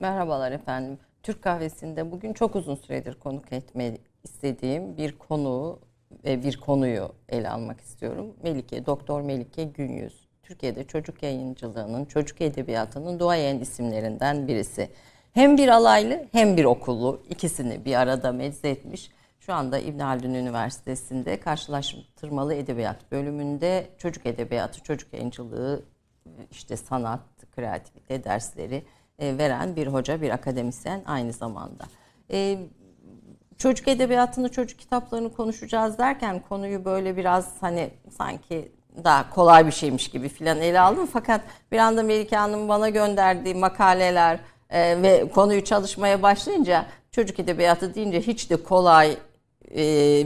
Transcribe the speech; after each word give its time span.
Merhabalar 0.00 0.52
efendim. 0.52 0.98
Türk 1.22 1.42
kahvesinde 1.42 2.10
bugün 2.10 2.32
çok 2.32 2.56
uzun 2.56 2.74
süredir 2.74 3.14
konuk 3.14 3.52
etme 3.52 3.98
istediğim 4.24 4.96
bir 4.96 5.18
konu 5.18 5.78
ve 6.24 6.42
bir 6.42 6.56
konuyu 6.56 7.12
ele 7.28 7.50
almak 7.50 7.80
istiyorum. 7.80 8.34
Melike, 8.42 8.86
Doktor 8.86 9.20
Melike 9.20 9.64
Günyüz. 9.64 10.28
Türkiye'de 10.42 10.84
çocuk 10.84 11.22
yayıncılığının, 11.22 12.04
çocuk 12.04 12.40
edebiyatının 12.40 13.18
duayen 13.18 13.58
isimlerinden 13.58 14.48
birisi. 14.48 14.90
Hem 15.32 15.56
bir 15.56 15.68
alaylı 15.68 16.26
hem 16.32 16.56
bir 16.56 16.64
okullu 16.64 17.22
ikisini 17.30 17.84
bir 17.84 17.94
arada 17.94 18.32
meczetmiş. 18.32 19.10
Şu 19.40 19.54
anda 19.54 19.78
İbn 19.78 19.98
Haldun 19.98 20.34
Üniversitesi'nde 20.34 21.40
karşılaştırmalı 21.40 22.54
edebiyat 22.54 23.12
bölümünde 23.12 23.86
çocuk 23.98 24.26
edebiyatı, 24.26 24.82
çocuk 24.82 25.12
yayıncılığı, 25.12 25.82
işte 26.50 26.76
sanat, 26.76 27.20
kreativite 27.56 28.24
dersleri 28.24 28.84
e, 29.18 29.38
veren 29.38 29.76
bir 29.76 29.86
hoca, 29.86 30.22
bir 30.22 30.30
akademisyen 30.30 31.02
aynı 31.06 31.32
zamanda. 31.32 31.84
E, 32.32 32.58
çocuk 33.58 33.88
edebiyatını, 33.88 34.48
çocuk 34.48 34.78
kitaplarını 34.78 35.32
konuşacağız 35.32 35.98
derken 35.98 36.42
konuyu 36.48 36.84
böyle 36.84 37.16
biraz 37.16 37.52
hani 37.60 37.90
sanki 38.18 38.72
daha 39.04 39.30
kolay 39.30 39.66
bir 39.66 39.72
şeymiş 39.72 40.08
gibi 40.08 40.28
filan 40.28 40.60
ele 40.60 40.80
aldım. 40.80 41.08
Fakat 41.12 41.40
bir 41.72 41.78
anda 41.78 42.02
Melike 42.02 42.36
Hanım 42.36 42.68
bana 42.68 42.88
gönderdiği 42.88 43.54
makaleler 43.54 44.40
e, 44.70 45.02
ve 45.02 45.28
konuyu 45.34 45.64
çalışmaya 45.64 46.22
başlayınca 46.22 46.86
çocuk 47.12 47.38
edebiyatı 47.38 47.94
deyince 47.94 48.20
hiç 48.20 48.50
de 48.50 48.62
kolay 48.62 49.16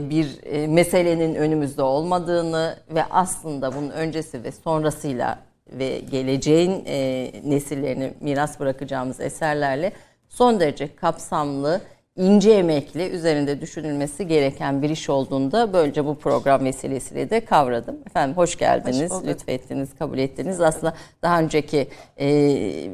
bir 0.09 0.27
meselenin 0.67 1.35
önümüzde 1.35 1.81
olmadığını 1.81 2.79
ve 2.89 3.03
aslında 3.09 3.75
bunun 3.75 3.89
öncesi 3.89 4.43
ve 4.43 4.51
sonrasıyla 4.51 5.39
ve 5.71 5.99
geleceğin 5.99 6.83
e, 6.85 7.31
nesillerine 7.43 8.13
miras 8.21 8.59
bırakacağımız 8.59 9.19
eserlerle 9.19 9.91
son 10.29 10.59
derece 10.59 10.95
kapsamlı, 10.95 11.81
ince 12.15 12.51
emekli, 12.51 13.09
üzerinde 13.09 13.61
düşünülmesi 13.61 14.27
gereken 14.27 14.81
bir 14.81 14.89
iş 14.89 15.09
olduğunda 15.09 15.73
böylece 15.73 16.05
bu 16.05 16.15
program 16.15 16.65
vesilesiyle 16.65 17.29
de 17.29 17.45
kavradım. 17.45 17.97
Efendim 18.07 18.37
hoş 18.37 18.57
geldiniz, 18.57 19.11
hoş 19.11 19.25
lütfettiniz, 19.25 19.95
kabul 19.99 20.17
ettiniz. 20.17 20.61
Aslında 20.61 20.93
daha 21.21 21.39
önceki 21.39 21.87
e, 22.17 22.27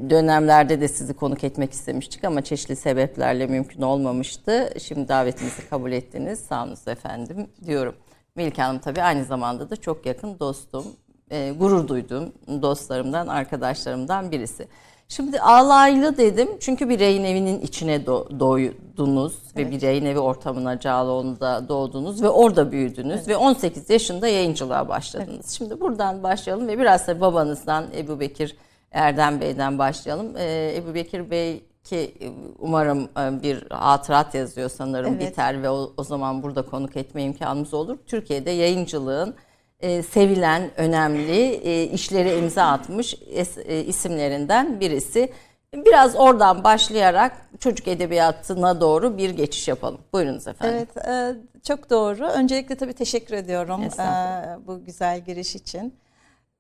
dönemlerde 0.10 0.82
de 0.82 0.88
sizi 0.88 1.14
konuk 1.14 1.44
etmek 1.44 1.74
istemiştik 1.74 2.24
ama 2.24 2.42
çeşitli 2.42 2.76
sebeplerle 2.76 3.48
mümkün 3.48 3.82
olmamıştı. 3.82 4.74
Şimdi 4.80 5.08
davetimizi 5.08 5.70
kabul 5.70 5.92
ettiniz. 5.92 6.40
Sağ 6.40 6.64
olun 6.64 6.78
efendim 6.88 7.48
diyorum. 7.66 7.96
Melike 8.36 8.62
Hanım 8.62 8.80
tabii 8.80 9.02
aynı 9.02 9.24
zamanda 9.24 9.70
da 9.70 9.76
çok 9.76 10.06
yakın 10.06 10.40
dostum, 10.40 10.86
e, 11.32 11.52
gurur 11.60 11.88
duyduğum 11.88 12.34
dostlarımdan, 12.62 13.28
arkadaşlarımdan 13.28 14.32
birisi. 14.32 14.68
Şimdi 15.08 15.42
alaylı 15.42 16.18
dedim 16.18 16.50
çünkü 16.60 16.90
bir 16.90 17.00
rehin 17.00 17.24
evinin 17.24 17.62
içine 17.62 18.06
doğdunuz 18.06 19.34
evet. 19.56 19.68
ve 19.68 19.72
bir 19.72 19.82
rehin 19.82 20.06
evi 20.06 20.20
ortamına 20.20 20.80
Cağaloğlu'nda 20.80 21.70
doğdunuz 21.70 22.22
ve 22.24 22.30
orada 22.30 22.72
büyüdünüz 22.72 23.16
evet. 23.16 23.28
ve 23.28 23.38
18 23.38 23.90
yaşında 23.90 24.28
yayıncılığa 24.28 24.90
başladınız. 24.90 25.30
Evet. 25.30 25.50
Şimdi 25.50 25.80
buradan 25.80 26.24
başlayalım 26.24 26.68
ve 26.68 26.80
biraz 26.80 27.08
da 27.08 27.22
babanızdan 27.22 27.86
Ebu 27.98 28.20
Bekir 28.20 28.56
Erdem 28.92 29.42
Bey'den 29.42 29.80
başlayalım. 29.80 30.38
Ee, 30.38 30.74
Ebu 30.76 30.94
Bekir 30.94 31.32
Bey 31.32 31.64
ki 31.84 32.14
umarım 32.60 33.04
e, 33.04 33.44
bir 33.44 33.64
hatırat 33.70 34.36
yazıyor 34.36 34.70
sanırım 34.70 35.14
evet. 35.14 35.32
biter 35.32 35.64
ve 35.64 35.70
o, 35.70 35.94
o 35.98 36.04
zaman 36.04 36.44
burada 36.44 36.62
konuk 36.62 36.98
etme 36.98 37.24
imkanımız 37.24 37.74
olur. 37.74 37.98
Türkiye'de 38.08 38.52
yayıncılığın 38.52 39.36
e, 39.80 40.04
sevilen, 40.04 40.72
önemli 40.78 41.42
e, 41.54 41.84
işleri 41.84 42.38
imza 42.38 42.64
atmış 42.64 43.16
es, 43.34 43.58
e, 43.58 43.86
isimlerinden 43.86 44.80
birisi. 44.80 45.34
Biraz 45.74 46.16
oradan 46.16 46.64
başlayarak 46.64 47.50
çocuk 47.60 47.88
edebiyatına 47.88 48.82
doğru 48.82 49.18
bir 49.18 49.30
geçiş 49.30 49.68
yapalım. 49.68 50.02
Buyurunuz 50.14 50.48
efendim. 50.48 50.88
Evet, 50.96 51.08
e, 51.08 51.36
çok 51.64 51.90
doğru. 51.90 52.28
Öncelikle 52.28 52.76
tabii 52.76 52.94
teşekkür 52.94 53.34
ediyorum 53.34 53.84
e, 53.84 54.68
bu 54.68 54.86
güzel 54.86 55.20
giriş 55.20 55.56
için. 55.56 55.96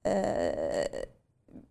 E, 0.05 0.43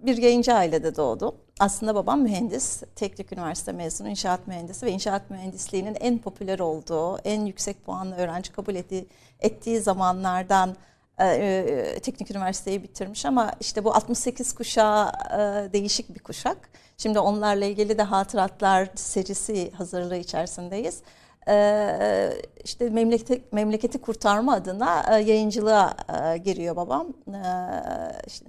bir 0.01 0.17
yayıncı 0.17 0.55
ailede 0.55 0.97
doğdum. 0.97 1.34
Aslında 1.61 1.95
babam 1.95 2.22
mühendis, 2.22 2.83
teknik 2.97 3.33
üniversite 3.33 3.72
mezunu, 3.72 4.09
inşaat 4.09 4.47
mühendisi 4.47 4.87
ve 4.87 4.91
inşaat 4.91 5.31
mühendisliğinin 5.31 5.97
en 6.01 6.19
popüler 6.19 6.59
olduğu, 6.59 7.19
en 7.19 7.45
yüksek 7.45 7.84
puanlı 7.84 8.17
öğrenci 8.17 8.53
kabul 8.53 8.75
ettiği, 8.75 9.06
ettiği 9.41 9.81
zamanlardan 9.81 10.77
e, 11.19 11.27
e, 11.27 12.01
teknik 12.01 12.31
üniversiteyi 12.31 12.83
bitirmiş 12.83 13.27
ama 13.27 13.53
işte 13.61 13.84
bu 13.84 13.95
68 13.95 14.55
kuşağı 14.55 15.09
e, 15.09 15.73
değişik 15.73 16.15
bir 16.15 16.21
kuşak. 16.21 16.71
Şimdi 16.99 17.19
onlarla 17.19 17.65
ilgili 17.65 17.99
de 17.99 18.03
hatıratlar 18.03 18.89
serisi 18.95 19.71
hazırlığı 19.71 20.17
içerisindeyiz. 20.17 21.03
E, 21.49 22.33
işte 22.65 22.91
memleketi, 22.91 23.45
memleketi 23.53 24.01
kurtarma 24.01 24.55
adına 24.55 25.19
yayıncılığa 25.19 25.97
giriyor 26.37 26.77
babam. 26.77 27.07
E, 27.28 27.41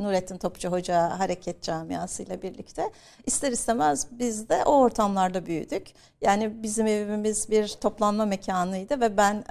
Nurettin 0.03 0.37
Topçu 0.37 0.69
Hoca 0.69 1.19
Hareket 1.19 1.61
Camiası 1.63 2.23
ile 2.23 2.41
birlikte. 2.41 2.91
İster 3.25 3.51
istemez 3.51 4.07
biz 4.11 4.49
de 4.49 4.63
o 4.65 4.71
ortamlarda 4.71 5.45
büyüdük. 5.45 5.87
Yani 6.21 6.63
bizim 6.63 6.87
evimiz 6.87 7.49
bir 7.49 7.67
toplanma 7.67 8.25
mekanıydı 8.25 9.01
ve 9.01 9.17
ben... 9.17 9.43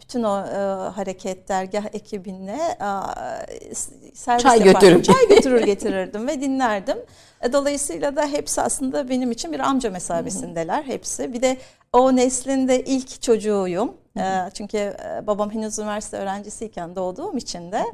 bütün 0.00 0.22
o 0.22 0.38
e, 0.38 0.56
hareket 0.90 1.48
dergah 1.48 1.84
ekibine 1.92 2.78
e, 2.80 3.74
servis 4.14 4.42
çay 4.42 4.62
götürür 4.62 5.02
çay 5.02 5.28
götürür 5.28 5.62
getirirdim 5.62 6.26
ve 6.28 6.40
dinlerdim. 6.40 6.98
E, 7.42 7.52
dolayısıyla 7.52 8.16
da 8.16 8.26
hepsi 8.26 8.60
aslında 8.60 9.08
benim 9.08 9.30
için 9.30 9.52
bir 9.52 9.60
amca 9.60 9.90
mesabesindeler 9.90 10.82
hepsi. 10.82 11.32
Bir 11.32 11.42
de 11.42 11.56
o 11.92 12.16
neslinde 12.16 12.84
ilk 12.84 13.22
çocuğuyum. 13.22 13.94
E, 14.18 14.50
çünkü 14.54 14.76
e, 14.76 15.26
babam 15.26 15.50
henüz 15.50 15.78
üniversite 15.78 16.16
öğrencisiyken 16.16 16.96
doğduğum 16.96 17.36
için 17.36 17.72
de 17.72 17.84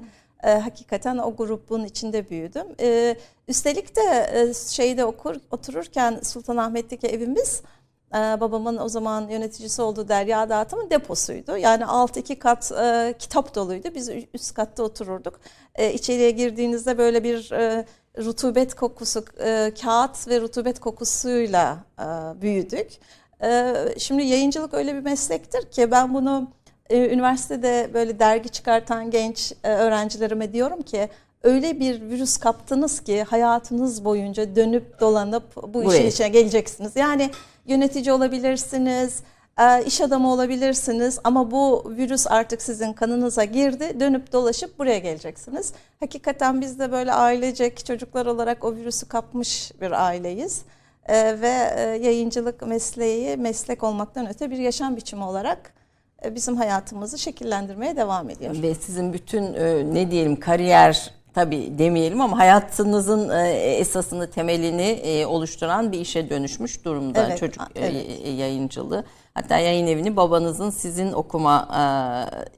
e, 0.44 0.50
hakikaten 0.50 1.18
o 1.18 1.36
grubun 1.36 1.84
içinde 1.84 2.30
büyüdüm. 2.30 2.66
E, 2.80 3.16
üstelik 3.48 3.96
de 3.96 4.30
e, 4.32 4.54
şeyde 4.54 5.04
okur 5.04 5.36
otururken 5.50 6.20
Sultanahmet'teki 6.22 7.06
evimiz 7.06 7.62
ee, 8.14 8.40
babamın 8.40 8.76
o 8.76 8.88
zaman 8.88 9.28
yöneticisi 9.28 9.82
olduğu 9.82 10.08
Derya 10.08 10.48
Dağıtım'ın 10.48 10.90
deposuydu. 10.90 11.56
Yani 11.56 11.86
alt 11.86 12.16
iki 12.16 12.38
kat 12.38 12.72
e, 12.72 13.14
kitap 13.18 13.54
doluydu. 13.54 13.88
Biz 13.94 14.10
üst 14.34 14.54
katta 14.54 14.82
otururduk. 14.82 15.40
E, 15.74 15.92
içeriye 15.92 16.30
girdiğinizde 16.30 16.98
böyle 16.98 17.24
bir 17.24 17.52
e, 17.52 17.86
rutubet 18.18 18.74
kokusu, 18.74 19.24
e, 19.40 19.72
kağıt 19.82 20.28
ve 20.28 20.40
rutubet 20.40 20.80
kokusuyla 20.80 21.78
e, 21.98 22.04
büyüdük. 22.42 22.90
E, 23.42 23.74
şimdi 23.98 24.22
yayıncılık 24.22 24.74
öyle 24.74 24.94
bir 24.94 25.00
meslektir 25.00 25.70
ki 25.70 25.90
ben 25.90 26.14
bunu 26.14 26.48
e, 26.90 27.08
üniversitede 27.08 27.90
böyle 27.94 28.18
dergi 28.18 28.48
çıkartan 28.48 29.10
genç 29.10 29.52
e, 29.64 29.68
öğrencilerime 29.68 30.52
diyorum 30.52 30.82
ki 30.82 31.08
öyle 31.42 31.80
bir 31.80 32.00
virüs 32.00 32.36
kaptınız 32.36 33.00
ki 33.00 33.22
hayatınız 33.22 34.04
boyunca 34.04 34.56
dönüp 34.56 35.00
dolanıp 35.00 35.56
bu 35.56 35.74
Buraya. 35.74 35.98
işin 35.98 36.06
içine 36.06 36.28
geleceksiniz. 36.28 36.96
Yani 36.96 37.30
yönetici 37.70 38.12
olabilirsiniz, 38.12 39.22
e, 39.60 39.84
iş 39.84 40.00
adamı 40.00 40.32
olabilirsiniz 40.32 41.18
ama 41.24 41.50
bu 41.50 41.92
virüs 41.96 42.26
artık 42.26 42.62
sizin 42.62 42.92
kanınıza 42.92 43.44
girdi. 43.44 44.00
Dönüp 44.00 44.32
dolaşıp 44.32 44.78
buraya 44.78 44.98
geleceksiniz. 44.98 45.72
Hakikaten 46.00 46.60
biz 46.60 46.78
de 46.78 46.92
böyle 46.92 47.12
ailecek 47.12 47.86
çocuklar 47.86 48.26
olarak 48.26 48.64
o 48.64 48.76
virüsü 48.76 49.08
kapmış 49.08 49.72
bir 49.80 50.06
aileyiz. 50.06 50.62
E, 51.06 51.40
ve 51.40 51.74
e, 51.76 51.80
yayıncılık 51.80 52.66
mesleği 52.66 53.36
meslek 53.36 53.82
olmaktan 53.82 54.28
öte 54.28 54.50
bir 54.50 54.58
yaşam 54.58 54.96
biçimi 54.96 55.24
olarak 55.24 55.72
bizim 56.30 56.56
hayatımızı 56.56 57.18
şekillendirmeye 57.18 57.96
devam 57.96 58.30
ediyor. 58.30 58.62
Ve 58.62 58.74
sizin 58.74 59.12
bütün 59.12 59.54
ne 59.94 60.10
diyelim 60.10 60.40
kariyer 60.40 61.14
tabi 61.34 61.78
demeyelim 61.78 62.20
ama 62.20 62.38
hayatınızın 62.38 63.30
e, 63.30 63.50
esasını 63.52 64.30
temelini 64.30 64.82
e, 64.82 65.26
oluşturan 65.26 65.92
bir 65.92 66.00
işe 66.00 66.30
dönüşmüş 66.30 66.84
durumda 66.84 67.26
evet, 67.26 67.38
çocuk 67.38 67.62
e, 67.74 67.86
evet. 67.86 68.38
yayıncılığı. 68.38 69.04
Hatta 69.34 69.58
yayın 69.58 69.86
evini 69.86 70.16
babanızın 70.16 70.70
sizin 70.70 71.12
okuma 71.12 71.68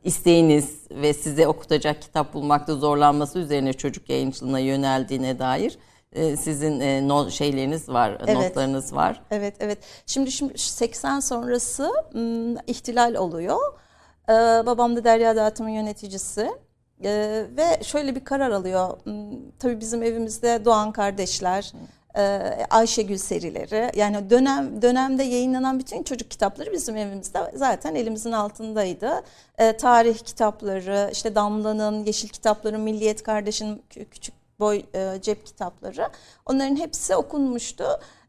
isteğiniz 0.05 0.77
ve 0.91 1.15
size 1.15 1.49
okutacak 1.49 2.03
kitap 2.03 2.35
bulmakta 2.35 2.75
zorlanması 2.75 3.39
üzerine 3.39 3.73
çocuk 3.73 4.11
yayıncılığına 4.11 4.59
yöneldiğine 4.59 5.39
dair 5.39 5.79
sizin 6.15 7.09
not 7.09 7.33
şeyleriniz 7.33 7.89
var, 7.89 8.17
evet. 8.21 8.37
notlarınız 8.37 8.95
var. 8.95 9.23
Evet, 9.31 9.55
evet. 9.61 9.79
Şimdi 10.07 10.33
şimdi 10.33 10.59
80 10.59 11.21
sonrası 11.21 11.93
ihtilal 12.67 13.15
oluyor. 13.15 13.59
Babam 14.67 14.97
da 14.97 15.05
Derya 15.05 15.37
Dağıtım'ın 15.37 15.71
yöneticisi. 15.71 16.51
Ee, 17.05 17.45
ve 17.57 17.83
şöyle 17.85 18.15
bir 18.15 18.25
karar 18.25 18.51
alıyor. 18.51 18.99
Hmm, 19.05 19.51
tabii 19.59 19.81
bizim 19.81 20.03
evimizde 20.03 20.65
Doğan 20.65 20.93
kardeşler, 20.93 21.73
e, 22.17 22.23
Ayşegül 22.71 23.17
serileri 23.17 23.91
yani 23.95 24.31
dönem 24.31 24.83
dönemde 24.83 25.23
yayınlanan 25.23 25.79
bütün 25.79 26.03
çocuk 26.03 26.31
kitapları 26.31 26.73
bizim 26.73 26.97
evimizde 26.97 27.39
zaten 27.55 27.95
elimizin 27.95 28.33
altındaydı. 28.33 29.23
E, 29.59 29.77
tarih 29.77 30.19
kitapları, 30.19 31.11
işte 31.13 31.35
Damla'nın, 31.35 32.05
Yeşil 32.05 32.29
kitapları, 32.29 32.79
Milliyet 32.79 33.23
kardeşin 33.23 33.83
küçük 33.91 34.35
boy 34.61 34.83
e, 34.95 35.19
cep 35.23 35.47
kitapları 35.47 36.09
onların 36.47 36.77
hepsi 36.77 37.17
okunmuştu. 37.17 37.85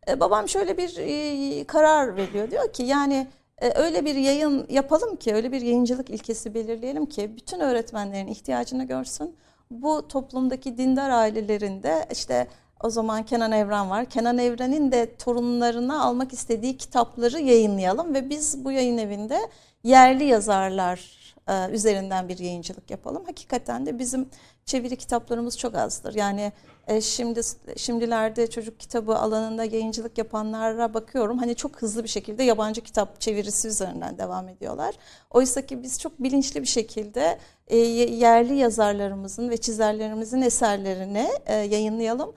E, 0.07 0.19
babam 0.19 0.49
şöyle 0.49 0.77
bir 0.77 0.97
e, 0.97 1.63
karar 1.63 2.15
veriyor. 2.17 2.51
Diyor 2.51 2.73
ki 2.73 2.83
yani 2.83 3.27
öyle 3.75 4.05
bir 4.05 4.15
yayın 4.15 4.67
yapalım 4.69 5.15
ki, 5.15 5.33
öyle 5.35 5.51
bir 5.51 5.61
yayıncılık 5.61 6.09
ilkesi 6.09 6.53
belirleyelim 6.53 7.05
ki 7.05 7.35
bütün 7.35 7.59
öğretmenlerin 7.59 8.27
ihtiyacını 8.27 8.83
görsün. 8.83 9.35
Bu 9.71 10.07
toplumdaki 10.07 10.77
dindar 10.77 11.09
ailelerinde 11.09 12.05
işte 12.11 12.47
o 12.83 12.89
zaman 12.89 13.23
Kenan 13.23 13.51
Evren 13.51 13.89
var. 13.89 14.05
Kenan 14.05 14.37
Evren'in 14.37 14.91
de 14.91 15.15
torunlarına 15.15 16.03
almak 16.03 16.33
istediği 16.33 16.77
kitapları 16.77 17.39
yayınlayalım 17.39 18.13
ve 18.13 18.29
biz 18.29 18.65
bu 18.65 18.71
yayın 18.71 18.97
evinde 18.97 19.39
yerli 19.83 20.23
yazarlar 20.23 21.23
e, 21.47 21.69
üzerinden 21.71 22.29
bir 22.29 22.37
yayıncılık 22.37 22.91
yapalım. 22.91 23.25
Hakikaten 23.25 23.85
de 23.85 23.99
bizim 23.99 24.29
çeviri 24.65 24.95
kitaplarımız 24.95 25.57
çok 25.57 25.75
azdır. 25.75 26.15
Yani 26.15 26.51
e, 26.87 27.01
şimdi 27.01 27.41
şimdilerde 27.77 28.49
çocuk 28.49 28.79
kitabı 28.79 29.15
alanında 29.15 29.63
yayıncılık 29.63 30.17
yapanlara 30.17 30.93
bakıyorum. 30.93 31.37
Hani 31.37 31.55
çok 31.55 31.81
hızlı 31.81 32.03
bir 32.03 32.09
şekilde 32.09 32.43
yabancı 32.43 32.81
kitap 32.81 33.21
çevirisi 33.21 33.67
üzerinden 33.67 34.17
devam 34.17 34.49
ediyorlar. 34.49 34.95
Oysa 35.31 35.65
ki 35.65 35.83
biz 35.83 35.99
çok 35.99 36.23
bilinçli 36.23 36.61
bir 36.61 36.67
şekilde 36.67 37.39
e, 37.67 37.77
yerli 37.77 38.55
yazarlarımızın 38.55 39.49
ve 39.49 39.57
çizerlerimizin 39.57 40.41
eserlerini 40.41 41.27
yayınlayalım. 41.49 42.33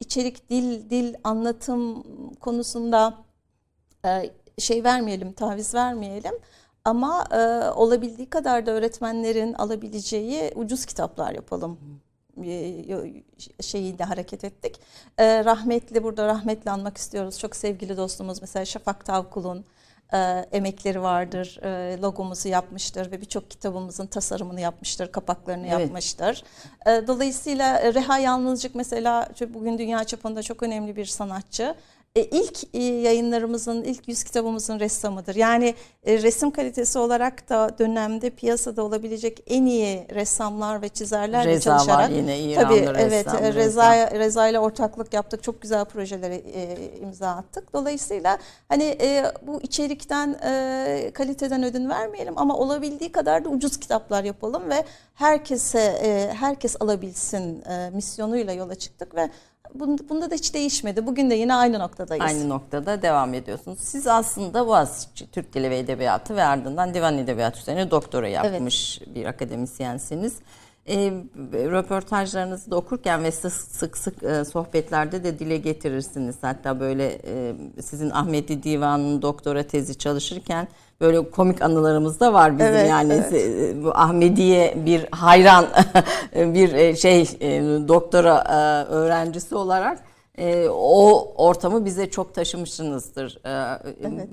İçerik, 0.00 0.50
dil, 0.50 0.90
dil 0.90 1.14
anlatım 1.24 2.04
konusunda 2.40 3.14
şey 4.58 4.84
vermeyelim, 4.84 5.32
taviz 5.32 5.74
vermeyelim. 5.74 6.34
Ama 6.84 7.24
e, 7.30 7.70
olabildiği 7.70 8.30
kadar 8.30 8.66
da 8.66 8.70
öğretmenlerin 8.70 9.54
alabileceği 9.54 10.52
ucuz 10.54 10.86
kitaplar 10.86 11.32
yapalım 11.32 11.78
e, 11.82 12.07
şeyiyle 13.60 14.04
hareket 14.04 14.44
ettik. 14.44 14.80
E, 15.18 15.44
rahmetli 15.44 16.02
burada 16.02 16.26
rahmetli 16.26 16.70
anmak 16.70 16.96
istiyoruz. 16.96 17.38
Çok 17.38 17.56
sevgili 17.56 17.96
dostumuz 17.96 18.40
mesela 18.40 18.64
Şafak 18.64 19.04
Tavkul'un 19.04 19.64
e, 20.12 20.18
emekleri 20.52 21.02
vardır. 21.02 21.60
E, 21.62 21.98
logomuzu 22.00 22.48
yapmıştır 22.48 23.10
ve 23.10 23.20
birçok 23.20 23.50
kitabımızın 23.50 24.06
tasarımını 24.06 24.60
yapmıştır, 24.60 25.12
kapaklarını 25.12 25.66
evet. 25.66 25.80
yapmıştır. 25.80 26.44
E, 26.86 27.06
dolayısıyla 27.06 27.94
Reha 27.94 28.18
Yalnızcık 28.18 28.74
mesela 28.74 29.28
bugün 29.48 29.78
dünya 29.78 30.04
çapında 30.04 30.42
çok 30.42 30.62
önemli 30.62 30.96
bir 30.96 31.06
sanatçı 31.06 31.74
e, 32.18 32.24
ilk 32.24 32.74
e, 32.74 32.78
yayınlarımızın, 32.78 33.84
ilk 33.84 34.08
yüz 34.08 34.24
kitabımızın 34.24 34.80
ressamıdır. 34.80 35.34
Yani 35.34 35.74
e, 36.04 36.22
resim 36.22 36.50
kalitesi 36.50 36.98
olarak 36.98 37.48
da 37.48 37.78
dönemde 37.78 38.30
piyasada 38.30 38.82
olabilecek 38.82 39.42
en 39.46 39.66
iyi 39.66 40.06
ressamlar 40.14 40.82
ve 40.82 40.88
çizerlerle 40.88 41.50
Reza 41.50 41.70
çalışarak. 41.70 42.10
var 42.10 42.16
yine 42.16 42.40
İranlı 42.40 42.68
tabii, 42.68 42.94
ressam. 42.94 42.98
Evet, 42.98 43.26
e, 43.26 43.54
Reza, 43.54 44.10
Reza 44.10 44.48
ile 44.48 44.58
ortaklık 44.58 45.14
yaptık. 45.14 45.42
Çok 45.42 45.62
güzel 45.62 45.84
projelere 45.84 46.34
e, 46.34 46.90
imza 47.02 47.28
attık. 47.28 47.72
Dolayısıyla 47.72 48.38
hani 48.68 48.84
e, 48.84 49.24
bu 49.42 49.60
içerikten, 49.62 50.36
e, 50.44 51.10
kaliteden 51.14 51.62
ödün 51.62 51.88
vermeyelim 51.88 52.34
ama 52.36 52.56
olabildiği 52.56 53.12
kadar 53.12 53.44
da 53.44 53.48
ucuz 53.48 53.76
kitaplar 53.76 54.24
yapalım 54.24 54.70
ve 54.70 54.84
herkese, 55.14 55.80
e, 56.02 56.34
herkes 56.34 56.76
alabilsin 56.80 57.62
e, 57.62 57.90
misyonuyla 57.90 58.52
yola 58.52 58.74
çıktık 58.74 59.14
ve 59.14 59.30
Bunda 59.74 60.30
da 60.30 60.34
hiç 60.34 60.54
değişmedi. 60.54 61.06
Bugün 61.06 61.30
de 61.30 61.34
yine 61.34 61.54
aynı 61.54 61.78
noktadayız. 61.78 62.24
Aynı 62.24 62.48
noktada 62.48 63.02
devam 63.02 63.34
ediyorsunuz. 63.34 63.78
Siz 63.80 64.06
aslında 64.06 64.66
Boğaziçi 64.66 65.30
Türk 65.30 65.54
Dili 65.54 65.70
ve 65.70 65.78
Edebiyatı 65.78 66.36
ve 66.36 66.44
ardından 66.44 66.94
Divan 66.94 67.18
Edebiyatı 67.18 67.60
üzerine 67.60 67.90
doktora 67.90 68.28
yapmış 68.28 69.00
evet. 69.02 69.14
bir 69.14 69.24
akademisyensiniz. 69.24 70.36
E, 70.88 71.12
röportajlarınızı 71.52 72.70
da 72.70 72.76
okurken 72.76 73.24
ve 73.24 73.30
sık 73.30 73.52
sık, 73.52 73.96
sık 73.96 74.22
e, 74.22 74.44
sohbetlerde 74.44 75.24
de 75.24 75.38
dile 75.38 75.56
getirirsiniz. 75.56 76.36
Hatta 76.40 76.80
böyle 76.80 77.18
e, 77.24 77.54
sizin 77.82 78.10
Ahmedi 78.10 78.62
Divan'ın 78.62 79.22
doktora 79.22 79.62
tezi 79.62 79.98
çalışırken 79.98 80.68
böyle 81.00 81.30
komik 81.30 81.62
anılarımız 81.62 82.20
da 82.20 82.32
var 82.32 82.58
bizim 82.58 82.72
evet, 82.72 82.90
yani 82.90 83.12
evet. 83.30 83.76
bu 83.84 83.90
Ahmediye 83.94 84.74
bir 84.86 85.06
hayran 85.10 85.66
bir 86.34 86.72
e, 86.72 86.96
şey 86.96 87.22
e, 87.40 87.62
doktora 87.88 88.44
e, 88.48 88.92
öğrencisi 88.92 89.54
olarak 89.54 89.98
o 90.70 91.32
ortamı 91.36 91.84
bize 91.84 92.10
çok 92.10 92.34
taşımışsınızdır. 92.34 93.38
Evet. 94.02 94.32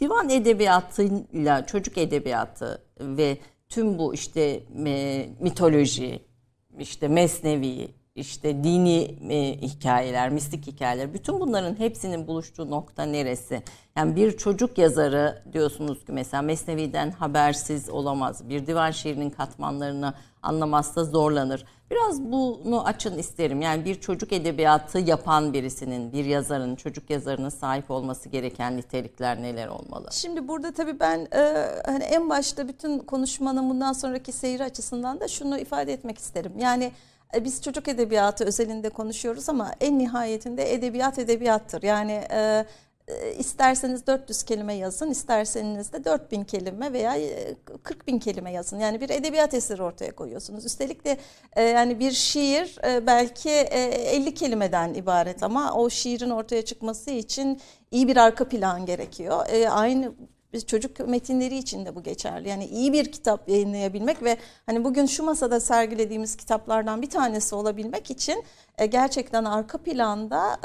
Divan 0.00 0.28
edebiyatıyla 0.28 1.66
çocuk 1.66 1.98
edebiyatı 1.98 2.82
ve 3.00 3.38
tüm 3.72 3.98
bu 3.98 4.14
işte 4.14 4.62
mitoloji, 5.40 6.22
işte 6.78 7.08
mesnevi, 7.08 7.88
işte 8.14 8.64
dini 8.64 9.02
e, 9.30 9.60
hikayeler, 9.60 10.30
mistik 10.30 10.66
hikayeler, 10.66 11.14
bütün 11.14 11.40
bunların 11.40 11.78
hepsinin 11.78 12.26
buluştuğu 12.26 12.70
nokta 12.70 13.02
neresi? 13.02 13.62
Yani 13.96 14.16
bir 14.16 14.36
çocuk 14.36 14.78
yazarı 14.78 15.42
diyorsunuz 15.52 16.04
ki 16.04 16.12
mesela 16.12 16.42
Mesnevi'den 16.42 17.10
habersiz 17.10 17.88
olamaz. 17.88 18.48
Bir 18.48 18.66
divan 18.66 18.90
şiirinin 18.90 19.30
katmanlarını 19.30 20.14
anlamazsa 20.42 21.04
zorlanır. 21.04 21.64
Biraz 21.90 22.22
bunu 22.22 22.86
açın 22.86 23.18
isterim. 23.18 23.62
Yani 23.62 23.84
bir 23.84 24.00
çocuk 24.00 24.32
edebiyatı 24.32 24.98
yapan 24.98 25.52
birisinin, 25.52 26.12
bir 26.12 26.24
yazarın, 26.24 26.76
çocuk 26.76 27.10
yazarının 27.10 27.48
sahip 27.48 27.90
olması 27.90 28.28
gereken 28.28 28.76
nitelikler 28.76 29.42
neler 29.42 29.68
olmalı? 29.68 30.08
Şimdi 30.12 30.48
burada 30.48 30.72
tabii 30.72 31.00
ben 31.00 31.28
e, 31.34 31.68
hani 31.86 32.04
en 32.04 32.30
başta 32.30 32.68
bütün 32.68 32.98
konuşmanın 32.98 33.70
bundan 33.70 33.92
sonraki 33.92 34.32
seyri 34.32 34.64
açısından 34.64 35.20
da 35.20 35.28
şunu 35.28 35.58
ifade 35.58 35.92
etmek 35.92 36.18
isterim. 36.18 36.52
Yani 36.58 36.92
e, 37.34 37.44
biz 37.44 37.62
çocuk 37.62 37.88
edebiyatı 37.88 38.44
özelinde 38.44 38.88
konuşuyoruz 38.88 39.48
ama 39.48 39.70
en 39.80 39.98
nihayetinde 39.98 40.74
edebiyat 40.74 41.18
edebiyattır. 41.18 41.82
Yani 41.82 42.24
e, 42.30 42.64
isterseniz 43.38 44.06
400 44.06 44.42
kelime 44.42 44.74
yazın, 44.74 45.10
isterseniz 45.10 45.92
de 45.92 46.04
4000 46.04 46.44
kelime 46.44 46.92
veya 46.92 47.16
40 47.82 48.02
e, 48.02 48.06
bin 48.06 48.18
kelime 48.18 48.52
yazın. 48.52 48.78
Yani 48.78 49.00
bir 49.00 49.10
edebiyat 49.10 49.54
eseri 49.54 49.82
ortaya 49.82 50.14
koyuyorsunuz. 50.14 50.64
Üstelik 50.64 51.04
de 51.04 51.16
e, 51.56 51.62
yani 51.62 52.00
bir 52.00 52.12
şiir 52.12 52.78
e, 52.84 53.06
belki 53.06 53.50
e, 53.50 53.80
50 53.80 54.34
kelimeden 54.34 54.94
ibaret 54.94 55.42
ama 55.42 55.74
o 55.74 55.90
şiirin 55.90 56.30
ortaya 56.30 56.64
çıkması 56.64 57.10
için 57.10 57.60
iyi 57.90 58.08
bir 58.08 58.16
arka 58.16 58.48
plan 58.48 58.86
gerekiyor. 58.86 59.46
Aynı 59.70 60.12
çocuk 60.66 61.08
metinleri 61.08 61.56
için 61.56 61.86
de 61.86 61.94
bu 61.94 62.02
geçerli. 62.02 62.48
Yani 62.48 62.66
iyi 62.66 62.92
bir 62.92 63.12
kitap 63.12 63.48
yayınlayabilmek 63.48 64.22
ve 64.22 64.36
hani 64.66 64.84
bugün 64.84 65.06
şu 65.06 65.24
masada 65.24 65.60
sergilediğimiz 65.60 66.36
kitaplardan 66.36 67.02
bir 67.02 67.10
tanesi 67.10 67.54
olabilmek 67.54 68.10
için 68.10 68.44
gerçekten 68.90 69.44
arka 69.44 69.78
planda 69.78 70.58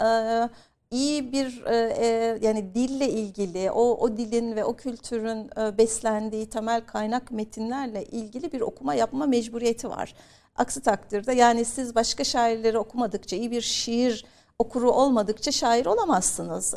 iyi 0.92 1.32
bir 1.32 1.66
e, 1.66 1.76
e, 1.76 2.38
yani 2.42 2.76
dille 2.76 3.10
ilgili 3.10 3.72
o 3.72 3.82
o 3.82 4.18
dilin 4.18 4.56
ve 4.56 4.66
o 4.66 4.76
kültürün 4.76 5.50
e, 5.60 5.78
beslendiği 5.78 6.50
temel 6.50 6.82
kaynak 6.86 7.32
metinlerle 7.32 8.04
ilgili 8.04 8.52
bir 8.52 8.62
okuma 8.62 8.94
yapma 8.94 9.26
mecburiyeti 9.26 9.90
var. 9.90 10.16
Aksi 10.56 10.82
takdirde 10.82 11.34
yani 11.34 11.66
siz 11.66 11.96
başka 11.96 12.24
şairleri 12.24 12.78
okumadıkça 12.78 13.36
iyi 13.36 13.52
bir 13.52 13.62
şiir 13.62 14.26
okuru 14.60 14.92
olmadıkça 14.92 15.52
şair 15.52 15.86
olamazsınız. 15.86 16.76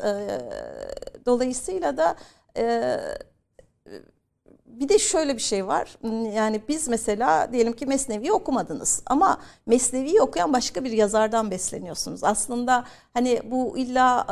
Dolayısıyla 1.25 1.97
da 1.97 2.15
bir 4.79 4.89
de 4.89 4.99
şöyle 4.99 5.35
bir 5.35 5.41
şey 5.41 5.67
var. 5.67 5.97
Yani 6.35 6.61
biz 6.67 6.87
mesela 6.87 7.53
diyelim 7.53 7.73
ki 7.73 7.85
Mesnevi'yi 7.85 8.31
okumadınız 8.31 9.03
ama 9.05 9.37
Mesnevi'yi 9.65 10.21
okuyan 10.21 10.53
başka 10.53 10.83
bir 10.83 10.91
yazardan 10.91 11.51
besleniyorsunuz. 11.51 12.23
Aslında 12.23 12.85
hani 13.13 13.41
bu 13.51 13.77
illa 13.77 14.27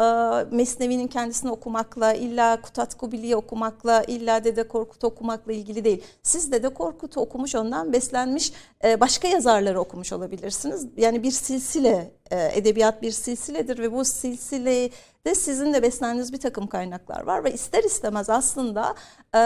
e, 0.52 0.56
Mesnevi'nin 0.56 1.08
kendisini 1.08 1.52
okumakla, 1.52 2.14
illa 2.14 2.62
Kutat 2.62 2.98
Kubili'yi 2.98 3.36
okumakla, 3.36 4.04
illa 4.04 4.44
Dede 4.44 4.68
Korkut 4.68 5.04
okumakla 5.04 5.54
ilgili 5.54 5.84
değil. 5.84 6.04
Siz 6.24 6.52
Dede 6.52 6.70
Korkut'u 6.70 7.22
okumuş, 7.22 7.56
ondan 7.56 7.94
beslenmiş 7.94 8.54
e, 8.84 9.00
başka 9.00 9.28
yazarları 9.28 9.80
okumuş 9.80 10.14
olabilirsiniz. 10.14 10.88
Yani 10.98 11.24
bir 11.24 11.32
silsile, 11.32 12.12
edebiyat 12.36 13.02
bir 13.02 13.12
silsiledir 13.12 13.80
ve 13.80 13.92
bu 13.92 14.06
silsileyi 14.06 14.92
de 15.26 15.36
sizin 15.36 15.74
de 15.74 15.84
beslendiğiniz 15.84 16.34
bir 16.34 16.40
takım 16.40 16.68
kaynaklar 16.68 17.24
var 17.24 17.44
ve 17.44 17.54
ister 17.54 17.84
istemez 17.84 18.30
aslında 18.30 18.96
e, 19.36 19.40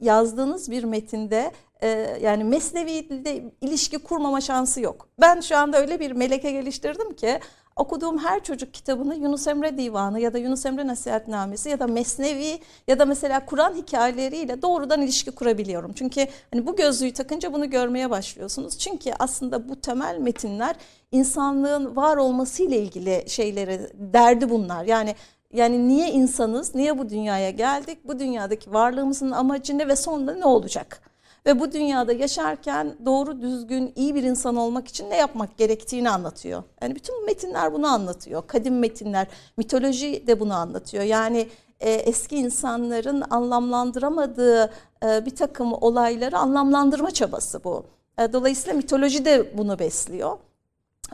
yazdığınız 0.00 0.70
bir 0.70 0.84
metinde 0.84 1.52
e, 1.84 2.18
yani 2.22 2.44
Mesnevi 2.44 2.92
ile 2.92 3.44
ilişki 3.60 3.98
kurmama 3.98 4.40
şansı 4.40 4.80
yok. 4.80 5.08
Ben 5.20 5.40
şu 5.40 5.56
anda 5.56 5.80
öyle 5.80 6.00
bir 6.00 6.12
meleke 6.12 6.50
geliştirdim 6.50 7.16
ki 7.16 7.40
okuduğum 7.76 8.18
her 8.18 8.44
çocuk 8.44 8.74
kitabını 8.74 9.14
Yunus 9.14 9.46
Emre 9.46 9.78
Divanı 9.78 10.20
ya 10.20 10.32
da 10.32 10.38
Yunus 10.38 10.66
Emre 10.66 10.86
Nasihatnamesi 10.86 11.68
ya 11.68 11.80
da 11.80 11.86
Mesnevi 11.86 12.58
ya 12.88 12.98
da 12.98 13.04
mesela 13.04 13.46
Kur'an 13.46 13.74
hikayeleriyle 13.74 14.62
doğrudan 14.62 15.02
ilişki 15.02 15.30
kurabiliyorum. 15.30 15.92
Çünkü 15.92 16.26
hani 16.52 16.66
bu 16.66 16.76
gözlüğü 16.76 17.12
takınca 17.12 17.52
bunu 17.52 17.70
görmeye 17.70 18.10
başlıyorsunuz. 18.10 18.78
Çünkü 18.78 19.12
aslında 19.18 19.68
bu 19.68 19.80
temel 19.80 20.18
metinler 20.18 20.76
insanlığın 21.12 21.96
var 21.96 22.16
olması 22.16 22.62
ile 22.62 22.78
ilgili 22.78 23.24
şeyleri 23.26 23.80
derdi 23.94 24.50
bunlar. 24.50 24.84
Yani 24.84 25.14
yani 25.52 25.88
niye 25.88 26.10
insanız? 26.10 26.74
Niye 26.74 26.98
bu 26.98 27.08
dünyaya 27.08 27.50
geldik? 27.50 27.98
Bu 28.04 28.18
dünyadaki 28.18 28.72
varlığımızın 28.72 29.30
amacı 29.30 29.78
ne 29.78 29.88
ve 29.88 29.96
sonunda 29.96 30.34
ne 30.34 30.44
olacak? 30.44 31.13
Ve 31.46 31.60
bu 31.60 31.72
dünyada 31.72 32.12
yaşarken 32.12 32.94
doğru 33.04 33.42
düzgün 33.42 33.92
iyi 33.96 34.14
bir 34.14 34.22
insan 34.22 34.56
olmak 34.56 34.88
için 34.88 35.10
ne 35.10 35.16
yapmak 35.16 35.58
gerektiğini 35.58 36.10
anlatıyor. 36.10 36.62
Yani 36.82 36.94
bütün 36.94 37.26
metinler 37.26 37.72
bunu 37.72 37.86
anlatıyor. 37.86 38.46
Kadim 38.46 38.78
metinler, 38.78 39.26
mitoloji 39.56 40.26
de 40.26 40.40
bunu 40.40 40.54
anlatıyor. 40.54 41.04
Yani 41.04 41.48
e, 41.80 41.90
eski 41.90 42.36
insanların 42.36 43.22
anlamlandıramadığı 43.30 44.72
e, 45.04 45.26
bir 45.26 45.36
takım 45.36 45.72
olayları 45.72 46.38
anlamlandırma 46.38 47.10
çabası 47.10 47.64
bu. 47.64 47.84
E, 48.18 48.32
dolayısıyla 48.32 48.76
mitoloji 48.76 49.24
de 49.24 49.58
bunu 49.58 49.78
besliyor. 49.78 50.38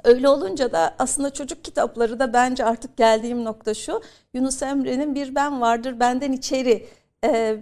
Öyle 0.04 0.28
olunca 0.28 0.72
da 0.72 0.94
aslında 0.98 1.30
çocuk 1.30 1.64
kitapları 1.64 2.18
da 2.18 2.32
bence 2.32 2.64
artık 2.64 2.96
geldiğim 2.96 3.44
nokta 3.44 3.74
şu. 3.74 4.00
Yunus 4.34 4.62
Emre'nin 4.62 5.14
Bir 5.14 5.34
Ben 5.34 5.60
Vardır 5.60 6.00
Benden 6.00 6.32
içeri 6.32 6.86
e, 7.24 7.58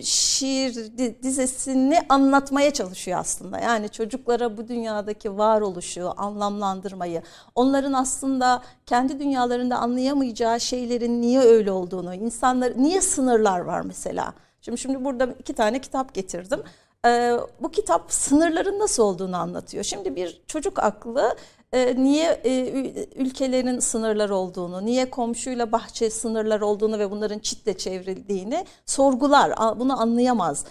şiir 0.00 0.74
dizesini 1.22 1.98
anlatmaya 2.08 2.70
çalışıyor 2.70 3.18
aslında. 3.18 3.58
Yani 3.58 3.88
çocuklara 3.88 4.56
bu 4.56 4.68
dünyadaki 4.68 5.38
varoluşu, 5.38 6.12
anlamlandırmayı, 6.16 7.22
onların 7.54 7.92
aslında 7.92 8.62
kendi 8.86 9.20
dünyalarında 9.20 9.78
anlayamayacağı 9.78 10.60
şeylerin 10.60 11.22
niye 11.22 11.40
öyle 11.40 11.72
olduğunu, 11.72 12.14
insanlar 12.14 12.72
niye 12.82 13.00
sınırlar 13.00 13.60
var 13.60 13.80
mesela. 13.80 14.34
Şimdi 14.60 14.78
şimdi 14.78 15.04
burada 15.04 15.26
iki 15.38 15.52
tane 15.54 15.80
kitap 15.80 16.14
getirdim. 16.14 16.62
Ee, 17.06 17.36
bu 17.60 17.70
kitap 17.70 18.12
sınırların 18.12 18.78
nasıl 18.78 19.02
olduğunu 19.02 19.36
anlatıyor. 19.36 19.84
Şimdi 19.84 20.16
bir 20.16 20.42
çocuk 20.46 20.78
aklı 20.78 21.36
e, 21.72 21.96
niye 22.02 22.40
e, 22.44 22.70
ülkelerin 23.16 23.78
sınırlar 23.78 24.30
olduğunu, 24.30 24.86
niye 24.86 25.10
komşuyla 25.10 25.72
bahçe 25.72 26.10
sınırlar 26.10 26.60
olduğunu 26.60 26.98
ve 26.98 27.10
bunların 27.10 27.38
çitle 27.38 27.76
çevrildiğini 27.78 28.66
sorgular, 28.86 29.78
bunu 29.78 30.00
anlayamaz. 30.00 30.64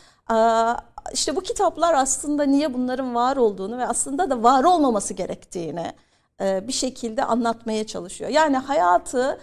İşte 1.13 1.35
bu 1.35 1.41
kitaplar 1.41 1.93
aslında 1.93 2.43
niye 2.43 2.73
bunların 2.73 3.15
var 3.15 3.37
olduğunu 3.37 3.77
ve 3.77 3.87
aslında 3.87 4.29
da 4.29 4.43
var 4.43 4.63
olmaması 4.63 5.13
gerektiğini 5.13 5.93
e, 6.41 6.67
bir 6.67 6.73
şekilde 6.73 7.23
anlatmaya 7.23 7.87
çalışıyor. 7.87 8.29
Yani 8.29 8.57
hayatı 8.57 9.39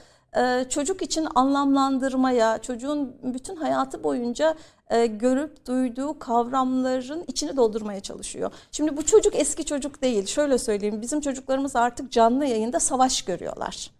çocuk 0.68 1.02
için 1.02 1.28
anlamlandırmaya, 1.34 2.58
çocuğun 2.58 3.16
bütün 3.22 3.56
hayatı 3.56 4.04
boyunca 4.04 4.54
e, 4.90 5.06
görüp 5.06 5.66
duyduğu 5.66 6.18
kavramların 6.18 7.24
içini 7.26 7.56
doldurmaya 7.56 8.00
çalışıyor. 8.00 8.50
Şimdi 8.72 8.96
bu 8.96 9.06
çocuk 9.06 9.34
eski 9.36 9.64
çocuk 9.64 10.02
değil. 10.02 10.26
Şöyle 10.26 10.58
söyleyeyim, 10.58 11.02
bizim 11.02 11.20
çocuklarımız 11.20 11.76
artık 11.76 12.12
canlı 12.12 12.46
yayında 12.46 12.80
savaş 12.80 13.22
görüyorlar. 13.22 13.97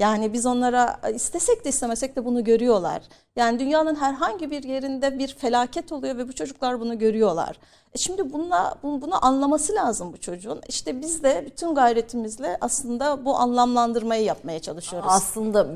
Yani 0.00 0.32
biz 0.32 0.46
onlara 0.46 1.00
istesek 1.14 1.64
de 1.64 1.68
istemesek 1.68 2.16
de 2.16 2.24
bunu 2.24 2.44
görüyorlar. 2.44 3.02
Yani 3.36 3.58
dünyanın 3.58 3.94
herhangi 3.94 4.50
bir 4.50 4.62
yerinde 4.62 5.18
bir 5.18 5.28
felaket 5.28 5.92
oluyor 5.92 6.16
ve 6.16 6.28
bu 6.28 6.32
çocuklar 6.32 6.80
bunu 6.80 6.98
görüyorlar. 6.98 7.56
E 7.94 7.98
şimdi 7.98 8.32
bununla, 8.32 8.74
bunu 8.82 9.24
anlaması 9.24 9.74
lazım 9.74 10.12
bu 10.12 10.20
çocuğun. 10.20 10.60
İşte 10.68 11.00
biz 11.00 11.22
de 11.22 11.44
bütün 11.46 11.74
gayretimizle 11.74 12.56
aslında 12.60 13.24
bu 13.24 13.36
anlamlandırmayı 13.36 14.24
yapmaya 14.24 14.58
çalışıyoruz. 14.58 15.08
Aslında 15.12 15.66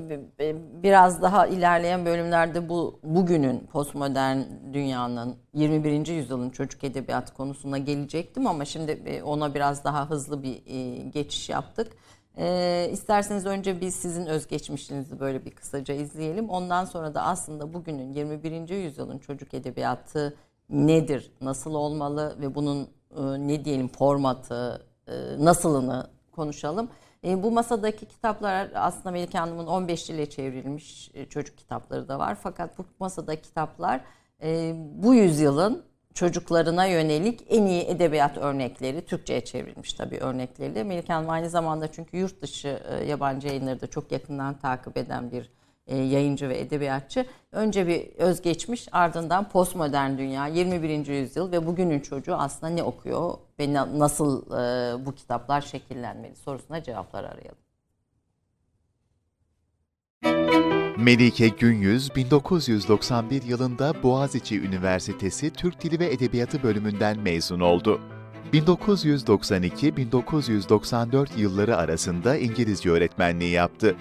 biraz 0.83 1.23
daha 1.23 1.47
ilerleyen 1.47 2.07
bölümlerde 2.07 2.69
bu 2.69 2.99
bugünün 3.03 3.59
postmodern 3.59 4.39
dünyanın 4.73 5.37
21. 5.55 6.07
yüzyılın 6.07 6.51
çocuk 6.51 6.85
edebiyatı 6.85 7.35
konusuna 7.35 7.79
gelecektim 7.79 8.47
ama 8.47 8.65
şimdi 8.65 8.91
e, 9.07 9.23
ona 9.23 9.55
biraz 9.55 9.85
daha 9.85 10.11
hızlı 10.11 10.43
bir 10.43 10.63
e, 10.67 10.97
geçiş 11.09 11.49
yaptık. 11.49 11.93
E, 12.39 12.89
isterseniz 12.93 13.47
önce 13.47 13.81
biz 13.81 13.95
sizin 13.95 14.27
özgeçmişinizi 14.27 15.21
böyle 15.21 15.45
bir 15.45 15.51
kısaca 15.51 15.95
izleyelim. 15.95 16.51
Ondan 16.51 16.85
sonra 16.85 17.15
da 17.15 17.23
aslında 17.23 17.75
bugünün 17.75 18.13
21. 18.13 18.69
yüzyılın 18.69 19.19
çocuk 19.19 19.55
edebiyatı 19.55 20.37
nedir, 20.69 21.33
nasıl 21.41 21.75
olmalı 21.75 22.37
ve 22.41 22.55
bunun 22.55 22.89
e, 23.17 23.23
ne 23.49 23.65
diyelim 23.65 23.89
formatı, 23.89 24.87
e, 25.09 25.13
nasılını 25.39 26.07
konuşalım. 26.33 26.89
E, 27.25 27.43
bu 27.43 27.51
masadaki 27.51 28.07
kitaplar 28.07 28.71
aslında 28.75 29.11
Melike 29.11 29.39
Hanım'ın 29.39 29.67
15 29.67 30.09
dile 30.09 30.31
çevrilmiş 30.31 31.11
e, 31.15 31.27
çocuk 31.27 31.59
kitapları 31.59 32.09
da 32.09 32.19
var. 32.19 32.39
Fakat 32.43 32.79
bu 32.79 32.85
masadaki 33.01 33.43
kitaplar 33.43 34.01
e, 34.43 34.75
bu 34.95 35.15
yüzyılın 35.15 35.83
çocuklarına 36.15 36.87
yönelik 36.87 37.41
en 37.49 37.67
iyi 37.67 37.83
edebiyat 37.83 38.39
örnekleri 38.39 39.05
Türkçe'ye 39.05 39.45
çevrilmiş 39.45 39.93
tabii 39.93 40.19
örnekleri. 40.19 40.85
Melike 40.85 41.13
Hanım 41.13 41.31
aynı 41.31 41.51
zamanda 41.51 41.93
çünkü 41.93 42.17
yurt 42.17 42.43
dışı 42.43 42.83
e, 42.91 43.05
yabancı 43.05 43.49
yayınları 43.49 43.81
da 43.81 43.87
çok 43.87 44.13
yakından 44.13 44.59
takip 44.59 44.97
eden 44.97 45.31
bir 45.33 45.51
e, 45.87 45.97
yayıncı 45.97 46.49
ve 46.49 46.61
edebiyatçı. 46.61 47.27
Önce 47.53 47.87
bir 47.87 48.17
özgeçmiş 48.17 48.89
ardından 48.93 49.49
postmodern 49.49 50.19
dünya 50.19 50.47
21. 50.47 51.07
yüzyıl 51.07 51.53
ve 51.53 51.67
bugünün 51.67 52.01
çocuğu 52.01 52.35
aslında 52.35 52.73
ne 52.73 52.83
okuyor 52.83 53.35
ve 53.59 53.73
nasıl 53.73 54.43
e, 54.53 55.07
bu 55.07 55.15
kitaplar 55.15 55.61
şekillenmeli 55.61 56.37
sorusuna 56.37 56.83
cevaplar 56.83 57.25
arayalım. 57.25 57.65
Melike 60.99 61.49
Günyüz 61.49 62.17
1991 62.17 63.43
yılında 63.43 64.03
Boğaziçi 64.03 64.61
Üniversitesi 64.61 65.51
Türk 65.51 65.83
Dili 65.83 65.99
ve 65.99 66.13
Edebiyatı 66.13 66.63
bölümünden 66.63 67.21
mezun 67.21 67.61
oldu. 67.61 68.01
1992-1994 68.53 71.29
yılları 71.37 71.77
arasında 71.77 72.37
İngilizce 72.37 72.91
öğretmenliği 72.91 73.51
yaptı. 73.51 73.97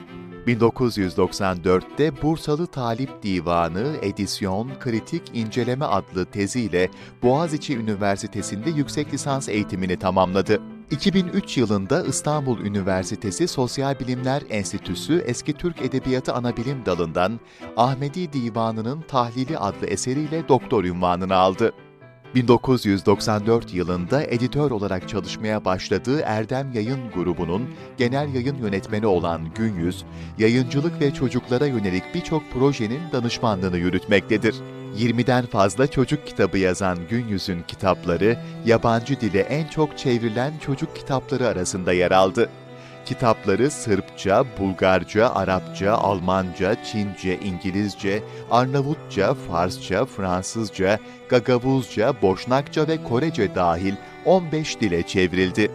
1994'te 0.47 2.21
Bursalı 2.21 2.67
Talip 2.67 3.23
Divanı 3.23 3.95
Edisyon 4.01 4.79
Kritik 4.79 5.21
İnceleme 5.33 5.85
adlı 5.85 6.25
teziyle 6.25 6.89
Boğaziçi 7.23 7.77
Üniversitesi'nde 7.77 8.69
yüksek 8.69 9.13
lisans 9.13 9.50
eğitimini 9.50 10.00
tamamladı. 10.00 10.62
2003 10.93 11.57
yılında 11.57 12.03
İstanbul 12.03 12.59
Üniversitesi 12.59 13.47
Sosyal 13.47 14.00
Bilimler 14.00 14.43
Enstitüsü 14.50 15.23
Eski 15.25 15.53
Türk 15.53 15.81
Edebiyatı 15.81 16.33
Anabilim 16.33 16.85
Dalı'ndan 16.85 17.39
Ahmedi 17.77 18.33
Divanı'nın 18.33 19.01
Tahlili 19.01 19.57
adlı 19.57 19.88
eseriyle 19.88 20.47
doktor 20.47 20.83
ünvanını 20.83 21.35
aldı. 21.35 21.73
1994 22.35 23.73
yılında 23.73 24.23
editör 24.23 24.71
olarak 24.71 25.09
çalışmaya 25.09 25.65
başladığı 25.65 26.21
Erdem 26.21 26.71
Yayın 26.73 27.11
Grubu'nun 27.15 27.69
genel 27.97 28.33
yayın 28.33 28.57
yönetmeni 28.57 29.07
olan 29.07 29.41
Günyüz, 29.55 30.05
yayıncılık 30.37 31.01
ve 31.01 31.13
çocuklara 31.13 31.65
yönelik 31.65 32.03
birçok 32.13 32.51
projenin 32.53 33.01
danışmanlığını 33.11 33.77
yürütmektedir. 33.77 34.55
20'den 34.97 35.45
fazla 35.45 35.87
çocuk 35.87 36.27
kitabı 36.27 36.57
yazan 36.57 36.97
Günyüz'ün 37.09 37.63
kitapları, 37.67 38.37
yabancı 38.65 39.21
dile 39.21 39.39
en 39.39 39.67
çok 39.67 39.97
çevrilen 39.97 40.53
çocuk 40.65 40.95
kitapları 40.95 41.47
arasında 41.47 41.93
yer 41.93 42.11
aldı. 42.11 42.49
Kitapları 43.05 43.72
Sırpça, 43.72 44.45
Bulgarca, 44.60 45.29
Arapça, 45.29 45.93
Almanca, 45.93 46.83
Çince, 46.83 47.39
İngilizce, 47.39 48.24
Arnavutça, 48.51 49.33
Farsça, 49.33 50.05
Fransızca, 50.05 51.00
Gagavuzca, 51.29 52.22
Boşnakça 52.22 52.88
ve 52.88 53.03
Korece 53.03 53.55
dahil 53.55 53.93
15 54.25 54.81
dile 54.81 55.03
çevrildi. 55.03 55.72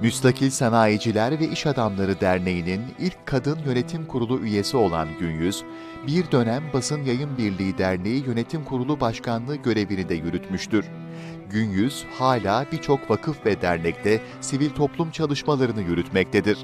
Müstakil 0.00 0.50
Sanayiciler 0.50 1.40
ve 1.40 1.48
İş 1.48 1.66
Adamları 1.66 2.20
Derneği'nin 2.20 2.82
ilk 2.98 3.26
kadın 3.26 3.58
yönetim 3.66 4.06
kurulu 4.06 4.40
üyesi 4.40 4.76
olan 4.76 5.08
Günyüz, 5.20 5.64
bir 6.06 6.30
dönem 6.30 6.62
Basın 6.72 7.04
Yayın 7.04 7.38
Birliği 7.38 7.78
Derneği 7.78 8.24
Yönetim 8.26 8.64
Kurulu 8.64 9.00
Başkanlığı 9.00 9.56
görevini 9.56 10.08
de 10.08 10.14
yürütmüştür. 10.14 10.84
Günyüz 11.50 12.04
hala 12.18 12.66
birçok 12.72 13.10
vakıf 13.10 13.46
ve 13.46 13.62
dernekte 13.62 14.20
sivil 14.40 14.70
toplum 14.70 15.10
çalışmalarını 15.10 15.80
yürütmektedir. 15.80 16.58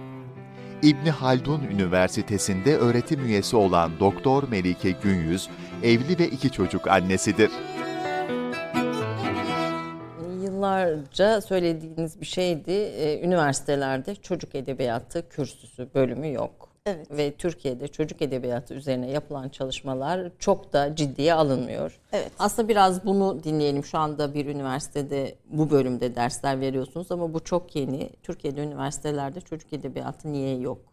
İbni 0.83 1.11
Haldun 1.11 1.63
Üniversitesi'nde 1.63 2.77
öğretim 2.77 3.27
üyesi 3.27 3.57
olan 3.57 3.93
Doktor 4.01 4.49
Melike 4.49 4.91
Günyüz, 4.91 5.49
evli 5.83 6.19
ve 6.19 6.29
iki 6.29 6.51
çocuk 6.51 6.89
annesidir. 6.89 7.51
Yıllarca 10.43 11.41
söylediğiniz 11.41 12.21
bir 12.21 12.27
şeydi. 12.27 12.71
Ee, 12.71 13.21
üniversitelerde 13.25 14.15
çocuk 14.15 14.55
edebiyatı 14.55 15.29
kürsüsü 15.29 15.89
bölümü 15.95 16.33
yok. 16.33 16.70
Evet. 16.87 17.11
Ve 17.11 17.33
Türkiye'de 17.33 17.89
çocuk 17.89 18.23
edebiyatı 18.23 18.75
üzerine 18.75 19.11
yapılan 19.11 19.49
çalışmalar 19.49 20.31
çok 20.39 20.73
da 20.73 20.97
ciddiye 20.97 21.35
alınmıyor. 21.35 22.01
Evet. 22.13 22.33
Aslında 22.39 22.69
biraz 22.69 23.07
bunu 23.07 23.45
dinleyelim. 23.45 23.85
Şu 23.85 23.99
anda 23.99 24.35
bir 24.35 24.47
üniversitede 24.47 25.35
bu 25.47 25.71
bölümde 25.71 26.15
dersler 26.17 26.61
veriyorsunuz 26.61 27.13
ama 27.13 27.35
bu 27.35 27.45
çok 27.45 27.77
yeni. 27.77 28.11
Türkiye'de 28.23 28.61
üniversitelerde 28.63 29.41
çocuk 29.41 29.73
edebiyatı 29.73 30.33
niye 30.33 30.59
yok? 30.59 30.90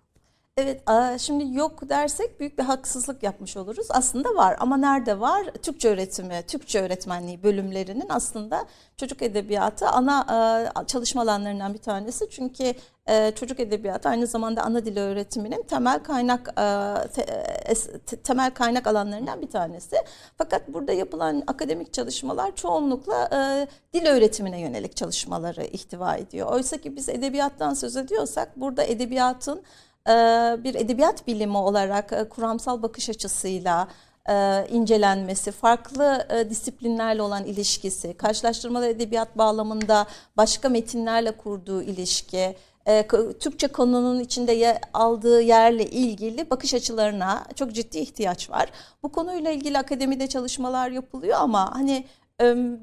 Evet, 0.60 0.82
şimdi 1.20 1.58
yok 1.58 1.90
dersek 1.90 2.40
büyük 2.40 2.58
bir 2.58 2.64
haksızlık 2.64 3.24
yapmış 3.24 3.58
oluruz. 3.58 3.88
Aslında 3.90 4.36
var 4.36 4.56
ama 4.60 4.78
nerede 4.78 5.20
var? 5.20 5.46
Türkçe 5.62 5.90
öğretimi, 5.90 6.44
Türkçe 6.48 6.82
öğretmenliği 6.82 7.44
bölümlerinin 7.44 8.06
aslında 8.10 8.66
çocuk 8.98 9.22
edebiyatı 9.22 9.88
ana 9.88 10.74
çalışma 10.88 11.22
alanlarından 11.22 11.74
bir 11.74 11.80
tanesi. 11.80 12.30
Çünkü 12.30 12.74
çocuk 13.36 13.60
edebiyatı 13.60 14.10
aynı 14.10 14.28
zamanda 14.28 14.62
ana 14.64 14.86
dil 14.86 14.98
öğretiminin 14.98 15.64
temel 15.64 16.00
kaynak 16.00 16.56
temel 18.24 18.52
kaynak 18.52 18.88
alanlarından 18.88 19.42
bir 19.42 19.50
tanesi. 19.50 19.96
Fakat 20.38 20.68
burada 20.68 20.94
yapılan 20.94 21.44
akademik 21.48 21.94
çalışmalar 21.94 22.56
çoğunlukla 22.56 23.30
dil 23.94 24.06
öğretimine 24.06 24.62
yönelik 24.62 24.96
çalışmaları 24.96 25.64
ihtiva 25.64 26.16
ediyor. 26.16 26.52
Oysa 26.52 26.78
ki 26.78 26.96
biz 26.96 27.10
edebiyattan 27.10 27.74
söz 27.74 27.98
ediyorsak 27.98 28.60
burada 28.60 28.84
edebiyatın 28.84 29.62
bir 30.64 30.76
edebiyat 30.76 31.28
bilimi 31.28 31.58
olarak 31.58 32.14
e, 32.14 32.30
kuramsal 32.30 32.82
bakış 32.82 33.10
açısıyla 33.10 33.88
e, 34.30 34.68
incelenmesi, 34.72 35.52
farklı 35.52 36.28
e, 36.30 36.50
disiplinlerle 36.50 37.22
olan 37.22 37.46
ilişkisi, 37.46 38.14
karşılaştırmalı 38.14 38.88
edebiyat 38.88 39.38
bağlamında 39.38 40.08
başka 40.38 40.70
metinlerle 40.70 41.32
kurduğu 41.32 41.82
ilişki, 41.82 42.56
Türkçe 43.40 43.68
konunun 43.68 44.20
içinde 44.20 44.80
aldığı 44.94 45.42
yerle 45.42 45.86
ilgili 45.86 46.50
bakış 46.50 46.74
açılarına 46.74 47.46
çok 47.56 47.74
ciddi 47.74 47.98
ihtiyaç 47.98 48.50
var. 48.50 48.70
Bu 49.04 49.12
konuyla 49.12 49.52
ilgili 49.52 49.78
akademide 49.78 50.28
çalışmalar 50.28 50.90
yapılıyor 50.90 51.38
ama 51.42 51.76
hani 51.76 52.06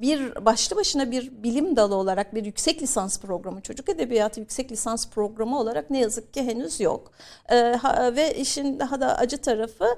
bir 0.00 0.44
başlı 0.44 0.76
başına 0.76 1.10
bir 1.10 1.42
bilim 1.42 1.76
dalı 1.76 1.94
olarak 1.94 2.34
bir 2.34 2.44
yüksek 2.44 2.82
lisans 2.82 3.20
programı, 3.20 3.60
çocuk 3.60 3.88
edebiyatı 3.88 4.40
yüksek 4.40 4.72
lisans 4.72 5.08
programı 5.10 5.58
olarak 5.60 5.90
ne 5.90 5.98
yazık 6.00 6.34
ki 6.34 6.42
henüz 6.42 6.80
yok. 6.80 7.12
Ve 8.16 8.34
işin 8.36 8.80
daha 8.80 9.00
da 9.00 9.18
acı 9.18 9.38
tarafı 9.38 9.96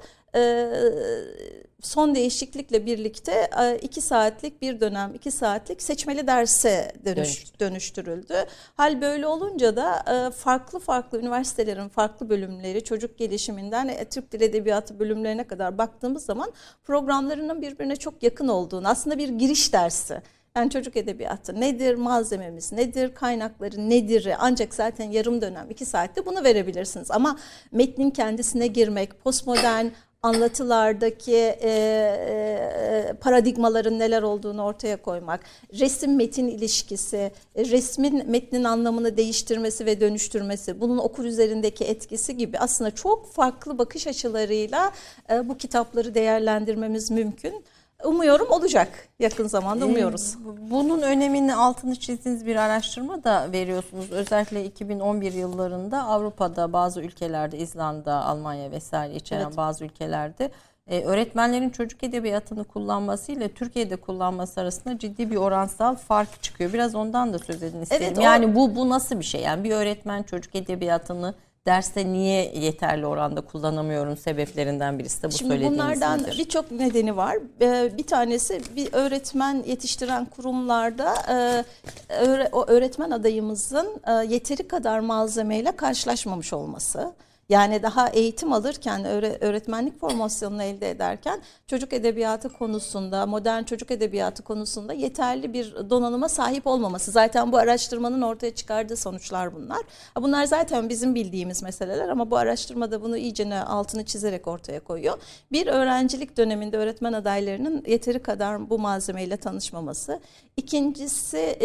son 1.81 2.15
değişiklikle 2.15 2.85
birlikte 2.85 3.49
iki 3.81 4.01
saatlik 4.01 4.61
bir 4.61 4.79
dönem, 4.79 5.11
iki 5.15 5.31
saatlik 5.31 5.81
seçmeli 5.81 6.27
derse 6.27 6.91
dönüş, 7.05 7.59
dönüştürüldü. 7.59 8.33
Hal 8.75 9.01
böyle 9.01 9.27
olunca 9.27 9.75
da 9.75 10.03
farklı 10.31 10.79
farklı 10.79 11.19
üniversitelerin 11.19 11.89
farklı 11.89 12.29
bölümleri, 12.29 12.83
çocuk 12.83 13.17
gelişiminden 13.17 13.91
Türk 14.11 14.31
Dil 14.31 14.41
Edebiyatı 14.41 14.99
bölümlerine 14.99 15.43
kadar 15.43 15.77
baktığımız 15.77 16.25
zaman 16.25 16.53
programlarının 16.83 17.61
birbirine 17.61 17.95
çok 17.95 18.23
yakın 18.23 18.47
olduğunu, 18.47 18.87
aslında 18.87 19.17
bir 19.17 19.29
giriş 19.29 19.73
dersi. 19.73 20.21
Yani 20.55 20.69
çocuk 20.69 20.97
edebiyatı 20.97 21.61
nedir, 21.61 21.95
malzememiz 21.95 22.71
nedir, 22.71 23.15
kaynakları 23.15 23.89
nedir 23.89 24.29
ancak 24.39 24.73
zaten 24.73 25.11
yarım 25.11 25.41
dönem 25.41 25.67
iki 25.69 25.85
saatte 25.85 26.25
bunu 26.25 26.43
verebilirsiniz. 26.43 27.11
Ama 27.11 27.39
metnin 27.71 28.09
kendisine 28.09 28.67
girmek, 28.67 29.19
postmodern 29.23 29.85
anlatılardaki 30.23 31.35
e, 31.35 31.69
e, 31.69 33.13
paradigmaların 33.21 33.99
neler 33.99 34.21
olduğunu 34.21 34.63
ortaya 34.63 35.01
koymak, 35.01 35.43
resim 35.79 36.15
metin 36.15 36.47
ilişkisi, 36.47 37.31
e, 37.55 37.65
resmin 37.65 38.31
metnin 38.31 38.63
anlamını 38.63 39.17
değiştirmesi 39.17 39.85
ve 39.85 40.01
dönüştürmesi, 40.01 40.81
bunun 40.81 40.97
okur 40.97 41.25
üzerindeki 41.25 41.83
etkisi 41.83 42.37
gibi 42.37 42.59
aslında 42.59 42.91
çok 42.91 43.33
farklı 43.33 43.77
bakış 43.77 44.07
açılarıyla 44.07 44.91
e, 45.31 45.49
bu 45.49 45.57
kitapları 45.57 46.15
değerlendirmemiz 46.15 47.11
mümkün. 47.11 47.63
Umuyorum 48.03 48.51
olacak 48.51 49.09
yakın 49.19 49.47
zamanda 49.47 49.85
ee, 49.85 49.87
umuyoruz. 49.87 50.37
Bunun 50.71 51.01
önemini 51.01 51.55
altını 51.55 51.95
çizdiğiniz 51.95 52.45
bir 52.45 52.55
araştırma 52.55 53.23
da 53.23 53.51
veriyorsunuz. 53.51 54.11
Özellikle 54.11 54.65
2011 54.65 55.33
yıllarında 55.33 56.03
Avrupa'da 56.03 56.73
bazı 56.73 57.01
ülkelerde 57.01 57.57
İzlanda, 57.57 58.25
Almanya 58.25 58.71
vesaire 58.71 59.15
içeren 59.15 59.45
evet. 59.45 59.57
bazı 59.57 59.85
ülkelerde 59.85 60.51
e, 60.87 61.03
öğretmenlerin 61.03 61.69
çocuk 61.69 62.03
edebiyatını 62.03 62.63
kullanması 62.63 63.31
ile 63.31 63.49
Türkiye'de 63.49 63.95
kullanması 63.95 64.61
arasında 64.61 64.99
ciddi 64.99 65.31
bir 65.31 65.35
oransal 65.35 65.95
fark 65.95 66.43
çıkıyor. 66.43 66.73
Biraz 66.73 66.95
ondan 66.95 67.33
da 67.33 67.39
söz 67.39 67.63
edin 67.63 67.81
isterim. 67.81 68.05
Evet, 68.07 68.17
o... 68.17 68.21
Yani 68.21 68.55
bu 68.55 68.75
bu 68.75 68.89
nasıl 68.89 69.19
bir 69.19 69.25
şey? 69.25 69.41
Yani 69.41 69.63
bir 69.63 69.71
öğretmen 69.71 70.23
çocuk 70.23 70.55
edebiyatını 70.55 71.33
derste 71.67 72.05
niye 72.05 72.51
yeterli 72.55 73.05
oranda 73.05 73.41
kullanamıyorum 73.41 74.17
sebeplerinden 74.17 74.99
birisi 74.99 75.23
de 75.23 75.27
bu 75.27 75.31
Şimdi 75.31 75.49
söylediğiniz 75.49 75.79
bunlardan 75.79 76.25
birçok 76.37 76.71
nedeni 76.71 77.17
var. 77.17 77.37
Ee, 77.61 77.97
bir 77.97 78.07
tanesi 78.07 78.61
bir 78.75 78.93
öğretmen 78.93 79.63
yetiştiren 79.67 80.25
kurumlarda 80.25 81.13
e, 81.29 82.49
o 82.51 82.65
öğretmen 82.67 83.11
adayımızın 83.11 84.01
e, 84.07 84.11
yeteri 84.11 84.67
kadar 84.67 84.99
malzemeyle 84.99 85.71
karşılaşmamış 85.71 86.53
olması. 86.53 87.13
Yani 87.49 87.83
daha 87.83 88.09
eğitim 88.09 88.53
alırken, 88.53 89.05
öğretmenlik 89.43 89.99
formasyonunu 89.99 90.63
elde 90.63 90.89
ederken 90.89 91.41
çocuk 91.67 91.93
edebiyatı 91.93 92.49
konusunda, 92.49 93.25
modern 93.25 93.63
çocuk 93.63 93.91
edebiyatı 93.91 94.43
konusunda 94.43 94.93
yeterli 94.93 95.53
bir 95.53 95.75
donanıma 95.89 96.29
sahip 96.29 96.67
olmaması. 96.67 97.11
Zaten 97.11 97.51
bu 97.51 97.57
araştırmanın 97.57 98.21
ortaya 98.21 98.55
çıkardığı 98.55 98.97
sonuçlar 98.97 99.55
bunlar. 99.55 99.79
Bunlar 100.17 100.45
zaten 100.45 100.89
bizim 100.89 101.15
bildiğimiz 101.15 101.63
meseleler 101.63 102.09
ama 102.09 102.31
bu 102.31 102.37
araştırmada 102.37 103.01
bunu 103.01 103.17
iyice 103.17 103.59
altını 103.59 104.05
çizerek 104.05 104.47
ortaya 104.47 104.79
koyuyor. 104.79 105.17
Bir 105.51 105.67
öğrencilik 105.67 106.37
döneminde 106.37 106.77
öğretmen 106.77 107.13
adaylarının 107.13 107.83
yeteri 107.87 108.23
kadar 108.23 108.69
bu 108.69 108.79
malzemeyle 108.79 109.37
tanışmaması. 109.37 110.19
İkincisi 110.57 111.57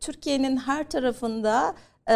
Türkiye'nin 0.00 0.56
her 0.56 0.90
tarafında 0.90 1.74
ee, 2.08 2.12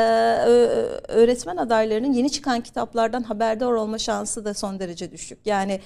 öğretmen 1.08 1.56
adaylarının 1.56 2.12
yeni 2.12 2.30
çıkan 2.32 2.60
kitaplardan 2.60 3.22
haberdar 3.22 3.72
olma 3.72 3.98
şansı 3.98 4.44
da 4.44 4.54
son 4.54 4.78
derece 4.80 5.12
düşük. 5.12 5.38
Yani 5.46 5.80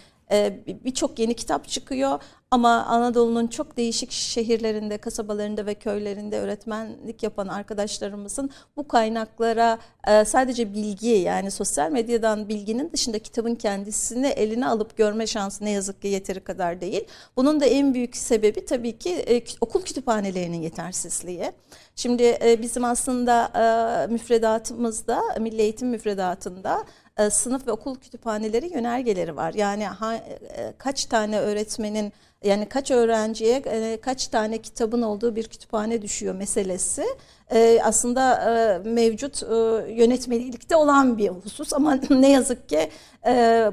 birçok 0.85 1.19
yeni 1.19 1.35
kitap 1.35 1.69
çıkıyor 1.69 2.21
ama 2.51 2.85
Anadolu'nun 2.85 3.47
çok 3.47 3.77
değişik 3.77 4.11
şehirlerinde, 4.11 4.99
kasabalarında 4.99 5.67
ve 5.67 5.75
köylerinde 5.75 6.41
öğretmenlik 6.41 7.23
yapan 7.23 7.49
arkadaşlarımızın 7.49 8.51
bu 8.77 8.89
kaynaklara 8.89 9.79
e, 10.07 10.25
sadece 10.25 10.75
bilgi 10.75 11.09
yani 11.09 11.51
sosyal 11.51 11.91
medyadan 11.91 12.49
bilginin 12.49 12.93
dışında 12.93 13.19
kitabın 13.19 13.55
kendisini 13.55 14.27
eline 14.27 14.67
alıp 14.67 14.97
görme 14.97 15.27
şansı 15.27 15.65
ne 15.65 15.71
yazık 15.71 16.03
ki 16.03 16.09
yeteri 16.09 16.41
kadar 16.41 16.81
değil. 16.81 17.05
Bunun 17.37 17.61
da 17.61 17.67
en 17.67 17.95
büyük 17.95 18.17
sebebi 18.17 18.65
tabii 18.65 18.99
ki 18.99 19.11
e, 19.11 19.43
okul 19.61 19.83
kütüphanelerinin 19.83 20.62
yetersizliği. 20.62 21.53
Şimdi 21.97 22.39
bizim 22.62 22.85
aslında 22.85 23.51
müfredatımızda, 24.11 25.23
milli 25.41 25.62
eğitim 25.62 25.89
müfredatında 25.89 26.85
e, 27.19 27.31
sınıf 27.31 27.67
ve 27.67 27.73
okul 27.73 27.95
kütüphaneleri 27.95 28.73
yönergeleri 28.75 29.37
var. 29.37 29.55
Yani 29.55 29.87
ha, 29.87 30.15
e, 30.15 30.75
kaç 30.79 31.07
tane 31.07 31.41
öğretmenin 31.41 32.13
yani 32.44 32.66
kaç 32.66 32.90
öğrenciye 32.90 33.57
e, 33.57 34.01
kaç 34.01 34.29
tane 34.29 34.59
kitabın 34.59 35.03
olduğu 35.03 35.37
bir 35.37 35.49
kütüphane 35.49 36.03
düşüyor 36.03 36.35
meselesi 36.35 37.05
e, 37.51 37.81
aslında 37.83 38.35
e, 38.35 38.79
mevcut 38.88 39.42
yönetmelikte 39.96 40.77
olan 40.77 41.18
bir 41.18 41.29
husus 41.29 41.72
ama 41.72 41.94
ne 42.11 42.31
yazık 42.31 42.68
ki 42.68 42.90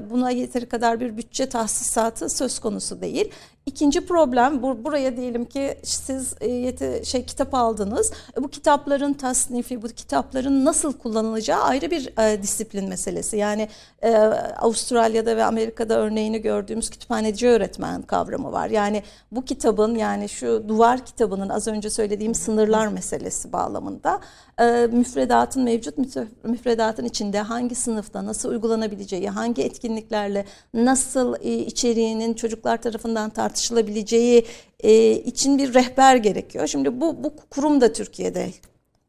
buna 0.09 0.29
yeteri 0.29 0.65
kadar 0.65 0.99
bir 0.99 1.17
bütçe 1.17 1.49
tahsisatı 1.49 2.29
söz 2.29 2.59
konusu 2.59 3.01
değil. 3.01 3.31
İkinci 3.65 4.05
problem 4.05 4.61
bu, 4.61 4.83
buraya 4.83 5.17
diyelim 5.17 5.45
ki 5.45 5.77
siz 5.83 6.35
e, 6.41 6.49
yeti, 6.49 7.01
şey 7.05 7.25
kitap 7.25 7.53
aldınız. 7.53 8.11
Bu 8.37 8.47
kitapların 8.47 9.13
tasnifi, 9.13 9.81
bu 9.81 9.87
kitapların 9.87 10.65
nasıl 10.65 10.93
kullanılacağı 10.93 11.61
ayrı 11.61 11.91
bir 11.91 12.19
e, 12.19 12.43
disiplin 12.43 12.89
meselesi. 12.89 13.37
Yani 13.37 13.69
e, 14.01 14.15
Avustralya'da 14.59 15.37
ve 15.37 15.43
Amerika'da 15.43 15.99
örneğini 15.99 16.41
gördüğümüz 16.41 16.89
kütüphaneci 16.89 17.47
öğretmen 17.47 18.01
kavramı 18.01 18.52
var. 18.53 18.69
Yani 18.69 19.03
bu 19.31 19.45
kitabın 19.45 19.95
yani 19.95 20.29
şu 20.29 20.65
duvar 20.67 21.05
kitabının 21.05 21.49
az 21.49 21.67
önce 21.67 21.89
söylediğim 21.89 22.35
sınırlar 22.35 22.87
meselesi 22.87 23.53
bağlamında 23.53 24.19
e, 24.59 24.87
müfredatın 24.91 25.63
mevcut 25.63 25.97
müfredatın 26.43 27.05
içinde 27.05 27.39
hangi 27.39 27.75
sınıfta 27.75 28.25
nasıl 28.25 28.49
uygulanabileceği, 28.49 29.29
hangi 29.29 29.63
etkinliklerle 29.63 30.45
nasıl 30.73 31.35
e, 31.41 31.57
içeriğinin 31.57 32.33
çocuklar 32.33 32.81
tarafından 32.81 33.29
tartışılabileceği 33.29 34.45
e, 34.79 35.11
için 35.11 35.57
bir 35.57 35.73
rehber 35.73 36.15
gerekiyor. 36.15 36.67
Şimdi 36.67 37.01
bu 37.01 37.23
bu 37.23 37.33
kurum 37.49 37.81
da 37.81 37.93
Türkiye'de 37.93 38.49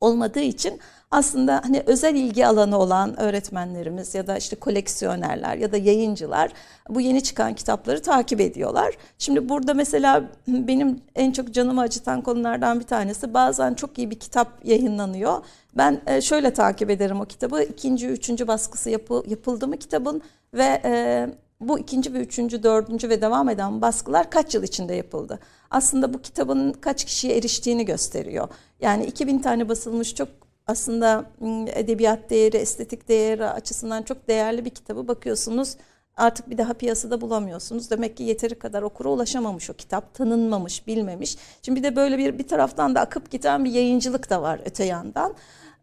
olmadığı 0.00 0.40
için 0.40 0.80
aslında 1.14 1.60
hani 1.64 1.82
özel 1.86 2.14
ilgi 2.14 2.46
alanı 2.46 2.78
olan 2.78 3.20
öğretmenlerimiz 3.20 4.14
ya 4.14 4.26
da 4.26 4.36
işte 4.36 4.56
koleksiyonerler 4.56 5.56
ya 5.56 5.72
da 5.72 5.76
yayıncılar 5.76 6.52
bu 6.88 7.00
yeni 7.00 7.22
çıkan 7.22 7.54
kitapları 7.54 8.02
takip 8.02 8.40
ediyorlar. 8.40 8.94
Şimdi 9.18 9.48
burada 9.48 9.74
mesela 9.74 10.24
benim 10.48 11.00
en 11.14 11.32
çok 11.32 11.54
canımı 11.54 11.80
acıtan 11.80 12.22
konulardan 12.22 12.80
bir 12.80 12.84
tanesi 12.84 13.34
bazen 13.34 13.74
çok 13.74 13.98
iyi 13.98 14.10
bir 14.10 14.18
kitap 14.18 14.64
yayınlanıyor. 14.64 15.44
Ben 15.76 16.00
e, 16.06 16.20
şöyle 16.20 16.52
takip 16.52 16.90
ederim 16.90 17.20
o 17.20 17.24
kitabı. 17.24 17.62
ikinci, 17.62 18.08
üçüncü 18.08 18.48
baskısı 18.48 18.90
yapı, 18.90 19.22
yapıldı 19.26 19.68
mı 19.68 19.76
kitabın 19.76 20.22
ve 20.54 20.80
e, 20.84 21.26
bu 21.60 21.78
ikinci 21.78 22.14
ve 22.14 22.18
üçüncü, 22.18 22.62
dördüncü 22.62 23.08
ve 23.08 23.20
devam 23.20 23.48
eden 23.48 23.82
baskılar 23.82 24.30
kaç 24.30 24.54
yıl 24.54 24.62
içinde 24.62 24.94
yapıldı? 24.94 25.38
Aslında 25.70 26.14
bu 26.14 26.22
kitabın 26.22 26.72
kaç 26.72 27.04
kişiye 27.04 27.36
eriştiğini 27.36 27.84
gösteriyor. 27.84 28.48
Yani 28.80 29.06
2000 29.06 29.38
tane 29.38 29.68
basılmış 29.68 30.14
çok 30.14 30.43
aslında 30.66 31.24
edebiyat 31.66 32.30
değeri, 32.30 32.56
estetik 32.56 33.08
değeri 33.08 33.46
açısından 33.46 34.02
çok 34.02 34.28
değerli 34.28 34.64
bir 34.64 34.70
kitabı 34.70 35.08
bakıyorsunuz 35.08 35.76
artık 36.16 36.50
bir 36.50 36.58
daha 36.58 36.74
piyasada 36.74 37.20
bulamıyorsunuz. 37.20 37.90
Demek 37.90 38.16
ki 38.16 38.22
yeteri 38.22 38.58
kadar 38.58 38.82
okura 38.82 39.08
ulaşamamış 39.08 39.70
o 39.70 39.74
kitap, 39.74 40.14
tanınmamış, 40.14 40.86
bilmemiş. 40.86 41.36
Şimdi 41.62 41.78
bir 41.78 41.84
de 41.84 41.96
böyle 41.96 42.18
bir 42.18 42.38
bir 42.38 42.48
taraftan 42.48 42.94
da 42.94 43.00
akıp 43.00 43.30
giden 43.30 43.64
bir 43.64 43.70
yayıncılık 43.70 44.30
da 44.30 44.42
var 44.42 44.60
öte 44.64 44.84
yandan. 44.84 45.34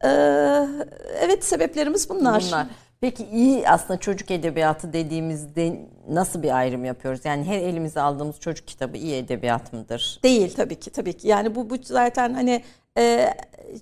Ee, 0.03 0.07
evet 1.19 1.45
sebeplerimiz 1.45 2.09
bunlar. 2.09 2.43
bunlar. 2.47 2.67
Peki 3.01 3.25
iyi 3.33 3.69
aslında 3.69 3.99
çocuk 3.99 4.31
edebiyatı 4.31 4.93
dediğimizde 4.93 5.89
nasıl 6.09 6.43
bir 6.43 6.57
ayrım 6.57 6.85
yapıyoruz? 6.85 7.21
Yani 7.25 7.43
her 7.43 7.59
elimize 7.59 8.01
aldığımız 8.01 8.39
çocuk 8.39 8.67
kitabı 8.67 8.97
iyi 8.97 9.15
edebiyat 9.15 9.73
mıdır? 9.73 10.19
Değil 10.23 10.53
tabii 10.55 10.79
ki 10.79 10.89
tabii 10.89 11.13
ki. 11.13 11.27
Yani 11.27 11.55
bu, 11.55 11.69
bu 11.69 11.75
zaten 11.83 12.33
hani 12.33 12.63
e, 12.97 13.33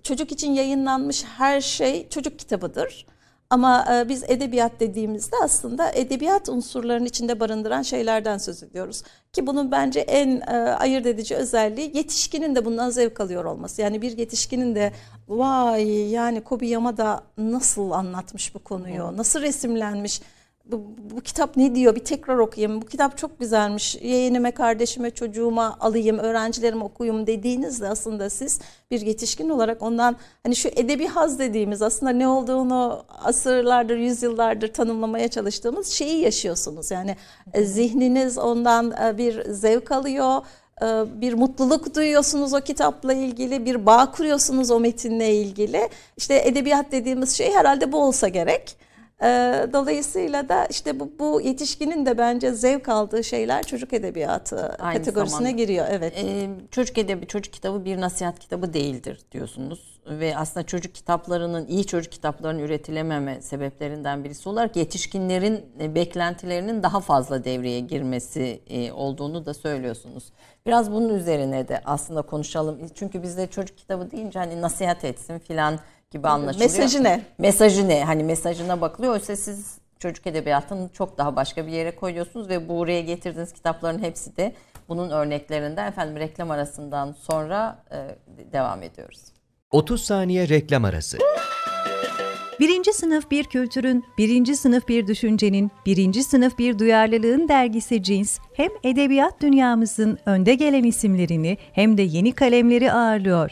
çocuk 0.03 0.31
için 0.31 0.51
yayınlanmış 0.53 1.23
her 1.37 1.61
şey 1.61 2.09
çocuk 2.09 2.39
kitabıdır. 2.39 3.05
Ama 3.49 3.85
e, 3.93 4.09
biz 4.09 4.23
edebiyat 4.23 4.79
dediğimizde 4.79 5.35
aslında 5.43 5.91
edebiyat 5.91 6.49
unsurlarının 6.49 7.05
içinde 7.05 7.39
barındıran 7.39 7.81
şeylerden 7.81 8.37
söz 8.37 8.63
ediyoruz. 8.63 9.03
Ki 9.33 9.47
bunun 9.47 9.71
bence 9.71 9.99
en 9.99 10.41
e, 10.41 10.53
ayırt 10.55 11.05
edici 11.05 11.35
özelliği 11.35 11.97
yetişkinin 11.97 12.55
de 12.55 12.65
bundan 12.65 12.89
zevk 12.89 13.19
alıyor 13.19 13.45
olması. 13.45 13.81
Yani 13.81 14.01
bir 14.01 14.17
yetişkinin 14.17 14.75
de 14.75 14.93
vay 15.27 16.09
yani 16.09 16.41
Kobi 16.41 16.67
Yamada 16.67 17.23
nasıl 17.37 17.91
anlatmış 17.91 18.55
bu 18.55 18.59
konuyu, 18.59 19.17
nasıl 19.17 19.41
resimlenmiş 19.41 20.21
bu, 20.71 20.81
bu 21.15 21.21
kitap 21.21 21.57
ne 21.57 21.75
diyor 21.75 21.95
bir 21.95 22.03
tekrar 22.03 22.37
okuyayım. 22.37 22.81
Bu 22.81 22.85
kitap 22.85 23.17
çok 23.17 23.39
güzelmiş. 23.39 23.95
Yeğenime, 23.95 24.51
kardeşime, 24.51 25.11
çocuğuma 25.11 25.77
alayım, 25.79 26.17
öğrencilerime 26.17 26.83
okuyayım 26.83 27.27
dediğinizde 27.27 27.87
aslında 27.87 28.29
siz 28.29 28.59
bir 28.91 29.01
yetişkin 29.01 29.49
olarak 29.49 29.81
ondan 29.81 30.15
hani 30.43 30.55
şu 30.55 30.69
edebi 30.69 31.07
haz 31.07 31.39
dediğimiz 31.39 31.81
aslında 31.81 32.11
ne 32.11 32.27
olduğunu 32.27 33.03
asırlardır, 33.23 33.97
yüzyıllardır 33.97 34.73
tanımlamaya 34.73 35.27
çalıştığımız 35.27 35.87
şeyi 35.87 36.19
yaşıyorsunuz. 36.21 36.91
Yani 36.91 37.15
e, 37.53 37.63
zihniniz 37.63 38.37
ondan 38.37 38.91
e, 38.91 39.17
bir 39.17 39.51
zevk 39.51 39.91
alıyor 39.91 40.41
e, 40.81 40.85
bir 41.21 41.33
mutluluk 41.33 41.95
duyuyorsunuz 41.95 42.53
o 42.53 42.61
kitapla 42.61 43.13
ilgili, 43.13 43.65
bir 43.65 43.85
bağ 43.85 44.11
kuruyorsunuz 44.11 44.71
o 44.71 44.79
metinle 44.79 45.35
ilgili. 45.35 45.89
İşte 46.17 46.41
edebiyat 46.45 46.91
dediğimiz 46.91 47.37
şey 47.37 47.53
herhalde 47.53 47.91
bu 47.91 48.03
olsa 48.03 48.27
gerek. 48.27 48.88
Dolayısıyla 49.73 50.49
da 50.49 50.65
işte 50.65 50.99
bu, 50.99 51.11
bu 51.19 51.41
yetişkinin 51.41 52.05
de 52.05 52.17
bence 52.17 52.51
zevk 52.51 52.89
aldığı 52.89 53.23
şeyler 53.23 53.63
çocuk 53.63 53.93
edebiyatı 53.93 54.75
Aynı 54.79 54.97
kategorisine 54.97 55.37
zamanda. 55.37 55.57
giriyor. 55.57 55.85
Evet. 55.89 56.13
Ee, 56.17 56.49
çocuk 56.71 56.97
edebi 56.97 57.27
çocuk 57.27 57.53
kitabı 57.53 57.85
bir 57.85 58.01
nasihat 58.01 58.39
kitabı 58.39 58.73
değildir 58.73 59.19
diyorsunuz 59.31 59.99
ve 60.09 60.37
aslında 60.37 60.65
çocuk 60.65 60.95
kitaplarının 60.95 61.67
iyi 61.67 61.85
çocuk 61.85 62.11
kitaplarının 62.11 62.59
üretilememe 62.59 63.41
sebeplerinden 63.41 64.23
birisi 64.23 64.49
olarak 64.49 64.75
yetişkinlerin 64.75 65.65
e, 65.81 65.95
beklentilerinin 65.95 66.83
daha 66.83 66.99
fazla 66.99 67.43
devreye 67.43 67.79
girmesi 67.79 68.61
e, 68.69 68.91
olduğunu 68.91 69.45
da 69.45 69.53
söylüyorsunuz. 69.53 70.23
Biraz 70.65 70.91
bunun 70.91 71.09
üzerine 71.09 71.67
de 71.67 71.81
aslında 71.85 72.21
konuşalım. 72.21 72.79
Çünkü 72.95 73.23
bizde 73.23 73.47
çocuk 73.47 73.77
kitabı 73.77 74.11
deyince 74.11 74.39
hani 74.39 74.61
nasihat 74.61 75.05
etsin 75.05 75.39
filan 75.39 75.79
gibi 76.11 76.27
anlaşılıyor. 76.27 76.69
Mesajı 76.71 77.03
ne? 77.03 77.21
Mesajı 77.37 77.87
ne? 77.87 78.03
Hani 78.03 78.23
mesajına 78.23 78.81
bakılıyor. 78.81 79.13
Oysa 79.13 79.35
siz 79.35 79.77
çocuk 79.99 80.27
edebiyatını 80.27 80.89
çok 80.93 81.17
daha 81.17 81.35
başka 81.35 81.67
bir 81.67 81.71
yere 81.71 81.95
koyuyorsunuz 81.95 82.49
ve 82.49 82.69
buraya 82.69 83.01
getirdiğiniz 83.01 83.53
kitapların 83.53 84.03
hepsi 84.03 84.37
de 84.37 84.53
bunun 84.89 85.09
örneklerinden 85.09 85.87
efendim 85.87 86.15
reklam 86.15 86.51
arasından 86.51 87.11
sonra 87.11 87.83
e, 87.91 87.97
devam 88.53 88.83
ediyoruz. 88.83 89.21
30 89.71 90.03
saniye 90.03 90.49
reklam 90.49 90.85
arası. 90.85 91.17
Birinci 92.59 92.93
sınıf 92.93 93.31
bir 93.31 93.43
kültürün, 93.43 94.05
birinci 94.17 94.55
sınıf 94.55 94.87
bir 94.87 95.07
düşüncenin, 95.07 95.71
birinci 95.85 96.23
sınıf 96.23 96.57
bir 96.57 96.79
duyarlılığın 96.79 97.47
dergisi 97.47 98.03
Cins, 98.03 98.39
hem 98.53 98.69
edebiyat 98.83 99.41
dünyamızın 99.41 100.17
önde 100.25 100.55
gelen 100.55 100.83
isimlerini 100.83 101.57
hem 101.73 101.97
de 101.97 102.01
yeni 102.01 102.31
kalemleri 102.31 102.91
ağırlıyor. 102.91 103.51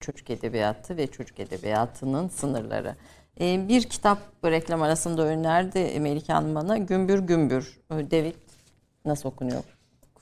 çocuk 0.00 0.30
edebiyatı 0.30 0.96
ve 0.96 1.06
çocuk 1.06 1.40
edebiyatının 1.40 2.28
sınırları. 2.28 2.96
Ee, 3.40 3.68
bir 3.68 3.82
kitap 3.82 4.18
reklam 4.44 4.82
arasında 4.82 5.22
önerdi 5.22 6.00
Melike 6.00 6.32
Hanım 6.32 6.54
bana. 6.54 6.78
Gümbür 6.78 7.18
Gümbür. 7.18 7.80
Ee, 7.90 8.10
David 8.10 8.34
nasıl 9.04 9.28
okunuyor? 9.28 9.64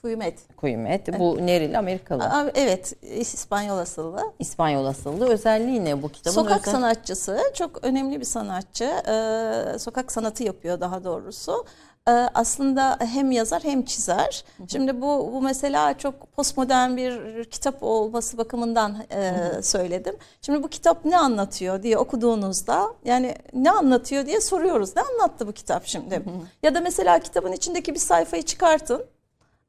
Kuymet. 0.01 0.39
Kuymet. 0.57 1.19
Bu 1.19 1.37
nereli? 1.45 1.77
Amerikalı. 1.77 2.51
Evet. 2.55 2.93
İspanyol 3.03 3.77
asıllı. 3.77 4.33
İspanyol 4.39 4.85
asıllı. 4.85 5.29
Özelliği 5.29 5.85
ne 5.85 6.01
bu 6.01 6.09
kitabın? 6.09 6.35
Sokak 6.35 6.61
özel... 6.61 6.71
sanatçısı. 6.71 7.39
Çok 7.53 7.83
önemli 7.83 8.19
bir 8.19 8.25
sanatçı. 8.25 8.83
Ee, 8.83 9.79
sokak 9.79 10.11
sanatı 10.11 10.43
yapıyor 10.43 10.79
daha 10.79 11.03
doğrusu. 11.03 11.65
Ee, 12.09 12.29
aslında 12.33 12.97
hem 12.99 13.31
yazar 13.31 13.63
hem 13.63 13.85
çizer. 13.85 14.43
Şimdi 14.67 15.01
bu 15.01 15.29
bu 15.33 15.41
mesela 15.41 15.97
çok 15.97 16.31
postmodern 16.31 16.97
bir 16.97 17.43
kitap 17.45 17.83
olması 17.83 18.37
bakımından 18.37 18.95
e, 19.11 19.33
söyledim. 19.61 20.17
Şimdi 20.41 20.63
bu 20.63 20.67
kitap 20.67 21.05
ne 21.05 21.17
anlatıyor 21.17 21.83
diye 21.83 21.97
okuduğunuzda 21.97 22.93
yani 23.05 23.35
ne 23.53 23.71
anlatıyor 23.71 24.25
diye 24.25 24.41
soruyoruz. 24.41 24.95
Ne 24.95 25.01
anlattı 25.01 25.47
bu 25.47 25.51
kitap 25.51 25.85
şimdi? 25.85 26.23
Ya 26.63 26.75
da 26.75 26.81
mesela 26.81 27.19
kitabın 27.19 27.51
içindeki 27.51 27.93
bir 27.93 27.99
sayfayı 27.99 28.43
çıkartın. 28.43 29.05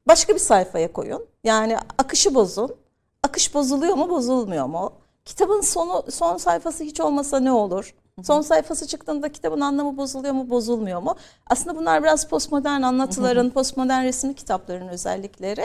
Başka 0.07 0.33
bir 0.33 0.39
sayfaya 0.39 0.93
koyun. 0.93 1.25
Yani 1.43 1.77
akışı 1.97 2.35
bozun. 2.35 2.75
Akış 3.23 3.53
bozuluyor 3.53 3.93
mu, 3.93 4.09
bozulmuyor 4.09 4.65
mu? 4.65 4.93
Kitabın 5.25 5.61
sonu 5.61 6.03
son 6.11 6.37
sayfası 6.37 6.83
hiç 6.83 6.99
olmasa 6.99 7.39
ne 7.39 7.51
olur? 7.51 7.95
Son 8.23 8.41
sayfası 8.41 8.87
çıktığında 8.87 9.31
kitabın 9.31 9.61
anlamı 9.61 9.97
bozuluyor 9.97 10.33
mu, 10.33 10.49
bozulmuyor 10.49 11.01
mu? 11.01 11.15
Aslında 11.47 11.77
bunlar 11.77 12.03
biraz 12.03 12.27
postmodern 12.27 12.81
anlatıların, 12.81 13.49
postmodern 13.49 14.03
resimli 14.03 14.33
kitapların 14.33 14.87
özellikleri. 14.87 15.63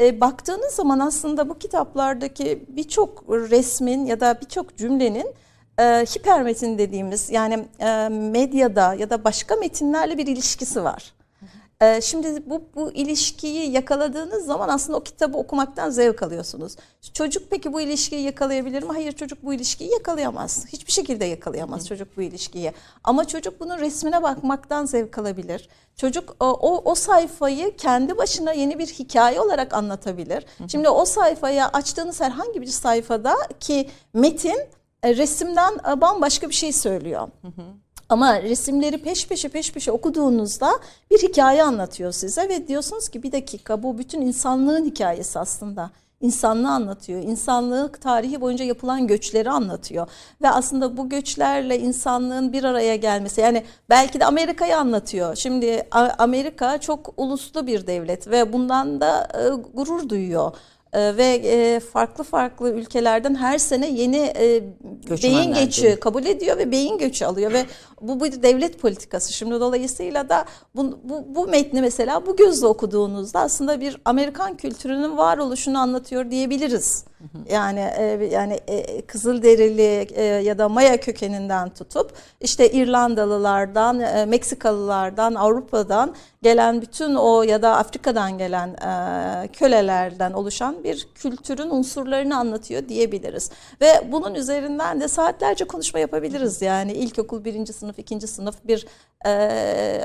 E, 0.00 0.20
baktığınız 0.20 0.72
zaman 0.72 0.98
aslında 0.98 1.48
bu 1.48 1.58
kitaplardaki 1.58 2.64
birçok 2.68 3.24
resmin 3.28 4.06
ya 4.06 4.20
da 4.20 4.38
birçok 4.40 4.76
cümlenin 4.76 5.26
e, 5.78 5.82
hipermetin 5.82 6.78
dediğimiz 6.78 7.30
yani 7.30 7.64
e, 7.80 8.08
medyada 8.08 8.94
ya 8.94 9.10
da 9.10 9.24
başka 9.24 9.56
metinlerle 9.56 10.18
bir 10.18 10.26
ilişkisi 10.26 10.84
var. 10.84 11.12
Ee, 11.82 12.00
şimdi 12.00 12.50
bu, 12.50 12.62
bu 12.74 12.92
ilişkiyi 12.92 13.70
yakaladığınız 13.70 14.46
zaman 14.46 14.68
aslında 14.68 14.98
o 14.98 15.02
kitabı 15.02 15.38
okumaktan 15.38 15.90
zevk 15.90 16.22
alıyorsunuz. 16.22 16.76
Çocuk 17.14 17.50
peki 17.50 17.72
bu 17.72 17.80
ilişkiyi 17.80 18.22
yakalayabilir 18.22 18.82
mi? 18.82 18.88
Hayır 18.92 19.12
çocuk 19.12 19.42
bu 19.42 19.54
ilişkiyi 19.54 19.92
yakalayamaz. 19.92 20.66
Hiçbir 20.66 20.92
şekilde 20.92 21.24
yakalayamaz 21.24 21.88
çocuk 21.88 22.16
bu 22.16 22.22
ilişkiyi. 22.22 22.72
Ama 23.04 23.24
çocuk 23.24 23.60
bunun 23.60 23.78
resmine 23.78 24.22
bakmaktan 24.22 24.84
zevk 24.84 25.18
alabilir. 25.18 25.68
Çocuk 25.96 26.36
o, 26.40 26.82
o 26.84 26.94
sayfayı 26.94 27.76
kendi 27.76 28.16
başına 28.16 28.52
yeni 28.52 28.78
bir 28.78 28.86
hikaye 28.86 29.40
olarak 29.40 29.74
anlatabilir. 29.74 30.46
Şimdi 30.68 30.88
o 30.88 31.04
sayfaya 31.04 31.68
açtığınız 31.68 32.20
herhangi 32.20 32.62
bir 32.62 32.66
sayfada 32.66 33.34
ki 33.60 33.90
metin 34.12 34.58
e, 35.02 35.16
resimden 35.16 35.72
e, 35.90 36.00
bambaşka 36.00 36.48
bir 36.48 36.54
şey 36.54 36.72
söylüyor. 36.72 37.28
Hı 37.42 37.48
hı. 37.48 37.81
Ama 38.12 38.42
resimleri 38.42 38.98
peş 38.98 39.28
peşe 39.28 39.48
peş 39.48 39.72
peşe 39.72 39.92
okuduğunuzda 39.92 40.70
bir 41.10 41.18
hikaye 41.18 41.64
anlatıyor 41.64 42.12
size 42.12 42.48
ve 42.48 42.68
diyorsunuz 42.68 43.08
ki 43.08 43.22
bir 43.22 43.32
dakika 43.32 43.82
bu 43.82 43.98
bütün 43.98 44.20
insanlığın 44.20 44.84
hikayesi 44.84 45.38
aslında. 45.38 45.90
İnsanlığı 46.20 46.70
anlatıyor. 46.70 47.22
İnsanlık 47.22 48.00
tarihi 48.00 48.40
boyunca 48.40 48.64
yapılan 48.64 49.06
göçleri 49.06 49.50
anlatıyor. 49.50 50.06
Ve 50.42 50.50
aslında 50.50 50.96
bu 50.96 51.08
göçlerle 51.08 51.78
insanlığın 51.78 52.52
bir 52.52 52.64
araya 52.64 52.96
gelmesi 52.96 53.40
yani 53.40 53.64
belki 53.90 54.20
de 54.20 54.24
Amerika'yı 54.24 54.78
anlatıyor. 54.78 55.36
Şimdi 55.36 55.88
Amerika 56.18 56.78
çok 56.78 57.14
uluslu 57.16 57.66
bir 57.66 57.86
devlet 57.86 58.28
ve 58.28 58.52
bundan 58.52 59.00
da 59.00 59.28
e, 59.34 59.48
gurur 59.74 60.08
duyuyor. 60.08 60.52
Ee, 60.94 61.16
ve 61.16 61.24
e, 61.24 61.80
farklı 61.80 62.24
farklı 62.24 62.70
ülkelerden 62.70 63.34
her 63.34 63.58
sene 63.58 63.90
yeni 63.90 64.16
e, 64.16 64.62
beyin 65.22 65.54
göçü 65.54 66.00
kabul 66.00 66.24
ediyor 66.24 66.58
ve 66.58 66.72
beyin 66.72 66.98
göçü 66.98 67.24
alıyor 67.24 67.52
ve 67.52 67.66
bu 68.00 68.24
bir 68.24 68.42
devlet 68.42 68.78
politikası. 68.80 69.32
Şimdi 69.32 69.60
dolayısıyla 69.60 70.28
da 70.28 70.44
bu, 70.74 70.98
bu, 71.04 71.24
bu 71.34 71.46
metni 71.46 71.80
mesela 71.80 72.26
bu 72.26 72.36
gözle 72.36 72.66
okuduğunuzda 72.66 73.40
aslında 73.40 73.80
bir 73.80 73.96
Amerikan 74.04 74.56
kültürünün 74.56 75.16
varoluşunu 75.16 75.78
anlatıyor 75.78 76.30
diyebiliriz. 76.30 77.04
Yani 77.50 77.80
e, 77.98 78.28
yani 78.32 78.60
e, 78.66 79.02
Kızılderili 79.02 80.06
e, 80.14 80.22
ya 80.24 80.58
da 80.58 80.68
Maya 80.68 81.00
kökeninden 81.00 81.70
tutup 81.70 82.12
işte 82.40 82.70
İrlandalılardan, 82.70 84.00
e, 84.00 84.26
Meksikalılardan, 84.26 85.34
Avrupa'dan 85.34 86.14
gelen 86.42 86.82
bütün 86.82 87.14
o 87.14 87.42
ya 87.42 87.62
da 87.62 87.76
Afrika'dan 87.76 88.38
gelen 88.38 88.68
e, 88.68 89.48
kölelerden 89.48 90.32
oluşan 90.32 90.84
bir 90.84 91.08
kültürün 91.14 91.70
unsurlarını 91.70 92.36
anlatıyor 92.36 92.88
diyebiliriz. 92.88 93.50
Ve 93.80 94.12
bunun 94.12 94.34
üzerinden 94.34 95.00
de 95.00 95.08
saatlerce 95.08 95.64
konuşma 95.64 96.00
yapabiliriz. 96.00 96.62
Yani 96.62 96.92
ilkokul 96.92 97.44
birinci 97.44 97.72
sınıf, 97.72 97.98
ikinci 97.98 98.26
sınıf 98.26 98.54
bir 98.64 98.86
e, 99.24 99.30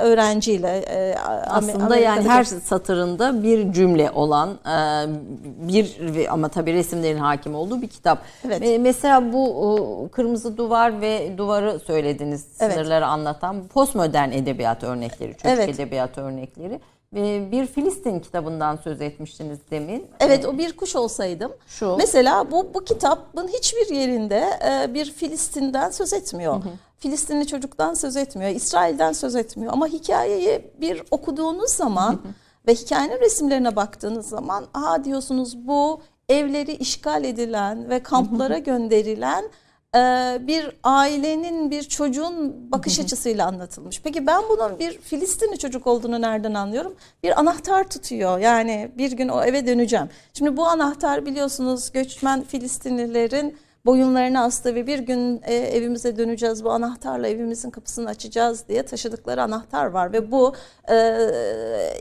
öğrenciyle. 0.01 0.77
E, 0.77 1.15
Aslında 1.17 1.73
Amerika'da 1.73 1.97
yani 1.97 2.29
her 2.29 2.43
satırında 2.43 3.43
bir 3.43 3.73
cümle 3.73 4.11
olan 4.11 4.49
e, 4.49 5.07
bir 5.67 5.97
ama 6.29 6.49
tabii 6.49 6.73
resimlerin 7.07 7.17
hakim 7.19 7.55
olduğu 7.55 7.81
bir 7.81 7.87
kitap. 7.87 8.21
Evet. 8.45 8.61
E, 8.63 8.77
Mesela 8.77 9.33
bu 9.33 9.71
o, 9.71 10.09
Kırmızı 10.11 10.57
Duvar 10.57 11.01
ve 11.01 11.37
Duvarı 11.37 11.79
söylediniz 11.79 12.45
Evet. 12.59 12.73
sınırları 12.73 13.05
anlatan 13.05 13.67
postmodern 13.67 14.31
edebiyat 14.31 14.83
örnekleri, 14.83 15.31
çocuk 15.33 15.45
Evet. 15.45 15.69
edebiyat 15.69 16.17
örnekleri. 16.17 16.79
Ve 17.13 17.51
bir 17.51 17.65
Filistin 17.65 18.19
kitabından 18.19 18.75
söz 18.75 19.01
etmiştiniz 19.01 19.59
demin. 19.71 20.07
Evet 20.19 20.45
o 20.45 20.57
bir 20.57 20.77
kuş 20.77 20.95
olsaydım. 20.95 21.51
Şu. 21.67 21.95
Mesela 21.97 22.51
bu 22.51 22.73
bu 22.73 22.83
kitabın 22.83 23.47
hiçbir 23.47 23.95
yerinde 23.95 24.43
e, 24.69 24.93
bir 24.93 25.11
Filistin'den 25.11 25.89
söz 25.89 26.13
etmiyor. 26.13 26.61
Filistinli 26.97 27.47
çocuktan 27.47 27.93
söz 27.93 28.15
etmiyor. 28.17 28.51
İsrail'den 28.51 29.13
söz 29.13 29.35
etmiyor. 29.35 29.73
Ama 29.73 29.87
hikayeyi 29.87 30.71
bir 30.81 31.03
okuduğunuz 31.11 31.69
zaman 31.71 32.19
ve 32.67 32.73
hikayenin 32.73 33.19
resimlerine 33.19 33.75
baktığınız 33.75 34.29
zaman 34.29 34.65
aha 34.73 35.03
diyorsunuz 35.03 35.67
bu 35.67 36.01
evleri 36.29 36.71
işgal 36.71 37.23
edilen 37.23 37.89
ve 37.89 38.03
kamplara 38.03 38.57
gönderilen 38.57 39.45
e, 39.95 39.99
bir 40.47 40.71
ailenin 40.83 41.71
bir 41.71 41.83
çocuğun 41.83 42.71
bakış 42.71 42.99
açısıyla 42.99 43.47
anlatılmış. 43.47 44.01
Peki 44.03 44.27
ben 44.27 44.41
bunun 44.49 44.79
bir 44.79 44.97
Filistinli 44.97 45.57
çocuk 45.59 45.87
olduğunu 45.87 46.21
nereden 46.21 46.53
anlıyorum? 46.53 46.95
Bir 47.23 47.39
anahtar 47.39 47.89
tutuyor. 47.89 48.39
Yani 48.39 48.91
bir 48.97 49.11
gün 49.11 49.29
o 49.29 49.43
eve 49.43 49.67
döneceğim. 49.67 50.09
Şimdi 50.33 50.57
bu 50.57 50.65
anahtar 50.65 51.25
biliyorsunuz 51.25 51.91
göçmen 51.91 52.43
Filistinlilerin 52.43 53.57
boyunlarına 53.87 54.43
astı 54.43 54.75
ve 54.75 54.87
bir 54.87 54.99
gün 54.99 55.41
e, 55.45 55.55
evimize 55.55 56.17
döneceğiz 56.17 56.63
bu 56.63 56.71
anahtarla 56.71 57.27
evimizin 57.27 57.69
kapısını 57.69 58.09
açacağız 58.09 58.67
diye 58.67 58.83
taşıdıkları 58.83 59.43
anahtar 59.43 59.85
var 59.85 60.13
ve 60.13 60.31
bu 60.31 60.53
e, 60.89 61.17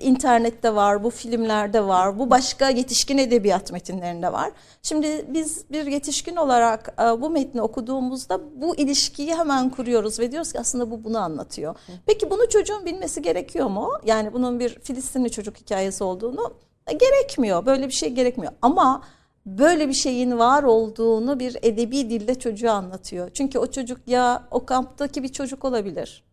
internette 0.01 0.75
var, 0.75 1.05
bu 1.05 1.11
filmlerde 1.11 1.85
var, 1.85 2.19
bu 2.19 2.31
başka 2.31 2.71
yetişkin 2.71 3.19
edebiyat 3.19 3.73
metinlerinde 3.73 4.33
var. 4.33 4.51
Şimdi 4.83 5.25
biz 5.29 5.71
bir 5.71 5.87
yetişkin 5.87 6.37
olarak 6.37 6.95
e, 7.01 7.23
bu 7.23 7.31
metni 7.31 7.63
okuduğumuzda 7.63 8.41
bu 8.55 8.77
ilişkiyi 8.77 9.35
hemen 9.35 9.71
kuruyoruz 9.71 10.21
ve 10.21 10.33
diyoruz 10.33 10.53
ki 10.53 10.61
aslında 10.61 10.91
bu 10.91 11.05
bunu 11.05 11.19
anlatıyor. 11.19 11.77
Peki 12.07 12.31
bunu 12.31 12.49
çocuğun 12.49 12.87
bilmesi 12.87 13.23
gerekiyor 13.23 13.67
mu? 13.67 13.91
Yani 14.05 14.33
bunun 14.33 14.61
bir 14.61 14.79
Filistinli 14.81 15.31
çocuk 15.31 15.57
hikayesi 15.57 16.05
olduğunu 16.05 16.55
e, 16.87 16.93
gerekmiyor. 16.93 17.67
Böyle 17.67 17.87
bir 17.87 17.93
şey 17.93 18.09
gerekmiyor. 18.09 18.53
Ama 18.63 19.03
böyle 19.47 19.89
bir 19.89 19.93
şeyin 19.95 20.39
var 20.39 20.63
olduğunu 20.63 21.41
bir 21.41 21.57
edebi 21.63 22.11
dilde 22.11 22.35
çocuğa 22.39 22.73
anlatıyor. 22.73 23.31
Çünkü 23.35 23.59
o 23.59 23.67
çocuk 23.67 24.09
ya 24.09 24.43
o 24.51 24.67
kamptaki 24.67 25.23
bir 25.23 25.29
çocuk 25.29 25.65
olabilir. 25.65 26.25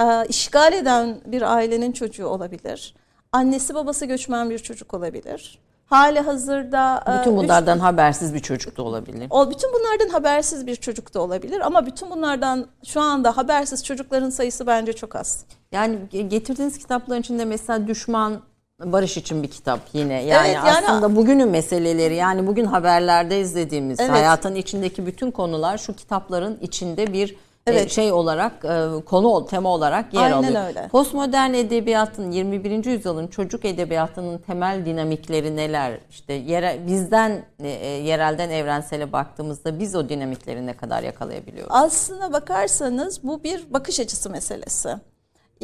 Ee, 0.00 0.26
işgal 0.28 0.72
eden 0.72 1.20
bir 1.26 1.42
ailenin 1.54 1.92
çocuğu 1.92 2.26
olabilir. 2.26 2.94
Annesi 3.32 3.74
babası 3.74 4.06
göçmen 4.06 4.50
bir 4.50 4.58
çocuk 4.58 4.94
olabilir. 4.94 5.58
Hali 5.86 6.20
hazırda 6.20 7.04
e, 7.08 7.20
Bütün 7.20 7.30
üç- 7.36 7.44
bunlardan 7.44 7.78
habersiz 7.78 8.34
bir 8.34 8.40
çocuk 8.40 8.76
da 8.76 8.82
olabilir. 8.82 9.30
bütün 9.50 9.70
bunlardan 9.72 10.08
habersiz 10.12 10.66
bir 10.66 10.76
çocuk 10.76 11.14
da 11.14 11.20
olabilir 11.22 11.60
ama 11.60 11.86
bütün 11.86 12.10
bunlardan 12.10 12.66
şu 12.84 13.00
anda 13.00 13.36
habersiz 13.36 13.84
çocukların 13.84 14.30
sayısı 14.30 14.66
bence 14.66 14.92
çok 14.92 15.16
az. 15.16 15.44
Yani 15.72 15.98
getirdiğiniz 16.28 16.78
kitapların 16.78 17.20
içinde 17.20 17.44
mesela 17.44 17.86
Düşman 17.88 18.40
Barış 18.80 19.16
için 19.16 19.42
bir 19.42 19.48
kitap 19.50 19.80
yine. 19.92 20.22
Yani, 20.22 20.46
Evet, 20.48 20.56
yani- 20.56 20.70
aslında 20.70 21.16
bugünün 21.16 21.48
meseleleri 21.48 22.14
yani 22.14 22.46
bugün 22.46 22.64
haberlerde 22.64 23.40
izlediğimiz 23.40 24.00
Evet. 24.00 24.10
hayatın 24.10 24.54
içindeki 24.54 25.06
bütün 25.06 25.30
konular 25.30 25.78
şu 25.78 25.96
kitapların 25.96 26.58
içinde 26.62 27.12
bir 27.12 27.30
e, 27.30 27.36
Evet. 27.72 27.90
şey 27.90 28.12
olarak 28.12 28.52
e, 28.64 29.04
konu 29.04 29.46
tema 29.46 29.68
olarak 29.68 30.14
yer 30.14 30.22
Aynen 30.22 30.36
alıyor. 30.36 30.66
öyle. 30.66 30.88
Postmodern 30.88 31.54
edebiyatın 31.54 32.30
21. 32.30 32.84
yüzyılın 32.84 33.26
çocuk 33.26 33.64
edebiyatının 33.64 34.38
temel 34.38 34.86
dinamikleri 34.86 35.56
neler? 35.56 35.98
İşte 36.10 36.32
yere, 36.32 36.80
bizden 36.86 37.44
e, 37.58 37.68
yerelden 37.68 38.50
evrensele 38.50 39.12
baktığımızda 39.12 39.78
biz 39.80 39.94
o 39.94 40.08
dinamikleri 40.08 40.66
ne 40.66 40.72
kadar 40.76 41.02
yakalayabiliyoruz? 41.02 41.72
Aslına 41.74 42.32
bakarsanız 42.32 43.22
bu 43.24 43.42
bir 43.44 43.72
bakış 43.72 44.00
açısı 44.00 44.30
meselesi. 44.30 44.88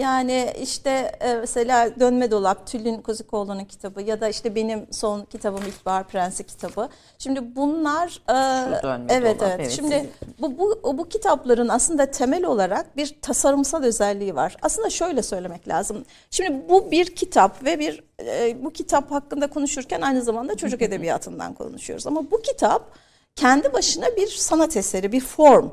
Yani 0.00 0.52
işte 0.62 1.12
e, 1.20 1.34
mesela 1.34 2.00
Dönme 2.00 2.30
Dolap, 2.30 2.66
Tülin 2.66 3.02
Kozikoğlu'nun 3.02 3.64
kitabı 3.64 4.02
ya 4.02 4.20
da 4.20 4.28
işte 4.28 4.54
benim 4.54 4.86
son 4.90 5.24
kitabım 5.24 5.62
İlkbahar 5.66 6.08
Prensi 6.08 6.44
kitabı. 6.44 6.88
Şimdi 7.18 7.56
bunlar 7.56 8.06
e, 8.06 8.76
Şu 8.76 8.82
Dönme 8.82 9.06
evet 9.08 9.40
Dolap, 9.40 9.50
evet. 9.50 9.60
evet, 9.60 9.70
Şimdi 9.70 9.94
sizin. 9.94 10.10
bu, 10.38 10.58
bu 10.58 10.98
bu 10.98 11.08
kitapların 11.08 11.68
aslında 11.68 12.10
temel 12.10 12.44
olarak 12.44 12.96
bir 12.96 13.16
tasarımsal 13.22 13.82
özelliği 13.82 14.36
var. 14.36 14.56
Aslında 14.62 14.90
şöyle 14.90 15.22
söylemek 15.22 15.68
lazım. 15.68 16.04
Şimdi 16.30 16.68
bu 16.68 16.90
bir 16.90 17.16
kitap 17.16 17.64
ve 17.64 17.78
bir 17.78 18.04
e, 18.24 18.64
bu 18.64 18.70
kitap 18.70 19.10
hakkında 19.10 19.46
konuşurken 19.46 20.00
aynı 20.00 20.22
zamanda 20.22 20.54
çocuk 20.54 20.82
edebiyatından 20.82 21.54
konuşuyoruz. 21.54 22.06
Ama 22.06 22.30
bu 22.30 22.42
kitap 22.42 22.90
kendi 23.36 23.72
başına 23.72 24.06
bir 24.16 24.26
sanat 24.26 24.76
eseri, 24.76 25.12
bir 25.12 25.20
form. 25.20 25.68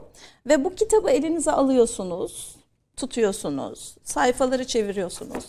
Ve 0.47 0.63
bu 0.63 0.75
kitabı 0.75 1.09
elinize 1.09 1.51
alıyorsunuz, 1.51 2.56
tutuyorsunuz, 2.97 3.95
sayfaları 4.03 4.67
çeviriyorsunuz. 4.67 5.45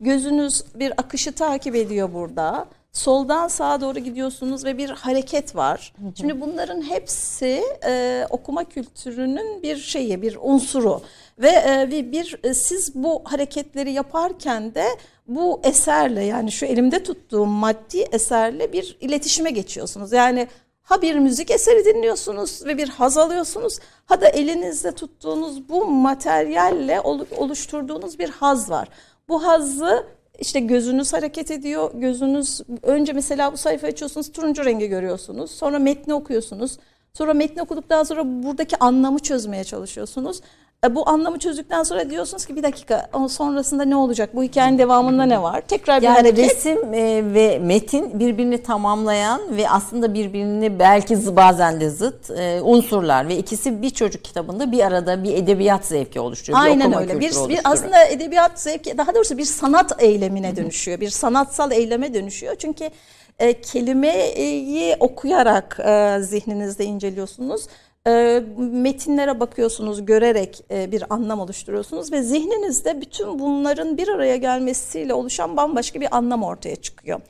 Gözünüz 0.00 0.64
bir 0.74 0.92
akışı 0.96 1.32
takip 1.32 1.74
ediyor 1.74 2.14
burada. 2.14 2.66
Soldan 2.92 3.48
sağa 3.48 3.80
doğru 3.80 3.98
gidiyorsunuz 3.98 4.64
ve 4.64 4.78
bir 4.78 4.90
hareket 4.90 5.56
var. 5.56 5.92
Şimdi 6.14 6.40
bunların 6.40 6.82
hepsi 6.82 7.62
e, 7.86 8.26
okuma 8.30 8.64
kültürünün 8.64 9.62
bir 9.62 9.76
şeyi, 9.76 10.22
bir 10.22 10.38
unsuru. 10.40 11.02
Ve 11.38 11.48
e, 11.48 11.88
bir, 11.90 12.12
bir 12.12 12.38
e, 12.44 12.54
siz 12.54 12.94
bu 12.94 13.22
hareketleri 13.24 13.92
yaparken 13.92 14.74
de 14.74 14.86
bu 15.28 15.60
eserle 15.64 16.24
yani 16.24 16.52
şu 16.52 16.66
elimde 16.66 17.02
tuttuğum 17.02 17.46
maddi 17.46 18.00
eserle 18.12 18.72
bir 18.72 18.96
iletişime 19.00 19.50
geçiyorsunuz. 19.50 20.12
Yani 20.12 20.48
ha 20.84 21.02
bir 21.02 21.14
müzik 21.14 21.50
eseri 21.50 21.84
dinliyorsunuz 21.84 22.66
ve 22.66 22.78
bir 22.78 22.88
haz 22.88 23.18
alıyorsunuz 23.18 23.78
ha 24.06 24.20
da 24.20 24.28
elinizde 24.28 24.92
tuttuğunuz 24.92 25.68
bu 25.68 25.86
materyalle 25.86 27.00
olu- 27.00 27.26
oluşturduğunuz 27.36 28.18
bir 28.18 28.28
haz 28.28 28.70
var. 28.70 28.88
Bu 29.28 29.46
hazzı 29.46 30.06
işte 30.38 30.60
gözünüz 30.60 31.12
hareket 31.12 31.50
ediyor. 31.50 31.90
Gözünüz 31.94 32.60
önce 32.82 33.12
mesela 33.12 33.52
bu 33.52 33.56
sayfayı 33.56 33.92
açıyorsunuz 33.92 34.32
turuncu 34.32 34.64
rengi 34.64 34.88
görüyorsunuz. 34.88 35.50
Sonra 35.50 35.78
metni 35.78 36.14
okuyorsunuz. 36.14 36.78
Sonra 37.14 37.34
metni 37.34 37.62
okuduktan 37.62 38.02
sonra 38.02 38.22
buradaki 38.24 38.76
anlamı 38.76 39.18
çözmeye 39.18 39.64
çalışıyorsunuz. 39.64 40.40
E, 40.84 40.94
Bu 40.94 41.08
anlamı 41.08 41.38
çözdükten 41.38 41.82
sonra 41.82 42.10
diyorsunuz 42.10 42.46
ki 42.46 42.56
bir 42.56 42.62
dakika 42.62 43.10
sonrasında 43.28 43.84
ne 43.84 43.96
olacak? 43.96 44.30
Bu 44.34 44.42
hikayenin 44.42 44.78
devamında 44.78 45.22
ne 45.24 45.42
var? 45.42 45.60
Tekrar 45.60 46.00
bir 46.00 46.06
Yani 46.06 46.16
hareket. 46.16 46.38
resim 46.38 46.94
e, 46.94 47.34
ve 47.34 47.58
metin 47.58 48.20
birbirini 48.20 48.62
tamamlayan 48.62 49.56
ve 49.56 49.70
aslında 49.70 50.14
birbirini 50.14 50.78
belki 50.78 51.36
bazen 51.36 51.80
de 51.80 51.90
zıt 51.90 52.30
e, 52.30 52.60
unsurlar 52.62 53.28
ve 53.28 53.36
ikisi 53.36 53.82
bir 53.82 53.90
çocuk 53.90 54.24
kitabında 54.24 54.72
bir 54.72 54.80
arada 54.80 55.24
bir 55.24 55.34
edebiyat 55.34 55.84
zevki 55.86 56.20
oluşturuyor. 56.20 56.64
bir 56.64 56.70
Aynen 56.70 56.86
okuma 56.86 57.00
öyle. 57.00 57.20
Bir, 57.20 57.32
bir 57.48 57.60
aslında 57.64 58.04
edebiyat 58.04 58.60
zevki 58.60 58.98
daha 58.98 59.14
doğrusu 59.14 59.38
bir 59.38 59.44
sanat 59.44 60.02
eylemine 60.02 60.56
dönüşüyor. 60.56 61.00
Bir 61.00 61.10
sanatsal 61.10 61.72
eyleme 61.72 62.14
dönüşüyor. 62.14 62.54
Çünkü 62.54 62.90
e, 63.38 63.60
kelimeyi 63.60 64.96
okuyarak 65.00 65.80
e, 65.86 66.18
zihninizde 66.22 66.84
inceliyorsunuz. 66.84 67.66
E, 68.06 68.42
metinlere 68.56 69.40
bakıyorsunuz, 69.40 70.06
görerek 70.06 70.64
e, 70.70 70.92
bir 70.92 71.14
anlam 71.14 71.40
oluşturuyorsunuz 71.40 72.12
ve 72.12 72.22
zihninizde 72.22 73.00
bütün 73.00 73.38
bunların 73.38 73.96
bir 73.96 74.08
araya 74.08 74.36
gelmesiyle 74.36 75.14
oluşan 75.14 75.56
bambaşka 75.56 76.00
bir 76.00 76.16
anlam 76.16 76.42
ortaya 76.42 76.76
çıkıyor. 76.76 77.20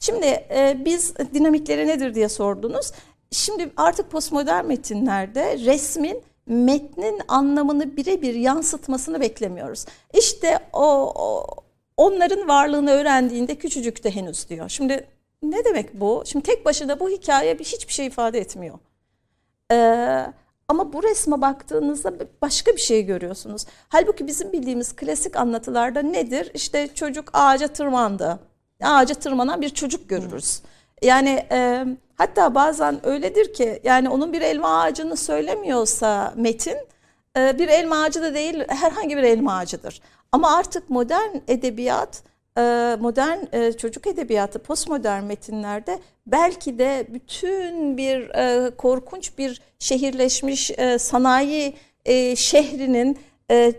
Şimdi 0.00 0.26
e, 0.26 0.82
biz 0.84 1.14
dinamikleri 1.34 1.86
nedir 1.86 2.14
diye 2.14 2.28
sordunuz. 2.28 2.92
Şimdi 3.30 3.70
artık 3.76 4.10
postmodern 4.10 4.66
metinlerde 4.66 5.58
resmin 5.58 6.22
metnin 6.46 7.20
anlamını 7.28 7.96
birebir 7.96 8.34
yansıtmasını 8.34 9.20
beklemiyoruz. 9.20 9.84
İşte 10.18 10.58
o, 10.72 11.12
o 11.16 11.46
onların 11.96 12.48
varlığını 12.48 12.90
öğrendiğinde 12.90 13.54
küçücük 13.54 14.04
de 14.04 14.10
henüz 14.10 14.48
diyor. 14.48 14.68
Şimdi 14.68 15.06
ne 15.42 15.64
demek 15.64 16.00
bu? 16.00 16.22
Şimdi 16.26 16.44
tek 16.44 16.64
başına 16.64 17.00
bu 17.00 17.10
hikaye 17.10 17.58
bir 17.58 17.64
hiçbir 17.64 17.92
şey 17.92 18.06
ifade 18.06 18.38
etmiyor. 18.38 18.78
Ee, 19.72 20.26
ama 20.68 20.92
bu 20.92 21.02
resme 21.02 21.40
baktığınızda 21.40 22.12
başka 22.42 22.72
bir 22.72 22.80
şey 22.80 23.02
görüyorsunuz. 23.02 23.64
Halbuki 23.88 24.26
bizim 24.26 24.52
bildiğimiz 24.52 24.96
klasik 24.96 25.36
anlatılarda 25.36 26.02
nedir? 26.02 26.50
İşte 26.54 26.88
çocuk 26.94 27.30
ağaca 27.32 27.68
tırmandı. 27.68 28.38
Ağaca 28.82 29.14
tırmanan 29.14 29.60
bir 29.60 29.70
çocuk 29.70 30.08
görürüz. 30.08 30.62
Yani 31.02 31.46
e, 31.50 31.86
Hatta 32.22 32.54
bazen 32.54 33.06
öyledir 33.06 33.52
ki 33.52 33.80
yani 33.84 34.08
onun 34.08 34.32
bir 34.32 34.40
elma 34.40 34.80
ağacını 34.80 35.16
söylemiyorsa 35.16 36.32
metin 36.36 36.76
e, 37.36 37.58
bir 37.58 37.68
elma 37.68 38.02
ağacı 38.02 38.22
da 38.22 38.34
değil 38.34 38.64
herhangi 38.68 39.16
bir 39.16 39.22
elma 39.22 39.56
ağacıdır. 39.56 40.00
Ama 40.32 40.56
artık 40.56 40.90
modern 40.90 41.36
edebiyat, 41.48 42.22
modern 43.00 43.38
e, 43.52 43.72
çocuk 43.72 44.06
edebiyatı, 44.06 44.58
postmodern 44.58 45.24
metinlerde 45.24 45.98
belki 46.26 46.78
de 46.78 47.06
bütün 47.08 47.96
bir 47.96 48.30
korkunç 48.76 49.38
bir 49.38 49.62
şehirleşmiş 49.78 50.70
sanayi 50.98 51.74
şehrinin 52.36 53.18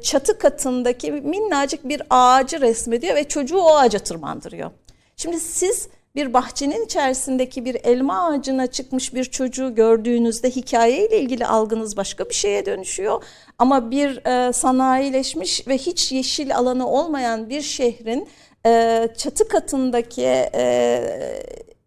çatı 0.01 0.37
katındaki 0.37 1.11
minnacık 1.11 1.89
bir 1.89 2.01
ağacı 2.09 2.61
resmediyor 2.61 3.15
ve 3.15 3.23
çocuğu 3.23 3.57
o 3.57 3.75
ağaca 3.75 3.99
tırmandırıyor. 3.99 4.71
Şimdi 5.15 5.39
siz 5.39 5.87
bir 6.15 6.33
bahçenin 6.33 6.85
içerisindeki 6.85 7.65
bir 7.65 7.75
elma 7.75 8.27
ağacına 8.27 8.67
çıkmış 8.67 9.13
bir 9.13 9.23
çocuğu 9.23 9.75
gördüğünüzde 9.75 10.49
hikayeyle 10.49 11.19
ilgili 11.19 11.45
algınız 11.45 11.97
başka 11.97 12.29
bir 12.29 12.33
şeye 12.33 12.65
dönüşüyor. 12.65 13.23
Ama 13.57 13.91
bir 13.91 14.25
e, 14.25 14.53
sanayileşmiş 14.53 15.67
ve 15.67 15.77
hiç 15.77 16.11
yeşil 16.11 16.55
alanı 16.57 16.87
olmayan 16.87 17.49
bir 17.49 17.61
şehrin 17.61 18.27
e, 18.65 19.09
çatı 19.17 19.47
katındaki 19.47 20.21
e, 20.55 20.63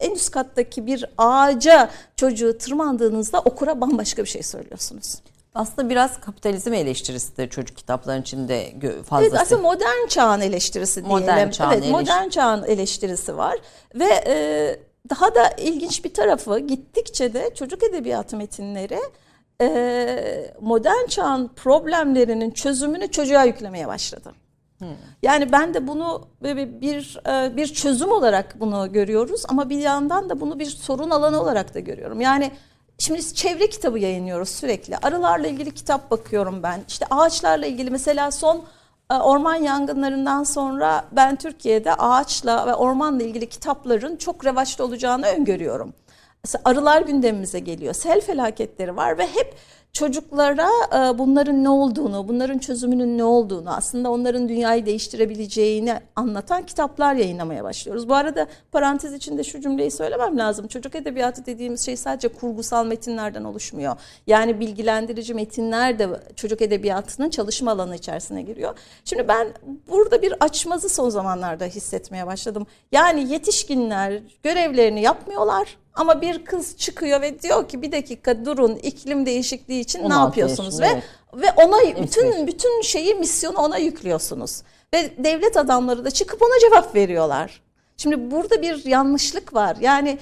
en 0.00 0.10
üst 0.10 0.30
kattaki 0.30 0.86
bir 0.86 1.04
ağaca 1.18 1.90
çocuğu 2.16 2.58
tırmandığınızda 2.58 3.40
okura 3.40 3.80
bambaşka 3.80 4.22
bir 4.22 4.28
şey 4.28 4.42
söylüyorsunuz. 4.42 5.14
Aslında 5.54 5.90
biraz 5.90 6.20
kapitalizm 6.20 6.72
eleştirisi 6.72 7.36
de 7.36 7.48
çocuk 7.48 7.76
kitaplarının 7.76 8.22
içinde 8.22 8.74
fazla. 9.08 9.26
Evet 9.26 9.40
aslında 9.40 9.62
modern 9.62 10.06
çağın 10.08 10.40
eleştirisi 10.40 11.04
diyelim. 11.04 11.20
Modern 11.20 11.50
çağın, 11.50 11.72
evet, 11.72 11.84
eleştir- 11.84 11.90
modern 11.90 12.28
çağın 12.28 12.64
eleştirisi 12.64 13.36
var 13.36 13.58
ve 13.94 14.08
e, 14.26 14.76
daha 15.10 15.34
da 15.34 15.48
ilginç 15.58 16.04
bir 16.04 16.14
tarafı 16.14 16.58
gittikçe 16.58 17.34
de 17.34 17.54
çocuk 17.54 17.82
edebiyatı 17.82 18.36
metinleri 18.36 18.98
e, 19.62 20.54
modern 20.60 21.06
çağın 21.06 21.48
problemlerinin 21.48 22.50
çözümünü 22.50 23.10
çocuğa 23.10 23.44
yüklemeye 23.44 23.88
başladı. 23.88 24.32
Yani 25.22 25.52
ben 25.52 25.74
de 25.74 25.86
bunu 25.86 26.28
bir 26.42 26.80
bir, 26.80 27.20
e, 27.28 27.56
bir 27.56 27.66
çözüm 27.66 28.12
olarak 28.12 28.60
bunu 28.60 28.92
görüyoruz 28.92 29.42
ama 29.48 29.70
bir 29.70 29.78
yandan 29.78 30.28
da 30.28 30.40
bunu 30.40 30.58
bir 30.58 30.66
sorun 30.66 31.10
alanı 31.10 31.40
olarak 31.40 31.74
da 31.74 31.80
görüyorum. 31.80 32.20
Yani 32.20 32.50
Şimdi 32.98 33.34
çevre 33.34 33.70
kitabı 33.70 33.98
yayınlıyoruz 33.98 34.48
sürekli. 34.48 34.96
Arılarla 34.96 35.46
ilgili 35.46 35.74
kitap 35.74 36.10
bakıyorum 36.10 36.62
ben. 36.62 36.80
İşte 36.88 37.06
ağaçlarla 37.10 37.66
ilgili 37.66 37.90
mesela 37.90 38.30
son 38.30 38.64
e, 39.10 39.14
orman 39.14 39.54
yangınlarından 39.54 40.44
sonra 40.44 41.04
ben 41.12 41.36
Türkiye'de 41.36 41.94
ağaçla 41.94 42.66
ve 42.66 42.74
ormanla 42.74 43.22
ilgili 43.22 43.48
kitapların 43.48 44.16
çok 44.16 44.46
revaçta 44.46 44.84
olacağını 44.84 45.26
öngörüyorum. 45.26 45.94
Arılar 46.64 47.02
gündemimize 47.02 47.58
geliyor. 47.58 47.94
Sel 47.94 48.20
felaketleri 48.20 48.96
var 48.96 49.18
ve 49.18 49.26
hep 49.26 49.54
çocuklara 49.96 50.68
e, 50.92 51.18
bunların 51.18 51.64
ne 51.64 51.68
olduğunu, 51.68 52.28
bunların 52.28 52.58
çözümünün 52.58 53.18
ne 53.18 53.24
olduğunu, 53.24 53.74
aslında 53.74 54.10
onların 54.10 54.48
dünyayı 54.48 54.86
değiştirebileceğini 54.86 56.00
anlatan 56.16 56.66
kitaplar 56.66 57.14
yayınlamaya 57.14 57.64
başlıyoruz. 57.64 58.08
Bu 58.08 58.14
arada 58.14 58.46
parantez 58.72 59.12
içinde 59.12 59.44
şu 59.44 59.60
cümleyi 59.60 59.90
söylemem 59.90 60.38
lazım. 60.38 60.68
Çocuk 60.68 60.94
edebiyatı 60.94 61.46
dediğimiz 61.46 61.86
şey 61.86 61.96
sadece 61.96 62.28
kurgusal 62.28 62.86
metinlerden 62.86 63.44
oluşmuyor. 63.44 63.96
Yani 64.26 64.60
bilgilendirici 64.60 65.34
metinler 65.34 65.98
de 65.98 66.08
çocuk 66.36 66.62
edebiyatının 66.62 67.30
çalışma 67.30 67.70
alanı 67.70 67.96
içerisine 67.96 68.42
giriyor. 68.42 68.78
Şimdi 69.04 69.28
ben 69.28 69.48
burada 69.88 70.22
bir 70.22 70.34
açmazı 70.40 70.88
son 70.88 71.08
zamanlarda 71.08 71.64
hissetmeye 71.64 72.26
başladım. 72.26 72.66
Yani 72.92 73.32
yetişkinler 73.32 74.22
görevlerini 74.42 75.02
yapmıyorlar 75.02 75.76
ama 75.96 76.20
bir 76.20 76.44
kız 76.44 76.76
çıkıyor 76.76 77.20
ve 77.20 77.42
diyor 77.42 77.68
ki 77.68 77.82
bir 77.82 77.92
dakika 77.92 78.44
durun 78.44 78.76
iklim 78.76 79.26
değişikliği 79.26 79.85
için 79.86 80.10
ne 80.10 80.14
yapıyorsunuz 80.14 80.80
ve 80.80 80.86
evet. 80.86 81.02
ve 81.34 81.46
ona 81.64 82.02
bütün 82.02 82.46
bütün 82.46 82.82
şeyi 82.82 83.14
misyonu 83.14 83.58
ona 83.58 83.78
yüklüyorsunuz. 83.78 84.62
Ve 84.94 85.24
devlet 85.24 85.56
adamları 85.56 86.04
da 86.04 86.10
çıkıp 86.10 86.42
ona 86.42 86.60
cevap 86.60 86.94
veriyorlar. 86.94 87.62
Şimdi 87.96 88.30
burada 88.30 88.62
bir 88.62 88.84
yanlışlık 88.84 89.54
var. 89.54 89.76
Yani 89.80 90.18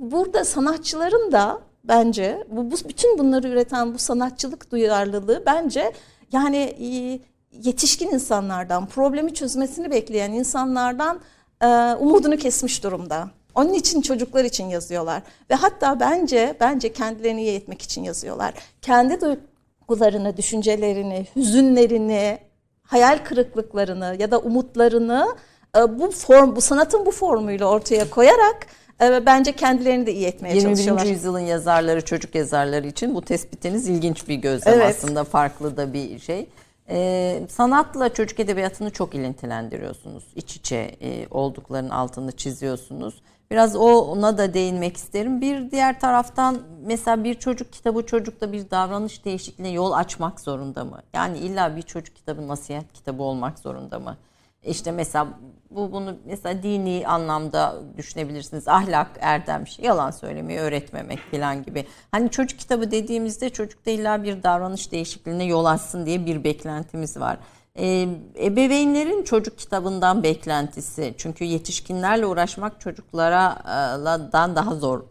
burada 0.00 0.44
sanatçıların 0.44 1.32
da 1.32 1.60
bence 1.84 2.44
bu, 2.50 2.70
bu 2.70 2.88
bütün 2.88 3.18
bunları 3.18 3.48
üreten 3.48 3.94
bu 3.94 3.98
sanatçılık 3.98 4.72
duyarlılığı 4.72 5.42
bence 5.46 5.92
yani 6.32 6.56
e, 6.56 7.20
yetişkin 7.52 8.10
insanlardan 8.10 8.86
problemi 8.86 9.34
çözmesini 9.34 9.90
bekleyen 9.90 10.32
insanlardan 10.32 11.20
e, 11.62 11.66
umudunu 11.94 12.36
kesmiş 12.36 12.84
durumda. 12.84 13.30
Onun 13.54 13.72
için 13.72 14.00
çocuklar 14.00 14.44
için 14.44 14.64
yazıyorlar 14.68 15.22
ve 15.50 15.54
hatta 15.54 16.00
bence 16.00 16.56
bence 16.60 16.92
kendilerini 16.92 17.42
iyi 17.42 17.56
etmek 17.56 17.82
için 17.82 18.04
yazıyorlar. 18.04 18.54
Kendi 18.82 19.18
duygularını, 19.20 20.36
düşüncelerini, 20.36 21.26
hüzünlerini, 21.36 22.38
hayal 22.82 23.18
kırıklıklarını 23.24 24.16
ya 24.18 24.30
da 24.30 24.38
umutlarını 24.38 25.36
e, 25.76 25.98
bu 25.98 26.10
form 26.10 26.56
bu 26.56 26.60
sanatın 26.60 27.06
bu 27.06 27.10
formuyla 27.10 27.66
ortaya 27.66 28.10
koyarak 28.10 28.66
e, 29.02 29.26
bence 29.26 29.52
kendilerini 29.52 30.06
de 30.06 30.12
iyi 30.14 30.26
etmeye 30.26 30.54
21. 30.54 30.62
çalışıyorlar. 30.62 31.04
21. 31.04 31.16
yüzyılın 31.16 31.40
yazarları, 31.40 32.04
çocuk 32.04 32.34
yazarları 32.34 32.86
için 32.86 33.14
bu 33.14 33.22
tespitiniz 33.22 33.88
ilginç 33.88 34.28
bir 34.28 34.34
gözlem 34.34 34.74
evet. 34.74 34.96
aslında 34.96 35.24
farklı 35.24 35.76
da 35.76 35.92
bir 35.92 36.18
şey. 36.18 36.48
Ee, 36.92 37.42
sanatla 37.48 38.14
çocuk 38.14 38.40
edebiyatını 38.40 38.90
çok 38.90 39.14
ilintilendiriyorsunuz. 39.14 40.24
İç 40.36 40.56
içe 40.56 40.96
e, 41.02 41.26
olduklarının 41.30 41.90
altını 41.90 42.32
çiziyorsunuz. 42.32 43.22
Biraz 43.50 43.76
ona 43.76 44.38
da 44.38 44.54
değinmek 44.54 44.96
isterim. 44.96 45.40
Bir 45.40 45.70
diğer 45.70 46.00
taraftan 46.00 46.58
mesela 46.86 47.24
bir 47.24 47.34
çocuk 47.34 47.72
kitabı 47.72 48.06
çocukta 48.06 48.52
bir 48.52 48.70
davranış 48.70 49.24
değişikliğine 49.24 49.72
yol 49.72 49.92
açmak 49.92 50.40
zorunda 50.40 50.84
mı? 50.84 51.02
Yani 51.12 51.38
illa 51.38 51.76
bir 51.76 51.82
çocuk 51.82 52.16
kitabı 52.16 52.48
nasihat 52.48 52.92
kitabı 52.92 53.22
olmak 53.22 53.58
zorunda 53.58 53.98
mı? 53.98 54.16
İşte 54.64 54.92
mesela 54.92 55.28
bu 55.70 55.92
bunu 55.92 56.16
mesela 56.24 56.62
dini 56.62 57.04
anlamda 57.06 57.74
düşünebilirsiniz. 57.96 58.68
Ahlak, 58.68 59.10
erdem, 59.20 59.66
şey, 59.66 59.84
yalan 59.84 60.10
söylemeyi 60.10 60.58
öğretmemek 60.58 61.18
falan 61.30 61.62
gibi. 61.62 61.86
Hani 62.10 62.30
çocuk 62.30 62.58
kitabı 62.58 62.90
dediğimizde 62.90 63.50
çocukta 63.50 63.90
illa 63.90 64.22
bir 64.22 64.42
davranış 64.42 64.92
değişikliğine 64.92 65.44
yol 65.44 65.64
açsın 65.64 66.06
diye 66.06 66.26
bir 66.26 66.44
beklentimiz 66.44 67.16
var. 67.16 67.38
Ee, 67.80 68.08
ebeveynlerin 68.38 69.22
çocuk 69.22 69.58
kitabından 69.58 70.22
beklentisi 70.22 71.14
çünkü 71.18 71.44
yetişkinlerle 71.44 72.26
uğraşmak 72.26 72.80
çocuklardan 72.80 74.56
daha 74.56 74.74
zor 74.74 75.02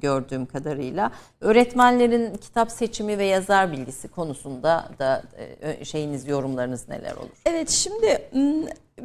gördüğüm 0.00 0.46
kadarıyla 0.46 1.12
öğretmenlerin 1.40 2.34
kitap 2.34 2.70
seçimi 2.70 3.18
ve 3.18 3.24
yazar 3.24 3.72
bilgisi 3.72 4.08
konusunda 4.08 4.88
da 4.98 5.22
e, 5.60 5.84
şeyiniz 5.84 6.28
yorumlarınız 6.28 6.88
neler 6.88 7.16
olur? 7.16 7.42
Evet 7.46 7.70
şimdi 7.70 8.30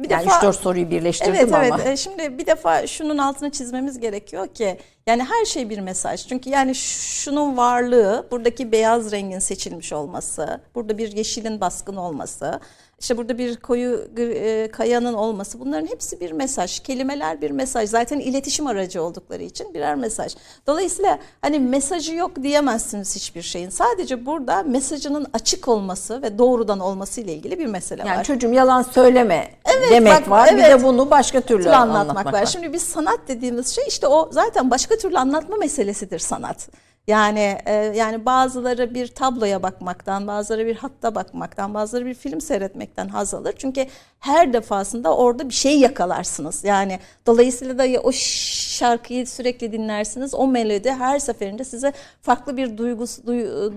bir 0.02 0.10
yani 0.10 0.24
defa 0.24 0.46
3-4 0.46 0.52
soruyu 0.52 0.90
birleştirdim 0.90 1.34
evet, 1.34 1.54
ama. 1.54 1.64
Evet 1.64 1.80
evet 1.86 1.98
şimdi 1.98 2.38
bir 2.38 2.46
defa 2.46 2.86
şunun 2.86 3.18
altını 3.18 3.50
çizmemiz 3.50 3.98
gerekiyor 3.98 4.46
ki 4.46 4.78
yani 5.06 5.24
her 5.24 5.44
şey 5.44 5.70
bir 5.70 5.78
mesaj. 5.78 6.26
Çünkü 6.26 6.50
yani 6.50 6.74
şunun 6.74 7.56
varlığı 7.56 8.26
buradaki 8.30 8.72
beyaz 8.72 9.12
rengin 9.12 9.38
seçilmiş 9.38 9.92
olması, 9.92 10.60
burada 10.74 10.98
bir 10.98 11.12
yeşilin 11.12 11.60
baskın 11.60 11.96
olması, 11.96 12.60
işte 13.00 13.16
burada 13.16 13.38
bir 13.38 13.56
koyu 13.56 14.08
e, 14.18 14.68
kayanın 14.72 15.14
olması 15.14 15.60
bunların 15.60 15.86
hepsi 15.86 16.20
bir 16.20 16.32
mesaj. 16.32 16.80
Kelimeler 16.80 17.40
bir 17.40 17.50
mesaj. 17.50 17.90
Zaten 17.90 18.20
iletişim 18.20 18.66
aracı 18.66 19.02
oldukları 19.02 19.42
için 19.42 19.74
birer 19.74 19.94
mesaj. 19.94 20.36
Dolayısıyla 20.66 21.18
hani 21.40 21.58
mesajı 21.58 22.14
yok 22.14 22.42
diyemezsiniz 22.42 23.16
hiçbir 23.16 23.42
şeyin. 23.42 23.70
Sadece 23.70 24.26
burada 24.26 24.62
mesajının 24.62 25.26
açık 25.32 25.68
olması 25.68 26.22
ve 26.22 26.38
doğrudan 26.38 26.80
olması 26.80 27.20
ile 27.20 27.34
ilgili 27.34 27.58
bir 27.58 27.66
mesele 27.66 28.00
yani 28.00 28.10
var. 28.10 28.14
Yani 28.14 28.24
çocuğum 28.24 28.52
yalan 28.52 28.82
söyleme 28.82 29.50
evet, 29.64 29.90
demek 29.90 30.12
bak, 30.12 30.30
var. 30.30 30.48
Evet, 30.52 30.64
bir 30.64 30.80
de 30.80 30.82
bunu 30.84 31.10
başka 31.10 31.40
türlü 31.40 31.70
anlatmak, 31.70 32.00
anlatmak 32.00 32.26
var. 32.26 32.40
var. 32.40 32.46
Şimdi 32.46 32.72
biz 32.72 32.82
sanat 32.82 33.20
dediğimiz 33.28 33.68
şey 33.68 33.84
işte 33.88 34.06
o 34.06 34.28
zaten 34.32 34.70
başka 34.70 34.96
türlü 34.96 35.18
anlatma 35.18 35.56
meselesidir 35.56 36.18
sanat. 36.18 36.68
Yani 37.06 37.58
e, 37.66 37.72
yani 37.74 38.26
bazıları 38.26 38.94
bir 38.94 39.06
tabloya 39.06 39.62
bakmaktan, 39.62 40.26
bazıları 40.26 40.66
bir 40.66 40.76
hatta 40.76 41.14
bakmaktan, 41.14 41.74
bazıları 41.74 42.06
bir 42.06 42.14
film 42.14 42.40
seyretmekten 42.40 43.08
haz 43.08 43.34
alır. 43.34 43.54
Çünkü 43.58 43.86
her 44.20 44.52
defasında 44.52 45.16
orada 45.16 45.48
bir 45.48 45.54
şey 45.54 45.80
yakalarsınız. 45.80 46.64
Yani 46.64 46.98
dolayısıyla 47.26 47.78
da 47.78 48.00
o 48.00 48.12
şarkıyı 48.12 49.26
sürekli 49.26 49.72
dinlersiniz. 49.72 50.34
O 50.34 50.46
melodi 50.46 50.90
her 50.92 51.18
seferinde 51.18 51.64
size 51.64 51.92
farklı 52.22 52.56
bir 52.56 52.78
duygu, 52.78 53.04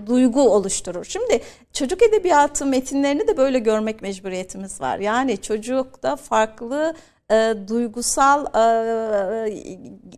duygu 0.06 0.40
oluşturur. 0.50 1.04
Şimdi 1.04 1.40
çocuk 1.72 2.02
edebiyatı 2.02 2.66
metinlerini 2.66 3.28
de 3.28 3.36
böyle 3.36 3.58
görmek 3.58 4.02
mecburiyetimiz 4.02 4.80
var. 4.80 4.98
Yani 4.98 5.38
çocukta 5.38 6.16
farklı 6.16 6.94
e, 7.30 7.54
duygusal 7.68 8.46
e, 8.46 9.74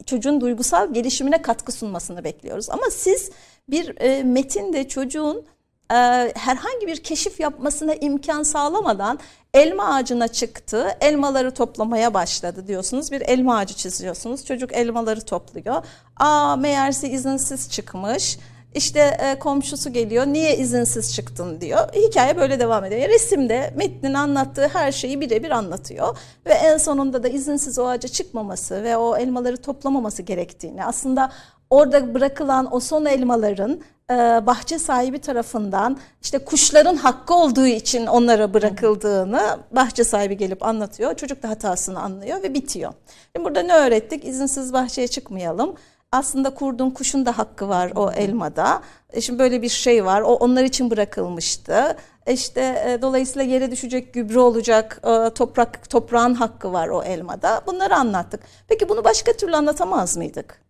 çocuğun 0.06 0.40
duygusal 0.40 0.94
gelişimine 0.94 1.42
katkı 1.42 1.72
sunmasını 1.72 2.24
bekliyoruz. 2.24 2.70
Ama 2.70 2.90
siz 2.90 3.30
bir 3.68 4.00
e, 4.00 4.22
metinde 4.22 4.88
çocuğun 4.88 5.46
e, 5.90 5.94
herhangi 6.34 6.86
bir 6.86 7.02
keşif 7.02 7.40
yapmasına 7.40 7.94
imkan 7.94 8.42
sağlamadan 8.42 9.18
elma 9.54 9.94
ağacına 9.94 10.28
çıktı, 10.28 10.96
elmaları 11.00 11.54
toplamaya 11.54 12.14
başladı 12.14 12.66
diyorsunuz. 12.66 13.12
Bir 13.12 13.20
elma 13.20 13.56
ağacı 13.56 13.74
çiziyorsunuz. 13.74 14.44
Çocuk 14.44 14.72
elmaları 14.72 15.20
topluyor. 15.20 15.84
Aa 16.16 16.56
meğerse 16.56 17.10
izinsiz 17.10 17.70
çıkmış. 17.70 18.38
İşte 18.74 19.00
e, 19.00 19.38
komşusu 19.38 19.92
geliyor 19.92 20.26
niye 20.26 20.56
izinsiz 20.56 21.14
çıktın 21.14 21.60
diyor. 21.60 21.80
Hikaye 21.94 22.36
böyle 22.36 22.60
devam 22.60 22.84
ediyor. 22.84 23.08
Resimde 23.08 23.74
metnin 23.76 24.14
anlattığı 24.14 24.68
her 24.68 24.92
şeyi 24.92 25.20
birebir 25.20 25.50
anlatıyor. 25.50 26.18
Ve 26.46 26.52
en 26.52 26.76
sonunda 26.76 27.22
da 27.22 27.28
izinsiz 27.28 27.78
o 27.78 27.86
ağaca 27.86 28.08
çıkmaması 28.08 28.82
ve 28.82 28.96
o 28.96 29.16
elmaları 29.16 29.56
toplamaması 29.56 30.22
gerektiğini 30.22 30.84
aslında 30.84 31.32
orada 31.70 32.14
bırakılan 32.14 32.74
o 32.74 32.80
son 32.80 33.04
elmaların 33.04 33.80
e, 34.10 34.14
bahçe 34.46 34.78
sahibi 34.78 35.18
tarafından 35.18 35.98
işte 36.22 36.38
kuşların 36.38 36.96
hakkı 36.96 37.34
olduğu 37.34 37.66
için 37.66 38.06
onlara 38.06 38.54
bırakıldığını 38.54 39.58
bahçe 39.70 40.04
sahibi 40.04 40.36
gelip 40.36 40.62
anlatıyor. 40.62 41.14
Çocuk 41.14 41.42
da 41.42 41.48
hatasını 41.48 42.00
anlıyor 42.00 42.42
ve 42.42 42.54
bitiyor. 42.54 42.92
Şimdi 43.36 43.44
burada 43.44 43.62
ne 43.62 43.74
öğrettik? 43.74 44.24
İzinsiz 44.24 44.72
bahçeye 44.72 45.08
çıkmayalım 45.08 45.74
aslında 46.12 46.54
kurdun 46.54 46.90
kuşun 46.90 47.26
da 47.26 47.38
hakkı 47.38 47.68
var 47.68 47.92
o 47.94 48.10
elmada. 48.12 48.82
E 49.12 49.20
şimdi 49.20 49.38
böyle 49.38 49.62
bir 49.62 49.68
şey 49.68 50.04
var. 50.04 50.20
O 50.20 50.34
onlar 50.34 50.64
için 50.64 50.90
bırakılmıştı. 50.90 51.96
E 52.26 52.32
işte 52.32 52.60
e, 52.60 53.02
dolayısıyla 53.02 53.52
yere 53.52 53.70
düşecek 53.70 54.14
gübre 54.14 54.38
olacak 54.38 55.00
e, 55.04 55.30
toprak 55.34 55.90
toprağın 55.90 56.34
hakkı 56.34 56.72
var 56.72 56.88
o 56.88 57.02
elmada. 57.02 57.60
Bunları 57.66 57.96
anlattık. 57.96 58.40
Peki 58.68 58.88
bunu 58.88 59.04
başka 59.04 59.32
türlü 59.32 59.56
anlatamaz 59.56 60.16
mıydık? 60.16 60.62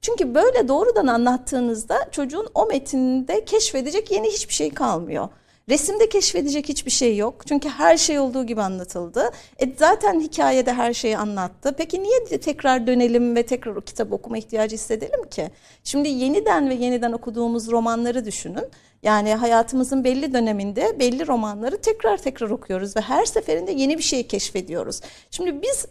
Çünkü 0.00 0.34
böyle 0.34 0.68
doğrudan 0.68 1.06
anlattığınızda 1.06 1.98
çocuğun 2.10 2.48
o 2.54 2.66
metinde 2.66 3.44
keşfedecek 3.44 4.10
yeni 4.10 4.28
hiçbir 4.28 4.54
şey 4.54 4.70
kalmıyor. 4.70 5.28
Resimde 5.70 6.08
keşfedecek 6.08 6.68
hiçbir 6.68 6.90
şey 6.90 7.16
yok. 7.16 7.46
Çünkü 7.46 7.68
her 7.68 7.96
şey 7.96 8.18
olduğu 8.18 8.46
gibi 8.46 8.62
anlatıldı. 8.62 9.30
E 9.58 9.72
zaten 9.78 10.20
hikayede 10.20 10.72
her 10.72 10.94
şeyi 10.94 11.18
anlattı. 11.18 11.74
Peki 11.78 12.02
niye 12.02 12.24
tekrar 12.24 12.86
dönelim 12.86 13.36
ve 13.36 13.46
tekrar 13.46 13.76
o 13.76 13.80
kitap 13.80 14.12
okuma 14.12 14.38
ihtiyacı 14.38 14.74
hissedelim 14.74 15.28
ki? 15.28 15.50
Şimdi 15.84 16.08
yeniden 16.08 16.70
ve 16.70 16.74
yeniden 16.74 17.12
okuduğumuz 17.12 17.70
romanları 17.70 18.24
düşünün. 18.24 18.64
Yani 19.02 19.34
hayatımızın 19.34 20.04
belli 20.04 20.32
döneminde 20.32 20.96
belli 20.98 21.26
romanları 21.26 21.80
tekrar 21.80 22.16
tekrar 22.16 22.50
okuyoruz 22.50 22.96
ve 22.96 23.00
her 23.00 23.24
seferinde 23.24 23.72
yeni 23.72 23.98
bir 23.98 24.02
şey 24.02 24.26
keşfediyoruz. 24.26 25.00
Şimdi 25.30 25.62
biz 25.62 25.86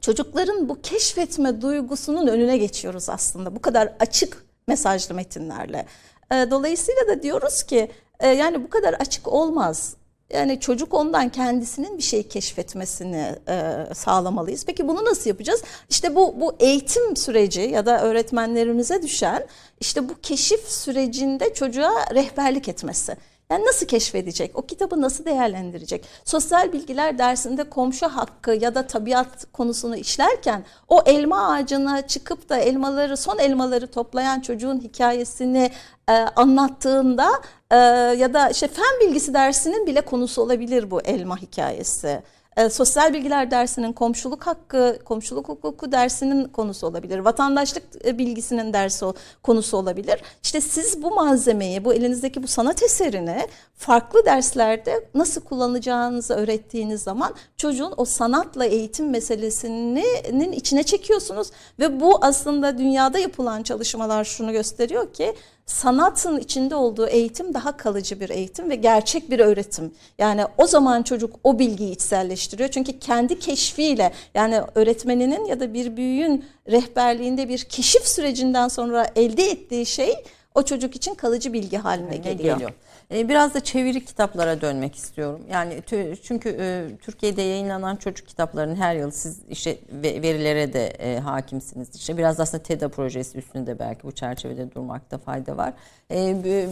çocukların 0.00 0.68
bu 0.68 0.80
keşfetme 0.82 1.60
duygusunun 1.60 2.26
önüne 2.26 2.58
geçiyoruz 2.58 3.08
aslında 3.08 3.56
bu 3.56 3.62
kadar 3.62 3.92
açık 4.00 4.44
mesajlı 4.68 5.14
metinlerle. 5.14 5.86
E, 6.32 6.34
dolayısıyla 6.50 7.08
da 7.08 7.22
diyoruz 7.22 7.62
ki 7.62 7.90
e, 8.20 8.28
yani 8.28 8.64
bu 8.64 8.70
kadar 8.70 8.94
açık 8.94 9.28
olmaz. 9.28 9.94
Yani 10.32 10.60
çocuk 10.60 10.94
ondan 10.94 11.28
kendisinin 11.28 11.98
bir 11.98 12.02
şey 12.02 12.28
keşfetmesini 12.28 13.34
e, 13.48 13.74
sağlamalıyız. 13.94 14.66
Peki 14.66 14.88
bunu 14.88 15.04
nasıl 15.04 15.30
yapacağız? 15.30 15.62
İşte 15.90 16.14
bu 16.16 16.40
bu 16.40 16.56
eğitim 16.60 17.16
süreci 17.16 17.60
ya 17.60 17.86
da 17.86 18.02
öğretmenlerimize 18.02 19.02
düşen 19.02 19.46
işte 19.80 20.08
bu 20.08 20.14
keşif 20.22 20.68
sürecinde 20.68 21.54
çocuğa 21.54 22.14
rehberlik 22.14 22.68
etmesi. 22.68 23.16
Yani 23.50 23.64
nasıl 23.64 23.86
keşfedecek? 23.86 24.50
O 24.54 24.62
kitabı 24.62 25.00
nasıl 25.00 25.24
değerlendirecek? 25.24 26.04
Sosyal 26.24 26.72
bilgiler 26.72 27.18
dersinde 27.18 27.64
komşu 27.64 28.08
hakkı 28.08 28.50
ya 28.50 28.74
da 28.74 28.86
tabiat 28.86 29.52
konusunu 29.52 29.96
işlerken 29.96 30.64
o 30.88 31.02
elma 31.06 31.52
ağacına 31.52 32.06
çıkıp 32.06 32.48
da 32.48 32.56
elmaları 32.56 33.16
son 33.16 33.38
elmaları 33.38 33.86
toplayan 33.86 34.40
çocuğun 34.40 34.80
hikayesini 34.80 35.70
e, 36.08 36.12
anlattığında 36.12 37.28
e, 37.70 37.76
ya 38.16 38.34
da 38.34 38.50
işte 38.50 38.68
fen 38.68 39.00
bilgisi 39.00 39.34
dersinin 39.34 39.86
bile 39.86 40.00
konusu 40.00 40.42
olabilir 40.42 40.90
bu 40.90 41.00
elma 41.00 41.36
hikayesi 41.36 42.22
e, 42.56 42.70
sosyal 42.70 43.14
bilgiler 43.14 43.50
dersinin 43.50 43.92
komşuluk 43.92 44.46
hakkı, 44.46 44.98
komşuluk 45.04 45.48
hukuku 45.48 45.92
dersinin 45.92 46.44
konusu 46.44 46.86
olabilir. 46.86 47.18
Vatandaşlık 47.18 47.82
e, 48.04 48.18
bilgisinin 48.18 48.72
dersi 48.72 49.04
konusu 49.42 49.76
olabilir. 49.76 50.20
İşte 50.42 50.60
siz 50.60 51.02
bu 51.02 51.10
malzemeyi, 51.10 51.84
bu 51.84 51.94
elinizdeki 51.94 52.42
bu 52.42 52.48
sanat 52.48 52.82
eserini 52.82 53.48
farklı 53.74 54.24
derslerde 54.24 55.08
nasıl 55.14 55.40
kullanacağınızı 55.40 56.34
öğrettiğiniz 56.34 57.02
zaman 57.02 57.34
çocuğun 57.56 57.94
o 57.96 58.04
sanatla 58.04 58.64
eğitim 58.64 59.10
meselesinin 59.10 60.52
içine 60.52 60.82
çekiyorsunuz 60.82 61.50
ve 61.78 62.00
bu 62.00 62.24
aslında 62.24 62.78
dünyada 62.78 63.18
yapılan 63.18 63.62
çalışmalar 63.62 64.24
şunu 64.24 64.52
gösteriyor 64.52 65.12
ki 65.12 65.34
sanatın 65.66 66.38
içinde 66.38 66.74
olduğu 66.74 67.06
eğitim 67.06 67.54
daha 67.54 67.76
kalıcı 67.76 68.20
bir 68.20 68.30
eğitim 68.30 68.70
ve 68.70 68.74
gerçek 68.74 69.30
bir 69.30 69.38
öğretim. 69.38 69.94
Yani 70.18 70.44
o 70.58 70.66
zaman 70.66 71.02
çocuk 71.02 71.36
o 71.44 71.58
bilgiyi 71.58 71.92
içselleştiriyor. 71.92 72.68
Çünkü 72.68 72.98
kendi 72.98 73.38
keşfiyle 73.38 74.12
yani 74.34 74.60
öğretmeninin 74.74 75.44
ya 75.44 75.60
da 75.60 75.74
bir 75.74 75.96
büyüğün 75.96 76.44
rehberliğinde 76.70 77.48
bir 77.48 77.58
keşif 77.58 78.08
sürecinden 78.08 78.68
sonra 78.68 79.06
elde 79.16 79.50
ettiği 79.50 79.86
şey 79.86 80.24
o 80.54 80.62
çocuk 80.62 80.96
için 80.96 81.14
kalıcı 81.14 81.52
bilgi 81.52 81.76
haline 81.76 82.16
geliyor. 82.16 82.54
geliyor. 82.54 82.72
E, 83.10 83.28
biraz 83.28 83.54
da 83.54 83.60
çeviri 83.60 84.04
kitaplara 84.04 84.60
dönmek 84.60 84.94
istiyorum. 84.94 85.40
Yani 85.50 85.82
çünkü 86.22 86.56
e, 86.60 86.88
Türkiye'de 87.02 87.42
yayınlanan 87.42 87.96
çocuk 87.96 88.28
kitaplarının 88.28 88.76
her 88.76 88.96
yıl 88.96 89.10
siz 89.10 89.38
işte 89.48 89.78
verilere 90.02 90.72
de 90.72 90.86
e, 90.86 91.18
hakimsiniz. 91.18 91.88
İşte 91.94 92.18
biraz 92.18 92.40
aslında 92.40 92.62
TEDA 92.62 92.88
projesi 92.88 93.38
üstünde 93.38 93.78
belki 93.78 94.02
bu 94.02 94.12
çerçevede 94.12 94.74
durmakta 94.74 95.18
fayda 95.18 95.56
var. 95.56 95.72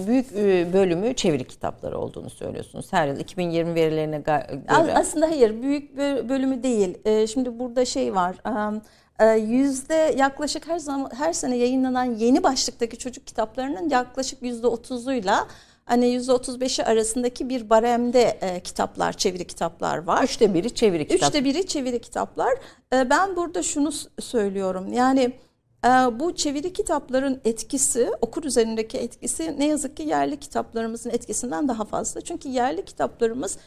Büyük 0.07 0.34
bölümü 0.72 1.14
çeviri 1.14 1.45
kitapları 1.45 1.99
olduğunu 1.99 2.30
söylüyorsunuz. 2.30 2.93
Her 2.93 3.09
yıl 3.09 3.18
2020 3.18 3.74
verilerine 3.74 4.18
göre. 4.18 4.47
Aslında 4.95 5.26
hayır 5.26 5.62
büyük 5.62 5.97
bölümü 6.28 6.62
değil. 6.62 6.99
Şimdi 7.28 7.59
burada 7.59 7.84
şey 7.84 8.14
var 8.14 8.36
yüzde 9.36 10.14
yaklaşık 10.18 10.68
her 10.68 10.78
zaman 10.78 11.11
her 11.14 11.32
sene 11.32 11.57
yayınlanan 11.57 12.05
yeni 12.05 12.43
başlıktaki 12.43 12.99
çocuk 12.99 13.26
kitaplarının 13.26 13.89
yaklaşık 13.89 14.43
yüzde 14.43 14.66
otuzuyla 14.66 15.47
hani 15.89 16.16
%35'i 16.16 16.84
arasındaki 16.84 17.49
bir 17.49 17.70
baremde 17.70 18.39
e, 18.41 18.61
kitaplar, 18.61 19.12
çeviri 19.12 19.47
kitaplar 19.47 19.99
var. 19.99 20.24
Üçte 20.24 20.55
biri 20.55 20.74
çeviri 20.74 21.09
kitap. 21.09 21.28
Üçte 21.28 21.45
biri 21.45 21.66
çeviri 21.66 22.01
kitaplar. 22.01 22.53
E, 22.93 23.11
ben 23.11 23.36
burada 23.36 23.62
şunu 23.62 23.93
söylüyorum. 24.20 24.93
Yani 24.93 25.32
e, 25.84 25.89
bu 25.89 26.34
çeviri 26.34 26.72
kitapların 26.72 27.41
etkisi, 27.45 28.11
okur 28.20 28.45
üzerindeki 28.45 28.99
etkisi 28.99 29.55
ne 29.59 29.66
yazık 29.66 29.97
ki 29.97 30.03
yerli 30.03 30.41
kitaplarımızın 30.41 31.11
etkisinden 31.11 31.68
daha 31.68 31.84
fazla. 31.84 32.20
Çünkü 32.20 32.49
yerli 32.49 32.84
kitaplarımız 32.84 33.59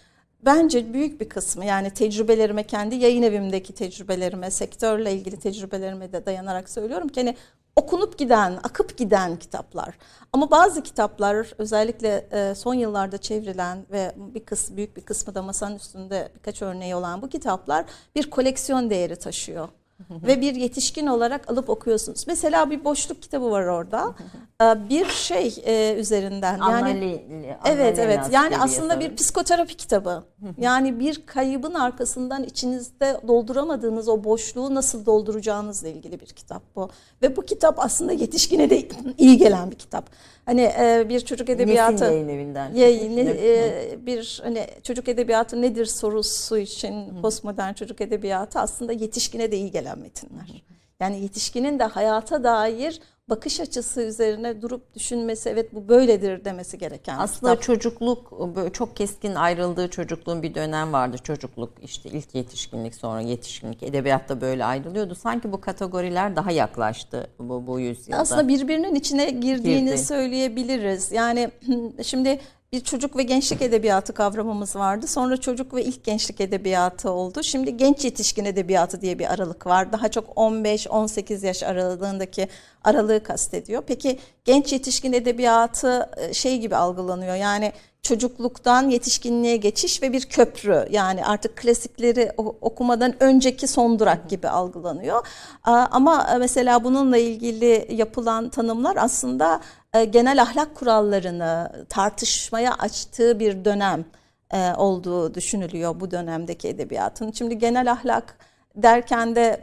bence 0.45 0.93
büyük 0.93 1.22
bir 1.22 1.30
kısmı 1.30 1.65
yani 1.65 1.89
tecrübelerime 1.89 2.63
kendi 2.63 2.95
yayın 2.95 3.24
evimdeki 3.24 3.74
tecrübelerime 3.74 4.51
sektörle 4.51 5.13
ilgili 5.13 5.39
tecrübelerime 5.39 6.11
de 6.11 6.26
dayanarak 6.26 6.69
söylüyorum 6.69 7.07
ki 7.07 7.19
hani 7.22 7.36
okunup 7.76 8.17
giden, 8.17 8.59
akıp 8.63 8.97
giden 8.97 9.36
kitaplar. 9.36 9.97
Ama 10.34 10.51
bazı 10.51 10.84
kitaplar 10.84 11.53
özellikle 11.57 12.28
e, 12.32 12.55
son 12.55 12.74
yıllarda 12.74 13.17
çevrilen 13.17 13.86
ve 13.91 14.11
bir 14.17 14.45
kısmı 14.45 14.78
büyük 14.78 14.97
bir 14.97 15.01
kısmı 15.01 15.36
da 15.36 15.41
masanın 15.41 15.76
üstünde 15.76 16.32
birkaç 16.36 16.61
örneği 16.61 16.95
olan 16.95 17.22
bu 17.22 17.30
kitaplar 17.30 17.86
bir 18.15 18.30
koleksiyon 18.30 18.89
değeri 18.89 19.15
taşıyor 19.15 19.69
ve 20.09 20.41
bir 20.41 20.55
yetişkin 20.55 21.07
olarak 21.07 21.51
alıp 21.51 21.69
okuyorsunuz. 21.69 22.27
Mesela 22.27 22.69
bir 22.69 22.83
boşluk 22.83 23.21
kitabı 23.21 23.51
var 23.51 23.65
orada. 23.65 24.13
Ee, 24.61 24.89
bir 24.89 25.05
şey 25.05 25.55
e, 25.65 25.95
üzerinden 25.99 26.57
yani 26.57 26.63
Anali, 26.63 27.25
evet 27.65 27.99
evet 27.99 28.19
yani 28.31 28.57
aslında 28.57 28.99
bir 28.99 29.15
psikoterapi 29.15 29.75
kitabı. 29.75 30.23
yani 30.57 30.99
bir 30.99 31.25
kaybın 31.25 31.73
arkasından 31.73 32.43
içinizde 32.43 33.21
dolduramadığınız 33.27 34.09
o 34.09 34.23
boşluğu 34.23 34.75
nasıl 34.75 35.05
dolduracağınızla 35.05 35.87
ilgili 35.87 36.19
bir 36.19 36.25
kitap 36.25 36.61
bu. 36.75 36.89
Ve 37.21 37.35
bu 37.35 37.41
kitap 37.41 37.79
aslında 37.79 38.11
yetişkine 38.11 38.69
de 38.69 38.87
iyi 39.17 39.37
gelen 39.37 39.71
bir 39.71 39.75
kitap. 39.75 40.09
Hani 40.45 40.61
e, 40.61 41.05
bir 41.09 41.19
çocuk 41.19 41.49
edebiyatı 41.49 41.93
Nesin 41.93 42.05
yayın 42.05 42.29
evinden. 42.29 42.73
Yayın, 42.73 43.17
e, 43.17 44.05
bir 44.05 44.41
hani 44.43 44.67
çocuk 44.83 45.09
edebiyatı 45.09 45.61
nedir 45.61 45.85
sorusu 45.85 46.57
için 46.57 47.21
postmodern 47.21 47.73
çocuk 47.73 48.01
edebiyatı 48.01 48.59
aslında 48.59 48.93
yetişkine 48.93 49.51
de 49.51 49.57
iyi 49.57 49.71
gelen 49.71 49.90
metinler. 49.95 50.63
Yani 50.99 51.21
yetişkinin 51.21 51.79
de 51.79 51.83
hayata 51.83 52.43
dair 52.43 53.01
bakış 53.31 53.59
açısı 53.59 54.01
üzerine 54.01 54.61
durup 54.61 54.93
düşünmesi 54.95 55.49
evet 55.49 55.73
bu 55.73 55.87
böyledir 55.89 56.45
demesi 56.45 56.77
gereken. 56.77 57.17
Aslında 57.17 57.51
kitap. 57.51 57.63
çocukluk 57.63 58.33
çok 58.73 58.95
keskin 58.97 59.35
ayrıldığı 59.35 59.89
çocukluğun 59.89 60.43
bir 60.43 60.55
dönem 60.55 60.93
vardı. 60.93 61.17
Çocukluk 61.23 61.73
işte 61.81 62.09
ilk 62.09 62.35
yetişkinlik 62.35 62.95
sonra 62.95 63.21
yetişkinlik 63.21 63.83
edebiyatta 63.83 64.41
böyle 64.41 64.65
ayrılıyordu. 64.65 65.15
Sanki 65.15 65.51
bu 65.51 65.61
kategoriler 65.61 66.35
daha 66.35 66.51
yaklaştı 66.51 67.29
bu, 67.39 67.67
bu 67.67 67.79
yüzyılda. 67.79 68.17
Aslında 68.17 68.47
birbirinin 68.47 68.95
içine 68.95 69.29
girdiğini 69.29 69.89
Girdi. 69.89 69.97
söyleyebiliriz. 69.97 71.11
Yani 71.11 71.51
şimdi 72.03 72.39
bir 72.74 72.80
çocuk 72.80 73.17
ve 73.17 73.24
gençlik 73.24 73.61
edebiyatı 73.61 74.13
kavramımız 74.13 74.76
vardı. 74.76 75.07
Sonra 75.07 75.38
çocuk 75.38 75.74
ve 75.74 75.84
ilk 75.84 76.03
gençlik 76.03 76.41
edebiyatı 76.41 77.09
oldu. 77.09 77.43
Şimdi 77.43 77.78
genç 77.78 78.05
yetişkin 78.05 78.45
edebiyatı 78.45 79.01
diye 79.01 79.19
bir 79.19 79.34
aralık 79.34 79.67
var. 79.67 79.93
Daha 79.93 80.11
çok 80.11 80.28
15-18 80.28 81.45
yaş 81.45 81.63
aralığındaki 81.63 82.47
aralığı 82.84 83.24
kastediyor. 83.24 83.84
Peki 83.88 84.19
genç 84.45 84.74
yetişkin 84.74 85.13
edebiyatı 85.13 86.09
e, 86.17 86.34
şey 86.34 86.59
gibi 86.59 86.76
algılanıyor. 86.76 87.36
Yani 87.36 87.74
çocukluktan 88.01 88.89
yetişkinliğe 88.89 89.57
geçiş 89.57 90.01
ve 90.01 90.13
bir 90.13 90.26
köprü. 90.26 90.88
Yani 90.91 91.26
artık 91.26 91.57
klasikleri 91.57 92.32
okumadan 92.38 93.24
önceki 93.24 93.67
son 93.67 93.99
durak 93.99 94.30
gibi 94.30 94.47
algılanıyor. 94.49 95.28
Ama 95.63 96.28
e, 96.34 96.38
mesela 96.38 96.84
bununla 96.84 97.17
ilgili 97.17 97.88
yapılan 97.91 98.49
tanımlar 98.49 98.95
aslında 98.95 99.61
genel 99.93 100.41
ahlak 100.41 100.75
kurallarını 100.75 101.85
tartışmaya 101.89 102.73
açtığı 102.73 103.39
bir 103.39 103.65
dönem 103.65 104.05
e, 104.53 104.73
olduğu 104.73 105.33
düşünülüyor 105.33 105.99
bu 105.99 106.11
dönemdeki 106.11 106.67
edebiyatın. 106.67 107.31
Şimdi 107.31 107.57
genel 107.57 107.91
ahlak 107.91 108.37
derken 108.76 109.36
de 109.36 109.61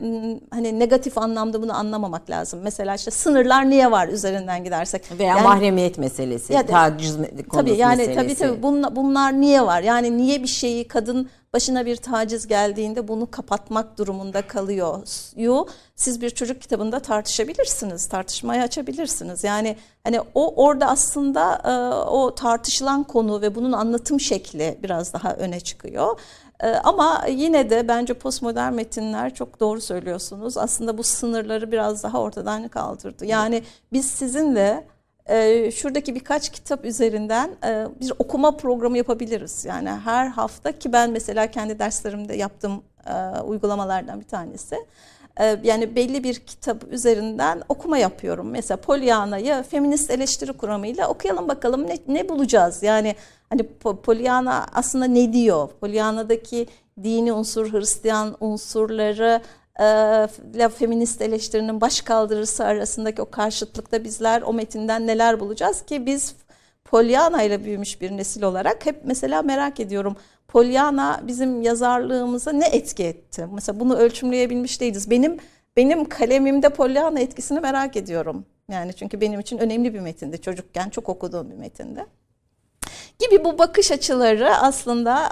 hani 0.50 0.78
negatif 0.78 1.18
anlamda 1.18 1.62
bunu 1.62 1.76
anlamamak 1.76 2.30
lazım. 2.30 2.60
Mesela 2.62 2.94
işte 2.94 3.10
sınırlar 3.10 3.70
niye 3.70 3.90
var 3.90 4.08
üzerinden 4.08 4.64
gidersek. 4.64 5.18
Veya 5.18 5.28
yani, 5.28 5.42
mahremiyet 5.42 5.98
meselesi, 5.98 6.52
ya, 6.52 6.66
taciz 6.66 7.16
konusu 7.16 7.48
tabii 7.50 7.76
yani, 7.76 7.96
meselesi. 7.96 8.20
Tabii 8.20 8.34
tabii 8.34 8.62
bunlar, 8.62 8.96
bunlar 8.96 9.40
niye 9.40 9.66
var? 9.66 9.82
Yani 9.82 10.16
niye 10.16 10.42
bir 10.42 10.48
şeyi 10.48 10.88
kadın 10.88 11.30
başına 11.52 11.86
bir 11.86 11.96
taciz 11.96 12.46
geldiğinde 12.46 13.08
bunu 13.08 13.30
kapatmak 13.30 13.98
durumunda 13.98 14.42
kalıyor. 14.42 14.98
Yu 15.36 15.66
siz 15.96 16.20
bir 16.20 16.30
çocuk 16.30 16.60
kitabında 16.60 17.00
tartışabilirsiniz, 17.00 18.06
tartışmaya 18.06 18.64
açabilirsiniz. 18.64 19.44
Yani 19.44 19.76
hani 20.04 20.20
o 20.34 20.64
orada 20.64 20.86
aslında 20.86 21.62
e, 21.64 21.70
o 22.10 22.34
tartışılan 22.34 23.04
konu 23.04 23.40
ve 23.40 23.54
bunun 23.54 23.72
anlatım 23.72 24.20
şekli 24.20 24.78
biraz 24.82 25.12
daha 25.12 25.34
öne 25.34 25.60
çıkıyor. 25.60 26.20
E, 26.62 26.68
ama 26.68 27.24
yine 27.28 27.70
de 27.70 27.88
bence 27.88 28.14
postmodern 28.14 28.74
metinler 28.74 29.34
çok 29.34 29.60
doğru 29.60 29.80
söylüyorsunuz. 29.80 30.58
Aslında 30.58 30.98
bu 30.98 31.02
sınırları 31.02 31.72
biraz 31.72 32.02
daha 32.02 32.20
ortadan 32.20 32.68
kaldırdı. 32.68 33.26
Yani 33.26 33.62
biz 33.92 34.10
sizinle 34.10 34.84
e, 35.26 35.70
şuradaki 35.70 36.14
birkaç 36.14 36.48
kitap 36.48 36.84
üzerinden 36.84 37.50
e, 37.64 37.86
bir 38.00 38.12
okuma 38.18 38.56
programı 38.56 38.98
yapabiliriz. 38.98 39.64
Yani 39.64 39.90
her 39.90 40.26
hafta 40.26 40.72
ki 40.72 40.92
ben 40.92 41.10
mesela 41.10 41.50
kendi 41.50 41.78
derslerimde 41.78 42.36
yaptığım 42.36 42.82
e, 43.06 43.40
uygulamalardan 43.40 44.20
bir 44.20 44.28
tanesi. 44.28 44.76
E, 45.40 45.60
yani 45.62 45.96
belli 45.96 46.24
bir 46.24 46.34
kitap 46.34 46.84
üzerinden 46.92 47.62
okuma 47.68 47.98
yapıyorum. 47.98 48.50
Mesela 48.50 48.80
Pollyanna'yı 48.80 49.62
feminist 49.70 50.10
eleştiri 50.10 50.52
kuramıyla 50.52 51.08
okuyalım 51.08 51.48
bakalım 51.48 51.86
ne, 51.86 51.98
ne 52.08 52.28
bulacağız. 52.28 52.82
Yani 52.82 53.14
hani 53.50 53.62
Pollyanna 54.02 54.66
aslında 54.74 55.04
ne 55.04 55.32
diyor? 55.32 55.68
Pollyanna'daki 55.80 56.66
dini 57.02 57.32
unsur, 57.32 57.72
Hristiyan 57.72 58.36
unsurları 58.40 59.42
ile 60.54 60.68
feminist 60.68 61.22
eleştirinin 61.22 61.80
baş 61.80 62.00
kaldırısı 62.00 62.64
arasındaki 62.64 63.22
o 63.22 63.30
karşıtlıkta 63.30 64.04
bizler 64.04 64.42
o 64.42 64.52
metinden 64.52 65.06
neler 65.06 65.40
bulacağız 65.40 65.82
ki 65.82 66.06
biz 66.06 66.34
Pollyanna 66.84 67.42
ile 67.42 67.64
büyümüş 67.64 68.00
bir 68.00 68.10
nesil 68.10 68.42
olarak 68.42 68.86
hep 68.86 69.00
mesela 69.04 69.42
merak 69.42 69.80
ediyorum. 69.80 70.16
Pollyanna 70.48 71.20
bizim 71.26 71.62
yazarlığımıza 71.62 72.52
ne 72.52 72.66
etki 72.66 73.04
etti? 73.04 73.48
Mesela 73.52 73.80
bunu 73.80 73.96
ölçümleyebilmiş 73.96 74.80
değiliz. 74.80 75.10
Benim 75.10 75.36
benim 75.76 76.04
kalemimde 76.08 76.68
Pollyanna 76.68 77.20
etkisini 77.20 77.60
merak 77.60 77.96
ediyorum. 77.96 78.46
Yani 78.70 78.94
çünkü 78.94 79.20
benim 79.20 79.40
için 79.40 79.58
önemli 79.58 79.94
bir 79.94 80.00
metindi. 80.00 80.40
Çocukken 80.40 80.88
çok 80.90 81.08
okuduğum 81.08 81.50
bir 81.50 81.56
metindi 81.56 82.06
gibi 83.20 83.44
bu 83.44 83.58
bakış 83.58 83.92
açıları 83.92 84.56
aslında 84.56 85.28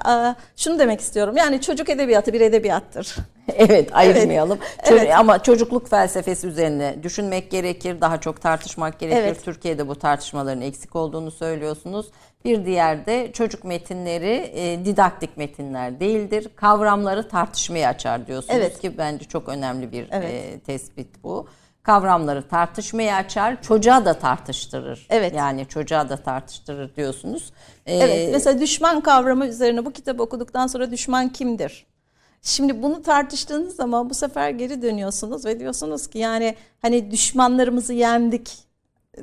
şunu 0.57 0.79
demek 0.79 1.01
istiyorum. 1.01 1.37
Yani 1.37 1.61
çocuk 1.61 1.89
edebiyatı 1.89 2.33
bir 2.33 2.41
edebiyattır. 2.41 3.17
evet 3.57 3.97
ayırmayalım. 3.97 4.59
Evet. 4.85 5.03
evet. 5.03 5.15
Ama 5.19 5.43
çocukluk 5.43 5.91
felsefesi 5.91 6.47
üzerine 6.47 7.03
düşünmek 7.03 7.51
gerekir. 7.51 8.01
Daha 8.01 8.21
çok 8.21 8.41
tartışmak 8.41 8.99
gerekir. 8.99 9.19
Evet. 9.19 9.45
Türkiye'de 9.45 9.89
bu 9.89 9.95
tartışmaların 9.95 10.63
eksik 10.63 10.97
olduğunu 10.97 11.31
söylüyorsunuz. 11.31 12.07
Bir 12.45 12.67
diğer 12.67 13.07
de 13.07 13.33
çocuk 13.33 13.65
metinleri 13.65 14.51
e, 14.55 14.85
didaktik 14.85 15.37
metinler 15.37 16.01
değildir. 16.01 16.49
Kavramları 16.57 17.29
tartışmaya 17.29 17.89
açar 17.89 18.27
diyorsunuz 18.27 18.57
evet. 18.57 18.81
ki 18.81 18.99
bence 18.99 19.25
çok 19.25 19.49
önemli 19.49 19.93
bir 19.93 20.09
evet. 20.11 20.33
e, 20.33 20.61
tespit 20.61 21.25
bu 21.25 21.47
kavramları 21.87 22.49
tartışmaya 22.49 23.17
açar, 23.17 23.63
çocuğa 23.63 24.05
da 24.05 24.15
tartıştırır. 24.15 25.07
Evet. 25.11 25.35
Yani 25.35 25.67
çocuğa 25.69 26.09
da 26.09 26.17
tartıştırır 26.17 26.97
diyorsunuz. 26.97 27.53
Ee, 27.87 27.97
evet. 27.97 28.29
Mesela 28.33 28.61
düşman 28.61 29.01
kavramı 29.01 29.47
üzerine 29.47 29.85
bu 29.85 29.93
kitabı 29.93 30.23
okuduktan 30.23 30.67
sonra 30.67 30.91
düşman 30.91 31.29
kimdir? 31.29 31.87
Şimdi 32.43 32.83
bunu 32.83 33.03
tartıştığınız 33.03 33.77
zaman 33.77 34.11
bu 34.11 34.15
sefer 34.15 34.51
geri 34.51 34.83
dönüyorsunuz 34.83 35.47
ve 35.47 35.61
diyorsunuz 35.61 36.07
ki 36.07 36.19
yani 36.19 36.57
hani 36.83 37.11
düşmanlarımızı 37.11 37.93
yendik 37.93 38.59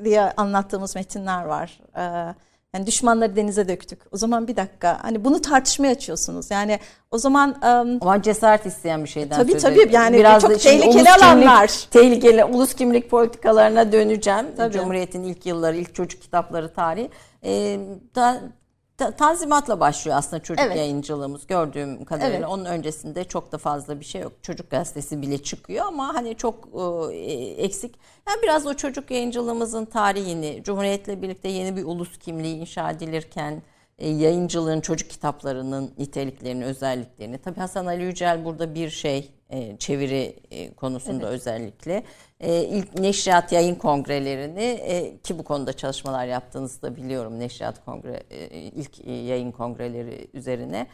diye 0.04 0.22
anlattığımız 0.22 0.96
metinler 0.96 1.44
var. 1.44 1.80
Ee, 1.98 2.36
yani 2.74 2.88
düşmanları 2.88 3.36
denize 3.36 3.68
döktük. 3.68 4.00
O 4.12 4.18
zaman 4.18 4.48
bir 4.48 4.56
dakika 4.56 5.00
hani 5.02 5.26
bunu 5.26 5.42
tartışmaya 5.42 5.92
açıyorsunuz. 5.92 6.52
Yani 6.52 6.80
o 7.12 7.18
zaman 7.18 7.50
um, 7.50 7.98
ama 8.02 8.22
cesaret 8.22 8.66
isteyen 8.66 9.04
bir 9.04 9.10
şeyden 9.10 9.36
tabii, 9.36 9.52
söz 9.52 9.62
Tabii 9.62 9.90
yani 9.92 10.18
biraz 10.18 10.42
çok 10.42 10.60
tehlikeli 10.60 11.12
alanlar. 11.12 11.68
Kimlik, 11.68 11.92
tehlikeli 11.92 12.46
ulus 12.46 12.74
kimlik 12.74 13.10
politikalarına 13.10 13.92
döneceğim. 13.92 14.46
Tabii. 14.58 14.74
Cumhuriyet'in 14.74 15.24
ilk 15.24 15.46
yılları, 15.46 15.78
ilk 15.78 15.96
çocuk 15.96 16.22
kitapları 16.22 16.74
tarihi. 16.74 17.10
Ee, 17.44 17.80
da, 18.16 18.42
Tanzimatla 18.98 19.80
başlıyor 19.80 20.18
aslında 20.18 20.44
çocuk 20.44 20.66
evet. 20.66 20.78
yayıncılığımız 20.78 21.48
gördüğüm 21.48 22.06
kadarıyla. 22.06 22.38
Evet. 22.38 22.48
Onun 22.50 22.66
öncesinde 22.66 23.24
çok 23.24 23.52
da 23.52 23.58
fazla 23.58 24.00
bir 24.00 24.06
şey 24.06 24.22
yok. 24.22 24.32
Çocuk 24.42 24.72
gazetesi 24.72 25.22
bile 25.22 25.44
çıkıyor 25.44 25.86
ama 25.86 26.14
hani 26.14 26.36
çok 26.38 26.68
e, 27.12 27.16
eksik. 27.64 27.96
Yani 28.28 28.42
biraz 28.44 28.68
o 28.68 28.74
çocuk 28.74 29.12
yayıncılığımızın 29.12 29.86
tarihini, 29.86 30.62
Cumhuriyet'le 30.64 31.22
birlikte 31.22 31.50
yeni 31.50 31.78
bir 31.78 31.84
ulus 31.84 32.18
kimliği 32.18 32.56
inşa 32.56 32.92
edilirken 32.92 33.62
yayıncılığın 34.00 34.82
çocuk 34.82 35.10
kitaplarının 35.10 35.94
niteliklerini, 35.98 36.66
özelliklerini. 36.66 37.38
Tabii 37.38 37.60
Hasan 37.60 37.86
Ali 37.86 38.04
Yücel 38.04 38.46
burada 38.46 38.76
bir 38.76 38.90
şey 38.90 39.32
e, 39.50 39.78
çeviri 39.78 40.40
e, 40.52 40.74
konusunda 40.74 41.28
evet. 41.28 41.40
özellikle 41.40 42.04
e, 42.40 42.64
ilk 42.64 43.00
neşriyat 43.00 43.52
yayın 43.52 43.76
kongrelerini 43.76 44.64
e, 44.64 45.18
ki 45.18 45.40
bu 45.40 45.44
konuda 45.44 45.74
çalışmalar 45.74 46.26
yaptığınızı 46.26 46.82
da 46.82 46.96
biliyorum 46.96 47.40
neşriyat 47.40 47.86
kongre 47.86 48.24
e, 48.30 48.48
ilk 48.48 49.08
yayın 49.08 49.52
kongreleri 49.52 50.28
üzerine 50.34 50.78
e, 50.78 50.88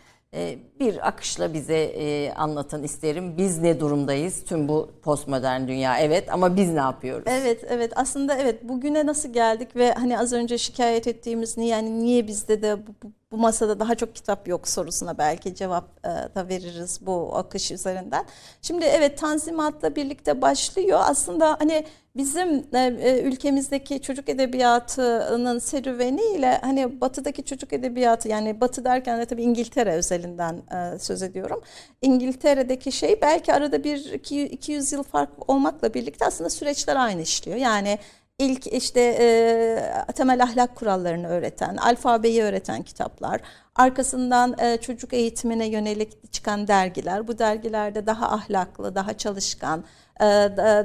bir 0.80 1.08
akışla 1.08 1.54
bize 1.54 1.78
e, 1.78 2.34
anlatın 2.34 2.84
isterim. 2.84 3.38
Biz 3.38 3.58
ne 3.58 3.80
durumdayız 3.80 4.44
tüm 4.44 4.68
bu 4.68 4.92
postmodern 5.02 5.68
dünya? 5.68 6.00
Evet 6.00 6.34
ama 6.34 6.56
biz 6.56 6.70
ne 6.74 6.80
yapıyoruz? 6.80 7.24
Evet, 7.28 7.64
evet. 7.68 7.94
Aslında 7.96 8.36
evet 8.36 8.64
bugüne 8.64 9.06
nasıl 9.06 9.34
geldik 9.34 9.76
ve 9.76 9.94
hani 9.94 10.20
az 10.20 10.34
önce 10.34 10.58
şikayet 10.58 11.08
ettiğimiz 11.08 11.58
niye 11.58 11.70
yani 11.70 12.00
niye 12.00 12.28
bizde 12.28 12.62
de 12.62 12.88
bu, 12.88 13.12
bu, 13.32 13.38
masada 13.38 13.80
daha 13.80 13.96
çok 13.96 14.16
kitap 14.16 14.48
yok 14.48 14.68
sorusuna 14.68 15.18
belki 15.18 15.56
cevap 15.56 16.06
e, 16.06 16.36
da 16.36 16.48
veririz 16.48 17.00
bu 17.02 17.36
akış 17.36 17.72
üzerinden. 17.72 18.26
Şimdi 18.62 18.86
evet 18.86 19.18
Tanzimat'la 19.18 19.96
birlikte 19.96 20.42
başlıyor. 20.42 21.00
Aslında 21.02 21.56
hani 21.60 21.86
bizim 22.16 22.66
e, 22.74 22.80
e, 22.80 23.22
ülkemizdeki 23.22 24.02
çocuk 24.02 24.30
edebiyatının 24.30 25.60
serüveniyle 25.60 26.58
hani 26.62 27.02
batıdaki 27.02 27.46
çocuk 27.46 27.74
edebiyatı 27.74 28.28
yani 28.30 28.62
batı 28.62 28.84
derken 28.86 29.20
de 29.20 29.26
tabii 29.26 29.44
İngiltere 29.44 29.92
özelinden 29.94 30.62
söz 31.00 31.22
ediyorum. 31.24 31.62
İngiltere'deki 32.02 32.92
şey 32.92 33.22
belki 33.22 33.54
arada 33.54 33.84
bir 33.84 34.12
200 34.14 34.92
yıl 34.92 35.04
fark 35.04 35.50
olmakla 35.50 35.94
birlikte 35.94 36.26
aslında 36.26 36.50
süreçler 36.50 36.96
aynı 36.96 37.22
işliyor. 37.22 37.58
Yani 37.58 38.00
ilk 38.40 38.68
işte 38.68 39.02
e, 39.20 40.14
temel 40.14 40.44
ahlak 40.44 40.76
kurallarını 40.76 41.28
öğreten, 41.28 41.78
alfabeyi 41.78 42.44
öğreten 42.44 42.84
kitaplar, 42.84 43.42
arkasından 43.76 44.56
e, 44.60 44.78
çocuk 44.78 45.14
eğitimine 45.14 45.68
yönelik 45.68 46.34
çıkan 46.34 46.68
dergiler, 46.68 47.28
bu 47.28 47.40
dergilerde 47.40 48.06
daha 48.06 48.32
ahlaklı, 48.32 48.96
daha 48.96 49.18
çalışkan, 49.18 49.84
e, 50.22 50.26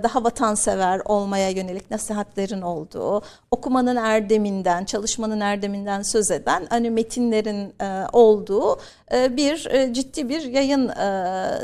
daha 0.02 0.24
vatansever 0.24 1.00
olmaya 1.04 1.50
yönelik 1.50 1.90
nasihatlerin 1.90 2.62
olduğu, 2.62 3.22
okumanın 3.50 3.96
erdeminden, 3.96 4.84
çalışmanın 4.84 5.40
erdeminden 5.40 6.02
söz 6.02 6.30
eden 6.30 6.66
hani 6.70 6.90
metinlerin 6.90 7.74
e, 7.80 8.06
olduğu 8.12 8.78
bir 9.12 9.56
ciddi 9.92 10.28
bir 10.28 10.42
yayın 10.42 10.88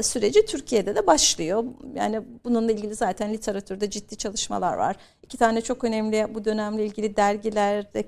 süreci 0.03 0.47
Türkiye'de 0.47 0.95
de 0.97 1.07
başlıyor. 1.07 1.64
Yani 1.95 2.20
bununla 2.45 2.72
ilgili 2.72 2.95
zaten 2.95 3.32
literatürde 3.32 3.91
ciddi 3.91 4.16
çalışmalar 4.16 4.76
var. 4.76 4.97
İki 5.22 5.36
tane 5.38 5.61
çok 5.61 5.84
önemli 5.84 6.26
bu 6.34 6.45
dönemle 6.45 6.84
ilgili 6.84 7.16
dergilerde 7.16 8.05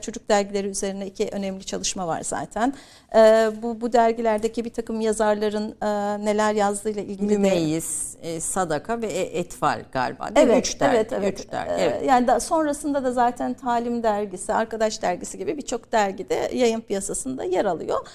çocuk 0.00 0.28
dergileri 0.28 0.68
üzerine 0.68 1.06
iki 1.06 1.28
önemli 1.32 1.64
çalışma 1.64 2.06
var 2.06 2.20
zaten 2.22 2.44
zaten. 2.44 2.74
E, 3.14 3.50
bu 3.62 3.80
bu 3.80 3.92
dergilerdeki 3.92 4.64
bir 4.64 4.70
takım 4.70 5.00
yazarların 5.00 5.76
e, 5.82 5.86
neler 6.24 6.54
yazdığıyla 6.54 7.02
ilgili 7.02 7.28
de 7.28 7.36
Mümeyyiz, 7.36 8.16
e, 8.22 8.40
Sadaka 8.40 9.02
ve 9.02 9.06
E- 9.06 9.38
Etfal 9.38 9.82
galiba. 9.92 10.36
Değil 10.36 10.46
mi? 10.46 10.52
Evet, 10.52 10.66
Üç 10.66 10.80
dergi. 10.80 10.96
evet, 10.96 11.12
evet. 11.12 11.40
Üç 11.40 11.52
dergi. 11.52 11.72
Ee, 11.72 11.84
evet. 11.84 12.02
Yani 12.06 12.26
da 12.26 12.40
sonrasında 12.40 13.04
da 13.04 13.12
zaten 13.12 13.54
Talim 13.54 14.02
Dergisi, 14.02 14.52
Arkadaş 14.52 15.02
Dergisi 15.02 15.38
gibi 15.38 15.56
birçok 15.56 15.92
dergide 15.92 16.50
yayın 16.54 16.80
piyasasında 16.80 17.44
yer 17.44 17.64
alıyor. 17.64 18.06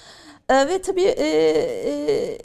Ee, 0.50 0.68
ve 0.68 0.82
tabii 0.82 1.02
e, 1.02 1.26
e, 1.26 2.38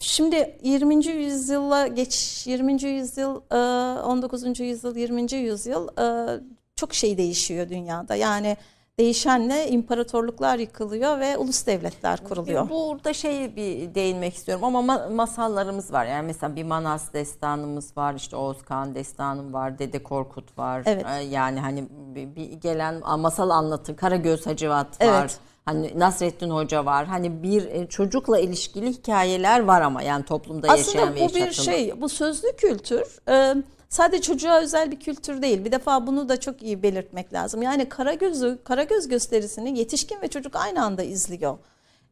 şimdi 0.00 0.58
20. 0.62 1.06
yüzyıla 1.06 1.86
geç 1.86 2.42
20. 2.46 2.82
yüzyıl, 2.84 3.40
e, 3.50 3.56
19. 4.02 4.60
yüzyıl, 4.60 4.96
20. 4.96 5.34
yüzyıl 5.34 5.88
e, 5.98 6.40
çok 6.76 6.94
şey 6.94 7.18
değişiyor 7.18 7.68
dünyada. 7.68 8.14
Yani 8.14 8.56
değişenle 8.98 9.68
imparatorluklar 9.68 10.58
yıkılıyor 10.58 11.20
ve 11.20 11.36
ulus 11.36 11.66
devletler 11.66 12.24
kuruluyor. 12.24 12.70
Burada 12.70 13.12
şey 13.12 13.56
bir 13.56 13.94
değinmek 13.94 14.34
istiyorum 14.34 14.64
ama 14.64 14.94
ma- 14.94 15.14
masallarımız 15.14 15.92
var. 15.92 16.06
Yani 16.06 16.26
mesela 16.26 16.56
bir 16.56 16.64
Manas 16.64 17.12
destanımız 17.12 17.96
var, 17.96 18.14
işte 18.14 18.36
Oğuz 18.36 18.62
Kağan 18.62 18.94
destanım 18.94 19.52
var, 19.52 19.78
Dede 19.78 20.02
Korkut 20.02 20.58
var. 20.58 20.82
Evet. 20.86 21.06
Ee, 21.10 21.22
Yani 21.22 21.60
hani 21.60 21.84
bir, 22.14 22.52
gelen 22.52 23.00
masal 23.18 23.50
anlatı, 23.50 23.96
Karagöz 23.96 24.46
Hacivat 24.46 25.00
var. 25.02 25.20
Evet. 25.20 25.38
Hani 25.68 25.98
Nasrettin 25.98 26.50
Hoca 26.50 26.84
var. 26.86 27.06
Hani 27.06 27.42
bir 27.42 27.66
e, 27.66 27.86
çocukla 27.86 28.38
ilişkili 28.38 28.92
hikayeler 28.92 29.60
var 29.60 29.80
ama 29.80 30.02
yani 30.02 30.24
toplumda 30.24 30.68
Aslında 30.68 30.98
yaşayan 30.98 31.14
ve 31.14 31.20
bu 31.20 31.34
bir 31.34 31.52
şey, 31.52 32.00
bu 32.00 32.08
sözlü 32.08 32.48
kültür 32.56 33.28
e, 33.28 33.54
sadece 33.88 34.22
çocuğa 34.22 34.60
özel 34.60 34.90
bir 34.90 35.00
kültür 35.00 35.42
değil. 35.42 35.64
Bir 35.64 35.72
defa 35.72 36.06
bunu 36.06 36.28
da 36.28 36.40
çok 36.40 36.62
iyi 36.62 36.82
belirtmek 36.82 37.32
lazım. 37.32 37.62
Yani 37.62 37.88
Karagöz'ü, 37.88 38.58
Karagöz 38.64 39.08
gösterisini 39.08 39.78
yetişkin 39.78 40.22
ve 40.22 40.28
çocuk 40.28 40.56
aynı 40.56 40.84
anda 40.84 41.02
izliyor. 41.02 41.58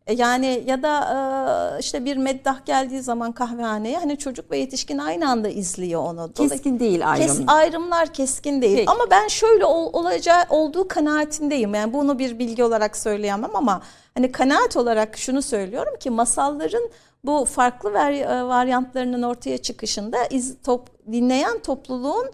E, 0.07 0.15
Yani 0.15 0.63
ya 0.67 0.83
da 0.83 1.01
e, 1.77 1.81
işte 1.81 2.05
bir 2.05 2.17
meddah 2.17 2.65
geldiği 2.67 3.03
zaman 3.03 3.33
kahvehaneye 3.33 3.99
hani 3.99 4.19
çocuk 4.19 4.51
ve 4.51 4.59
yetişkin 4.59 4.99
aynı 4.99 5.31
anda 5.31 5.49
izliyor 5.49 6.03
onu. 6.03 6.33
Keskin 6.33 6.81
değil 6.81 7.11
ayrım. 7.11 7.27
Kes, 7.27 7.41
ayrımlar 7.47 8.13
keskin 8.13 8.63
değil. 8.63 8.77
Peki. 8.77 8.91
Ama 8.91 9.05
ben 9.11 9.29
şöyle 9.29 9.65
ol, 9.65 9.91
olacağı 9.93 10.45
olduğu 10.51 10.89
kanaatindeyim. 10.89 11.75
Yani 11.75 11.93
bunu 11.93 12.19
bir 12.19 12.39
bilgi 12.39 12.65
olarak 12.65 12.97
söyleyemem 12.97 13.57
ama 13.57 13.83
hani 14.15 14.33
kanaat 14.33 14.77
olarak 14.77 15.17
şunu 15.19 15.43
söylüyorum 15.43 15.95
ki 16.01 16.11
masalların 16.11 16.91
bu 17.25 17.45
farklı 17.45 17.91
e, 17.91 18.45
varyantlarının 18.45 19.23
ortaya 19.23 19.59
çıkışında 19.59 20.25
iz, 20.25 20.57
top, 20.65 21.13
dinleyen 21.13 21.59
topluluğun 21.59 22.31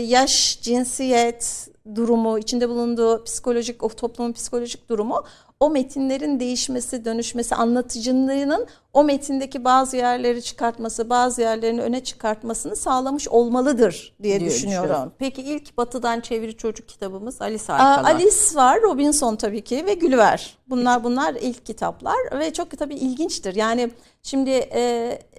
yaş, 0.00 0.60
cinsiyet 0.62 1.68
durumu, 1.94 2.38
içinde 2.38 2.68
bulunduğu 2.68 3.24
psikolojik, 3.24 3.82
o 3.82 3.88
toplumun 3.88 4.32
psikolojik 4.32 4.88
durumu 4.88 5.24
o 5.64 5.70
metinlerin 5.70 6.40
değişmesi, 6.40 7.04
dönüşmesi, 7.04 7.54
anlatıcılığının 7.54 8.66
o 8.92 9.04
metindeki 9.04 9.64
bazı 9.64 9.96
yerleri 9.96 10.42
çıkartması, 10.42 11.10
bazı 11.10 11.40
yerlerini 11.40 11.80
öne 11.82 12.04
çıkartmasını 12.04 12.76
sağlamış 12.76 13.28
olmalıdır 13.28 14.16
diye 14.22 14.40
diye 14.40 14.50
düşünüyorum. 14.50 14.84
düşünüyorum. 14.84 15.12
Peki 15.18 15.42
ilk 15.42 15.76
Batı'dan 15.76 16.20
çeviri 16.20 16.56
çocuk 16.56 16.88
kitabımız 16.88 17.42
Alice 17.42 17.64
Harikalar. 17.66 18.10
Alice 18.10 18.54
var, 18.54 18.82
Robinson 18.82 19.36
tabii 19.36 19.64
ki 19.64 19.86
ve 19.86 19.94
Gülver. 19.94 20.58
Bunlar 20.66 21.04
bunlar 21.04 21.34
ilk 21.34 21.66
kitaplar 21.66 22.16
ve 22.38 22.52
çok 22.52 22.78
tabii 22.78 22.94
ilginçtir. 22.94 23.54
Yani 23.54 23.90
şimdi 24.22 24.50
e, 24.50 24.82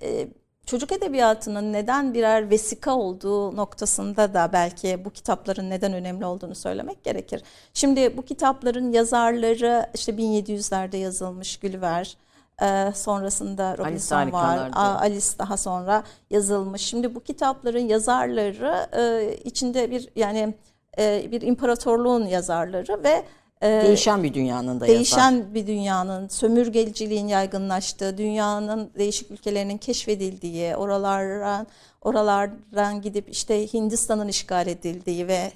e, 0.02 0.28
çocuk 0.66 0.92
edebiyatının 0.92 1.74
neden 1.74 2.14
birer 2.14 2.50
vesika 2.50 2.96
olduğu 2.96 3.56
noktasında 3.56 4.34
da 4.34 4.50
belki 4.54 5.06
bu 5.06 5.10
kitapların 5.10 5.70
neden 5.70 5.94
önemli 5.94 6.26
olduğunu 6.26 6.56
söylemek 6.56 7.04
gerekir. 7.04 7.44
Şimdi 7.74 8.18
bu 8.18 8.22
kitapların 8.22 8.92
yazarları 8.92 9.90
işte 9.94 10.12
1700'lerde 10.12 10.98
yazılmış 10.98 11.58
Gülver. 11.58 12.18
e, 12.62 12.92
sonrasında 12.96 13.78
Robinson 13.78 14.32
var. 14.32 14.70
Alice 14.74 15.40
daha 15.40 15.58
sonra 15.58 16.04
yazılmış. 16.30 16.82
Şimdi 16.82 17.16
bu 17.16 17.20
kitapların 17.20 17.88
yazarları 17.88 18.88
e, 18.98 19.34
içinde 19.44 19.92
bir 19.92 20.10
yani 20.16 20.54
e, 20.98 21.32
bir 21.32 21.42
imparatorluğun 21.42 22.26
yazarları 22.26 23.04
ve 23.04 23.24
Değişen 23.62 24.24
bir 24.24 24.34
dünyanın 24.34 24.80
da 24.80 24.88
değişen 24.88 25.32
yazar. 25.32 25.54
bir 25.54 25.68
dünyanın, 25.68 26.28
sömürgeciliğin 26.28 27.28
yaygınlaştığı, 27.28 28.18
dünyanın 28.18 28.90
değişik 28.98 29.32
ülkelerinin 29.32 29.78
keşfedildiği, 29.78 30.76
oralardan 30.76 31.68
oralardan 32.02 33.02
gidip 33.02 33.30
işte 33.30 33.74
Hindistan'ın 33.74 34.28
işgal 34.28 34.68
edildiği 34.68 35.28
ve 35.28 35.52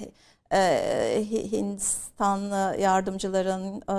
e, 0.52 0.58
Hi- 1.32 1.52
Hindistanlı 1.52 2.76
yardımcıların 2.80 3.82
e, 3.90 3.98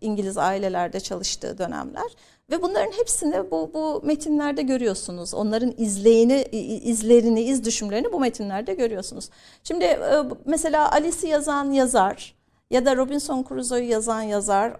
İngiliz 0.00 0.38
ailelerde 0.38 1.00
çalıştığı 1.00 1.58
dönemler 1.58 2.06
ve 2.50 2.62
bunların 2.62 2.92
hepsini 2.92 3.50
bu 3.50 3.70
bu 3.74 4.02
metinlerde 4.04 4.62
görüyorsunuz. 4.62 5.34
Onların 5.34 5.74
izleyini 5.76 6.42
izlerini, 6.84 7.42
iz 7.42 7.64
düşümlerini 7.64 8.12
bu 8.12 8.20
metinlerde 8.20 8.74
görüyorsunuz. 8.74 9.28
Şimdi 9.64 9.84
e, 9.84 10.22
mesela 10.44 10.92
Alice'i 10.92 11.30
yazan 11.30 11.70
yazar 11.70 12.35
ya 12.70 12.86
da 12.86 12.96
Robinson 12.96 13.44
Crusoe'yu 13.48 13.88
yazan 13.88 14.22
yazar 14.22 14.76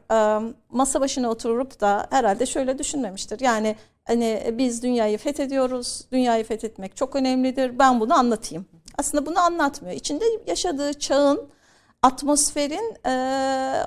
masa 0.70 1.00
başına 1.00 1.30
oturup 1.30 1.80
da 1.80 2.06
herhalde 2.10 2.46
şöyle 2.46 2.78
düşünmemiştir. 2.78 3.40
Yani 3.40 3.76
hani 4.04 4.54
biz 4.58 4.82
dünyayı 4.82 5.18
fethediyoruz, 5.18 6.04
dünyayı 6.12 6.44
fethetmek 6.44 6.96
çok 6.96 7.16
önemlidir. 7.16 7.78
Ben 7.78 8.00
bunu 8.00 8.14
anlatayım. 8.14 8.66
Aslında 8.98 9.26
bunu 9.26 9.38
anlatmıyor. 9.38 9.96
İçinde 9.96 10.24
yaşadığı 10.46 10.94
çağın 10.94 11.48
atmosferin 12.02 12.94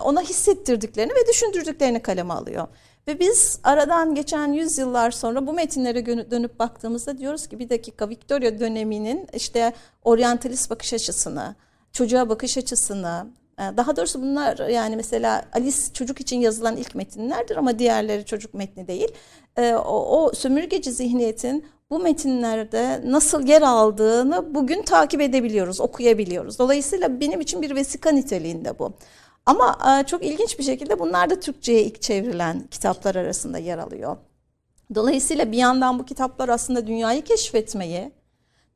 ona 0.02 0.22
hissettirdiklerini 0.22 1.12
ve 1.12 1.28
düşündürdüklerini 1.28 2.02
kaleme 2.02 2.34
alıyor. 2.34 2.68
Ve 3.08 3.20
biz 3.20 3.60
aradan 3.64 4.16
geçen 4.16 4.54
yüzyıllar 4.54 5.12
sonra 5.12 5.47
bu 5.47 5.54
metinlere 5.54 6.06
dönüp 6.32 6.60
baktığımızda 6.60 7.18
diyoruz 7.18 7.47
ki 7.47 7.60
bir 7.60 7.70
dakika 7.70 8.10
Victoria 8.10 8.60
döneminin 8.60 9.28
işte 9.34 9.74
oryantalist 10.04 10.70
bakış 10.70 10.93
açısını, 10.93 11.56
çocuğa 11.93 12.30
bakış 12.30 12.58
açısını, 12.58 13.28
daha 13.78 13.95
doğrusu 13.95 14.22
bunlar 14.22 14.70
yani 14.70 14.95
mesela 14.95 15.45
Alice 15.53 15.78
çocuk 15.93 16.22
için 16.22 16.39
yazılan 16.39 16.78
ilk 16.78 16.95
metinlerdir 16.95 17.57
ama 17.57 17.80
diğerleri 17.80 18.26
çocuk 18.26 18.53
metni 18.53 18.88
değil. 18.88 19.12
E, 19.57 19.74
O, 19.76 20.24
o 20.24 20.32
sömürgeci 20.34 20.91
zihniyetin 20.91 21.66
bu 21.89 21.99
metinlerde 21.99 23.01
nasıl 23.05 23.47
yer 23.47 23.62
aldığını 23.62 24.55
bugün 24.55 24.82
takip 24.82 25.22
edebiliyoruz, 25.22 25.82
okuyabiliyoruz. 25.82 26.60
Dolayısıyla 26.60 27.20
benim 27.20 27.41
için 27.41 27.62
bir 27.62 27.76
vesika 27.76 28.12
niteliğinde 28.12 28.80
bu. 28.80 28.93
Ama 29.45 29.78
e, 29.99 30.05
çok 30.07 30.26
ilginç 30.26 30.60
bir 30.60 30.64
şekilde 30.64 30.99
bunlar 30.99 31.30
da 31.30 31.39
Türkçe'ye 31.39 31.84
ilk 31.84 32.01
çevrilen 32.01 32.68
kitaplar 32.72 33.16
arasında 33.16 33.57
yer 33.57 33.78
alıyor. 33.78 34.18
Dolayısıyla 34.95 35.51
bir 35.51 35.57
yandan 35.57 35.99
bu 35.99 36.05
kitaplar 36.05 36.49
aslında 36.49 36.88
dünyayı 36.88 37.22
keşfetmeyi, 37.22 38.12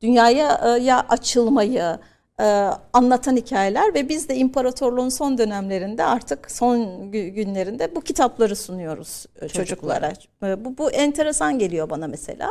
dünyaya 0.02 0.60
e, 0.64 0.82
ya 0.82 1.06
açılmayı 1.08 1.98
e, 2.40 2.44
anlatan 2.92 3.36
hikayeler 3.36 3.94
ve 3.94 4.08
biz 4.08 4.28
de 4.28 4.36
imparatorluğun 4.36 5.08
son 5.08 5.38
dönemlerinde 5.38 6.04
artık 6.04 6.50
son 6.50 6.78
gü- 7.12 7.28
günlerinde 7.28 7.94
bu 7.96 8.00
kitapları 8.00 8.56
sunuyoruz 8.56 9.26
e, 9.40 9.48
çocuklara. 9.48 10.12
E, 10.42 10.64
Bu, 10.64 10.78
bu 10.78 10.90
enteresan 10.90 11.58
geliyor 11.58 11.90
bana 11.90 12.06
mesela. 12.06 12.50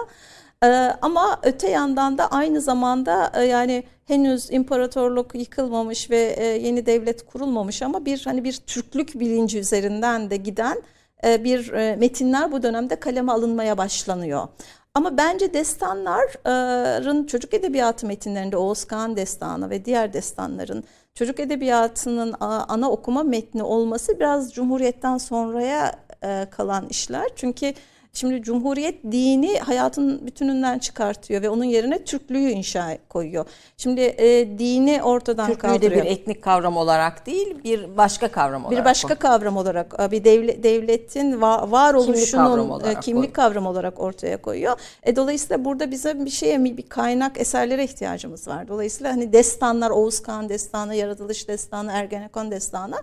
E, 0.64 0.68
ama 1.02 1.40
öte 1.44 1.70
yandan 1.70 2.18
da 2.18 2.32
aynı 2.32 2.62
zamanda 2.62 3.32
e, 3.36 3.44
yani 3.44 3.84
henüz 4.06 4.52
imparatorluk 4.52 5.36
yıkılmamış 5.36 6.10
ve 6.10 6.22
e, 6.38 6.46
yeni 6.46 6.86
devlet 6.86 7.26
kurulmamış 7.26 7.82
ama 7.82 8.06
bir 8.06 8.22
hani 8.26 8.44
bir 8.44 8.54
Türklük 8.54 9.20
bilinci 9.20 9.60
üzerinden 9.60 10.30
de 10.30 10.38
giden 10.38 10.82
bir 11.24 11.72
metinler 11.96 12.52
bu 12.52 12.64
dönemde 12.64 12.96
kaleme 12.96 13.32
alınmaya 13.32 13.78
başlanıyor. 13.78 14.48
Ama 14.96 15.18
bence 15.18 15.54
destanların 15.54 17.26
çocuk 17.26 17.54
edebiyatı 17.54 18.08
metinlerinde 18.08 18.58
Oğuz 18.58 18.86
Kağan 18.86 19.16
destanı 19.16 19.70
ve 19.70 19.86
diğer 19.86 20.14
destanların 20.14 20.84
çocuk 21.14 21.40
edebiyatının 21.40 22.36
ana 22.40 22.92
okuma 22.92 23.24
metni 23.24 23.64
olması 23.64 24.20
biraz 24.20 24.54
Cumhuriyet'ten 24.54 25.18
sonraya 25.18 26.00
e, 26.24 26.48
kalan 26.52 26.88
işler. 26.90 27.30
Çünkü 27.36 27.74
şimdi 28.14 28.42
Cumhuriyet 28.42 29.04
dini 29.12 29.60
hayatın 29.60 30.26
bütününden 30.28 30.80
çıkartıyor 30.80 31.42
ve 31.42 31.50
onun 31.50 31.64
yerine 31.64 32.04
Türklüğü 32.04 32.50
inşa 32.50 32.98
koyuyor. 33.10 33.46
Şimdi 33.78 34.02
e, 34.02 34.60
dini 34.60 35.04
ortadan 35.04 35.48
Türklüğü 35.48 35.70
de 35.70 35.72
kaldırıyor. 35.74 36.06
bir 36.06 36.10
etnik 36.12 36.42
kavram 36.42 36.78
olarak 36.78 37.26
değil, 37.26 37.64
bir 37.64 37.98
başka 37.98 38.28
kavram 38.32 38.66
olarak. 38.66 38.80
Bir 38.80 38.86
başka 38.86 39.16
kavram 39.16 39.58
olarak 39.58 39.96
e, 40.00 40.12
bir 40.12 40.24
devlet, 40.24 40.64
devletin 40.64 41.32
va- 41.42 41.72
varoluşunun 41.72 42.44
kavramı 42.44 42.70
e, 42.72 42.74
olarak 42.76 43.04
kimlik 43.04 43.34
kavramı 43.34 43.70
olarak 43.70 44.00
ortaya 44.00 44.42
koyuyor. 44.42 44.80
E, 45.04 45.16
dolayısıyla 45.16 45.66
burada 45.66 45.92
bize 45.92 46.26
bir 46.26 46.30
şeye 46.30 46.64
bir 46.66 46.90
kaynak 46.90 47.40
eserlere 47.40 47.84
ihtiyacımız 47.84 48.48
var. 48.48 48.68
Dolayısıyla 48.68 49.12
hani 49.12 49.34
destanlar 49.34 49.90
Oğuz 49.90 50.20
Kağan 50.20 50.50
destanı, 50.50 50.96
Yaratılış 50.96 51.48
destanı, 51.48 51.92
Ergenekon 51.92 52.52
destanı 52.52 52.96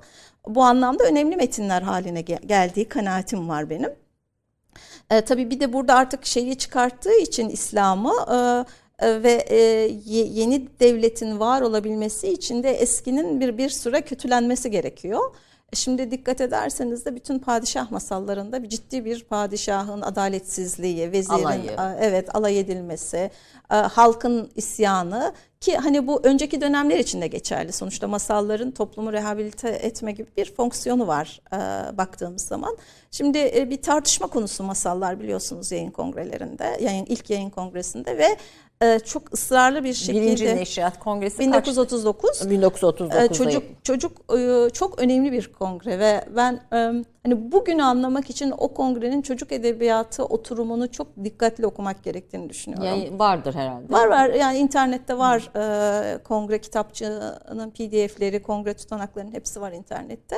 bu 0.49 0.63
anlamda 0.63 1.05
önemli 1.05 1.37
metinler 1.37 1.83
haline 1.83 2.21
gel- 2.21 2.43
geldiği 2.47 2.85
kanaatim 2.89 3.49
var 3.49 3.71
benim. 3.71 3.91
E, 5.11 5.21
tabii 5.21 5.51
bir 5.51 5.61
de 5.61 5.73
burada 5.73 5.95
artık 5.95 6.27
şeyi 6.27 6.59
çıkarttığı 6.59 7.15
için 7.19 7.49
İslam'ı 7.49 8.13
e, 9.01 9.07
e, 9.07 9.23
ve 9.23 9.33
e, 9.33 9.57
ye- 10.05 10.27
yeni 10.27 10.69
devletin 10.81 11.41
var 11.41 11.63
olabilmesi 11.63 12.29
için 12.29 12.63
de 12.63 12.71
eskinin 12.71 13.41
bir 13.41 13.59
bir 13.59 13.69
süre 13.69 14.01
kötülenmesi 14.01 14.71
gerekiyor. 14.71 15.35
Şimdi 15.73 16.11
dikkat 16.11 16.41
ederseniz 16.41 17.05
de 17.05 17.15
bütün 17.15 17.39
padişah 17.39 17.91
masallarında 17.91 18.63
bir 18.63 18.69
ciddi 18.69 19.05
bir 19.05 19.25
padişahın 19.25 20.03
adaletsizliği, 20.03 21.13
vezirin 21.13 21.45
Alayı. 21.45 21.77
evet 22.01 22.35
alay 22.35 22.61
edilmesi, 22.61 23.31
halkın 23.69 24.51
isyanı 24.55 25.33
ki 25.61 25.77
hani 25.77 26.07
bu 26.07 26.21
önceki 26.25 26.61
dönemler 26.61 26.99
için 26.99 27.21
de 27.21 27.27
geçerli. 27.27 27.73
Sonuçta 27.73 28.09
masalların 28.09 28.71
toplumu 28.71 29.13
rehabilite 29.13 29.69
etme 29.69 30.13
gibi 30.13 30.29
bir 30.37 30.55
fonksiyonu 30.55 31.07
var 31.07 31.41
baktığımız 31.99 32.43
zaman. 32.43 32.77
Şimdi 33.11 33.39
e, 33.39 33.71
bir 33.71 33.83
tartışma 33.83 34.27
konusu 34.27 34.65
masallar 34.65 35.21
biliyorsunuz 35.21 35.73
yayın 35.73 35.91
kongrelerinde, 35.91 36.79
yayın 36.81 37.05
ilk 37.05 37.31
yayın 37.31 37.51
kongresinde 37.51 38.19
ve 38.19 38.37
çok 39.05 39.35
ısrarlı 39.35 39.85
bir 39.85 39.95
şekilde 39.95 40.27
Birinci 40.27 40.57
Neşriyat 40.57 40.99
Kongresi 40.99 41.39
1939 41.39 42.39
kaç? 42.39 42.49
1939'da 42.49 43.25
ee, 43.25 43.29
çocuk 43.29 43.63
çocuk 43.85 44.13
e, 44.39 44.71
çok 44.71 44.99
önemli 44.99 45.33
bir 45.33 45.53
kongre 45.53 45.99
ve 45.99 46.25
ben 46.37 46.55
e, 46.73 46.77
hani 47.23 47.53
bugünü 47.53 47.83
anlamak 47.83 48.31
için 48.31 48.55
o 48.59 48.75
kongrenin 48.75 49.23
çocuk 49.23 49.53
edebiyatı 49.53 50.25
oturumunu 50.25 50.91
çok 50.91 51.07
dikkatli 51.25 51.67
okumak 51.67 52.05
gerektiğini 52.05 52.49
düşünüyorum. 52.49 52.87
Yayın- 52.87 53.19
vardır 53.19 53.55
herhalde. 53.55 53.93
Var 53.93 54.07
var 54.07 54.31
yani 54.31 54.59
internette 54.59 55.19
var 55.19 55.51
e, 55.57 56.23
kongre 56.23 56.61
kitapçığının 56.61 57.71
pdf'leri, 57.71 58.43
kongre 58.43 58.75
tutanaklarının 58.75 59.33
hepsi 59.33 59.61
var 59.61 59.73
internette. 59.73 60.37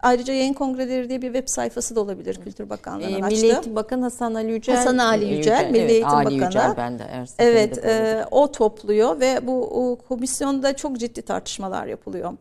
Ayrıca 0.00 0.32
yayın 0.34 0.52
kongreleri 0.52 1.08
diye 1.08 1.22
bir 1.22 1.32
web 1.32 1.48
sayfası 1.48 1.96
da 1.96 2.00
olabilir 2.00 2.40
Kültür 2.44 2.70
Bakanlığı'nın 2.70 3.22
Ee, 3.22 3.24
açtığı. 3.24 3.40
Milli 3.40 3.52
Eğitim 3.52 3.76
Bakanı 3.76 4.02
Hasan 4.02 4.34
Ali 4.34 4.52
Yücel. 4.52 4.76
Hasan 4.76 4.98
Ali 4.98 5.24
Yücel, 5.24 5.70
Milli 5.70 5.78
evet, 5.78 5.90
Eğitim 5.90 6.08
Ali 6.08 6.24
Bakanı. 6.24 6.44
Yücel 6.44 6.74
ben 6.76 6.98
de 6.98 7.04
her 7.04 7.28
Evet, 7.38 7.84
e, 7.84 8.24
o 8.30 8.52
topluyor 8.52 9.20
ve 9.20 9.46
bu 9.46 9.64
o, 9.64 9.96
komisyonda 9.96 10.76
çok 10.76 10.98
ciddi 10.98 11.22
tartışmalar 11.22 11.86
yapılıyor. 11.86 12.32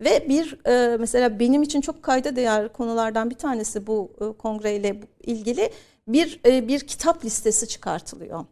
Ve 0.00 0.28
bir 0.28 0.58
e, 0.66 0.96
mesela 0.96 1.40
benim 1.40 1.62
için 1.62 1.80
çok 1.80 2.02
kayda 2.02 2.36
değer 2.36 2.72
konulardan 2.72 3.30
bir 3.30 3.34
tanesi 3.34 3.86
bu 3.86 4.12
e, 4.20 4.38
kongreyle 4.38 5.00
ilgili 5.22 5.70
bir 6.08 6.40
e, 6.46 6.68
bir 6.68 6.80
kitap 6.80 7.24
listesi 7.24 7.68
çıkartılıyor. 7.68 8.44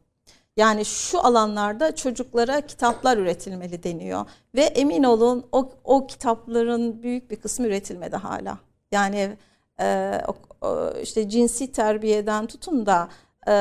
Yani 0.61 0.85
şu 0.85 1.27
alanlarda 1.27 1.95
çocuklara 1.95 2.61
kitaplar 2.61 3.17
üretilmeli 3.19 3.83
deniyor 3.83 4.25
ve 4.55 4.63
emin 4.63 5.03
olun 5.05 5.47
o, 5.53 5.71
o 5.85 6.07
kitapların 6.07 7.03
büyük 7.03 7.31
bir 7.31 7.37
kısmı 7.37 7.67
üretilmedi 7.67 8.17
hala. 8.17 8.59
Yani 8.93 9.37
e, 9.81 10.13
o- 10.29 10.91
işte 11.03 11.29
cinsi 11.29 11.73
terbiyeden 11.73 12.47
tutun 12.47 12.87
da 12.87 13.09
e, 13.49 13.55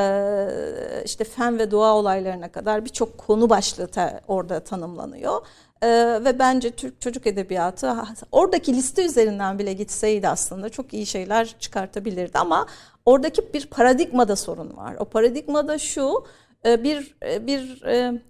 işte 1.06 1.24
fen 1.24 1.60
ve 1.60 1.72
doğa 1.72 1.96
olaylarına 1.96 2.52
kadar 2.52 2.86
birçok 2.86 3.18
konu 3.18 3.50
başlığı 3.50 3.88
te- 3.88 4.22
orada 4.28 4.60
tanımlanıyor. 4.60 5.42
E, 5.82 5.88
ve 6.26 6.40
bence 6.40 6.72
Türk 6.72 7.02
çocuk 7.02 7.28
edebiyatı 7.28 7.96
oradaki 8.32 8.74
liste 8.74 9.06
üzerinden 9.06 9.60
bile 9.60 9.74
gitseydi 9.74 10.28
aslında 10.28 10.70
çok 10.70 10.94
iyi 10.94 11.06
şeyler 11.06 11.56
çıkartabilirdi 11.60 12.38
ama 12.38 12.66
oradaki 13.06 13.54
bir 13.54 13.66
paradigmada 13.66 14.36
sorun 14.36 14.78
var. 14.78 14.96
O 15.00 15.06
paradigmada 15.06 15.78
şu 15.78 16.24
bir 16.66 17.16
e, 17.24 17.48
bir 17.48 17.84
e, 17.86 18.22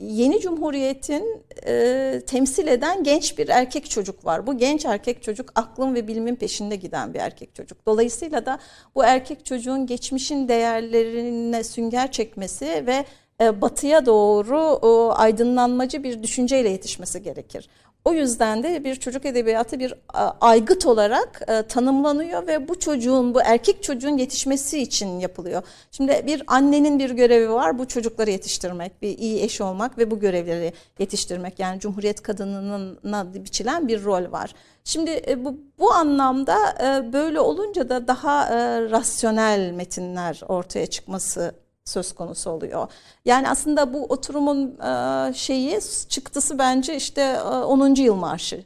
yeni 0.00 0.40
cumhuriyetin 0.40 1.42
e, 1.66 2.20
temsil 2.26 2.66
eden 2.66 3.04
genç 3.04 3.38
bir 3.38 3.48
erkek 3.48 3.90
çocuk 3.90 4.24
var. 4.24 4.46
Bu 4.46 4.58
genç 4.58 4.84
erkek 4.84 5.22
çocuk 5.22 5.52
aklın 5.54 5.94
ve 5.94 6.08
bilimin 6.08 6.36
peşinde 6.36 6.76
giden 6.76 7.14
bir 7.14 7.18
erkek 7.18 7.54
çocuk. 7.54 7.86
Dolayısıyla 7.86 8.46
da 8.46 8.58
bu 8.94 9.04
erkek 9.04 9.46
çocuğun 9.46 9.86
geçmişin 9.86 10.48
değerlerine 10.48 11.64
sünger 11.64 12.12
çekmesi 12.12 12.86
ve 12.86 13.04
e, 13.40 13.60
batıya 13.60 14.06
doğru 14.06 15.12
aydınlanmacı 15.14 16.02
bir 16.02 16.22
düşünceyle 16.22 16.68
yetişmesi 16.68 17.22
gerekir. 17.22 17.68
O 18.06 18.12
yüzden 18.12 18.62
de 18.62 18.84
bir 18.84 18.94
çocuk 18.94 19.26
edebiyatı 19.26 19.78
bir 19.78 19.94
aygıt 20.40 20.86
olarak 20.86 21.42
e, 21.48 21.62
tanımlanıyor 21.62 22.46
ve 22.46 22.68
bu 22.68 22.78
çocuğun, 22.78 23.34
bu 23.34 23.40
erkek 23.40 23.82
çocuğun 23.82 24.16
yetişmesi 24.16 24.82
için 24.82 25.18
yapılıyor. 25.18 25.62
Şimdi 25.90 26.22
bir 26.26 26.42
annenin 26.46 26.98
bir 26.98 27.10
görevi 27.10 27.50
var, 27.50 27.78
bu 27.78 27.88
çocukları 27.88 28.30
yetiştirmek, 28.30 29.02
bir 29.02 29.18
iyi 29.18 29.42
eş 29.42 29.60
olmak 29.60 29.98
ve 29.98 30.10
bu 30.10 30.20
görevleri 30.20 30.72
yetiştirmek. 30.98 31.58
Yani 31.58 31.80
Cumhuriyet 31.80 32.22
kadınına 32.22 33.34
biçilen 33.34 33.88
bir 33.88 34.04
rol 34.04 34.32
var. 34.32 34.54
Şimdi 34.84 35.22
e, 35.28 35.44
bu, 35.44 35.58
bu 35.78 35.92
anlamda 35.92 36.56
e, 36.70 37.12
böyle 37.12 37.40
olunca 37.40 37.88
da 37.88 38.08
daha 38.08 38.50
rasyonel 38.90 39.70
metinler 39.70 40.40
ortaya 40.48 40.86
çıkması 40.86 41.52
söz 41.86 42.12
konusu 42.12 42.50
oluyor. 42.50 42.88
Yani 43.24 43.48
aslında 43.48 43.94
bu 43.94 44.04
oturumun 44.04 44.78
e, 44.80 45.34
şeyi 45.34 45.78
çıktısı 46.08 46.58
bence 46.58 46.96
işte 46.96 47.20
e, 47.22 47.40
10. 47.42 47.94
yıl 47.94 48.14
marşı. 48.14 48.64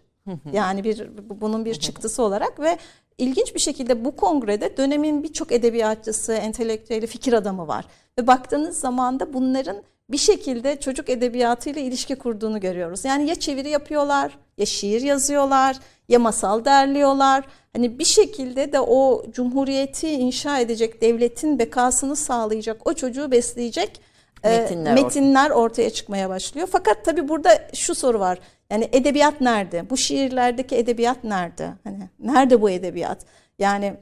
Yani 0.53 0.85
bir 0.85 1.11
bu- 1.29 1.41
bunun 1.41 1.65
bir 1.65 1.75
çıktısı 1.75 2.23
olarak 2.23 2.61
ve 2.61 2.79
ilginç 3.19 3.55
bir 3.55 3.61
şekilde 3.61 4.05
bu 4.05 4.17
kongrede 4.17 4.77
dönemin 4.77 5.23
birçok 5.23 5.53
edebiyatçısı, 5.53 6.33
entelektüeli, 6.33 7.07
fikir 7.07 7.33
adamı 7.33 7.69
var. 7.69 7.85
Ve 8.19 8.27
baktığınız 8.27 8.79
zaman 8.81 9.21
da 9.21 9.33
bunların 9.33 9.77
bir 10.11 10.17
şekilde 10.19 10.81
çocuk 10.81 11.09
edebiyatıyla 11.11 11.81
ilişki 11.83 12.15
kurduğunu 12.15 12.61
görüyoruz. 12.61 13.05
Yani 13.05 13.29
ya 13.29 13.35
çeviri 13.35 13.69
yapıyorlar, 13.71 14.39
ya 14.59 14.67
şiir 14.67 15.03
yazıyorlar, 15.03 15.77
ya 16.11 16.19
masal 16.19 16.65
derliyorlar. 16.65 17.45
Hani 17.73 17.99
bir 17.99 18.05
şekilde 18.05 18.73
de 18.73 18.81
o 18.81 19.23
cumhuriyeti 19.31 20.11
inşa 20.11 20.59
edecek, 20.59 21.03
devletin 21.03 21.59
bekasını 21.59 22.17
sağlayacak, 22.17 22.89
o 22.89 22.95
çocuğu 22.95 23.31
besleyecek 23.31 24.01
e, 24.45 24.59
Metinler 24.59 24.95
metinler 24.95 25.51
ortaya 25.51 25.91
çıkmaya 25.91 26.29
başlıyor. 26.29 26.69
Fakat 26.73 27.05
tabii 27.05 27.29
burada 27.29 27.51
şu 27.75 27.95
soru 27.95 28.21
var. 28.21 28.39
Yani 28.71 28.89
edebiyat 28.93 29.41
nerede? 29.41 29.91
Bu 29.91 29.97
şiirlerdeki 29.97 30.77
edebiyat 30.77 31.25
nerede? 31.25 31.73
Hani 31.85 32.09
nerede 32.19 32.63
bu 32.63 32.71
edebiyat? 32.71 33.19
Yani 33.59 33.95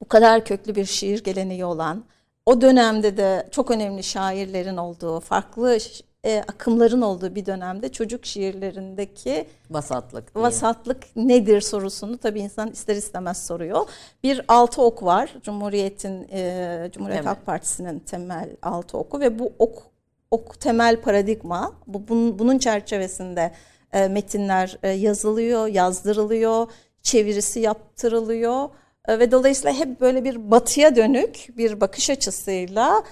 bu 0.00 0.08
kadar 0.08 0.44
köklü 0.44 0.74
bir 0.74 0.84
şiir 0.84 1.24
geleneği 1.24 1.64
olan, 1.64 2.04
o 2.46 2.60
dönemde 2.60 3.16
de 3.16 3.48
çok 3.50 3.70
önemli 3.70 4.02
şairlerin 4.02 4.76
olduğu, 4.76 5.20
farklı 5.20 5.78
e, 6.26 6.42
akımların 6.48 7.00
olduğu 7.00 7.34
bir 7.34 7.46
dönemde 7.46 7.88
çocuk 7.88 8.26
şiirlerindeki 8.26 9.46
vasatlık. 9.70 10.34
diye. 10.34 10.44
vasatlık 10.44 11.16
nedir 11.16 11.60
sorusunu 11.60 12.18
tabii 12.18 12.40
insan 12.40 12.70
ister 12.70 12.96
istemez 12.96 13.46
soruyor. 13.46 13.88
Bir 14.22 14.44
altı 14.48 14.82
ok 14.82 15.02
var. 15.02 15.34
Cumhuriyet'in 15.42 16.28
e, 16.32 16.90
Cumhuriyet 16.92 17.20
Temel. 17.20 17.34
Halk 17.34 17.46
Partisi'nin 17.46 17.98
temel 17.98 18.56
altı 18.62 18.98
oku 18.98 19.20
ve 19.20 19.38
bu 19.38 19.52
ok 19.58 19.82
ok 20.30 20.60
temel 20.60 21.00
paradigma 21.00 21.72
bu 21.86 22.08
bunun, 22.08 22.38
bunun 22.38 22.58
çerçevesinde 22.58 23.52
e, 23.92 24.08
metinler 24.08 24.78
e, 24.82 24.88
yazılıyor, 24.88 25.66
yazdırılıyor, 25.66 26.66
çevirisi 27.02 27.60
yaptırılıyor 27.60 28.68
E, 29.08 29.18
ve 29.18 29.30
dolayısıyla 29.30 29.78
hep 29.78 30.00
böyle 30.00 30.24
bir 30.24 30.50
batıya 30.50 30.96
dönük 30.96 31.48
bir 31.56 31.80
bakış 31.80 32.10
açısıyla 32.10 33.02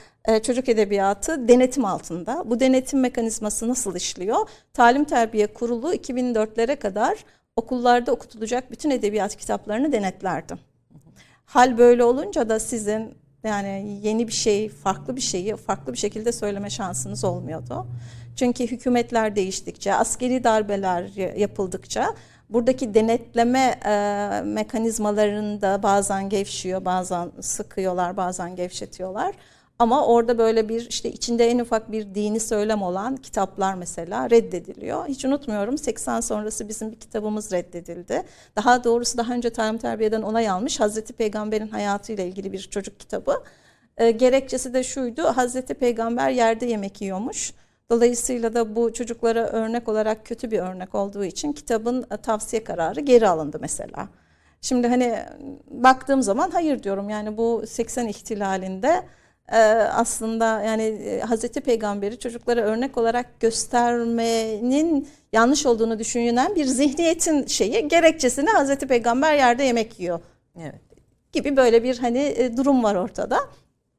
çocuk 0.42 0.68
edebiyatı 0.68 1.48
denetim 1.48 1.84
altında. 1.84 2.42
Bu 2.46 2.60
denetim 2.60 3.00
mekanizması 3.00 3.68
nasıl 3.68 3.96
işliyor? 3.96 4.48
Talim 4.72 5.04
Terbiye 5.04 5.46
Kurulu 5.46 5.94
2004'lere 5.94 6.76
kadar 6.76 7.24
okullarda 7.56 8.12
okutulacak 8.12 8.70
bütün 8.70 8.90
edebiyat 8.90 9.36
kitaplarını 9.36 9.92
denetlerdi. 9.92 10.54
Hal 11.44 11.78
böyle 11.78 12.04
olunca 12.04 12.48
da 12.48 12.60
sizin 12.60 13.14
yani 13.44 13.98
yeni 14.02 14.28
bir 14.28 14.32
şey, 14.32 14.68
farklı 14.68 15.16
bir 15.16 15.20
şeyi 15.20 15.56
farklı 15.56 15.92
bir 15.92 15.98
şekilde 15.98 16.32
söyleme 16.32 16.70
şansınız 16.70 17.24
olmuyordu. 17.24 17.86
Çünkü 18.36 18.66
hükümetler 18.66 19.36
değiştikçe, 19.36 19.94
askeri 19.94 20.44
darbeler 20.44 21.36
yapıldıkça 21.36 22.14
buradaki 22.50 22.94
denetleme 22.94 23.80
e, 23.86 24.40
mekanizmalarında 24.44 25.82
bazen 25.82 26.28
gevşiyor, 26.28 26.84
bazen 26.84 27.30
sıkıyorlar, 27.40 28.16
bazen 28.16 28.56
gevşetiyorlar. 28.56 29.34
Ama 29.78 30.06
orada 30.06 30.38
böyle 30.38 30.68
bir 30.68 30.88
işte 30.88 31.12
içinde 31.12 31.50
en 31.50 31.58
ufak 31.58 31.92
bir 31.92 32.14
dini 32.14 32.40
söylem 32.40 32.82
olan 32.82 33.16
kitaplar 33.16 33.74
mesela 33.74 34.30
reddediliyor. 34.30 35.06
Hiç 35.06 35.24
unutmuyorum 35.24 35.78
80 35.78 36.20
sonrası 36.20 36.68
bizim 36.68 36.92
bir 36.92 36.96
kitabımız 36.96 37.52
reddedildi. 37.52 38.22
Daha 38.56 38.84
doğrusu 38.84 39.18
daha 39.18 39.32
önce 39.32 39.50
Talim 39.50 39.78
Terbiye'den 39.78 40.22
onay 40.22 40.48
almış 40.48 40.80
Hazreti 40.80 41.12
Peygamber'in 41.12 41.68
hayatıyla 41.68 42.24
ilgili 42.24 42.52
bir 42.52 42.60
çocuk 42.60 43.00
kitabı. 43.00 43.42
E, 43.96 44.10
gerekçesi 44.10 44.74
de 44.74 44.82
şuydu 44.82 45.22
Hazreti 45.22 45.74
Peygamber 45.74 46.30
yerde 46.30 46.66
yemek 46.66 47.02
yiyormuş. 47.02 47.52
Dolayısıyla 47.90 48.54
da 48.54 48.76
bu 48.76 48.92
çocuklara 48.92 49.46
örnek 49.46 49.88
olarak 49.88 50.26
kötü 50.26 50.50
bir 50.50 50.58
örnek 50.58 50.94
olduğu 50.94 51.24
için 51.24 51.52
kitabın 51.52 52.06
e, 52.10 52.16
tavsiye 52.16 52.64
kararı 52.64 53.00
geri 53.00 53.28
alındı 53.28 53.58
mesela. 53.60 54.08
Şimdi 54.60 54.88
hani 54.88 55.18
baktığım 55.70 56.22
zaman 56.22 56.50
hayır 56.50 56.82
diyorum 56.82 57.10
yani 57.10 57.36
bu 57.36 57.64
80 57.66 58.08
ihtilalinde 58.08 59.02
aslında 59.92 60.62
yani 60.62 60.82
e, 60.82 61.20
Hazreti 61.20 61.60
Peygamber'i 61.60 62.18
çocuklara 62.18 62.60
örnek 62.60 62.98
olarak 62.98 63.40
göstermenin 63.40 65.08
yanlış 65.32 65.66
olduğunu 65.66 65.98
düşünülen 65.98 66.56
bir 66.56 66.64
zihniyetin 66.64 67.46
şeyi 67.46 67.88
gerekçesini 67.88 68.50
Hazreti 68.50 68.86
Peygamber 68.86 69.34
yerde 69.34 69.64
yemek 69.64 70.00
yiyor 70.00 70.20
Evet. 70.60 70.80
gibi 71.32 71.56
böyle 71.56 71.82
bir 71.82 71.98
hani 71.98 72.18
e, 72.18 72.56
durum 72.56 72.82
var 72.82 72.94
ortada. 72.94 73.40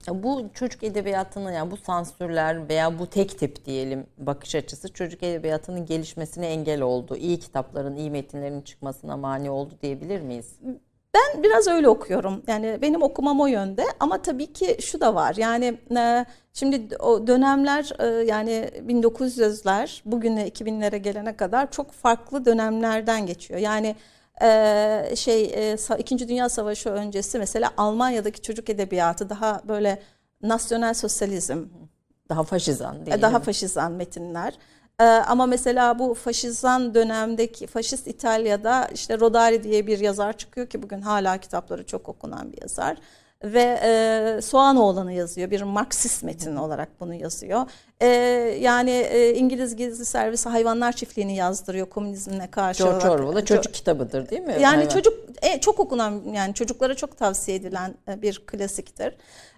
Bu 0.09 0.45
çocuk 0.53 0.83
edebiyatının 0.83 1.51
yani 1.51 1.71
bu 1.71 1.77
sansürler 1.77 2.69
veya 2.69 2.99
bu 2.99 3.07
tek 3.07 3.39
tip 3.39 3.65
diyelim 3.65 4.07
bakış 4.17 4.55
açısı 4.55 4.93
çocuk 4.93 5.23
edebiyatının 5.23 5.85
gelişmesine 5.85 6.47
engel 6.47 6.81
oldu. 6.81 7.15
İyi 7.15 7.39
kitapların, 7.39 7.95
iyi 7.95 8.11
metinlerin 8.11 8.61
çıkmasına 8.61 9.17
mani 9.17 9.49
oldu 9.49 9.73
diyebilir 9.81 10.21
miyiz? 10.21 10.55
Ben 11.15 11.43
biraz 11.43 11.67
öyle 11.67 11.89
okuyorum. 11.89 12.43
Yani 12.47 12.79
benim 12.81 13.03
okumam 13.03 13.39
o 13.41 13.47
yönde 13.47 13.85
ama 13.99 14.21
tabii 14.21 14.53
ki 14.53 14.77
şu 14.81 15.01
da 15.01 15.15
var. 15.15 15.35
Yani 15.35 15.77
e, 15.97 16.25
şimdi 16.53 16.97
o 16.97 17.27
dönemler 17.27 17.91
e, 17.99 18.25
yani 18.25 18.69
1900'ler 18.87 20.01
bugüne 20.05 20.47
2000'lere 20.49 20.97
gelene 20.97 21.37
kadar 21.37 21.71
çok 21.71 21.91
farklı 21.91 22.45
dönemlerden 22.45 23.25
geçiyor. 23.25 23.59
Yani 23.59 23.95
e, 24.41 25.15
şey 25.15 25.75
İkinci 25.97 26.27
Dünya 26.27 26.49
Savaşı 26.49 26.89
öncesi 26.89 27.39
mesela 27.39 27.71
Almanya'daki 27.77 28.41
çocuk 28.41 28.69
edebiyatı 28.69 29.29
daha 29.29 29.61
böyle 29.67 30.01
nasyonel 30.41 30.93
sosyalizm 30.93 31.65
daha 32.29 32.43
faşizan 32.43 33.05
değil 33.05 33.21
Daha 33.21 33.39
faşizan 33.39 33.91
metinler. 33.91 34.53
Ee, 34.99 35.03
ama 35.03 35.45
mesela 35.45 35.99
bu 35.99 36.13
faşizan 36.13 36.93
dönemdeki 36.95 37.67
faşist 37.67 38.07
İtalya'da 38.07 38.87
işte 38.93 39.19
Rodari 39.19 39.63
diye 39.63 39.87
bir 39.87 39.99
yazar 39.99 40.37
çıkıyor 40.37 40.67
ki 40.67 40.83
bugün 40.83 41.01
hala 41.01 41.37
kitapları 41.37 41.85
çok 41.85 42.09
okunan 42.09 42.51
bir 42.51 42.61
yazar 42.61 42.97
ve 43.45 43.79
e, 43.83 44.41
Soğanoğlan'ı 44.41 45.13
yazıyor. 45.13 45.51
Bir 45.51 45.61
Marksist 45.61 46.23
metin 46.23 46.55
olarak 46.55 46.89
bunu 46.99 47.13
yazıyor. 47.13 47.61
E, 48.01 48.07
yani 48.61 48.91
e, 48.91 49.33
İngiliz 49.33 49.75
Gizli 49.75 50.05
Servisi 50.05 50.49
Hayvanlar 50.49 50.91
Çiftliği'ni 50.91 51.35
yazdırıyor 51.35 51.89
komünizmine 51.89 52.51
karşı. 52.51 52.83
George 52.83 53.09
Orwell'a 53.09 53.45
çocuk 53.45 53.73
kitabıdır 53.73 54.29
değil 54.29 54.41
mi? 54.41 54.55
Yani 54.59 54.75
Hayvan. 54.75 54.89
çocuk 54.89 55.13
e, 55.41 55.59
çok 55.59 55.79
okunan 55.79 56.21
yani 56.33 56.53
çocuklara 56.53 56.95
çok 56.95 57.17
tavsiye 57.17 57.57
edilen 57.57 57.93
e, 58.07 58.21
bir 58.21 58.41
klasiktir. 58.45 59.15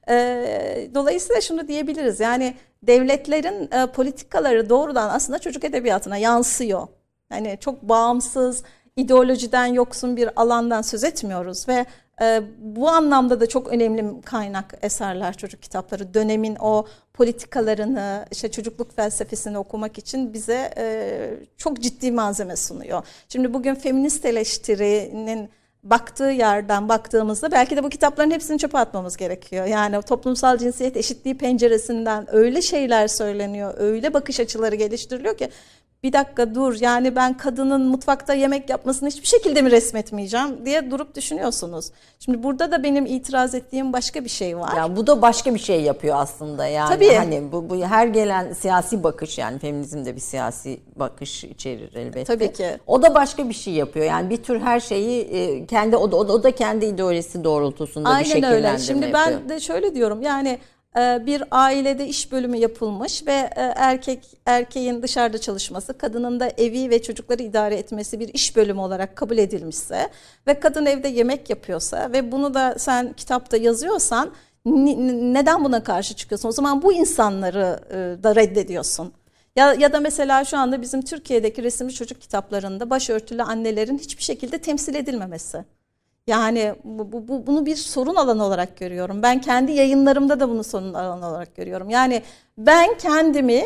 E, 0.09 0.89
dolayısıyla 0.93 1.41
şunu 1.41 1.67
diyebiliriz 1.67 2.19
yani 2.19 2.53
devletlerin 2.83 3.69
e, 3.71 3.85
politikaları 3.85 4.69
doğrudan 4.69 5.09
aslında 5.09 5.39
çocuk 5.39 5.63
edebiyatına 5.63 6.17
yansıyor. 6.17 6.87
Yani 7.31 7.57
çok 7.61 7.81
bağımsız, 7.81 8.63
ideolojiden 8.95 9.65
yoksun 9.65 10.17
bir 10.17 10.29
alandan 10.41 10.81
söz 10.81 11.03
etmiyoruz 11.03 11.67
ve 11.67 11.85
e, 12.21 12.41
bu 12.59 12.89
anlamda 12.89 13.39
da 13.39 13.49
çok 13.49 13.67
önemli 13.67 14.21
kaynak 14.21 14.73
eserler 14.81 15.37
çocuk 15.37 15.61
kitapları. 15.61 16.13
Dönemin 16.13 16.55
o 16.59 16.85
politikalarını, 17.13 18.25
işte 18.31 18.51
çocukluk 18.51 18.95
felsefesini 18.95 19.57
okumak 19.57 19.97
için 19.97 20.33
bize 20.33 20.73
e, 20.77 21.29
çok 21.57 21.79
ciddi 21.79 22.11
malzeme 22.11 22.55
sunuyor. 22.55 23.03
Şimdi 23.29 23.53
bugün 23.53 23.75
feminist 23.75 24.25
eleştirinin 24.25 25.49
baktığı 25.83 26.23
yerden 26.23 26.89
baktığımızda 26.89 27.51
belki 27.51 27.77
de 27.77 27.83
bu 27.83 27.89
kitapların 27.89 28.31
hepsini 28.31 28.59
çöpe 28.59 28.77
atmamız 28.77 29.17
gerekiyor. 29.17 29.65
Yani 29.65 30.01
toplumsal 30.01 30.57
cinsiyet 30.57 30.97
eşitliği 30.97 31.37
penceresinden 31.37 32.35
öyle 32.35 32.61
şeyler 32.61 33.07
söyleniyor, 33.07 33.73
öyle 33.77 34.13
bakış 34.13 34.39
açıları 34.39 34.75
geliştiriliyor 34.75 35.37
ki 35.37 35.49
bir 36.07 36.13
dakika 36.13 36.55
dur 36.55 36.77
yani 36.81 37.15
ben 37.15 37.37
kadının 37.37 37.81
mutfakta 37.81 38.33
yemek 38.33 38.69
yapmasını 38.69 39.09
hiçbir 39.09 39.27
şekilde 39.27 39.61
mi 39.61 39.71
resmetmeyeceğim 39.71 40.65
diye 40.65 40.91
durup 40.91 41.15
düşünüyorsunuz. 41.15 41.91
Şimdi 42.19 42.43
burada 42.43 42.71
da 42.71 42.83
benim 42.83 43.05
itiraz 43.05 43.55
ettiğim 43.55 43.93
başka 43.93 44.23
bir 44.23 44.29
şey 44.29 44.57
var. 44.57 44.73
Yani 44.77 44.95
bu 44.95 45.07
da 45.07 45.21
başka 45.21 45.53
bir 45.53 45.59
şey 45.59 45.81
yapıyor 45.81 46.15
aslında 46.19 46.67
yani. 46.67 46.89
Tabii. 46.89 47.13
Hani 47.13 47.51
bu, 47.51 47.69
bu 47.69 47.85
her 47.85 48.07
gelen 48.07 48.53
siyasi 48.53 49.03
bakış 49.03 49.37
yani 49.37 49.59
feminizm 49.59 50.05
de 50.05 50.15
bir 50.15 50.21
siyasi 50.21 50.79
bakış 50.95 51.43
içerir 51.43 51.95
elbette. 51.95 52.23
Tabii 52.23 52.53
ki. 52.53 52.67
O 52.87 53.01
da 53.01 53.15
başka 53.15 53.49
bir 53.49 53.53
şey 53.53 53.73
yapıyor. 53.73 54.05
Yani 54.05 54.29
bir 54.29 54.43
tür 54.43 54.59
her 54.59 54.79
şeyi 54.79 55.21
e, 55.21 55.65
kendi 55.65 55.95
o 55.95 56.11
da, 56.11 56.15
o 56.17 56.43
da 56.43 56.51
kendi 56.51 56.85
ideolojisi 56.85 57.43
doğrultusunda 57.43 58.09
Aynen 58.09 58.23
bir 58.23 58.29
şekillendirme 58.29 58.67
öyle. 58.69 58.79
Şimdi 58.79 59.05
yapıyor. 59.05 59.41
ben 59.41 59.49
de 59.49 59.59
şöyle 59.59 59.95
diyorum 59.95 60.21
yani 60.21 60.59
bir 60.95 61.43
ailede 61.51 62.07
iş 62.07 62.31
bölümü 62.31 62.57
yapılmış 62.57 63.27
ve 63.27 63.31
e, 63.31 63.61
erkek 63.75 64.19
erkeğin 64.45 65.01
dışarıda 65.01 65.37
çalışması, 65.37 65.97
kadının 65.97 66.39
da 66.39 66.51
evi 66.57 66.89
ve 66.89 67.01
çocukları 67.01 67.43
idare 67.43 67.75
etmesi 67.75 68.19
bir 68.19 68.33
iş 68.33 68.55
bölümü 68.55 68.79
olarak 68.79 69.15
kabul 69.15 69.37
edilmişse 69.37 70.09
ve 70.47 70.59
kadın 70.59 70.85
evde 70.85 71.07
yemek 71.07 71.49
yapıyorsa 71.49 72.11
ve 72.13 72.31
bunu 72.31 72.53
da 72.53 72.75
sen 72.77 73.13
kitapta 73.13 73.57
yazıyorsan 73.57 74.33
neden 74.65 75.63
buna 75.63 75.83
karşı 75.83 76.15
çıkıyorsun? 76.15 76.49
O 76.49 76.51
zaman 76.51 76.81
bu 76.81 76.93
insanları 76.93 77.79
e, 77.89 78.23
da 78.23 78.35
reddediyorsun. 78.35 79.13
Ya, 79.55 79.73
ya 79.73 79.93
da 79.93 79.99
mesela 79.99 80.45
şu 80.45 80.57
anda 80.57 80.81
bizim 80.81 81.01
Türkiye'deki 81.01 81.63
resimli 81.63 81.93
çocuk 81.93 82.21
kitaplarında 82.21 82.89
başörtülü 82.89 83.43
annelerin 83.43 83.97
hiçbir 83.97 84.23
şekilde 84.23 84.57
temsil 84.57 84.95
edilmemesi. 84.95 85.65
Yani 86.27 86.75
bu, 86.83 87.27
bu, 87.27 87.47
bunu 87.47 87.65
bir 87.65 87.75
sorun 87.75 88.15
alanı 88.15 88.43
olarak 88.43 88.77
görüyorum. 88.77 89.23
Ben 89.23 89.41
kendi 89.41 89.71
yayınlarımda 89.71 90.39
da 90.39 90.49
bunu 90.49 90.63
sorun 90.63 90.93
alanı 90.93 91.29
olarak 91.29 91.55
görüyorum. 91.55 91.89
Yani 91.89 92.21
ben 92.57 92.97
kendimi 92.97 93.63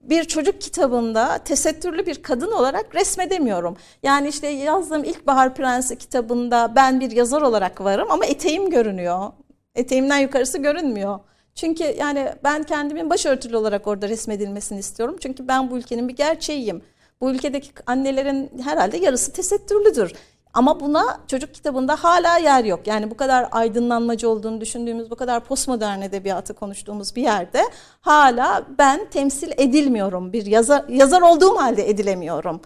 bir 0.00 0.24
çocuk 0.24 0.60
kitabında 0.60 1.38
tesettürlü 1.38 2.06
bir 2.06 2.22
kadın 2.22 2.52
olarak 2.52 2.94
resmedemiyorum. 2.94 3.76
Yani 4.02 4.28
işte 4.28 4.48
yazdığım 4.48 5.04
İlkbahar 5.04 5.54
Prensi 5.54 5.98
kitabında 5.98 6.72
ben 6.76 7.00
bir 7.00 7.10
yazar 7.10 7.42
olarak 7.42 7.80
varım 7.80 8.10
ama 8.10 8.26
eteğim 8.26 8.70
görünüyor. 8.70 9.32
Eteğimden 9.74 10.18
yukarısı 10.18 10.58
görünmüyor. 10.58 11.18
Çünkü 11.54 11.84
yani 11.84 12.32
ben 12.44 12.62
kendimin 12.62 13.10
başörtülü 13.10 13.56
olarak 13.56 13.86
orada 13.86 14.08
resmedilmesini 14.08 14.78
istiyorum. 14.78 15.16
Çünkü 15.20 15.48
ben 15.48 15.70
bu 15.70 15.78
ülkenin 15.78 16.08
bir 16.08 16.16
gerçeğiyim. 16.16 16.82
Bu 17.20 17.30
ülkedeki 17.30 17.70
annelerin 17.86 18.50
herhalde 18.64 18.96
yarısı 18.96 19.32
tesettürlüdür. 19.32 20.12
Ama 20.54 20.80
buna 20.80 21.20
çocuk 21.26 21.54
kitabında 21.54 21.96
hala 21.96 22.38
yer 22.38 22.64
yok. 22.64 22.86
Yani 22.86 23.10
bu 23.10 23.16
kadar 23.16 23.48
aydınlanmacı 23.52 24.28
olduğunu 24.28 24.60
düşündüğümüz, 24.60 25.10
bu 25.10 25.16
kadar 25.16 25.44
postmodern 25.44 26.02
edebiyatı 26.02 26.54
konuştuğumuz 26.54 27.16
bir 27.16 27.22
yerde 27.22 27.62
hala 28.00 28.62
ben 28.78 29.10
temsil 29.10 29.52
edilmiyorum. 29.56 30.32
Bir 30.32 30.46
yazar, 30.46 30.84
yazar 30.88 31.22
olduğum 31.22 31.56
halde 31.56 31.90
edilemiyorum 31.90 32.60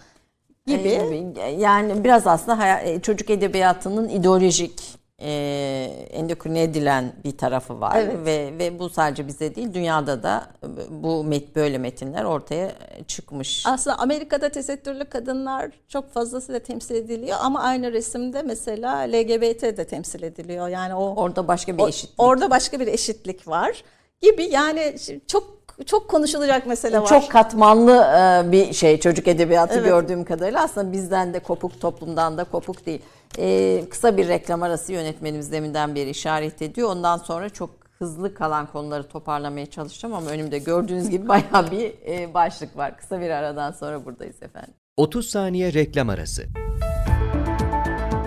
gibi. 0.67 0.89
Yani 1.57 2.03
biraz 2.03 2.27
aslında 2.27 2.99
çocuk 3.01 3.29
edebiyatının 3.29 4.09
ideolojik 4.09 5.02
e, 5.23 5.31
endokrine 6.11 6.63
edilen 6.63 7.13
bir 7.23 7.37
tarafı 7.37 7.81
var 7.81 7.95
evet. 7.95 8.25
ve 8.25 8.53
ve 8.59 8.79
bu 8.79 8.89
sadece 8.89 9.27
bize 9.27 9.55
değil 9.55 9.73
dünyada 9.73 10.23
da 10.23 10.47
bu 10.89 11.23
met 11.23 11.55
böyle 11.55 11.77
metinler 11.77 12.23
ortaya 12.23 12.71
çıkmış. 13.07 13.63
Aslında 13.67 13.99
Amerika'da 13.99 14.49
tesettürlü 14.49 15.05
kadınlar 15.05 15.71
çok 15.87 16.13
fazlasıyla 16.13 16.59
temsil 16.59 16.95
ediliyor 16.95 17.37
ama 17.41 17.61
aynı 17.61 17.91
resimde 17.91 18.41
mesela 18.41 18.95
LGBT 18.97 19.61
de 19.61 19.87
temsil 19.87 20.23
ediliyor. 20.23 20.67
Yani 20.67 20.95
o 20.95 21.15
orada 21.15 21.47
başka 21.47 21.77
bir 21.77 21.87
eşitlik. 21.87 22.15
Orada 22.17 22.49
başka 22.49 22.79
bir 22.79 22.87
eşitlik 22.87 23.47
var 23.47 23.83
gibi 24.21 24.43
yani 24.43 24.95
çok 25.27 25.63
çok 25.85 26.07
konuşulacak 26.07 26.65
mesele 26.65 27.01
var. 27.01 27.07
Çok 27.07 27.31
katmanlı 27.31 27.91
e, 27.91 28.51
bir 28.51 28.73
şey 28.73 28.99
çocuk 28.99 29.27
edebiyatı 29.27 29.73
evet. 29.73 29.85
gördüğüm 29.85 30.25
kadarıyla 30.25 30.63
aslında 30.63 30.91
bizden 30.91 31.33
de 31.33 31.39
kopuk 31.39 31.81
toplumdan 31.81 32.37
da 32.37 32.43
kopuk 32.43 32.85
değil. 32.85 33.01
Ee, 33.39 33.83
kısa 33.89 34.17
bir 34.17 34.27
reklam 34.27 34.63
arası 34.63 34.93
yönetmenimiz 34.93 35.51
deminden 35.51 35.95
beri 35.95 36.09
işaret 36.09 36.61
ediyor. 36.61 36.89
Ondan 36.89 37.17
sonra 37.17 37.49
çok 37.49 37.69
hızlı 37.99 38.33
kalan 38.33 38.67
konuları 38.71 39.07
toparlamaya 39.07 39.65
çalışacağım 39.65 40.15
ama 40.15 40.29
önümde 40.29 40.59
gördüğünüz 40.59 41.09
gibi 41.09 41.27
bayağı 41.27 41.71
bir 41.71 41.93
e, 42.07 42.33
başlık 42.33 42.77
var. 42.77 42.97
Kısa 42.97 43.21
bir 43.21 43.29
aradan 43.29 43.71
sonra 43.71 44.05
buradayız 44.05 44.43
efendim. 44.43 44.73
30 44.97 45.29
saniye 45.29 45.73
reklam 45.73 46.09
arası. 46.09 46.43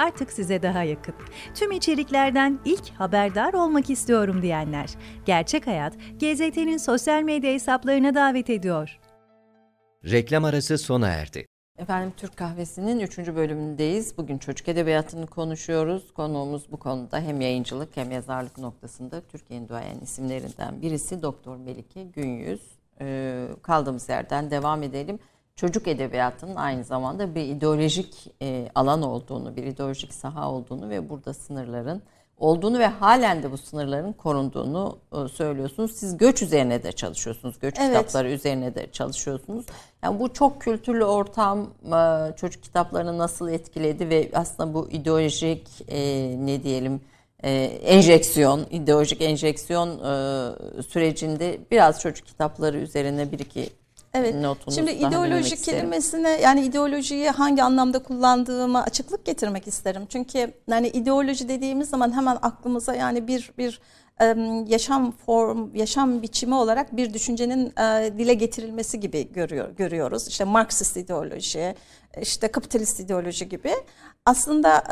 artık 0.00 0.32
size 0.32 0.62
daha 0.62 0.82
yakın. 0.82 1.14
Tüm 1.54 1.72
içeriklerden 1.72 2.58
ilk 2.64 2.90
haberdar 2.90 3.52
olmak 3.52 3.90
istiyorum 3.90 4.42
diyenler. 4.42 4.90
Gerçek 5.24 5.66
Hayat, 5.66 5.94
GZT'nin 6.20 6.76
sosyal 6.76 7.22
medya 7.22 7.52
hesaplarına 7.52 8.14
davet 8.14 8.50
ediyor. 8.50 8.98
Reklam 10.04 10.44
arası 10.44 10.78
sona 10.78 11.08
erdi. 11.08 11.46
Efendim 11.78 12.12
Türk 12.16 12.36
Kahvesi'nin 12.36 13.00
3. 13.00 13.18
bölümündeyiz. 13.18 14.18
Bugün 14.18 14.38
çocuk 14.38 14.68
edebiyatını 14.68 15.26
konuşuyoruz. 15.26 16.12
Konuğumuz 16.14 16.72
bu 16.72 16.76
konuda 16.76 17.20
hem 17.20 17.40
yayıncılık 17.40 17.96
hem 17.96 18.10
yazarlık 18.10 18.58
noktasında 18.58 19.20
Türkiye'nin 19.20 19.68
duayen 19.68 19.98
isimlerinden 20.02 20.82
birisi 20.82 21.22
Doktor 21.22 21.56
Melike 21.56 22.02
Günyüz. 22.02 22.60
Ee, 23.00 23.46
kaldığımız 23.62 24.08
yerden 24.08 24.50
devam 24.50 24.82
edelim 24.82 25.18
çocuk 25.60 25.88
edebiyatının 25.88 26.56
aynı 26.56 26.84
zamanda 26.84 27.34
bir 27.34 27.44
ideolojik 27.44 28.26
e, 28.42 28.68
alan 28.74 29.02
olduğunu, 29.02 29.56
bir 29.56 29.64
ideolojik 29.64 30.14
saha 30.14 30.50
olduğunu 30.50 30.90
ve 30.90 31.08
burada 31.08 31.34
sınırların 31.34 32.02
olduğunu 32.38 32.78
ve 32.78 32.86
halen 32.86 33.42
de 33.42 33.52
bu 33.52 33.58
sınırların 33.58 34.12
korunduğunu 34.12 34.98
e, 35.12 35.28
söylüyorsunuz. 35.28 35.92
Siz 35.92 36.16
göç 36.16 36.42
üzerine 36.42 36.82
de 36.82 36.92
çalışıyorsunuz. 36.92 37.58
Göç 37.58 37.74
Evet. 37.78 37.88
kitapları 37.88 38.30
üzerine 38.30 38.74
de 38.74 38.86
çalışıyorsunuz. 38.92 39.66
Yani 40.02 40.20
bu 40.20 40.32
çok 40.32 40.62
kültürlü 40.62 41.04
ortam 41.04 41.66
e, 41.84 42.36
çocuk 42.36 42.62
kitaplarını 42.62 43.18
nasıl 43.18 43.48
etkiledi 43.48 44.08
ve 44.08 44.30
aslında 44.34 44.74
bu 44.74 44.90
ideolojik 44.90 45.68
e, 45.88 46.00
ne 46.46 46.62
diyelim 46.62 47.00
e, 47.44 47.50
enjeksiyon, 47.84 48.66
ideolojik 48.70 49.22
enjeksiyon 49.22 49.88
e, 49.88 50.82
sürecinde 50.82 51.58
biraz 51.70 52.00
çocuk 52.00 52.26
kitapları 52.26 52.78
üzerine 52.78 53.32
bir 53.32 53.38
iki 53.38 53.79
Evet. 54.14 54.34
notunuz 54.34 54.74
Şimdi 54.74 54.90
ideoloji 54.90 55.54
isterim. 55.54 55.78
kelimesine 55.78 56.30
yani 56.30 56.60
ideolojiyi 56.60 57.30
hangi 57.30 57.62
anlamda 57.62 57.98
kullandığıma 57.98 58.82
açıklık 58.82 59.24
getirmek 59.24 59.66
isterim. 59.68 60.02
Çünkü 60.08 60.52
yani 60.68 60.88
ideoloji 60.88 61.48
dediğimiz 61.48 61.88
zaman 61.88 62.16
hemen 62.16 62.38
aklımıza 62.42 62.94
yani 62.94 63.28
bir 63.28 63.50
bir 63.58 63.80
yaşam 64.66 65.12
form, 65.26 65.74
yaşam 65.74 66.22
biçimi 66.22 66.54
olarak 66.54 66.96
bir 66.96 67.14
düşüncenin 67.14 67.72
dile 68.18 68.34
getirilmesi 68.34 69.00
gibi 69.00 69.32
görüyor 69.32 69.70
görüyoruz. 69.76 70.28
İşte 70.28 70.44
Marksist 70.44 70.96
ideoloji, 70.96 71.74
işte 72.20 72.48
kapitalist 72.48 73.00
ideoloji 73.00 73.48
gibi. 73.48 73.72
Aslında 74.26 74.84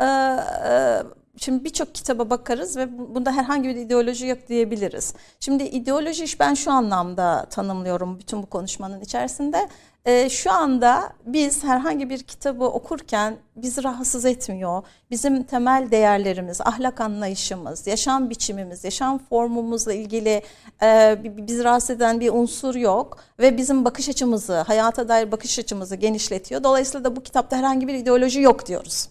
Şimdi 1.41 1.63
birçok 1.63 1.95
kitaba 1.95 2.29
bakarız 2.29 2.77
ve 2.77 2.97
bu- 2.97 3.15
bunda 3.15 3.31
herhangi 3.31 3.69
bir 3.69 3.75
ideoloji 3.75 4.27
yok 4.27 4.47
diyebiliriz. 4.47 5.13
Şimdi 5.39 5.63
ideoloji 5.63 6.23
iş 6.23 6.39
ben 6.39 6.53
şu 6.53 6.71
anlamda 6.71 7.45
tanımlıyorum 7.49 8.19
bütün 8.19 8.43
bu 8.43 8.45
konuşmanın 8.45 9.01
içerisinde. 9.01 9.69
Ee, 10.05 10.29
şu 10.29 10.51
anda 10.51 11.13
biz 11.25 11.63
herhangi 11.63 12.09
bir 12.09 12.23
kitabı 12.23 12.63
okurken 12.65 13.37
bizi 13.55 13.83
rahatsız 13.83 14.25
etmiyor. 14.25 14.83
Bizim 15.11 15.43
temel 15.43 15.87
değerlerimiz, 15.91 16.61
ahlak 16.61 17.01
anlayışımız, 17.01 17.87
yaşam 17.87 18.29
biçimimiz, 18.29 18.83
yaşam 18.83 19.17
formumuzla 19.19 19.93
ilgili 19.93 20.41
e, 20.81 21.17
bi- 21.23 21.47
bizi 21.47 21.63
rahatsız 21.63 21.89
eden 21.89 22.19
bir 22.19 22.29
unsur 22.33 22.75
yok. 22.75 23.17
Ve 23.39 23.57
bizim 23.57 23.85
bakış 23.85 24.09
açımızı, 24.09 24.57
hayata 24.57 25.09
dair 25.09 25.31
bakış 25.31 25.59
açımızı 25.59 25.95
genişletiyor. 25.95 26.63
Dolayısıyla 26.63 27.03
da 27.03 27.15
bu 27.15 27.23
kitapta 27.23 27.57
herhangi 27.57 27.87
bir 27.87 27.93
ideoloji 27.93 28.41
yok 28.41 28.65
diyoruz. 28.65 29.09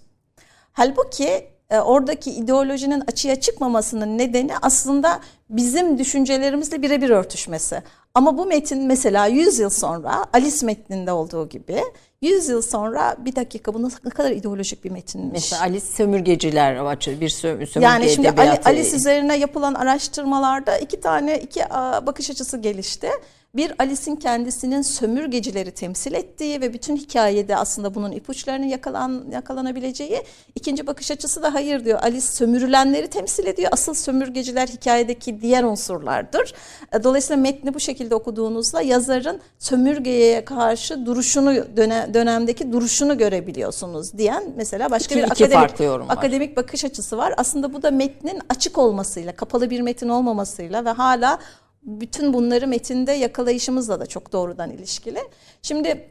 Halbuki 0.72 1.57
e, 1.70 1.78
oradaki 1.80 2.30
ideolojinin 2.30 3.00
açığa 3.08 3.36
çıkmamasının 3.40 4.18
nedeni 4.18 4.52
aslında 4.62 5.20
bizim 5.50 5.98
düşüncelerimizle 5.98 6.82
birebir 6.82 7.10
örtüşmesi. 7.10 7.82
Ama 8.14 8.38
bu 8.38 8.46
metin 8.46 8.86
mesela 8.86 9.26
100 9.26 9.58
yıl 9.58 9.70
sonra 9.70 10.26
Alice 10.32 10.66
metninde 10.66 11.12
olduğu 11.12 11.48
gibi 11.48 11.82
100 12.22 12.48
yıl 12.48 12.62
sonra 12.62 13.16
bir 13.18 13.36
dakika 13.36 13.74
bu 13.74 13.82
nasıl- 13.82 13.98
ne 14.04 14.10
kadar 14.10 14.30
ideolojik 14.30 14.84
bir 14.84 14.90
metinmiş. 14.90 15.32
Mesela 15.32 15.62
Alice 15.62 15.86
Sömürgeciler 15.86 16.76
açı 16.76 17.20
bir 17.20 17.28
sö- 17.28 17.66
sömürge 17.66 17.80
Yani 17.80 18.10
şimdi 18.10 18.28
Ali. 18.30 18.60
Alice 18.64 18.96
üzerine 18.96 19.36
yapılan 19.36 19.74
araştırmalarda 19.74 20.78
iki 20.78 21.00
tane 21.00 21.38
iki 21.38 21.60
bakış 22.06 22.30
açısı 22.30 22.58
gelişti. 22.58 23.08
Bir 23.58 23.72
Alice'in 23.78 24.16
kendisinin 24.16 24.82
sömürgecileri 24.82 25.70
temsil 25.70 26.14
ettiği 26.14 26.60
ve 26.60 26.72
bütün 26.72 26.96
hikayede 26.96 27.56
aslında 27.56 27.94
bunun 27.94 28.12
ipuçlarının 28.12 28.66
yakalan, 28.66 29.24
yakalanabileceği. 29.32 30.22
İkinci 30.54 30.86
bakış 30.86 31.10
açısı 31.10 31.42
da 31.42 31.54
hayır 31.54 31.84
diyor. 31.84 31.98
Alice 32.02 32.20
sömürülenleri 32.26 33.08
temsil 33.08 33.46
ediyor. 33.46 33.68
Asıl 33.72 33.94
sömürgeciler 33.94 34.68
hikayedeki 34.68 35.40
diğer 35.40 35.64
unsurlardır. 35.64 36.54
Dolayısıyla 37.04 37.42
metni 37.42 37.74
bu 37.74 37.80
şekilde 37.80 38.14
okuduğunuzda 38.14 38.82
yazarın 38.82 39.40
sömürgeye 39.58 40.44
karşı 40.44 41.06
duruşunu 41.06 41.54
döne- 41.76 42.14
dönemdeki 42.14 42.72
duruşunu 42.72 43.18
görebiliyorsunuz 43.18 44.18
diyen 44.18 44.44
mesela 44.56 44.90
başka 44.90 45.14
İki- 45.14 45.22
bir 45.22 45.30
iki 45.30 45.44
akademik 45.44 45.60
akademik 46.10 46.56
bakış 46.56 46.84
açısı 46.84 47.16
var. 47.16 47.34
Aslında 47.36 47.74
bu 47.74 47.82
da 47.82 47.90
metnin 47.90 48.40
açık 48.48 48.78
olmasıyla, 48.78 49.32
kapalı 49.36 49.70
bir 49.70 49.80
metin 49.80 50.08
olmamasıyla 50.08 50.84
ve 50.84 50.90
hala 50.90 51.38
bütün 51.82 52.32
bunları 52.32 52.66
metinde 52.66 53.12
yakalayışımızla 53.12 54.00
da 54.00 54.06
çok 54.06 54.32
doğrudan 54.32 54.70
ilişkili. 54.70 55.18
Şimdi 55.62 56.10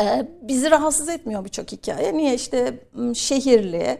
e, 0.00 0.28
bizi 0.42 0.70
rahatsız 0.70 1.08
etmiyor 1.08 1.44
birçok 1.44 1.72
hikaye. 1.72 2.14
Niye 2.16 2.34
işte 2.34 2.74
şehirli, 3.14 3.98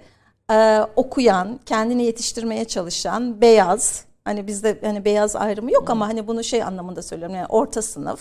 e, 0.50 0.80
okuyan, 0.96 1.60
kendini 1.66 2.02
yetiştirmeye 2.02 2.64
çalışan, 2.64 3.40
beyaz. 3.40 4.04
Hani 4.24 4.46
bizde 4.46 4.78
hani 4.82 5.04
beyaz 5.04 5.36
ayrımı 5.36 5.72
yok 5.72 5.90
ama 5.90 6.08
hani 6.08 6.26
bunu 6.26 6.44
şey 6.44 6.62
anlamında 6.62 7.02
söylüyorum. 7.02 7.36
Yani 7.36 7.46
orta 7.46 7.82
sınıf, 7.82 8.20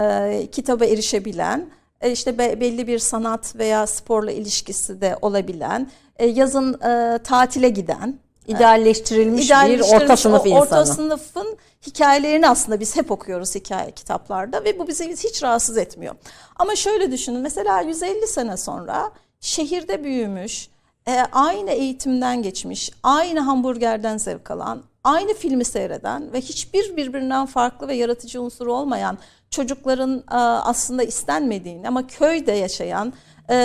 e, 0.00 0.46
kitaba 0.52 0.84
erişebilen, 0.84 1.70
e, 2.00 2.12
işte 2.12 2.38
be- 2.38 2.60
belli 2.60 2.86
bir 2.86 2.98
sanat 2.98 3.56
veya 3.56 3.86
sporla 3.86 4.30
ilişkisi 4.30 5.00
de 5.00 5.16
olabilen, 5.22 5.90
e, 6.16 6.26
yazın 6.26 6.80
e, 6.80 7.18
tatile 7.24 7.68
giden, 7.68 8.18
idealleştirilmiş, 8.46 9.40
bir 9.40 9.46
İdealleştirilmiş 9.46 10.02
orta 10.02 10.16
sınıf 10.16 10.46
insanı. 10.46 10.60
Orta 10.60 10.86
sınıfın 10.86 11.56
hikayelerini 11.86 12.48
aslında 12.48 12.80
biz 12.80 12.96
hep 12.96 13.10
okuyoruz 13.10 13.54
hikaye 13.54 13.90
kitaplarda 13.90 14.64
ve 14.64 14.78
bu 14.78 14.88
bizi 14.88 15.10
hiç 15.10 15.42
rahatsız 15.42 15.78
etmiyor. 15.78 16.14
Ama 16.56 16.76
şöyle 16.76 17.12
düşünün 17.12 17.40
mesela 17.40 17.80
150 17.80 18.26
sene 18.26 18.56
sonra 18.56 19.10
şehirde 19.40 20.04
büyümüş, 20.04 20.68
e, 21.08 21.20
aynı 21.32 21.70
eğitimden 21.70 22.42
geçmiş, 22.42 22.90
aynı 23.02 23.40
hamburgerden 23.40 24.18
zevk 24.18 24.50
alan, 24.50 24.82
aynı 25.04 25.34
filmi 25.34 25.64
seyreden 25.64 26.32
ve 26.32 26.40
hiçbir 26.40 26.96
birbirinden 26.96 27.46
farklı 27.46 27.88
ve 27.88 27.94
yaratıcı 27.94 28.42
unsuru 28.42 28.72
olmayan 28.72 29.18
çocukların 29.50 30.24
e, 30.30 30.36
aslında 30.36 31.02
istenmediğini 31.02 31.88
ama 31.88 32.06
köyde 32.06 32.52
yaşayan 32.52 33.12
e, 33.50 33.56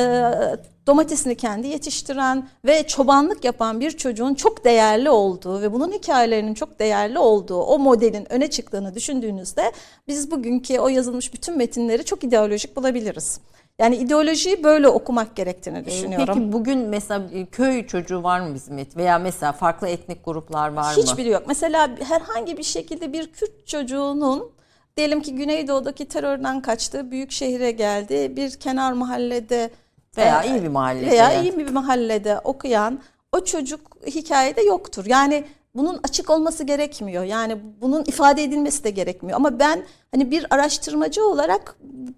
domatesini 0.92 1.36
kendi 1.36 1.68
yetiştiren 1.68 2.48
ve 2.66 2.88
çobanlık 2.88 3.46
yapan 3.46 3.80
bir 3.80 3.92
çocuğun 3.92 4.34
çok 4.34 4.66
değerli 4.66 5.10
olduğu 5.10 5.62
ve 5.62 5.74
bunun 5.74 5.92
hikayelerinin 5.92 6.54
çok 6.54 6.80
değerli 6.80 7.20
olduğu 7.20 7.62
o 7.62 7.80
modelin 7.80 8.34
öne 8.34 8.50
çıktığını 8.50 8.96
düşündüğünüzde 8.96 9.72
biz 10.08 10.32
bugünkü 10.32 10.80
o 10.80 10.88
yazılmış 10.88 11.34
bütün 11.34 11.58
metinleri 11.58 12.06
çok 12.06 12.24
ideolojik 12.24 12.76
bulabiliriz. 12.76 13.40
Yani 13.80 13.96
ideolojiyi 13.96 14.64
böyle 14.64 14.88
okumak 14.88 15.36
gerektiğini 15.36 15.86
düşünüyorum. 15.86 16.26
Peki 16.28 16.52
bugün 16.52 16.80
mesela 16.80 17.24
e, 17.34 17.46
köy 17.46 17.88
çocuğu 17.88 18.24
var 18.24 18.40
mı 18.40 18.54
bizim 18.56 18.78
et 18.78 18.98
veya 18.98 19.20
mesela 19.20 19.52
farklı 19.52 19.88
etnik 19.88 20.26
gruplar 20.26 20.74
var 20.74 20.96
mı? 20.96 21.04
Hiçbiri 21.04 21.30
yok. 21.30 21.44
Mesela 21.48 21.90
herhangi 22.00 22.58
bir 22.58 22.64
şekilde 22.64 23.14
bir 23.14 23.32
Kürt 23.32 23.68
çocuğunun 23.68 24.52
diyelim 24.98 25.22
ki 25.22 25.36
Güneydoğu'daki 25.36 26.08
terörden 26.08 26.62
kaçtı, 26.62 27.12
büyük 27.12 27.32
şehire 27.32 27.72
geldi, 27.72 28.34
bir 28.36 28.52
kenar 28.60 28.92
mahallede 28.92 29.72
Veya 30.18 30.44
iyi 30.44 30.64
bir 30.64 30.68
mahallede. 30.68 31.12
veya 31.12 31.42
iyi 31.42 31.58
bir 31.58 31.70
mahallede 31.70 32.40
okuyan 32.40 33.00
o 33.32 33.44
çocuk 33.44 33.98
hikayede 34.08 34.62
yoktur. 34.62 35.06
Yani 35.06 35.44
bunun 35.76 36.00
açık 36.04 36.30
olması 36.30 36.64
gerekmiyor. 36.64 37.24
Yani 37.24 37.58
bunun 37.82 38.04
ifade 38.08 38.44
edilmesi 38.44 38.84
de 38.84 38.90
gerekmiyor. 38.90 39.36
Ama 39.36 39.60
ben 39.60 39.84
hani 40.12 40.32
bir 40.32 40.46
araştırmacı 40.50 41.26
olarak 41.26 41.76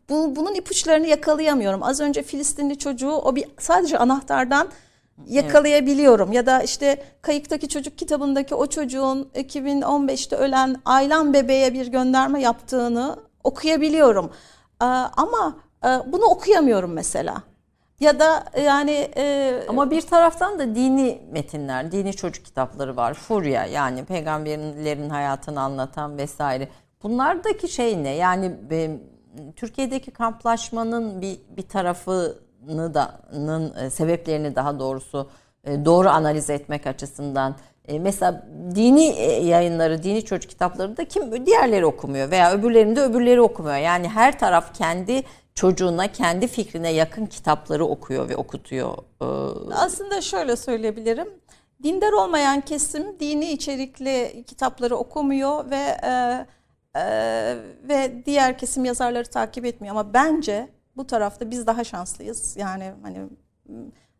bu, 0.09 0.35
bunun 0.35 0.55
ipuçlarını 0.55 1.07
yakalayamıyorum. 1.07 1.83
Az 1.83 1.99
önce 1.99 2.23
Filistinli 2.23 2.77
çocuğu 2.77 3.11
o 3.11 3.35
bir 3.35 3.45
sadece 3.59 3.97
anahtardan 3.97 4.67
yakalayabiliyorum. 5.27 6.31
Ya 6.31 6.45
da 6.45 6.61
işte 6.61 7.03
Kayıktaki 7.21 7.69
Çocuk 7.69 7.97
kitabındaki 7.97 8.55
o 8.55 8.67
çocuğun 8.67 9.29
2015'te 9.35 10.35
ölen 10.35 10.75
Aylan 10.85 11.33
bebeğe 11.33 11.73
bir 11.73 11.87
gönderme 11.87 12.41
yaptığını 12.41 13.15
okuyabiliyorum. 13.43 14.31
Ama 15.17 15.57
bunu 16.05 16.25
okuyamıyorum 16.25 16.93
mesela. 16.93 17.43
Ya 18.03 18.19
da 18.19 18.43
yani 18.65 19.09
e, 19.17 19.53
Ama 19.67 19.91
bir 19.91 20.01
taraftan 20.01 20.59
da 20.59 20.75
dini 20.75 21.21
metinler, 21.31 21.91
dini 21.91 22.13
çocuk 22.13 22.45
kitapları 22.45 22.97
var. 22.97 23.13
Furya 23.13 23.65
yani 23.65 24.05
peygamberlerin 24.05 25.09
hayatını 25.09 25.61
anlatan 25.61 26.17
vesaire. 26.17 26.67
Bunlardaki 27.03 27.67
şey 27.67 28.03
ne? 28.03 28.09
Yani 28.09 28.51
e, 28.71 28.97
Türkiye'deki 29.55 30.11
kamplaşmanın 30.11 31.21
bir 31.21 31.37
bir 31.57 31.67
tarafını 31.67 32.93
da 32.93 33.19
e, 33.81 33.89
sebeplerini 33.89 34.55
daha 34.55 34.79
doğrusu 34.79 35.29
e, 35.63 35.85
doğru 35.85 36.09
analiz 36.09 36.49
etmek 36.49 36.87
açısından 36.87 37.55
e, 37.87 37.99
mesela 37.99 38.47
dini 38.75 39.05
e, 39.05 39.45
yayınları, 39.45 40.03
dini 40.03 40.25
çocuk 40.25 40.49
kitapları 40.49 40.97
da 40.97 41.05
kim 41.05 41.45
diğerleri 41.45 41.85
okumuyor 41.85 42.31
veya 42.31 42.51
öbürlerinde 42.51 43.01
öbürleri 43.01 43.41
okumuyor. 43.41 43.77
Yani 43.77 44.09
her 44.09 44.39
taraf 44.39 44.77
kendi 44.77 45.23
çocuğuna, 45.55 46.11
kendi 46.11 46.47
fikrine 46.47 46.91
yakın 46.91 47.25
kitapları 47.25 47.85
okuyor 47.85 48.29
ve 48.29 48.35
okutuyor. 48.35 48.97
Ee, 49.21 49.25
Aslında 49.73 50.21
şöyle 50.21 50.55
söyleyebilirim. 50.55 51.27
Dindar 51.83 52.11
olmayan 52.11 52.61
kesim 52.61 53.19
dini 53.19 53.51
içerikli 53.51 54.43
kitapları 54.47 54.95
okumuyor 54.95 55.69
ve 55.69 55.97
e, 56.03 56.45
e, 56.95 57.03
ve 57.83 58.25
diğer 58.25 58.57
kesim 58.57 58.85
yazarları 58.85 59.29
takip 59.29 59.65
etmiyor. 59.65 59.95
Ama 59.95 60.13
bence 60.13 60.69
bu 60.97 61.07
tarafta 61.07 61.51
biz 61.51 61.67
daha 61.67 61.83
şanslıyız. 61.83 62.57
Yani 62.57 62.93
hani 63.01 63.17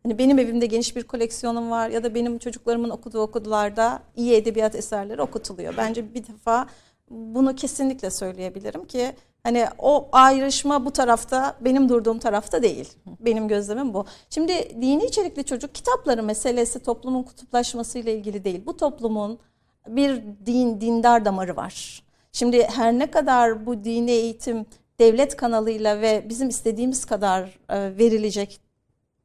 hani 0.03 0.17
benim 0.17 0.39
evimde 0.39 0.65
geniş 0.65 0.95
bir 0.95 1.03
koleksiyonum 1.03 1.71
var 1.71 1.89
ya 1.89 2.03
da 2.03 2.15
benim 2.15 2.37
çocuklarımın 2.37 2.89
okuduğu 2.89 3.21
okullarda 3.21 4.01
iyi 4.15 4.33
edebiyat 4.33 4.75
eserleri 4.75 5.21
okutuluyor. 5.21 5.73
Bence 5.77 6.13
bir 6.13 6.27
defa 6.27 6.67
bunu 7.09 7.55
kesinlikle 7.55 8.09
söyleyebilirim 8.09 8.85
ki 8.85 9.15
Hani 9.43 9.65
o 9.77 10.09
ayrışma 10.11 10.85
bu 10.85 10.91
tarafta 10.91 11.55
benim 11.61 11.89
durduğum 11.89 12.19
tarafta 12.19 12.63
değil. 12.63 12.93
Benim 13.19 13.47
gözlemim 13.47 13.93
bu. 13.93 14.05
Şimdi 14.29 14.81
dini 14.81 15.05
içerikli 15.05 15.45
çocuk 15.45 15.75
kitapları 15.75 16.23
meselesi 16.23 16.83
toplumun 16.83 17.23
kutuplaşmasıyla 17.23 18.11
ilgili 18.11 18.43
değil. 18.43 18.65
Bu 18.65 18.77
toplumun 18.77 19.39
bir 19.87 20.23
din 20.45 20.81
dindar 20.81 21.25
damarı 21.25 21.55
var. 21.55 22.03
Şimdi 22.31 22.63
her 22.63 22.93
ne 22.93 23.11
kadar 23.11 23.65
bu 23.65 23.83
dini 23.83 24.11
eğitim 24.11 24.65
devlet 24.99 25.35
kanalıyla 25.35 26.01
ve 26.01 26.25
bizim 26.29 26.49
istediğimiz 26.49 27.05
kadar 27.05 27.59
e, 27.69 27.97
verilecek 27.97 28.59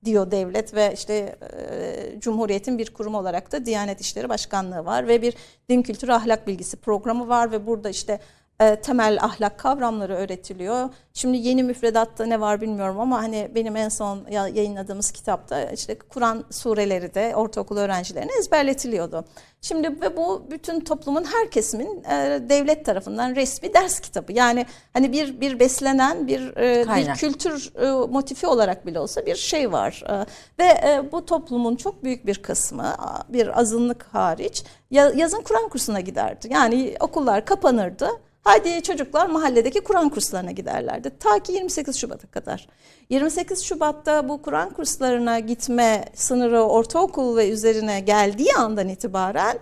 diyor 0.04 0.30
devlet 0.30 0.74
ve 0.74 0.92
işte 0.94 1.38
e, 1.42 2.20
Cumhuriyet'in 2.20 2.78
bir 2.78 2.90
kurum 2.90 3.14
olarak 3.14 3.52
da 3.52 3.66
Diyanet 3.66 4.00
İşleri 4.00 4.28
Başkanlığı 4.28 4.84
var 4.84 5.08
ve 5.08 5.22
bir 5.22 5.34
din 5.68 5.82
kültürü 5.82 6.12
ahlak 6.12 6.46
bilgisi 6.46 6.76
programı 6.76 7.28
var 7.28 7.52
ve 7.52 7.66
burada 7.66 7.90
işte 7.90 8.20
e, 8.60 8.76
temel 8.76 9.18
ahlak 9.22 9.58
kavramları 9.58 10.14
öğretiliyor. 10.14 10.88
Şimdi 11.14 11.36
yeni 11.36 11.62
müfredatta 11.62 12.26
ne 12.26 12.40
var 12.40 12.60
bilmiyorum 12.60 13.00
ama 13.00 13.22
hani 13.22 13.50
benim 13.54 13.76
en 13.76 13.88
son 13.88 14.26
yayınladığımız 14.30 15.10
kitapta 15.10 15.62
işte 15.62 15.98
Kur'an 15.98 16.44
sureleri 16.50 17.14
de 17.14 17.36
ortaokul 17.36 17.76
öğrencilerine 17.76 18.32
ezberletiliyordu. 18.40 19.24
Şimdi 19.60 20.00
ve 20.00 20.16
bu 20.16 20.46
bütün 20.50 20.80
toplumun 20.80 21.24
her 21.24 21.50
kesimin 21.50 22.04
e, 22.04 22.40
devlet 22.48 22.84
tarafından 22.84 23.34
resmi 23.36 23.74
ders 23.74 24.00
kitabı. 24.00 24.32
Yani 24.32 24.66
hani 24.92 25.12
bir 25.12 25.40
bir 25.40 25.60
beslenen 25.60 26.26
bir 26.26 26.56
e, 26.56 26.86
bir 26.96 27.14
kültür 27.14 27.72
e, 27.76 27.90
motifi 27.90 28.46
olarak 28.46 28.86
bile 28.86 29.00
olsa 29.00 29.26
bir 29.26 29.36
şey 29.36 29.72
var. 29.72 30.04
E, 30.08 30.26
ve 30.58 30.64
e, 30.64 31.12
bu 31.12 31.26
toplumun 31.26 31.76
çok 31.76 32.04
büyük 32.04 32.26
bir 32.26 32.42
kısmı 32.42 32.94
bir 33.28 33.60
azınlık 33.60 34.02
hariç 34.02 34.64
yazın 34.90 35.42
Kur'an 35.42 35.68
kursuna 35.68 36.00
giderdi. 36.00 36.48
Yani 36.50 36.94
okullar 37.00 37.44
kapanırdı 37.44 38.10
Hadi 38.44 38.82
çocuklar 38.82 39.26
mahalledeki 39.26 39.80
Kur'an 39.80 40.08
kurslarına 40.08 40.50
giderlerdi. 40.50 41.10
Ta 41.18 41.38
ki 41.38 41.52
28 41.52 41.96
Şubat'a 41.96 42.26
kadar. 42.30 42.68
28 43.10 43.62
Şubat'ta 43.64 44.28
bu 44.28 44.42
Kur'an 44.42 44.70
kurslarına 44.70 45.38
gitme 45.38 46.04
sınırı 46.14 46.62
ortaokul 46.62 47.36
ve 47.36 47.50
üzerine 47.50 48.00
geldiği 48.00 48.54
andan 48.54 48.88
itibaren 48.88 49.58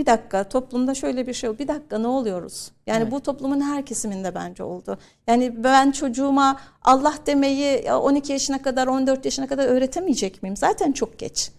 bir 0.00 0.06
dakika 0.06 0.48
toplumda 0.48 0.94
şöyle 0.94 1.26
bir 1.26 1.32
şey 1.32 1.50
oldu. 1.50 1.58
Bir 1.58 1.68
dakika 1.68 1.98
ne 1.98 2.06
oluyoruz? 2.06 2.72
Yani 2.86 3.02
evet. 3.02 3.12
bu 3.12 3.20
toplumun 3.20 3.60
her 3.60 3.86
kesiminde 3.86 4.34
bence 4.34 4.62
oldu. 4.62 4.98
Yani 5.26 5.64
ben 5.64 5.90
çocuğuma 5.90 6.60
Allah 6.82 7.14
demeyi 7.26 7.92
12 7.92 8.32
yaşına 8.32 8.62
kadar 8.62 8.86
14 8.86 9.24
yaşına 9.24 9.46
kadar 9.46 9.66
öğretemeyecek 9.66 10.42
miyim? 10.42 10.56
Zaten 10.56 10.92
çok 10.92 11.18
geç. 11.18 11.50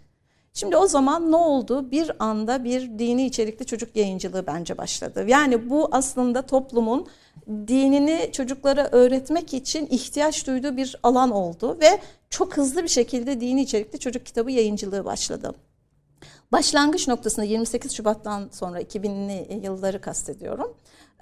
Şimdi 0.53 0.77
o 0.77 0.87
zaman 0.87 1.31
ne 1.31 1.35
oldu? 1.35 1.91
Bir 1.91 2.11
anda 2.19 2.63
bir 2.63 2.99
dini 2.99 3.25
içerikli 3.25 3.65
çocuk 3.65 3.95
yayıncılığı 3.95 4.47
bence 4.47 4.77
başladı. 4.77 5.25
Yani 5.27 5.69
bu 5.69 5.89
aslında 5.91 6.41
toplumun 6.41 7.07
dinini 7.47 8.29
çocuklara 8.31 8.89
öğretmek 8.91 9.53
için 9.53 9.87
ihtiyaç 9.91 10.47
duyduğu 10.47 10.77
bir 10.77 10.95
alan 11.03 11.31
oldu 11.31 11.77
ve 11.81 11.99
çok 12.29 12.57
hızlı 12.57 12.83
bir 12.83 12.87
şekilde 12.87 13.41
dini 13.41 13.61
içerikli 13.61 13.99
çocuk 13.99 14.25
kitabı 14.25 14.51
yayıncılığı 14.51 15.05
başladı. 15.05 15.53
Başlangıç 16.51 17.07
noktasında 17.07 17.45
28 17.45 17.91
Şubat'tan 17.91 18.49
sonra 18.51 18.81
2000'li 18.81 19.65
yılları 19.65 20.01
kastediyorum. 20.01 20.73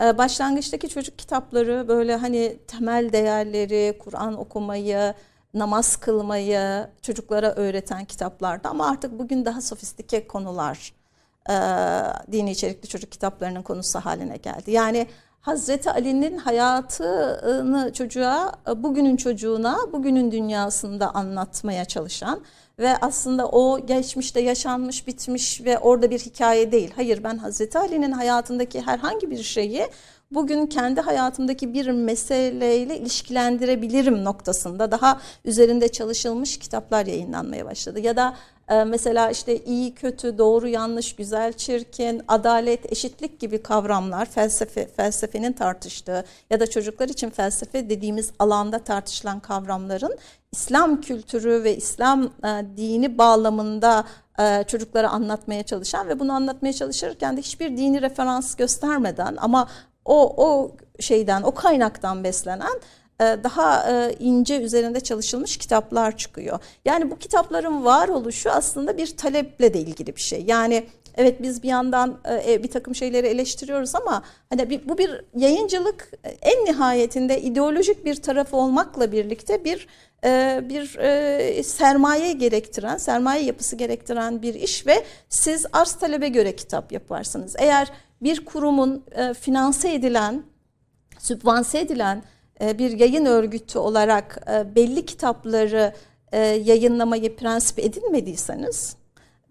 Ee, 0.02 0.18
başlangıçtaki 0.18 0.90
çocuk 0.90 1.20
kitapları 1.20 1.88
böyle 1.88 2.16
hani 2.16 2.58
temel 2.68 3.14
değerleri, 3.14 3.98
Kur'an 4.00 4.40
okumayı, 4.40 5.14
namaz 5.54 5.96
kılmayı 5.96 6.88
çocuklara 7.02 7.52
öğreten 7.52 8.06
kitaplardı 8.06 8.68
ama 8.68 8.90
artık 8.90 9.20
bugün 9.20 9.46
daha 9.46 9.62
sofistike 9.62 10.28
konular 10.28 10.94
e, 11.50 11.54
dini 12.32 12.52
içerikli 12.52 12.88
çocuk 12.88 13.12
kitaplarının 13.12 13.62
konusu 13.62 14.00
haline 14.00 14.38
geldi. 14.38 14.72
Yani 14.72 15.08
Hazreti 15.42 15.92
Ali'nin 15.92 16.38
hayatını 16.38 17.94
çocuğa, 17.94 18.54
bugünün 18.76 19.18
çocuğuna, 19.18 19.78
bugünün 19.94 20.32
dünyasında 20.32 21.16
anlatmaya 21.16 21.86
çalışan 21.86 22.42
ve 22.80 22.98
aslında 22.98 23.48
o 23.48 23.86
geçmişte 23.86 24.42
yaşanmış, 24.42 25.08
bitmiş 25.08 25.62
ve 25.66 25.80
orada 25.80 26.10
bir 26.10 26.20
hikaye 26.20 26.72
değil. 26.72 26.94
Hayır 26.96 27.24
ben 27.24 27.38
Hazreti 27.38 27.80
Ali'nin 27.80 28.12
hayatındaki 28.12 28.82
herhangi 28.82 29.32
bir 29.32 29.44
şeyi 29.44 29.88
bugün 30.32 30.66
kendi 30.66 31.02
hayatımdaki 31.02 31.74
bir 31.74 31.90
meseleyle 31.90 32.98
ilişkilendirebilirim 32.98 34.24
noktasında 34.24 34.92
daha 34.92 35.22
üzerinde 35.46 35.88
çalışılmış 35.88 36.60
kitaplar 36.60 37.06
yayınlanmaya 37.06 37.66
başladı. 37.66 38.00
Ya 38.00 38.16
da 38.16 38.36
e, 38.70 38.84
mesela 38.84 39.30
işte 39.30 39.58
iyi, 39.58 39.96
kötü, 39.96 40.38
doğru, 40.38 40.68
yanlış, 40.68 41.16
güzel, 41.16 41.54
çirkin, 41.54 42.22
adalet, 42.28 42.92
eşitlik 42.92 43.40
gibi 43.40 43.64
kavramlar 43.64 44.26
felsefe 44.26 44.88
felsefenin 44.88 45.54
tartıştığı 45.54 46.26
ya 46.50 46.60
da 46.60 46.68
çocuklar 46.68 47.10
için 47.10 47.30
felsefe 47.30 47.90
dediğimiz 47.90 48.32
alanda 48.40 48.80
tartışılan 48.80 49.40
kavramların 49.40 50.18
İslam 50.52 51.02
kültürü 51.02 51.64
ve 51.64 51.76
İslam 51.78 52.24
e, 52.24 52.66
dini 52.78 53.18
bağlamında 53.18 54.06
e, 54.40 54.64
çocuklara 54.68 55.10
anlatmaya 55.10 55.64
çalışan 55.64 56.08
ve 56.08 56.20
bunu 56.20 56.34
anlatmaya 56.34 56.74
çalışırken 56.74 57.38
de 57.38 57.42
hiçbir 57.42 57.78
dini 57.78 58.02
referans 58.02 58.56
göstermeden 58.56 59.36
ama 59.40 59.68
o 60.06 60.46
o 60.48 60.72
şeyden 61.00 61.44
o 61.44 61.52
kaynaktan 61.52 62.24
beslenen 62.24 62.80
e, 63.22 63.24
daha 63.44 63.92
e, 63.92 64.14
ince 64.20 64.62
üzerinde 64.62 65.00
çalışılmış 65.00 65.58
kitaplar 65.58 66.18
çıkıyor. 66.18 66.60
Yani 66.86 67.12
bu 67.12 67.18
kitapların 67.18 67.86
varoluşu 67.86 68.50
aslında 68.52 68.98
bir 68.98 69.18
taleple 69.18 69.74
de 69.74 69.80
ilgili 69.80 70.16
bir 70.16 70.22
şey. 70.22 70.44
Yani 70.48 70.86
evet 71.18 71.42
biz 71.42 71.64
bir 71.64 71.68
yandan 71.68 72.20
e, 72.48 72.64
bir 72.64 72.72
takım 72.72 72.96
şeyleri 72.96 73.28
eleştiriyoruz 73.28 73.96
ama 73.96 74.24
hani 74.50 74.90
bu 74.90 74.98
bir 74.98 75.22
yayıncılık 75.36 76.12
en 76.42 76.66
nihayetinde 76.66 77.42
ideolojik 77.42 78.06
bir 78.06 78.16
tarafı 78.16 78.58
olmakla 78.58 79.12
birlikte 79.12 79.64
bir 79.64 79.88
bir 80.70 80.88
sermaye 81.64 82.34
gerektiren, 82.34 82.98
sermaye 82.98 83.44
yapısı 83.44 83.76
gerektiren 83.76 84.42
bir 84.42 84.54
iş 84.54 84.88
ve 84.88 85.06
siz 85.30 85.66
arz 85.74 85.94
talebe 85.94 86.28
göre 86.28 86.56
kitap 86.56 86.92
yaparsınız. 86.92 87.56
Eğer 87.60 87.92
bir 88.22 88.46
kurumun 88.46 89.04
e, 89.12 89.34
finanse 89.34 89.94
edilen, 89.94 90.44
sübvanse 91.20 91.80
edilen 91.80 92.24
e, 92.62 92.80
bir 92.80 92.92
yayın 92.92 93.26
örgütü 93.26 93.80
olarak 93.80 94.48
e, 94.52 94.76
belli 94.76 95.06
kitapları 95.06 95.94
e, 96.32 96.40
yayınlamayı 96.40 97.36
prensip 97.36 97.80
edinmediyseniz 97.80 99.00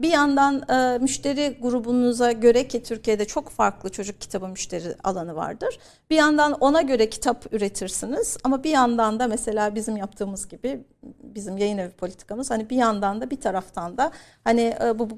bir 0.00 0.10
yandan 0.10 0.62
e, 0.68 0.98
müşteri 0.98 1.58
grubunuza 1.60 2.32
göre 2.32 2.68
ki 2.68 2.82
Türkiye'de 2.82 3.24
çok 3.24 3.48
farklı 3.48 3.90
çocuk 3.90 4.20
kitabı 4.20 4.48
müşteri 4.48 4.94
alanı 5.04 5.36
vardır. 5.36 5.78
Bir 6.10 6.16
yandan 6.16 6.52
ona 6.52 6.82
göre 6.82 7.10
kitap 7.10 7.52
üretirsiniz 7.52 8.36
ama 8.44 8.64
bir 8.64 8.70
yandan 8.70 9.20
da 9.20 9.26
mesela 9.26 9.74
bizim 9.74 9.96
yaptığımız 9.96 10.48
gibi 10.48 10.84
bizim 11.22 11.58
yayın 11.58 11.78
evi 11.78 11.90
politikamız 11.90 12.50
hani 12.50 12.70
bir 12.70 12.76
yandan 12.76 13.20
da 13.20 13.30
bir 13.30 13.40
taraftan 13.40 13.96
da 13.96 14.10
hani 14.44 14.76
e, 14.84 14.98
bu 14.98 15.08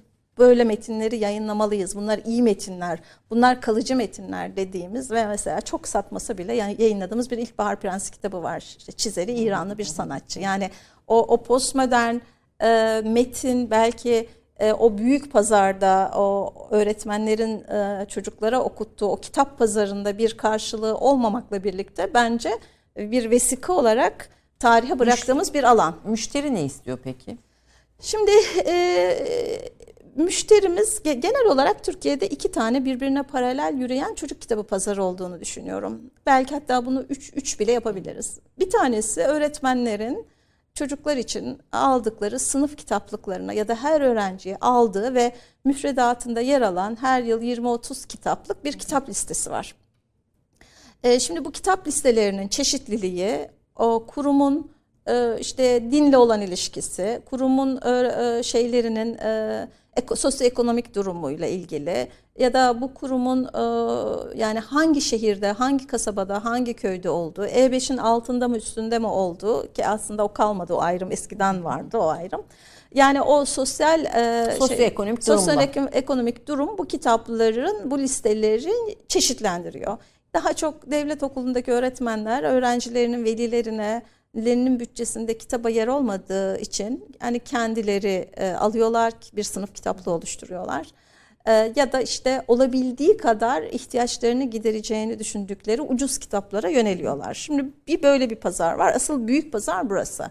böyle 0.40 0.64
metinleri 0.64 1.16
yayınlamalıyız. 1.16 1.96
Bunlar 1.96 2.20
iyi 2.26 2.42
metinler, 2.42 2.98
bunlar 3.30 3.60
kalıcı 3.60 3.96
metinler 3.96 4.56
dediğimiz 4.56 5.10
ve 5.10 5.26
mesela 5.26 5.60
çok 5.60 5.88
satmasa 5.88 6.38
bile 6.38 6.54
yayınladığımız 6.54 7.30
bir 7.30 7.38
İlkbahar 7.38 7.80
Prensi 7.80 8.10
kitabı 8.10 8.42
var. 8.42 8.74
İşte 8.78 8.92
çizeri 8.92 9.32
İranlı 9.32 9.78
bir 9.78 9.84
sanatçı. 9.84 10.40
Yani 10.40 10.70
o, 11.06 11.18
o 11.22 11.42
postmodern 11.42 12.16
e, 12.62 13.02
metin 13.04 13.70
belki 13.70 14.28
e, 14.58 14.72
o 14.72 14.98
büyük 14.98 15.32
pazarda 15.32 16.10
o 16.16 16.54
öğretmenlerin 16.70 17.64
e, 17.64 18.06
çocuklara 18.08 18.60
okuttuğu 18.60 19.06
o 19.06 19.16
kitap 19.16 19.58
pazarında 19.58 20.18
bir 20.18 20.36
karşılığı 20.36 20.96
olmamakla 20.96 21.64
birlikte 21.64 22.14
bence 22.14 22.50
bir 22.96 23.30
vesika 23.30 23.72
olarak 23.72 24.28
tarihe 24.58 24.98
bıraktığımız 24.98 25.48
müşteri, 25.48 25.62
bir 25.62 25.68
alan. 25.68 25.96
Müşteri 26.04 26.54
ne 26.54 26.64
istiyor 26.64 26.98
peki? 27.04 27.38
Şimdi 28.00 28.30
e, 28.66 28.72
müşterimiz 30.14 31.02
genel 31.02 31.46
olarak 31.46 31.84
Türkiye'de 31.84 32.28
iki 32.28 32.52
tane 32.52 32.84
birbirine 32.84 33.22
paralel 33.22 33.74
yürüyen 33.78 34.14
çocuk 34.14 34.40
kitabı 34.40 34.62
pazarı 34.62 35.04
olduğunu 35.04 35.40
düşünüyorum. 35.40 36.10
Belki 36.26 36.54
hatta 36.54 36.86
bunu 36.86 37.02
üç, 37.08 37.32
üç 37.36 37.60
bile 37.60 37.72
yapabiliriz. 37.72 38.38
Bir 38.58 38.70
tanesi 38.70 39.20
öğretmenlerin 39.20 40.26
çocuklar 40.74 41.16
için 41.16 41.58
aldıkları 41.72 42.38
sınıf 42.38 42.76
kitaplıklarına 42.76 43.52
ya 43.52 43.68
da 43.68 43.74
her 43.74 44.00
öğrenciye 44.00 44.56
aldığı 44.60 45.14
ve 45.14 45.32
müfredatında 45.64 46.40
yer 46.40 46.62
alan 46.62 46.96
her 47.00 47.22
yıl 47.22 47.42
20-30 47.42 48.06
kitaplık 48.06 48.64
bir 48.64 48.72
kitap 48.72 49.08
listesi 49.08 49.50
var. 49.50 49.74
Ee, 51.02 51.20
şimdi 51.20 51.44
bu 51.44 51.52
kitap 51.52 51.86
listelerinin 51.86 52.48
çeşitliliği 52.48 53.48
o 53.76 54.06
kurumun 54.06 54.70
e, 55.06 55.36
işte 55.40 55.92
dinle 55.92 56.16
olan 56.16 56.40
ilişkisi, 56.40 57.22
kurumun 57.30 57.80
şeylerinin 58.42 59.18
e, 59.18 59.68
sosyoekonomik 60.14 60.94
durumuyla 60.94 61.46
ilgili 61.46 62.08
ya 62.38 62.52
da 62.52 62.80
bu 62.80 62.94
kurumun 62.94 63.44
e, 63.44 63.62
yani 64.38 64.58
hangi 64.58 65.00
şehirde, 65.00 65.52
hangi 65.52 65.86
kasabada, 65.86 66.44
hangi 66.44 66.74
köyde 66.74 67.10
olduğu, 67.10 67.46
E5'in 67.46 67.96
altında 67.96 68.48
mı 68.48 68.56
üstünde 68.56 68.98
mi 68.98 69.06
olduğu 69.06 69.72
ki 69.72 69.86
aslında 69.86 70.24
o 70.24 70.32
kalmadı 70.32 70.74
o 70.74 70.80
ayrım 70.80 71.12
eskiden 71.12 71.64
vardı 71.64 71.98
o 71.98 72.06
ayrım. 72.06 72.42
Yani 72.94 73.22
o 73.22 73.44
sosyal 73.44 74.04
e, 74.04 74.56
sosyoekonomik 74.58 75.24
şey, 75.24 75.34
sosyoekonomik 75.34 76.48
durum 76.48 76.78
bu 76.78 76.86
kitapların 76.86 77.90
bu 77.90 77.98
listeleri 77.98 78.72
çeşitlendiriyor. 79.08 79.98
daha 80.34 80.52
çok 80.52 80.90
devlet 80.90 81.22
okulundaki 81.22 81.72
öğretmenler 81.72 82.42
öğrencilerinin 82.42 83.24
velilerine 83.24 84.02
lerinin 84.36 84.80
bütçesinde 84.80 85.38
kitaba 85.38 85.70
yer 85.70 85.88
olmadığı 85.88 86.58
için 86.58 87.04
yani 87.22 87.38
kendileri 87.38 88.30
e, 88.36 88.50
alıyorlar 88.50 89.12
bir 89.32 89.42
sınıf 89.42 89.74
kitaplığı 89.74 90.12
oluşturuyorlar. 90.12 90.86
E, 91.46 91.72
ya 91.76 91.92
da 91.92 92.00
işte 92.00 92.42
olabildiği 92.48 93.16
kadar 93.16 93.62
ihtiyaçlarını 93.62 94.44
gidereceğini 94.44 95.18
düşündükleri 95.18 95.82
ucuz 95.82 96.18
kitaplara 96.18 96.68
yöneliyorlar. 96.68 97.34
Şimdi 97.34 97.64
bir 97.86 98.02
böyle 98.02 98.30
bir 98.30 98.36
pazar 98.36 98.74
var. 98.74 98.92
Asıl 98.94 99.26
büyük 99.26 99.52
pazar 99.52 99.90
burası. 99.90 100.30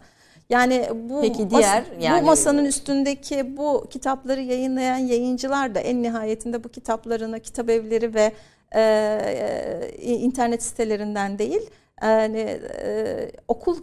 Yani 0.49 0.88
bu 1.10 1.22
Peki 1.22 1.49
diğer 1.49 1.84
mas- 1.84 2.03
yani 2.03 2.22
bu 2.22 2.26
masanın 2.26 2.65
üstündeki 2.65 3.57
bu 3.57 3.88
kitapları 3.90 4.41
yayınlayan 4.41 4.98
yayıncılar 4.98 5.76
da 5.76 5.80
en 5.80 6.03
nihayetinde 6.03 6.64
bu 6.64 6.69
kitaplarını 6.69 7.40
kitap 7.40 7.69
evleri 7.69 8.14
ve 8.14 8.32
e, 8.72 8.82
e, 8.82 10.14
internet 10.14 10.64
sitelerinden 10.64 11.40
değil 11.40 11.69
yani 12.01 12.61
e, 12.84 13.31
okul 13.47 13.77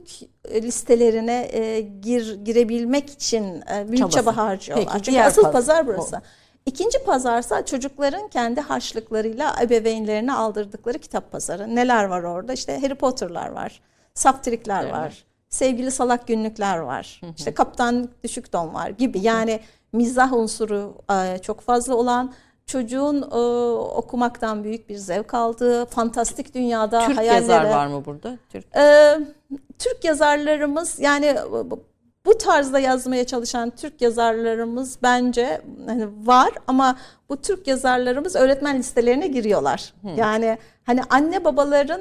listelerine 0.51 1.49
e, 1.53 1.81
gir 1.81 2.35
girebilmek 2.45 3.11
için 3.11 3.45
e, 3.75 3.89
büyük 3.89 3.99
Çabası. 3.99 4.17
çaba 4.17 4.37
harcıyorlar. 4.37 4.93
Peki, 4.93 5.05
Çünkü 5.05 5.21
asıl 5.21 5.43
paz- 5.43 5.53
pazar 5.53 5.87
burası. 5.87 6.23
İkinci 6.67 7.05
pazarsa 7.05 7.65
çocukların 7.65 8.29
kendi 8.29 8.61
harçlıklarıyla 8.61 9.57
ebeveynlerine 9.63 10.33
aldırdıkları 10.33 10.99
kitap 10.99 11.33
pazarı. 11.33 11.75
Neler 11.75 12.05
var 12.05 12.23
orada? 12.23 12.53
İşte 12.53 12.81
Harry 12.81 12.95
Potter'lar 12.95 13.49
var, 13.49 13.81
Saptrikler 14.15 14.91
var, 14.91 15.25
Sevgili 15.49 15.91
Salak 15.91 16.27
Günlükler 16.27 16.79
var, 16.79 17.21
işte 17.37 17.55
Kaptan 17.55 18.09
Düşük 18.25 18.53
Don 18.53 18.75
var 18.75 18.89
gibi. 18.89 19.21
Yani 19.21 19.61
mizah 19.93 20.33
unsuru 20.33 20.95
e, 21.13 21.39
çok 21.39 21.61
fazla 21.61 21.95
olan 21.95 22.33
çocuğun 22.67 23.23
e, 23.23 23.37
okumaktan 23.97 24.65
büyük 24.65 24.89
bir 24.89 24.97
zevk 24.97 25.35
aldığı, 25.35 25.87
fantastik 25.87 26.55
dünyada 26.55 27.07
Türk 27.07 27.19
hayallere... 27.19 27.53
yazar 27.53 27.65
var 27.65 27.87
mı 27.87 28.05
burada? 28.05 28.39
Türk. 28.51 28.77
Ee, 28.77 29.19
Türk 29.79 30.05
yazarlarımız 30.05 31.01
yani 31.01 31.37
bu- 32.27 32.39
tarzda 32.39 32.79
yazmaya 32.79 33.25
çalışan 33.27 33.71
Türk 33.71 34.01
yazarlarımız 34.03 34.99
bence 35.03 35.61
hani 35.87 36.07
var 36.27 36.51
ama 36.67 36.99
bu 37.29 37.37
Türk 37.37 37.67
yazarlarımız 37.67 38.37
öğretmen 38.37 38.79
listelerine 38.79 39.27
giriyorlar. 39.27 39.95
Yani 40.17 40.59
hani 40.85 41.01
anne 41.11 41.45
babaların 41.45 42.01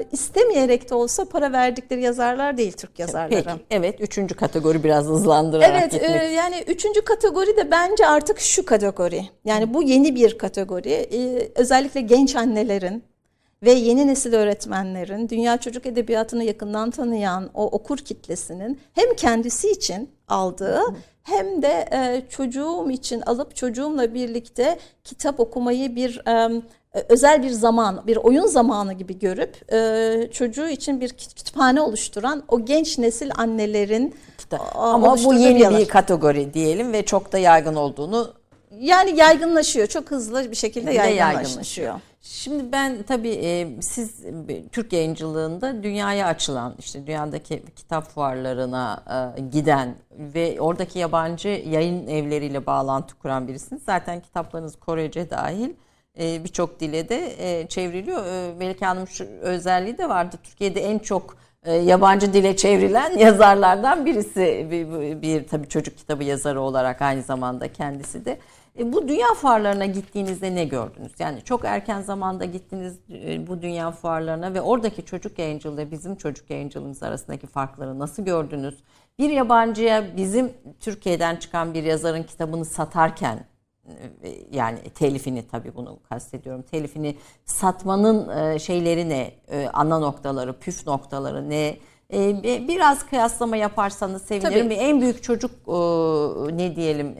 e, 0.00 0.04
istemeyerek 0.12 0.90
de 0.90 0.94
olsa 0.94 1.24
para 1.24 1.52
verdikleri 1.52 2.02
yazarlar 2.02 2.56
değil 2.56 2.72
Türk 2.72 2.98
yazarları. 2.98 3.44
Peki 3.44 3.64
evet 3.70 4.00
üçüncü 4.00 4.34
kategori 4.34 4.84
biraz 4.84 5.04
hızlandırarak 5.04 5.70
Evet 5.70 5.94
e, 5.94 5.96
gitmek 5.98 6.32
yani 6.32 6.64
üçüncü 6.66 7.00
kategori 7.04 7.56
de 7.56 7.70
bence 7.70 8.06
artık 8.06 8.40
şu 8.40 8.64
kategori. 8.64 9.28
Yani 9.44 9.74
bu 9.74 9.82
yeni 9.82 10.14
bir 10.14 10.38
kategori. 10.38 10.90
E, 10.92 11.48
özellikle 11.54 12.00
genç 12.00 12.36
annelerin 12.36 13.04
ve 13.62 13.72
yeni 13.72 14.06
nesil 14.06 14.34
öğretmenlerin 14.34 15.28
dünya 15.28 15.56
çocuk 15.56 15.86
edebiyatını 15.86 16.44
yakından 16.44 16.90
tanıyan 16.90 17.50
o 17.54 17.64
okur 17.64 17.98
kitlesinin 17.98 18.80
hem 18.92 19.14
kendisi 19.16 19.70
için 19.70 20.10
aldığı 20.28 20.80
hem 21.22 21.62
de 21.62 21.88
e, 21.92 22.22
çocuğum 22.30 22.90
için 22.90 23.20
alıp 23.20 23.56
çocuğumla 23.56 24.14
birlikte 24.14 24.78
kitap 25.04 25.40
okumayı 25.40 25.96
bir 25.96 26.22
e, 26.28 26.62
özel 27.08 27.42
bir 27.42 27.50
zaman, 27.50 28.02
bir 28.06 28.16
oyun 28.16 28.46
zamanı 28.46 28.92
gibi 28.92 29.18
görüp 29.18 29.72
e, 29.72 30.30
çocuğu 30.32 30.68
için 30.68 31.00
bir 31.00 31.08
kütüphane 31.08 31.80
oluşturan 31.80 32.42
o 32.48 32.64
genç 32.64 32.98
nesil 32.98 33.30
annelerin 33.36 34.14
Ama 34.74 35.16
bu 35.24 35.34
yeni 35.34 35.60
yalan. 35.60 35.78
bir 35.78 35.88
kategori 35.88 36.54
diyelim 36.54 36.92
ve 36.92 37.04
çok 37.04 37.32
da 37.32 37.38
yaygın 37.38 37.74
olduğunu 37.74 38.32
yani 38.70 39.18
yaygınlaşıyor. 39.18 39.86
Çok 39.86 40.10
hızlı 40.10 40.50
bir 40.50 40.56
şekilde 40.56 40.86
de 40.86 40.92
yaygınlaşıyor. 40.92 42.00
Şimdi 42.20 42.72
ben 42.72 43.02
tabii 43.02 43.38
e, 43.42 43.82
siz 43.82 44.10
Türk 44.72 44.92
yayıncılığında 44.92 45.82
dünyaya 45.82 46.26
açılan 46.26 46.74
işte 46.78 47.06
dünyadaki 47.06 47.62
kitap 47.76 48.08
fuarlarına 48.10 49.04
e, 49.36 49.40
giden 49.40 49.94
ve 50.10 50.60
oradaki 50.60 50.98
yabancı 50.98 51.48
yayın 51.48 52.06
evleriyle 52.06 52.66
bağlantı 52.66 53.18
kuran 53.18 53.48
birisiniz. 53.48 53.82
Zaten 53.82 54.20
kitaplarınız 54.20 54.76
Korece 54.76 55.30
dahil 55.30 55.70
e, 56.20 56.44
birçok 56.44 56.80
dile 56.80 57.08
de 57.08 57.34
e, 57.38 57.68
çevriliyor. 57.68 58.26
E, 58.26 58.54
Melike 58.54 58.86
Hanım 58.86 59.08
şu 59.08 59.24
özelliği 59.24 59.98
de 59.98 60.08
vardı. 60.08 60.36
Türkiye'de 60.42 60.80
en 60.80 60.98
çok 60.98 61.36
yabancı 61.72 62.32
dile 62.32 62.56
çevrilen 62.56 63.18
yazarlardan 63.18 64.06
birisi. 64.06 64.68
Bir, 64.70 65.00
bir, 65.00 65.22
bir 65.22 65.48
tabii 65.48 65.68
çocuk 65.68 65.96
kitabı 65.98 66.24
yazarı 66.24 66.60
olarak 66.60 67.02
aynı 67.02 67.22
zamanda 67.22 67.72
kendisi 67.72 68.24
de. 68.24 68.38
E, 68.78 68.92
bu 68.92 69.08
dünya 69.08 69.34
fuarlarına 69.34 69.86
gittiğinizde 69.86 70.54
ne 70.54 70.64
gördünüz? 70.64 71.12
Yani 71.18 71.42
çok 71.44 71.64
erken 71.64 72.02
zamanda 72.02 72.44
gittiniz 72.44 72.98
e, 73.10 73.46
bu 73.46 73.62
dünya 73.62 73.90
fuarlarına 73.90 74.54
ve 74.54 74.60
oradaki 74.60 75.04
çocuk 75.04 75.38
yayıncılığı 75.38 75.90
bizim 75.90 76.16
çocuk 76.16 76.50
yayıncılığımız 76.50 77.02
arasındaki 77.02 77.46
farkları 77.46 77.98
nasıl 77.98 78.24
gördünüz? 78.24 78.74
Bir 79.18 79.30
yabancıya 79.30 80.16
bizim 80.16 80.52
Türkiye'den 80.80 81.36
çıkan 81.36 81.74
bir 81.74 81.82
yazarın 81.82 82.22
kitabını 82.22 82.64
satarken 82.64 83.36
e, 83.36 83.55
yani 84.50 84.78
telifini 84.94 85.48
tabii 85.48 85.74
bunu 85.74 85.98
kastediyorum. 86.08 86.62
Telifini 86.62 87.16
satmanın 87.44 88.38
e, 88.54 88.58
şeyleri 88.58 89.08
ne? 89.08 89.30
E, 89.50 89.68
Ana 89.72 89.98
noktaları, 89.98 90.58
püf 90.58 90.86
noktaları 90.86 91.50
ne? 91.50 91.76
E, 92.12 92.42
bi- 92.42 92.68
Biraz 92.68 93.06
kıyaslama 93.06 93.56
yaparsanız 93.56 94.22
sevinirim. 94.22 94.64
Tabii. 94.64 94.74
En 94.74 95.00
büyük 95.00 95.22
çocuk 95.22 95.50
ne 96.52 96.76
diyelim 96.76 97.16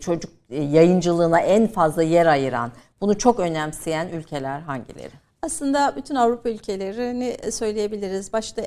çocuk 0.00 0.32
yayıncılığına 0.50 1.40
en 1.40 1.66
fazla 1.66 2.02
yer 2.02 2.26
ayıran, 2.26 2.72
bunu 3.00 3.18
çok 3.18 3.40
önemseyen 3.40 4.08
ülkeler 4.08 4.60
hangileri? 4.60 5.10
Aslında 5.42 5.94
bütün 5.96 6.14
Avrupa 6.14 6.48
ülkelerini 6.50 7.52
söyleyebiliriz. 7.52 8.32
Başta 8.32 8.62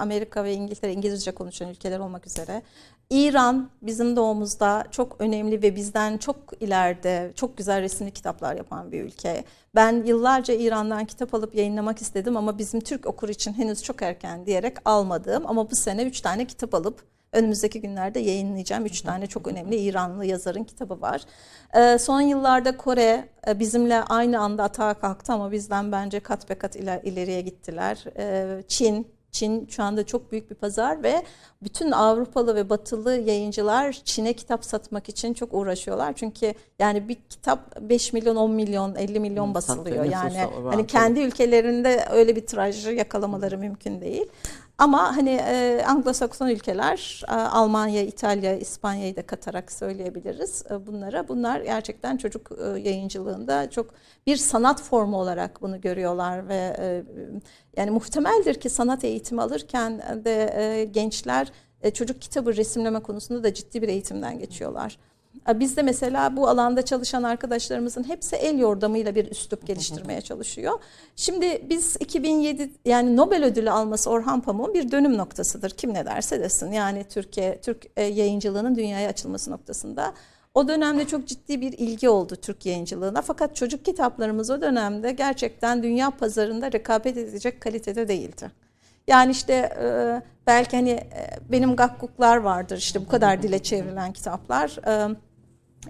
Amerika 0.00 0.44
ve 0.44 0.52
İngiltere 0.54 0.92
İngilizce 0.92 1.30
konuşan 1.30 1.68
ülkeler 1.68 1.98
olmak 1.98 2.26
üzere. 2.26 2.62
İran 3.10 3.70
bizim 3.82 4.16
doğumuzda 4.16 4.84
çok 4.90 5.16
önemli 5.18 5.62
ve 5.62 5.76
bizden 5.76 6.18
çok 6.18 6.36
ileride 6.60 7.32
çok 7.34 7.56
güzel 7.56 7.80
resimli 7.80 8.10
kitaplar 8.10 8.56
yapan 8.56 8.92
bir 8.92 9.02
ülke. 9.04 9.44
Ben 9.74 10.04
yıllarca 10.04 10.54
İran'dan 10.54 11.04
kitap 11.04 11.34
alıp 11.34 11.54
yayınlamak 11.54 12.02
istedim 12.02 12.36
ama 12.36 12.58
bizim 12.58 12.80
Türk 12.80 13.06
okur 13.06 13.28
için 13.28 13.52
henüz 13.52 13.82
çok 13.82 14.02
erken 14.02 14.46
diyerek 14.46 14.76
almadım. 14.84 15.42
Ama 15.46 15.70
bu 15.70 15.76
sene 15.76 16.04
3 16.04 16.20
tane 16.20 16.46
kitap 16.46 16.74
alıp 16.74 17.02
önümüzdeki 17.34 17.80
günlerde 17.80 18.20
yayınlayacağım. 18.20 18.86
Üç 18.86 19.00
tane 19.00 19.26
çok 19.26 19.46
önemli 19.46 19.76
İranlı 19.76 20.26
yazarın 20.26 20.64
kitabı 20.64 21.00
var. 21.00 21.22
Ee, 21.74 21.98
son 21.98 22.20
yıllarda 22.20 22.76
Kore 22.76 23.28
e, 23.48 23.58
bizimle 23.58 24.02
aynı 24.02 24.40
anda 24.40 24.62
atağa 24.62 24.94
kalktı 24.94 25.32
ama 25.32 25.52
bizden 25.52 25.92
bence 25.92 26.20
kat 26.20 26.50
be 26.50 26.54
kat 26.54 26.76
iler, 26.76 27.00
ileriye 27.02 27.40
gittiler. 27.40 28.04
Ee, 28.18 28.62
Çin, 28.68 29.13
Çin 29.34 29.66
şu 29.66 29.82
anda 29.82 30.06
çok 30.06 30.32
büyük 30.32 30.50
bir 30.50 30.54
pazar 30.54 31.02
ve 31.02 31.22
bütün 31.62 31.90
Avrupalı 31.90 32.54
ve 32.54 32.70
Batılı 32.70 33.14
yayıncılar 33.16 33.92
Çin'e 34.04 34.32
kitap 34.32 34.64
satmak 34.64 35.08
için 35.08 35.34
çok 35.34 35.54
uğraşıyorlar. 35.54 36.12
Çünkü 36.16 36.54
yani 36.78 37.08
bir 37.08 37.16
kitap 37.30 37.80
5 37.80 38.12
milyon, 38.12 38.36
10 38.36 38.50
milyon, 38.50 38.94
50 38.94 39.20
milyon 39.20 39.50
Hı, 39.50 39.54
basılıyor. 39.54 40.04
Yani 40.04 40.46
hani 40.64 40.86
kendi 40.86 41.20
ülkelerinde 41.20 42.04
öyle 42.10 42.36
bir 42.36 42.46
tirajı 42.46 42.90
yakalamaları 42.90 43.58
mümkün 43.58 44.00
değil. 44.00 44.26
Ama 44.78 45.16
hani 45.16 45.30
e, 45.30 45.82
Anglo-Sakson 45.86 46.50
ülkeler, 46.50 47.22
e, 47.28 47.32
Almanya, 47.32 48.02
İtalya, 48.02 48.56
İspanya'yı 48.56 49.16
da 49.16 49.26
katarak 49.26 49.72
söyleyebiliriz 49.72 50.64
e, 50.70 50.86
bunlara. 50.86 51.28
Bunlar 51.28 51.60
gerçekten 51.60 52.16
çocuk 52.16 52.50
e, 52.52 52.80
yayıncılığında 52.80 53.70
çok 53.70 53.94
bir 54.26 54.36
sanat 54.36 54.82
formu 54.82 55.16
olarak 55.16 55.62
bunu 55.62 55.80
görüyorlar 55.80 56.48
ve 56.48 56.76
e, 56.78 57.02
yani 57.76 57.90
muhtemeldir 57.90 58.54
ki 58.54 58.70
sanat 58.70 59.04
eğitimi 59.04 59.42
alırken 59.42 59.98
de 60.24 60.54
e, 60.56 60.84
gençler 60.84 61.52
e, 61.82 61.90
çocuk 61.90 62.20
kitabı 62.22 62.56
resimleme 62.56 63.00
konusunda 63.00 63.44
da 63.44 63.54
ciddi 63.54 63.82
bir 63.82 63.88
eğitimden 63.88 64.38
geçiyorlar. 64.38 64.98
Bizde 65.48 65.82
mesela 65.82 66.36
bu 66.36 66.48
alanda 66.48 66.82
çalışan 66.82 67.22
arkadaşlarımızın 67.22 68.08
hepsi 68.08 68.36
el 68.36 68.58
yordamıyla 68.58 69.14
bir 69.14 69.30
üslup 69.30 69.66
geliştirmeye 69.66 70.20
çalışıyor. 70.20 70.72
Şimdi 71.16 71.66
biz 71.68 71.96
2007 72.00 72.70
yani 72.84 73.16
Nobel 73.16 73.44
ödülü 73.44 73.70
alması 73.70 74.10
Orhan 74.10 74.40
Pamuk'un 74.40 74.74
bir 74.74 74.90
dönüm 74.90 75.18
noktasıdır. 75.18 75.70
Kim 75.70 75.94
ne 75.94 76.06
derse 76.06 76.40
desin. 76.40 76.72
Yani 76.72 77.04
Türkiye 77.04 77.60
Türk 77.60 77.86
e, 77.96 78.02
yayıncılığının 78.02 78.76
dünyaya 78.76 79.08
açılması 79.08 79.50
noktasında. 79.50 80.14
O 80.54 80.68
dönemde 80.68 81.06
çok 81.06 81.26
ciddi 81.26 81.60
bir 81.60 81.72
ilgi 81.72 82.08
oldu 82.08 82.36
Türk 82.36 82.66
yayıncılığına. 82.66 83.22
Fakat 83.22 83.56
çocuk 83.56 83.84
kitaplarımız 83.84 84.50
o 84.50 84.60
dönemde 84.60 85.12
gerçekten 85.12 85.82
dünya 85.82 86.10
pazarında 86.10 86.72
rekabet 86.72 87.16
edecek 87.16 87.60
kalitede 87.60 88.08
değildi. 88.08 88.50
Yani 89.06 89.32
işte 89.32 89.52
e, 89.52 89.86
belki 90.46 90.76
hani 90.76 90.90
e, 90.90 91.30
benim 91.52 91.76
gakkuklar 91.76 92.36
vardır 92.36 92.76
işte 92.76 93.00
bu 93.00 93.08
kadar 93.08 93.42
dile 93.42 93.58
çevrilen 93.58 94.12
kitaplar. 94.12 94.76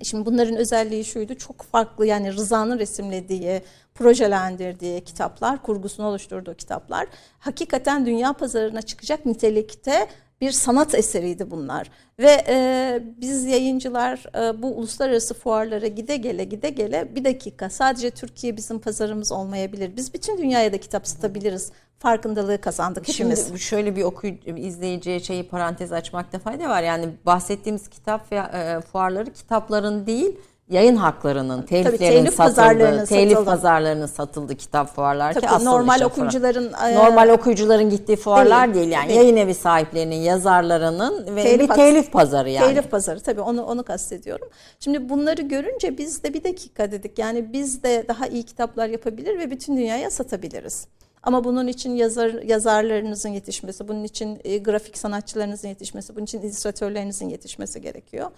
Şimdi 0.02 0.26
bunların 0.26 0.56
özelliği 0.56 1.04
şuydu 1.04 1.34
çok 1.34 1.62
farklı 1.62 2.06
yani 2.06 2.32
Rıza'nın 2.32 2.78
resimlediği, 2.78 3.62
projelendirdiği 3.94 5.04
kitaplar, 5.04 5.62
kurgusunu 5.62 6.06
oluşturduğu 6.06 6.54
kitaplar 6.54 7.06
hakikaten 7.38 8.06
dünya 8.06 8.32
pazarına 8.32 8.82
çıkacak 8.82 9.26
nitelikte 9.26 10.08
bir 10.40 10.50
sanat 10.50 10.94
eseriydi 10.94 11.50
bunlar. 11.50 11.90
Ve 12.18 12.44
e, 12.48 13.02
biz 13.20 13.44
yayıncılar 13.44 14.24
e, 14.36 14.62
bu 14.62 14.76
uluslararası 14.76 15.34
fuarlara 15.34 15.86
gide 15.86 16.16
gele 16.16 16.44
gide 16.44 16.68
gele 16.68 17.14
bir 17.14 17.24
dakika 17.24 17.70
sadece 17.70 18.10
Türkiye 18.10 18.56
bizim 18.56 18.78
pazarımız 18.78 19.32
olmayabilir. 19.32 19.96
Biz 19.96 20.14
bütün 20.14 20.38
dünyaya 20.38 20.72
da 20.72 20.78
kitap 20.78 21.06
satabiliriz. 21.06 21.72
Farkındalığı 21.98 22.60
kazandık 22.60 23.08
hepimiz. 23.08 23.46
Şimdi 23.46 23.60
şöyle 23.60 23.96
bir 23.96 24.02
okuy 24.02 24.38
izleyiciye 24.56 25.20
şeyi 25.20 25.48
parantez 25.48 25.92
açmakta 25.92 26.38
fayda 26.38 26.68
var. 26.68 26.82
Yani 26.82 27.08
bahsettiğimiz 27.26 27.88
kitap 27.88 28.32
ve 28.32 28.36
e, 28.36 28.80
fuarları 28.80 29.32
kitapların 29.32 30.06
değil 30.06 30.38
yayın 30.68 30.96
haklarının, 30.96 31.62
teliflerin 31.62 31.98
telif 31.98 32.34
satıldığı, 32.34 32.56
pazarlarının 32.56 33.04
telif 33.06 33.32
satıldı. 33.32 33.50
pazarlarının 33.50 34.06
satıldığı 34.06 34.54
kitap 34.54 34.94
fuarlar 34.94 35.34
ki 35.34 35.40
Tabii 35.40 35.50
asıl 35.50 35.64
normal 35.64 35.94
işte 35.94 36.06
okuyucuların 36.06 36.72
fuar. 36.72 36.90
e, 36.90 36.94
normal 36.94 37.28
okuyucuların 37.28 37.90
gittiği 37.90 38.16
fuarlar 38.16 38.74
değil, 38.74 38.88
yani 38.88 39.08
değil. 39.08 39.20
yayın 39.20 39.36
evi 39.36 39.54
sahiplerinin, 39.54 40.16
yazarlarının 40.16 41.36
ve 41.36 41.42
Telif 41.42 41.70
bir 41.70 41.74
telif 41.74 42.12
pazarı 42.12 42.50
yani. 42.50 42.74
Telif 42.74 42.90
pazarı 42.90 43.20
tabii 43.20 43.40
onu 43.40 43.64
onu 43.64 43.82
kastediyorum. 43.82 44.48
Şimdi 44.80 45.08
bunları 45.08 45.42
görünce 45.42 45.98
biz 45.98 46.22
de 46.22 46.34
bir 46.34 46.44
dakika 46.44 46.90
dedik. 46.90 47.18
Yani 47.18 47.52
biz 47.52 47.82
de 47.82 48.04
daha 48.08 48.26
iyi 48.26 48.42
kitaplar 48.42 48.88
yapabilir 48.88 49.38
ve 49.38 49.50
bütün 49.50 49.76
dünyaya 49.76 50.10
satabiliriz. 50.10 50.86
Ama 51.22 51.44
bunun 51.44 51.66
için 51.66 51.94
yazar 51.94 52.42
yazarlarınızın 52.42 53.28
yetişmesi, 53.28 53.88
bunun 53.88 54.04
için 54.04 54.40
e, 54.44 54.58
grafik 54.58 54.98
sanatçılarınızın 54.98 55.68
yetişmesi, 55.68 56.16
bunun 56.16 56.24
için 56.24 56.40
illüstratörlerinizin 56.40 57.28
yetişmesi 57.28 57.80
gerekiyor. 57.80 58.30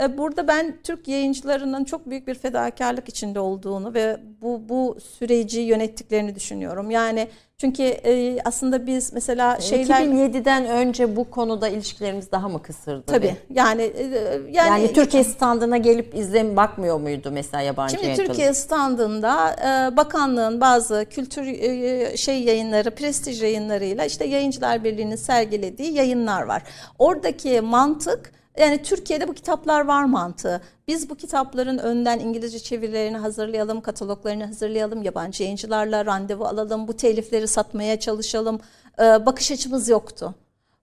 E, 0.00 0.18
burada 0.18 0.48
ben 0.48 0.78
Türk 0.84 1.08
yayıncılarının 1.08 1.84
çok 1.84 2.10
büyük 2.10 2.26
bir 2.26 2.34
fedakarlık 2.34 3.08
içinde 3.08 3.40
olduğunu 3.40 3.94
ve 3.94 4.16
bu 4.42 4.68
bu 4.68 4.98
süreci 5.18 5.60
yönettiklerini 5.60 6.34
düşünüyorum. 6.34 6.90
Yani 6.90 7.28
çünkü 7.58 7.82
e, 7.82 8.38
aslında 8.44 8.86
biz 8.86 9.12
mesela 9.12 9.60
şeyler 9.60 10.00
2007'den 10.00 10.66
önce 10.66 11.16
bu 11.16 11.30
konuda 11.30 11.68
ilişkilerimiz 11.68 12.32
daha 12.32 12.48
mı 12.48 12.62
kısırdı? 12.62 13.02
tabii 13.06 13.36
yani 13.54 13.82
e, 13.82 14.04
Yani, 14.50 14.50
yani, 14.52 14.92
Türkiye 14.92 15.24
standına 15.24 15.76
gelip 15.76 16.14
izlem 16.14 16.56
bakmıyor 16.56 17.00
muydu 17.00 17.30
mesela 17.32 17.62
yabancı 17.62 17.92
Şimdi 17.92 18.04
yayıncılık? 18.04 18.28
Türkiye 18.28 18.54
standında 18.54 19.52
e, 19.52 19.96
bakanlığın 19.96 20.60
bazı 20.60 21.06
kültür 21.10 21.46
e, 21.46 22.16
şey 22.16 22.42
yayınları, 22.42 22.90
prestij 22.90 23.42
yayınlarıyla 23.42 24.04
işte 24.04 24.24
Yayıncılar 24.24 24.84
Birliği'nin 24.84 25.16
sergilediği 25.16 25.92
yayınlar 25.92 26.42
var. 26.42 26.62
Oradaki 26.98 27.60
mantık 27.60 28.32
yani 28.58 28.82
Türkiye'de 28.82 29.28
bu 29.28 29.34
kitaplar 29.34 29.84
var 29.84 30.04
mantığı. 30.04 30.60
Biz 30.88 31.10
bu 31.10 31.14
kitapların 31.14 31.78
önden 31.78 32.18
İngilizce 32.18 32.58
çevirilerini 32.58 33.16
hazırlayalım, 33.16 33.80
kataloglarını 33.80 34.44
hazırlayalım, 34.46 35.02
yabancı 35.02 35.42
yayıncılarla 35.42 36.06
randevu 36.06 36.44
alalım, 36.44 36.88
bu 36.88 36.96
telifleri 36.96 37.48
satmaya 37.48 38.00
çalışalım. 38.00 38.60
E, 38.98 39.02
bakış 39.02 39.50
açımız 39.50 39.88
yoktu. 39.88 40.34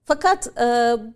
Fakat 0.04 0.46
e, 0.60 0.62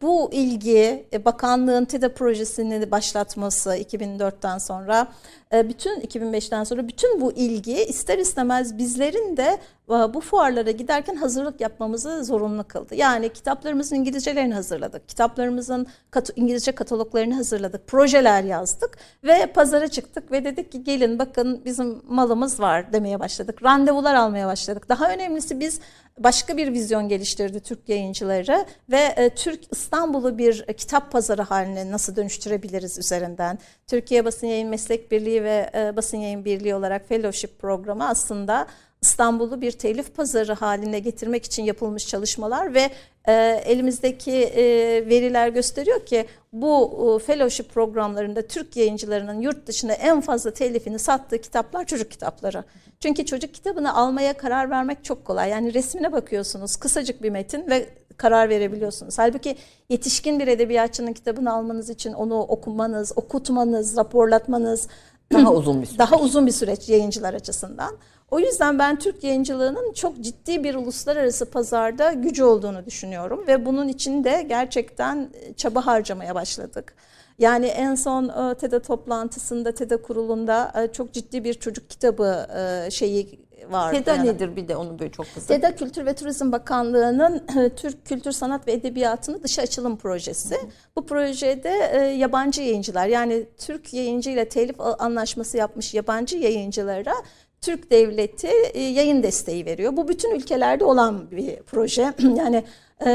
bu 0.02 0.30
ilgi 0.32 1.06
e, 1.12 1.24
bakanlığın 1.24 1.84
TEDA 1.84 2.14
projesini 2.14 2.90
başlatması 2.90 3.76
2004'ten 3.76 4.58
sonra 4.58 5.08
bütün 5.52 6.00
2005'ten 6.00 6.64
sonra 6.64 6.88
bütün 6.88 7.20
bu 7.20 7.32
ilgi 7.32 7.84
ister 7.84 8.18
istemez 8.18 8.78
bizlerin 8.78 9.36
de 9.36 9.58
e, 9.90 10.14
bu 10.14 10.20
fuarlara 10.20 10.70
giderken 10.70 11.16
hazırlık 11.16 11.60
yapmamızı 11.60 12.24
zorunlu 12.24 12.68
kıldı. 12.68 12.94
Yani 12.94 13.28
kitaplarımızın 13.28 13.96
İngilizcelerini 13.96 14.54
hazırladık. 14.54 15.08
Kitaplarımızın 15.08 15.86
kat 16.10 16.30
İngilizce 16.36 16.72
kataloglarını 16.72 17.34
hazırladık. 17.34 17.86
Projeler 17.86 18.42
yazdık 18.42 18.98
ve 19.24 19.46
pazara 19.46 19.88
çıktık 19.88 20.32
ve 20.32 20.44
dedik 20.44 20.72
ki 20.72 20.84
gelin 20.84 21.18
bakın 21.18 21.62
bizim 21.64 22.02
malımız 22.08 22.60
var 22.60 22.92
demeye 22.92 23.20
başladık. 23.20 23.62
Randevular 23.62 24.14
almaya 24.14 24.46
başladık. 24.46 24.88
Daha 24.88 25.10
önemlisi 25.12 25.60
biz 25.60 25.80
başka 26.18 26.56
bir 26.56 26.72
vizyon 26.72 27.08
geliştirdi 27.08 27.60
Türk 27.60 27.88
yayıncıları 27.88 28.66
ve 28.90 29.00
e, 29.16 29.30
Türk 29.34 29.72
İstanbul'u 29.72 30.38
bir 30.38 30.64
e, 30.68 30.72
kitap 30.72 31.12
pazarı 31.12 31.42
haline 31.42 31.90
nasıl 31.90 32.16
dönüştürebiliriz 32.16 32.98
üzerinden. 32.98 33.58
Türkiye 33.86 34.24
Basın 34.24 34.46
Yayın 34.46 34.68
Meslek 34.68 35.10
Birliği 35.12 35.39
ve 35.42 35.70
e, 35.74 35.96
Basın 35.96 36.18
Yayın 36.18 36.44
Birliği 36.44 36.74
olarak 36.74 37.08
fellowship 37.08 37.58
programı 37.58 38.08
aslında 38.08 38.66
İstanbul'u 39.02 39.60
bir 39.60 39.72
telif 39.72 40.16
pazarı 40.16 40.52
haline 40.52 40.98
getirmek 40.98 41.44
için 41.44 41.62
yapılmış 41.62 42.06
çalışmalar 42.06 42.74
ve 42.74 42.90
e, 43.28 43.32
elimizdeki 43.64 44.32
e, 44.32 44.64
veriler 45.08 45.48
gösteriyor 45.48 46.06
ki 46.06 46.26
bu 46.52 46.90
e, 47.20 47.24
fellowship 47.24 47.74
programlarında 47.74 48.46
Türk 48.46 48.76
yayıncılarının 48.76 49.40
yurt 49.40 49.66
dışında 49.66 49.92
en 49.92 50.20
fazla 50.20 50.50
telifini 50.50 50.98
sattığı 50.98 51.40
kitaplar 51.40 51.84
çocuk 51.84 52.10
kitapları. 52.10 52.64
Çünkü 53.00 53.26
çocuk 53.26 53.54
kitabını 53.54 53.96
almaya 53.96 54.32
karar 54.32 54.70
vermek 54.70 55.04
çok 55.04 55.24
kolay. 55.24 55.50
Yani 55.50 55.74
resmine 55.74 56.12
bakıyorsunuz 56.12 56.76
kısacık 56.76 57.22
bir 57.22 57.30
metin 57.30 57.70
ve 57.70 57.88
karar 58.16 58.48
verebiliyorsunuz. 58.48 59.18
Halbuki 59.18 59.56
yetişkin 59.88 60.38
bir 60.38 60.48
edebiyatçının 60.48 61.12
kitabını 61.12 61.52
almanız 61.52 61.90
için 61.90 62.12
onu 62.12 62.40
okumanız, 62.40 63.12
okutmanız, 63.16 63.96
raporlatmanız 63.96 64.88
Daha 65.32 65.52
uzun 65.52 65.82
bir 65.82 65.86
süre. 65.86 65.98
daha 65.98 66.16
uzun 66.20 66.46
bir 66.46 66.52
süreç 66.52 66.88
yayıncılar 66.88 67.34
açısından. 67.34 67.96
O 68.30 68.38
yüzden 68.38 68.78
ben 68.78 68.98
Türk 68.98 69.24
yayıncılığının 69.24 69.92
çok 69.92 70.20
ciddi 70.20 70.64
bir 70.64 70.74
uluslararası 70.74 71.50
pazarda 71.50 72.12
gücü 72.12 72.44
olduğunu 72.44 72.86
düşünüyorum 72.86 73.44
ve 73.46 73.66
bunun 73.66 73.88
için 73.88 74.24
de 74.24 74.46
gerçekten 74.48 75.30
çaba 75.56 75.86
harcamaya 75.86 76.34
başladık. 76.34 76.94
Yani 77.38 77.66
en 77.66 77.94
son 77.94 78.28
e, 78.28 78.54
TEDA 78.54 78.82
toplantısında, 78.82 79.72
TEDA 79.72 80.02
kurulunda 80.02 80.72
e, 80.76 80.92
çok 80.92 81.12
ciddi 81.12 81.44
bir 81.44 81.54
çocuk 81.54 81.90
kitabı 81.90 82.46
e, 82.56 82.90
şeyi 82.90 83.40
vardı. 83.70 83.98
TEDA 83.98 84.14
yani. 84.14 84.28
nedir 84.28 84.56
bir 84.56 84.68
de 84.68 84.76
onu 84.76 84.98
böyle 84.98 85.12
çok 85.12 85.26
kısa. 85.34 85.46
TEDA 85.46 85.76
Kültür 85.76 86.06
ve 86.06 86.14
Turizm 86.14 86.52
Bakanlığı'nın 86.52 87.46
Türk 87.76 88.06
Kültür 88.06 88.32
Sanat 88.32 88.68
ve 88.68 88.72
Edebiyatı'nı 88.72 89.42
dışa 89.42 89.62
açılım 89.62 89.96
projesi. 89.96 90.56
Bu 90.96 91.06
projede 91.06 91.90
e, 91.92 91.98
yabancı 91.98 92.62
yayıncılar 92.62 93.06
yani 93.06 93.46
Türk 93.58 93.94
yayıncı 93.94 94.30
ile 94.30 94.48
telif 94.48 94.80
anlaşması 94.80 95.56
yapmış 95.56 95.94
yabancı 95.94 96.36
yayıncılara 96.36 97.14
Türk 97.60 97.90
devleti 97.90 98.50
e, 98.74 98.80
yayın 98.80 99.22
desteği 99.22 99.66
veriyor. 99.66 99.96
Bu 99.96 100.08
bütün 100.08 100.34
ülkelerde 100.34 100.84
olan 100.84 101.30
bir 101.30 101.56
proje. 101.62 102.12
yani 102.36 102.64
e, 103.06 103.10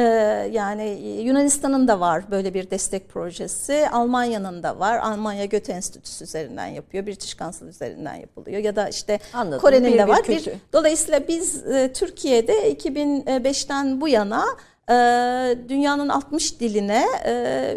yani 0.51 0.89
Yunanistan'ın 1.23 1.87
da 1.87 1.99
var 1.99 2.31
böyle 2.31 2.53
bir 2.53 2.69
destek 2.69 3.09
projesi. 3.09 3.89
Almanya'nın 3.91 4.63
da 4.63 4.79
var. 4.79 4.97
Almanya 4.97 5.45
Göte 5.45 5.73
Enstitüsü 5.73 6.23
üzerinden 6.23 6.67
yapıyor. 6.67 7.05
British 7.05 7.37
Council 7.37 7.67
üzerinden 7.67 8.15
yapılıyor. 8.15 8.57
Ya 8.57 8.75
da 8.75 8.89
işte. 8.89 9.19
Kore'nin 9.61 9.97
de 9.97 10.07
var. 10.07 10.21
Bir, 10.27 10.49
dolayısıyla 10.73 11.27
biz 11.27 11.67
e, 11.67 11.93
Türkiye'de 11.93 12.73
2005'ten 12.73 14.01
bu 14.01 14.07
yana 14.07 14.43
e, 14.43 14.74
dünyanın 15.69 16.09
60 16.09 16.59
diline 16.59 17.05
e, 17.25 17.31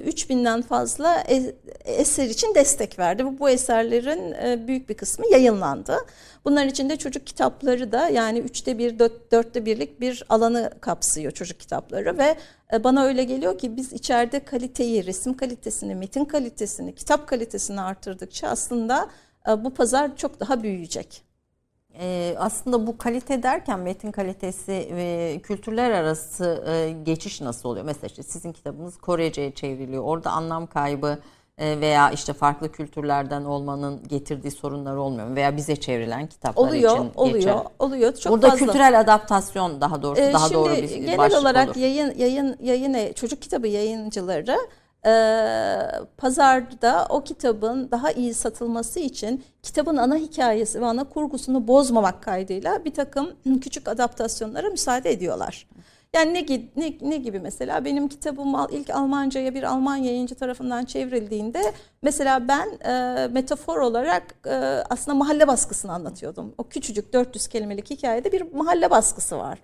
3000'den 0.06 0.62
fazla 0.62 1.24
e- 1.28 1.54
eser 1.84 2.26
için 2.26 2.54
destek 2.54 2.98
verdi. 2.98 3.38
Bu, 3.38 3.50
eserlerin 3.50 4.32
e, 4.32 4.66
büyük 4.66 4.88
bir 4.88 4.94
kısmı 4.94 5.24
yayınlandı. 5.30 5.96
Bunların 6.44 6.68
içinde 6.68 6.96
çocuk 6.96 7.26
kitapları 7.26 7.92
da 7.92 8.08
yani 8.08 8.38
üçte 8.38 8.78
bir, 8.78 8.98
dört, 8.98 9.32
dörtte 9.32 9.66
birlik 9.66 10.00
bir 10.00 10.24
alanı 10.28 10.70
kapsıyor 10.80 11.32
çocuk 11.32 11.60
kitapları 11.60 12.18
ve 12.18 12.36
e, 12.72 12.84
bana 12.84 13.04
öyle 13.04 13.24
geliyor 13.24 13.58
ki 13.58 13.76
biz 13.76 13.92
içeride 13.92 14.40
kaliteyi, 14.40 15.06
resim 15.06 15.36
kalitesini, 15.36 15.94
metin 15.94 16.24
kalitesini, 16.24 16.94
kitap 16.94 17.26
kalitesini 17.26 17.80
artırdıkça 17.80 18.48
aslında 18.48 19.08
bu 19.58 19.74
pazar 19.74 20.16
çok 20.16 20.40
daha 20.40 20.62
büyüyecek. 20.62 21.27
Ee, 22.00 22.34
aslında 22.38 22.86
bu 22.86 22.98
kalite 22.98 23.42
derken 23.42 23.80
metin 23.80 24.12
kalitesi 24.12 24.72
ve 24.96 25.40
kültürler 25.42 25.90
arası 25.90 26.64
e, 26.68 26.90
geçiş 27.02 27.40
nasıl 27.40 27.68
oluyor? 27.68 27.84
Mesela 27.84 28.06
işte 28.06 28.22
sizin 28.22 28.52
kitabınız 28.52 28.96
Korece'ye 28.98 29.50
çevriliyor. 29.54 30.02
Orada 30.04 30.30
anlam 30.30 30.66
kaybı 30.66 31.18
e, 31.58 31.80
veya 31.80 32.10
işte 32.10 32.32
farklı 32.32 32.72
kültürlerden 32.72 33.44
olmanın 33.44 34.02
getirdiği 34.08 34.50
sorunlar 34.50 34.96
olmuyor 34.96 35.28
mu? 35.28 35.36
Veya 35.36 35.56
bize 35.56 35.76
çevrilen 35.76 36.26
kitaplar 36.26 36.68
Oluyor, 36.68 36.94
için 36.98 37.10
oluyor, 37.14 37.34
geçer. 37.36 37.56
oluyor. 37.78 38.14
Çok 38.14 38.32
Burada 38.32 38.50
fazla. 38.50 38.66
kültürel 38.66 39.00
adaptasyon 39.00 39.80
daha 39.80 40.02
doğrusu 40.02 40.22
Ee, 40.22 40.32
daha 40.32 40.48
Şimdi 40.48 40.54
doğru 40.54 40.72
bir 40.76 40.94
genel 40.94 41.18
başlık 41.18 41.40
olarak 41.40 41.68
olur. 41.68 41.76
yayın 41.76 42.14
yayın 42.18 42.56
yayın 42.62 43.12
çocuk 43.12 43.42
kitabı 43.42 43.68
yayıncıları 43.68 44.58
e, 45.08 45.12
pazarda 46.16 47.06
o 47.08 47.24
kitabın 47.24 47.90
daha 47.90 48.12
iyi 48.12 48.34
satılması 48.34 49.00
için 49.00 49.44
kitabın 49.62 49.96
ana 49.96 50.16
hikayesi 50.16 50.80
ve 50.80 50.86
ana 50.86 51.04
kurgusunu 51.04 51.68
bozmamak 51.68 52.22
kaydıyla 52.22 52.84
bir 52.84 52.94
takım 52.94 53.30
küçük 53.60 53.88
adaptasyonlara 53.88 54.68
müsaade 54.68 55.10
ediyorlar. 55.10 55.66
Yani 56.12 56.34
ne, 56.34 56.46
ne, 56.76 56.98
ne 57.00 57.16
gibi 57.16 57.40
mesela 57.40 57.84
benim 57.84 58.08
kitabım 58.08 58.54
ilk 58.70 58.90
Almanca'ya 58.90 59.54
bir 59.54 59.62
Alman 59.62 59.96
yayıncı 59.96 60.34
tarafından 60.34 60.84
çevrildiğinde 60.84 61.72
mesela 62.02 62.48
ben 62.48 62.68
e, 62.90 63.26
metafor 63.28 63.78
olarak 63.78 64.34
e, 64.46 64.54
aslında 64.90 65.14
mahalle 65.14 65.46
baskısını 65.46 65.92
anlatıyordum. 65.92 66.54
O 66.58 66.64
küçücük 66.64 67.12
400 67.12 67.48
kelimelik 67.48 67.90
hikayede 67.90 68.32
bir 68.32 68.52
mahalle 68.52 68.90
baskısı 68.90 69.38
var. 69.38 69.58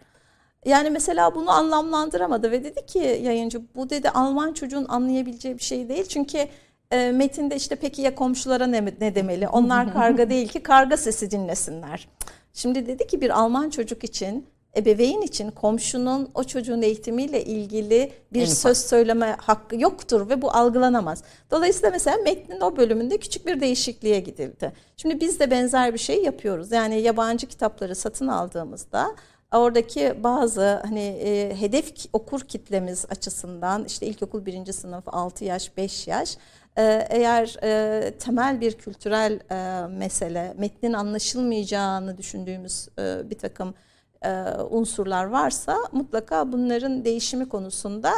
Yani 0.64 0.90
mesela 0.90 1.34
bunu 1.34 1.50
anlamlandıramadı 1.50 2.50
ve 2.50 2.64
dedi 2.64 2.86
ki 2.86 2.98
yayıncı 2.98 3.62
bu 3.74 3.90
dedi 3.90 4.10
Alman 4.10 4.52
çocuğun 4.52 4.86
anlayabileceği 4.88 5.58
bir 5.58 5.62
şey 5.62 5.88
değil. 5.88 6.04
Çünkü 6.08 6.48
e, 6.90 7.12
metinde 7.12 7.56
işte 7.56 7.76
peki 7.76 8.02
ya 8.02 8.14
komşulara 8.14 8.66
ne, 8.66 8.84
ne 9.00 9.14
demeli? 9.14 9.48
Onlar 9.48 9.92
karga 9.94 10.30
değil 10.30 10.48
ki 10.48 10.62
karga 10.62 10.96
sesi 10.96 11.30
dinlesinler. 11.30 12.08
Şimdi 12.52 12.86
dedi 12.86 13.06
ki 13.06 13.20
bir 13.20 13.30
Alman 13.30 13.70
çocuk 13.70 14.04
için 14.04 14.46
ebeveyn 14.76 15.22
için 15.22 15.50
komşunun 15.50 16.28
o 16.34 16.44
çocuğun 16.44 16.82
eğitimiyle 16.82 17.44
ilgili 17.44 18.12
bir 18.32 18.42
En 18.42 18.46
söz 18.46 18.78
söyleme 18.78 19.36
hakkı 19.40 19.76
yoktur 19.76 20.28
ve 20.28 20.42
bu 20.42 20.50
algılanamaz. 20.50 21.22
Dolayısıyla 21.50 21.90
mesela 21.90 22.16
metnin 22.16 22.60
o 22.60 22.76
bölümünde 22.76 23.18
küçük 23.18 23.46
bir 23.46 23.60
değişikliğe 23.60 24.20
gidildi. 24.20 24.72
Şimdi 24.96 25.20
biz 25.20 25.40
de 25.40 25.50
benzer 25.50 25.94
bir 25.94 25.98
şey 25.98 26.22
yapıyoruz. 26.22 26.72
Yani 26.72 27.00
yabancı 27.00 27.46
kitapları 27.46 27.94
satın 27.94 28.28
aldığımızda 28.28 29.16
oradaki 29.58 30.14
bazı 30.24 30.80
hani 30.88 31.00
e, 31.00 31.60
hedef 31.60 31.92
okur 32.12 32.40
kitlemiz 32.40 33.04
açısından 33.10 33.84
işte 33.84 34.06
ilkokul 34.06 34.46
birinci 34.46 34.72
sınıf 34.72 35.04
6 35.06 35.44
yaş 35.44 35.76
5 35.76 36.08
yaş 36.08 36.36
e, 36.76 37.06
eğer 37.10 37.56
e, 37.62 38.10
temel 38.18 38.60
bir 38.60 38.72
kültürel 38.72 39.40
e, 39.50 39.86
mesele 39.86 40.54
metnin 40.58 40.92
anlaşılmayacağını 40.92 42.18
düşündüğümüz 42.18 42.88
e, 42.98 43.30
bir 43.30 43.38
takım 43.38 43.74
e, 44.22 44.30
unsurlar 44.70 45.24
varsa 45.24 45.78
mutlaka 45.92 46.52
bunların 46.52 47.04
değişimi 47.04 47.48
konusunda 47.48 48.12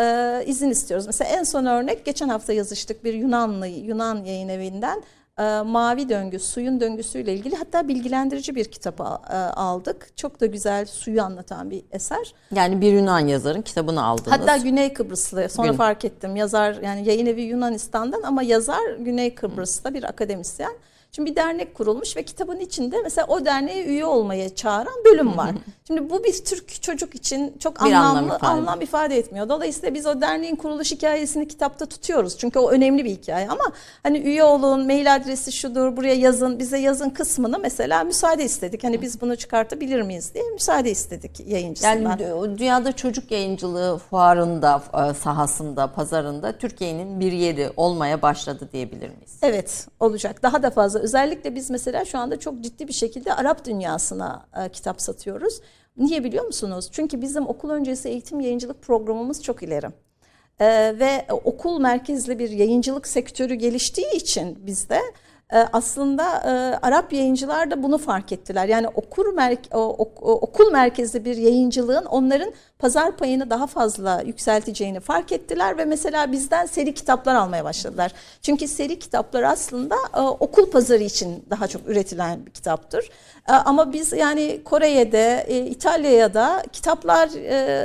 e, 0.00 0.44
izin 0.46 0.70
istiyoruz. 0.70 1.06
Mesela 1.06 1.30
en 1.30 1.42
son 1.42 1.64
örnek 1.66 2.04
geçen 2.04 2.28
hafta 2.28 2.52
yazıştık 2.52 3.04
bir 3.04 3.14
Yunanlı 3.14 3.66
Yunan 3.66 4.24
yayın 4.24 4.48
evinden 4.48 5.02
e, 5.38 5.62
Mavi 5.62 6.08
Döngü, 6.08 6.38
suyun 6.38 6.80
döngüsüyle 6.80 7.34
ilgili 7.34 7.56
hatta 7.56 7.88
bilgilendirici 7.88 8.54
bir 8.54 8.64
kitap 8.64 9.00
e, 9.00 9.04
aldık. 9.34 10.16
Çok 10.16 10.40
da 10.40 10.46
güzel 10.46 10.86
suyu 10.86 11.22
anlatan 11.22 11.70
bir 11.70 11.82
eser. 11.92 12.34
Yani 12.54 12.80
bir 12.80 12.92
Yunan 12.92 13.26
yazarın 13.26 13.62
kitabını 13.62 14.04
aldınız. 14.04 14.32
Hatta 14.32 14.56
Güney 14.56 14.92
Kıbrıslı 14.92 15.48
sonra 15.48 15.68
Gün. 15.68 15.76
fark 15.76 16.04
ettim 16.04 16.36
yazar 16.36 16.76
yani 16.82 17.08
yayın 17.08 17.26
evi 17.26 17.42
Yunanistan'dan 17.42 18.22
ama 18.22 18.42
yazar 18.42 18.96
Güney 18.98 19.34
Kıbrıs'ta 19.34 19.94
bir 19.94 20.04
akademisyen. 20.04 20.72
Şimdi 21.12 21.30
bir 21.30 21.36
dernek 21.36 21.74
kurulmuş 21.74 22.16
ve 22.16 22.22
kitabın 22.22 22.60
içinde 22.60 22.96
mesela 23.02 23.26
o 23.26 23.44
derneğe 23.44 23.84
üye 23.84 24.04
olmaya 24.04 24.54
çağıran 24.54 25.04
bölüm 25.04 25.36
var. 25.36 25.50
Şimdi 25.86 26.10
bu 26.10 26.24
bir 26.24 26.44
Türk 26.44 26.82
çocuk 26.82 27.14
için 27.14 27.56
çok 27.58 27.76
bir 27.76 27.92
anlamlı 27.92 28.18
anlam 28.18 28.36
ifade. 28.36 28.46
anlam 28.50 28.80
ifade 28.80 29.18
etmiyor. 29.18 29.48
Dolayısıyla 29.48 29.94
biz 29.94 30.06
o 30.06 30.20
derneğin 30.20 30.56
kuruluş 30.56 30.92
hikayesini 30.92 31.48
kitapta 31.48 31.86
tutuyoruz. 31.86 32.38
Çünkü 32.38 32.58
o 32.58 32.70
önemli 32.70 33.04
bir 33.04 33.10
hikaye 33.10 33.48
ama 33.48 33.64
hani 34.02 34.18
üye 34.18 34.44
olun, 34.44 34.86
mail 34.86 35.14
adresi 35.14 35.52
şudur, 35.52 35.96
buraya 35.96 36.14
yazın, 36.14 36.58
bize 36.58 36.78
yazın 36.78 37.10
kısmını 37.10 37.58
mesela 37.58 38.04
müsaade 38.04 38.44
istedik. 38.44 38.84
Hani 38.84 39.02
biz 39.02 39.20
bunu 39.20 39.36
çıkartabilir 39.36 40.02
miyiz 40.02 40.34
diye 40.34 40.44
müsaade 40.50 40.90
istedik 40.90 41.40
yayıncısından. 41.46 42.18
Yani 42.18 42.58
dünyada 42.58 42.92
çocuk 42.92 43.30
yayıncılığı 43.30 43.98
fuarında, 43.98 44.82
e, 45.10 45.14
sahasında, 45.14 45.86
pazarında 45.86 46.58
Türkiye'nin 46.58 47.20
bir 47.20 47.32
yeri 47.32 47.70
olmaya 47.76 48.22
başladı 48.22 48.68
diyebilir 48.72 49.08
miyiz? 49.08 49.38
Evet, 49.42 49.86
olacak. 50.00 50.42
Daha 50.42 50.62
da 50.62 50.70
fazla 50.70 50.97
Özellikle 50.98 51.54
biz 51.54 51.70
mesela 51.70 52.04
şu 52.04 52.18
anda 52.18 52.38
çok 52.38 52.60
ciddi 52.60 52.88
bir 52.88 52.92
şekilde 52.92 53.34
Arap 53.34 53.64
dünyasına 53.64 54.46
e, 54.64 54.68
kitap 54.68 55.00
satıyoruz. 55.00 55.60
Niye 55.96 56.24
biliyor 56.24 56.44
musunuz? 56.44 56.88
Çünkü 56.92 57.22
bizim 57.22 57.46
okul 57.46 57.70
öncesi 57.70 58.08
eğitim 58.08 58.40
yayıncılık 58.40 58.82
programımız 58.82 59.42
çok 59.42 59.62
ileri. 59.62 59.86
Ee, 60.60 60.94
ve 60.98 61.26
okul 61.44 61.80
merkezli 61.80 62.38
bir 62.38 62.50
yayıncılık 62.50 63.06
sektörü 63.06 63.54
geliştiği 63.54 64.12
için 64.14 64.66
bizde 64.66 65.00
aslında 65.56 66.22
e, 66.24 66.78
Arap 66.86 67.12
yayıncılar 67.12 67.70
da 67.70 67.82
bunu 67.82 67.98
fark 67.98 68.32
ettiler. 68.32 68.68
Yani 68.68 68.88
okur 68.88 69.34
mer 69.34 69.56
okul 70.22 70.72
merkezli 70.72 71.24
bir 71.24 71.36
yayıncılığın 71.36 72.04
onların 72.04 72.52
pazar 72.78 73.16
payını 73.16 73.50
daha 73.50 73.66
fazla 73.66 74.22
yükselteceğini 74.26 75.00
fark 75.00 75.32
ettiler 75.32 75.78
ve 75.78 75.84
mesela 75.84 76.32
bizden 76.32 76.66
seri 76.66 76.94
kitaplar 76.94 77.34
almaya 77.34 77.64
başladılar. 77.64 78.12
Çünkü 78.42 78.68
seri 78.68 78.98
kitaplar 78.98 79.42
aslında 79.42 79.96
e, 80.16 80.20
okul 80.20 80.70
pazarı 80.70 81.02
için 81.02 81.44
daha 81.50 81.66
çok 81.66 81.88
üretilen 81.88 82.46
bir 82.46 82.50
kitaptır. 82.50 83.10
E, 83.48 83.52
ama 83.52 83.92
biz 83.92 84.12
yani 84.12 84.60
Kore'ye 84.64 85.12
de 85.12 85.46
İtalya'ya 85.70 86.34
da 86.34 86.62
kitaplar 86.72 87.28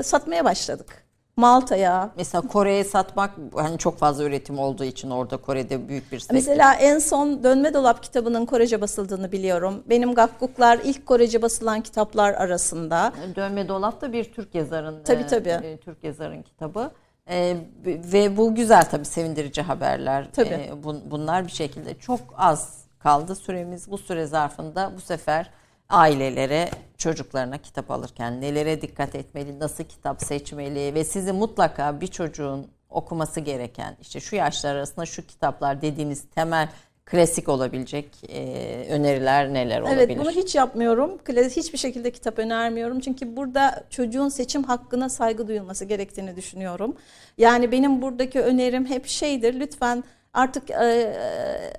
satmaya 0.03 0.45
başladık. 0.45 1.03
Malta'ya. 1.35 2.10
Mesela 2.18 2.47
Kore'ye 2.47 2.84
satmak 2.84 3.31
hani 3.55 3.77
çok 3.77 3.97
fazla 3.97 4.23
üretim 4.23 4.60
olduğu 4.60 4.84
için 4.84 5.10
orada 5.10 5.38
Kore'de 5.38 5.88
büyük 5.88 6.11
bir 6.11 6.19
sektör. 6.19 6.35
Mesela 6.35 6.73
en 6.73 6.99
son 6.99 7.43
Dönme 7.43 7.73
Dolap 7.73 8.03
kitabının 8.03 8.45
Korece 8.45 8.81
basıldığını 8.81 9.31
biliyorum. 9.31 9.84
Benim 9.89 10.14
Gakkuklar 10.14 10.80
ilk 10.84 11.05
Korece 11.05 11.41
basılan 11.41 11.81
kitaplar 11.81 12.34
arasında. 12.34 13.14
Dönme 13.35 13.68
Dolap 13.68 14.01
da 14.01 14.14
bir 14.14 14.23
Türk 14.23 14.55
yazarın. 14.55 15.03
Tabii 15.03 15.27
tabii. 15.27 15.49
E, 15.49 15.77
Türk 15.77 16.03
yazarın 16.03 16.41
kitabı. 16.41 16.91
E, 17.30 17.57
ve 17.85 18.38
bu 18.38 18.55
güzel 18.55 18.89
tabii 18.89 19.05
sevindirici 19.05 19.61
haberler. 19.61 20.27
Tabii. 20.34 20.49
E, 20.49 20.84
bun, 20.84 21.01
bunlar 21.11 21.45
bir 21.45 21.51
şekilde 21.51 21.93
çok 21.99 22.19
az 22.38 22.84
kaldı 22.99 23.35
süremiz. 23.35 23.91
Bu 23.91 23.97
süre 23.97 24.26
zarfında 24.26 24.91
bu 24.97 25.01
sefer 25.01 25.49
ailelere 25.94 26.70
çocuklarına 26.98 27.57
kitap 27.57 27.91
alırken 27.91 28.41
nelere 28.41 28.82
dikkat 28.82 29.15
etmeli, 29.15 29.60
nasıl 29.60 29.84
kitap 29.84 30.22
seçmeli 30.24 30.94
ve 30.94 31.03
sizi 31.03 31.32
mutlaka 31.32 32.02
bir 32.02 32.07
çocuğun 32.07 32.68
okuması 32.90 33.40
gereken 33.40 33.98
işte 34.02 34.20
şu 34.20 34.36
yaşlar 34.36 34.76
arasında 34.76 35.06
şu 35.06 35.28
kitaplar 35.28 35.82
dediğiniz 35.82 36.24
temel 36.36 36.70
klasik 37.06 37.49
olabilecek 37.49 38.30
e, 38.30 38.86
öneriler 38.90 39.53
neler 39.53 39.82
olabilir? 39.82 39.98
Evet 39.98 40.20
bunu 40.20 40.32
hiç 40.32 40.56
yapmıyorum. 40.56 41.18
Hiçbir 41.28 41.78
şekilde 41.78 42.11
kitap 42.11 42.40
önermiyorum. 42.40 42.99
Çünkü 42.99 43.36
burada 43.36 43.84
çocuğun 43.90 44.30
seçim 44.30 44.64
hakkına 44.64 45.10
saygı 45.10 45.48
duyulması 45.48 45.86
gerektiğini 45.86 46.36
düşünüyorum. 46.36 46.95
Yani 47.38 47.72
benim 47.72 48.02
buradaki 48.02 48.41
önerim 48.41 48.86
hep 48.86 49.07
şeydir. 49.07 49.60
Lütfen 49.60 50.03
Artık 50.34 50.72
e, 50.72 51.14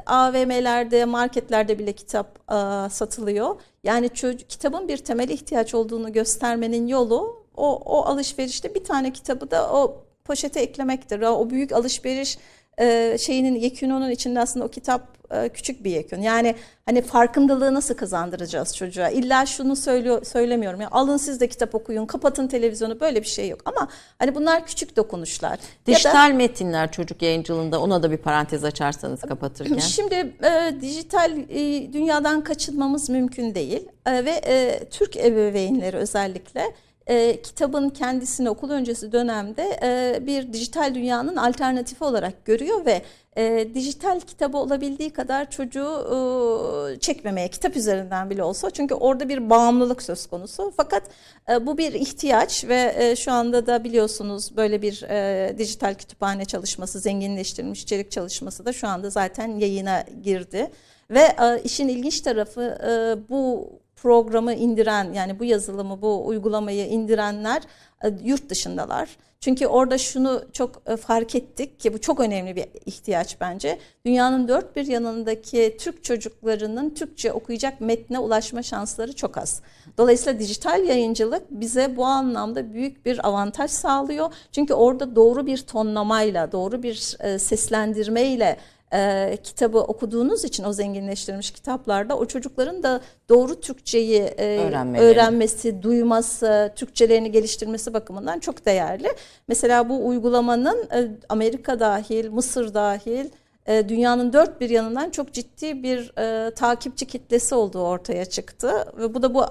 AVM'lerde, 0.06 1.04
marketlerde 1.04 1.78
bile 1.78 1.92
kitap 1.92 2.38
e, 2.52 2.90
satılıyor. 2.90 3.56
Yani 3.84 4.10
çocuk, 4.10 4.50
kitabın 4.50 4.88
bir 4.88 4.96
temel 4.96 5.28
ihtiyaç 5.28 5.74
olduğunu 5.74 6.12
göstermenin 6.12 6.86
yolu 6.86 7.44
o, 7.56 7.76
o 7.76 8.04
alışverişte 8.04 8.74
bir 8.74 8.84
tane 8.84 9.12
kitabı 9.12 9.50
da 9.50 9.72
o 9.72 10.04
poşete 10.24 10.60
eklemektir. 10.60 11.20
O 11.20 11.50
büyük 11.50 11.72
alışveriş 11.72 12.38
e, 12.80 13.16
şeyinin 13.18 13.54
yekününün 13.54 14.10
içinde 14.10 14.40
aslında 14.40 14.64
o 14.66 14.68
kitap 14.68 15.14
e, 15.30 15.48
küçük 15.48 15.84
bir 15.84 15.90
yekün. 15.90 16.22
Yani 16.22 16.54
hani 16.86 17.02
farkındalığı 17.02 17.74
nasıl 17.74 17.94
kazandıracağız 17.94 18.76
çocuğa? 18.76 19.08
İlla 19.08 19.46
şunu 19.46 19.76
söylüyor 19.76 20.24
söylemiyorum. 20.24 20.80
Ya 20.80 20.88
alın 20.90 21.16
siz 21.16 21.40
de 21.40 21.48
kitap 21.48 21.74
okuyun, 21.74 22.06
kapatın 22.06 22.48
televizyonu 22.48 23.00
böyle 23.00 23.22
bir 23.22 23.26
şey 23.26 23.48
yok. 23.48 23.60
Ama 23.64 23.88
hani 24.18 24.34
bunlar 24.34 24.66
küçük 24.66 24.96
dokunuşlar. 24.96 25.58
Dijital 25.86 26.30
da, 26.30 26.34
metinler 26.34 26.92
çocuk 26.92 27.22
yayıncılığında 27.22 27.80
ona 27.80 28.02
da 28.02 28.10
bir 28.10 28.16
parantez 28.16 28.64
açarsanız 28.64 29.20
kapatırken. 29.20 29.78
Şimdi 29.78 30.14
e, 30.14 30.80
dijital 30.80 31.38
e, 31.48 31.92
dünyadan 31.92 32.44
kaçınmamız 32.44 33.08
mümkün 33.08 33.54
değil. 33.54 33.88
E, 34.06 34.24
ve 34.24 34.40
e, 34.46 34.84
Türk 34.90 35.16
ebeveynleri 35.16 35.96
özellikle 35.96 36.74
e, 37.06 37.42
kitabın 37.42 37.90
kendisini 37.90 38.50
okul 38.50 38.70
öncesi 38.70 39.12
dönemde 39.12 39.78
e, 39.82 40.26
bir 40.26 40.52
dijital 40.52 40.94
dünyanın 40.94 41.36
alternatifi 41.36 42.04
olarak 42.04 42.44
görüyor 42.44 42.86
ve 42.86 43.02
e, 43.36 43.74
dijital 43.74 44.20
kitabı 44.20 44.58
olabildiği 44.58 45.10
kadar 45.10 45.50
çocuğu 45.50 46.94
e, 46.94 46.98
çekmemeye 46.98 47.48
kitap 47.48 47.76
üzerinden 47.76 48.30
bile 48.30 48.42
olsa 48.42 48.70
çünkü 48.70 48.94
orada 48.94 49.28
bir 49.28 49.50
bağımlılık 49.50 50.02
söz 50.02 50.26
konusu. 50.26 50.72
Fakat 50.76 51.02
e, 51.50 51.66
bu 51.66 51.78
bir 51.78 51.92
ihtiyaç 51.92 52.64
ve 52.64 52.94
e, 52.98 53.16
şu 53.16 53.32
anda 53.32 53.66
da 53.66 53.84
biliyorsunuz 53.84 54.56
böyle 54.56 54.82
bir 54.82 55.02
e, 55.02 55.58
dijital 55.58 55.94
kütüphane 55.94 56.44
çalışması 56.44 56.98
zenginleştirilmiş 56.98 57.82
içerik 57.82 58.10
çalışması 58.10 58.64
da 58.64 58.72
şu 58.72 58.88
anda 58.88 59.10
zaten 59.10 59.58
yayına 59.58 60.04
girdi. 60.22 60.70
Ve 61.10 61.20
e, 61.20 61.62
işin 61.64 61.88
ilginç 61.88 62.20
tarafı 62.20 62.62
e, 62.62 62.90
bu 63.30 63.70
programı 64.04 64.54
indiren 64.54 65.12
yani 65.12 65.38
bu 65.38 65.44
yazılımı 65.44 66.02
bu 66.02 66.26
uygulamayı 66.26 66.86
indirenler 66.86 67.62
e, 68.04 68.08
yurt 68.24 68.48
dışındalar. 68.48 69.16
Çünkü 69.40 69.66
orada 69.66 69.98
şunu 69.98 70.44
çok 70.52 70.82
e, 70.86 70.96
fark 70.96 71.34
ettik 71.34 71.80
ki 71.80 71.94
bu 71.94 72.00
çok 72.00 72.20
önemli 72.20 72.56
bir 72.56 72.66
ihtiyaç 72.86 73.40
bence. 73.40 73.78
Dünyanın 74.06 74.48
dört 74.48 74.76
bir 74.76 74.86
yanındaki 74.86 75.76
Türk 75.80 76.04
çocuklarının 76.04 76.90
Türkçe 76.90 77.32
okuyacak 77.32 77.80
metne 77.80 78.18
ulaşma 78.18 78.62
şansları 78.62 79.12
çok 79.12 79.38
az. 79.38 79.62
Dolayısıyla 79.98 80.38
dijital 80.38 80.84
yayıncılık 80.84 81.50
bize 81.50 81.96
bu 81.96 82.04
anlamda 82.04 82.72
büyük 82.72 83.06
bir 83.06 83.28
avantaj 83.28 83.70
sağlıyor. 83.70 84.32
Çünkü 84.52 84.74
orada 84.74 85.16
doğru 85.16 85.46
bir 85.46 85.58
tonlamayla, 85.58 86.52
doğru 86.52 86.82
bir 86.82 87.16
e, 87.20 87.38
seslendirmeyle 87.38 88.56
e, 88.92 89.36
kitabı 89.42 89.78
okuduğunuz 89.78 90.44
için 90.44 90.64
o 90.64 90.72
zenginleştirilmiş 90.72 91.50
kitaplarda 91.50 92.18
o 92.18 92.26
çocukların 92.26 92.82
da 92.82 93.00
doğru 93.28 93.60
Türkçeyi 93.60 94.20
e, 94.20 94.70
öğrenmesi, 94.98 95.82
duyması, 95.82 96.72
Türkçelerini 96.76 97.32
geliştirmesi 97.32 97.94
bakımından 97.94 98.38
çok 98.38 98.66
değerli. 98.66 99.08
Mesela 99.48 99.88
bu 99.88 100.06
uygulamanın 100.06 100.88
e, 100.94 101.08
Amerika 101.28 101.80
dahil, 101.80 102.30
Mısır 102.30 102.74
dahil 102.74 103.30
e, 103.66 103.88
dünyanın 103.88 104.32
dört 104.32 104.60
bir 104.60 104.70
yanından 104.70 105.10
çok 105.10 105.32
ciddi 105.32 105.82
bir 105.82 106.12
e, 106.18 106.50
takipçi 106.50 107.06
kitlesi 107.06 107.54
olduğu 107.54 107.82
ortaya 107.82 108.24
çıktı 108.24 108.72
ve 108.98 109.14
bu 109.14 109.22
da 109.22 109.34
bu 109.34 109.44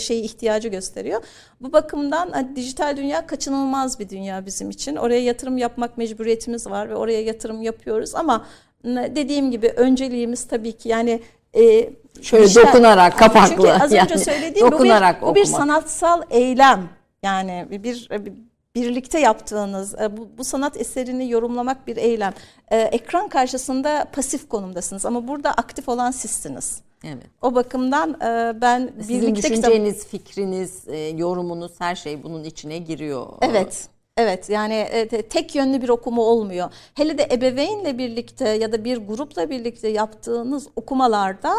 şeyi 0.00 0.22
ihtiyacı 0.22 0.68
gösteriyor. 0.68 1.22
Bu 1.60 1.72
bakımdan 1.72 2.30
hani, 2.30 2.56
dijital 2.56 2.96
dünya 2.96 3.26
kaçınılmaz 3.26 4.00
bir 4.00 4.08
dünya 4.08 4.46
bizim 4.46 4.70
için. 4.70 4.96
Oraya 4.96 5.20
yatırım 5.22 5.58
yapmak 5.58 5.98
mecburiyetimiz 5.98 6.66
var 6.66 6.88
ve 6.90 6.94
oraya 6.94 7.22
yatırım 7.22 7.62
yapıyoruz 7.62 8.14
ama 8.14 8.46
dediğim 8.84 9.50
gibi 9.50 9.68
önceliğimiz 9.68 10.44
tabii 10.48 10.72
ki 10.72 10.88
yani 10.88 11.20
e, 11.54 11.90
Şöyle 12.22 12.44
işler- 12.44 12.66
dokunarak, 12.66 13.18
kapaklı. 13.18 13.54
Çünkü 13.56 13.68
az 13.68 13.82
önce 13.82 13.96
yani. 13.96 14.18
söylediğim 14.18 14.66
bu 14.66 14.72
bir, 14.72 14.72
Dokunarak 14.72 15.22
bu 15.22 15.34
bir 15.34 15.44
sanatsal 15.44 16.22
eylem. 16.30 16.88
Yani 17.22 17.66
bir, 17.70 17.82
bir 17.82 18.32
birlikte 18.78 19.20
yaptığınız 19.20 19.94
e, 19.94 20.16
bu, 20.16 20.28
bu 20.38 20.44
sanat 20.44 20.76
eserini 20.80 21.30
yorumlamak 21.30 21.86
bir 21.86 21.96
eylem. 21.96 22.34
E, 22.70 22.78
ekran 22.78 23.28
karşısında 23.28 24.06
pasif 24.12 24.48
konumdasınız 24.48 25.06
ama 25.06 25.28
burada 25.28 25.50
aktif 25.50 25.88
olan 25.88 26.10
sizsiniz. 26.10 26.80
Evet. 27.04 27.26
O 27.42 27.54
bakımdan 27.54 28.10
e, 28.20 28.60
ben 28.60 28.90
Sizin 29.00 29.22
birlikte 29.22 29.48
kitap- 29.48 29.70
düşünceniz, 29.70 30.06
fikriniz, 30.06 30.88
e, 30.88 30.96
yorumunuz 30.98 31.72
her 31.78 31.96
şey 31.96 32.22
bunun 32.22 32.44
içine 32.44 32.78
giriyor. 32.78 33.26
Evet. 33.42 33.88
Evet 34.16 34.50
yani 34.50 34.86
te- 35.10 35.22
tek 35.22 35.54
yönlü 35.54 35.82
bir 35.82 35.88
okuma 35.88 36.22
olmuyor. 36.22 36.70
Hele 36.94 37.18
de 37.18 37.28
ebeveynle 37.32 37.98
birlikte 37.98 38.48
ya 38.48 38.72
da 38.72 38.84
bir 38.84 38.96
grupla 38.96 39.50
birlikte 39.50 39.88
yaptığınız 39.88 40.66
okumalarda 40.76 41.52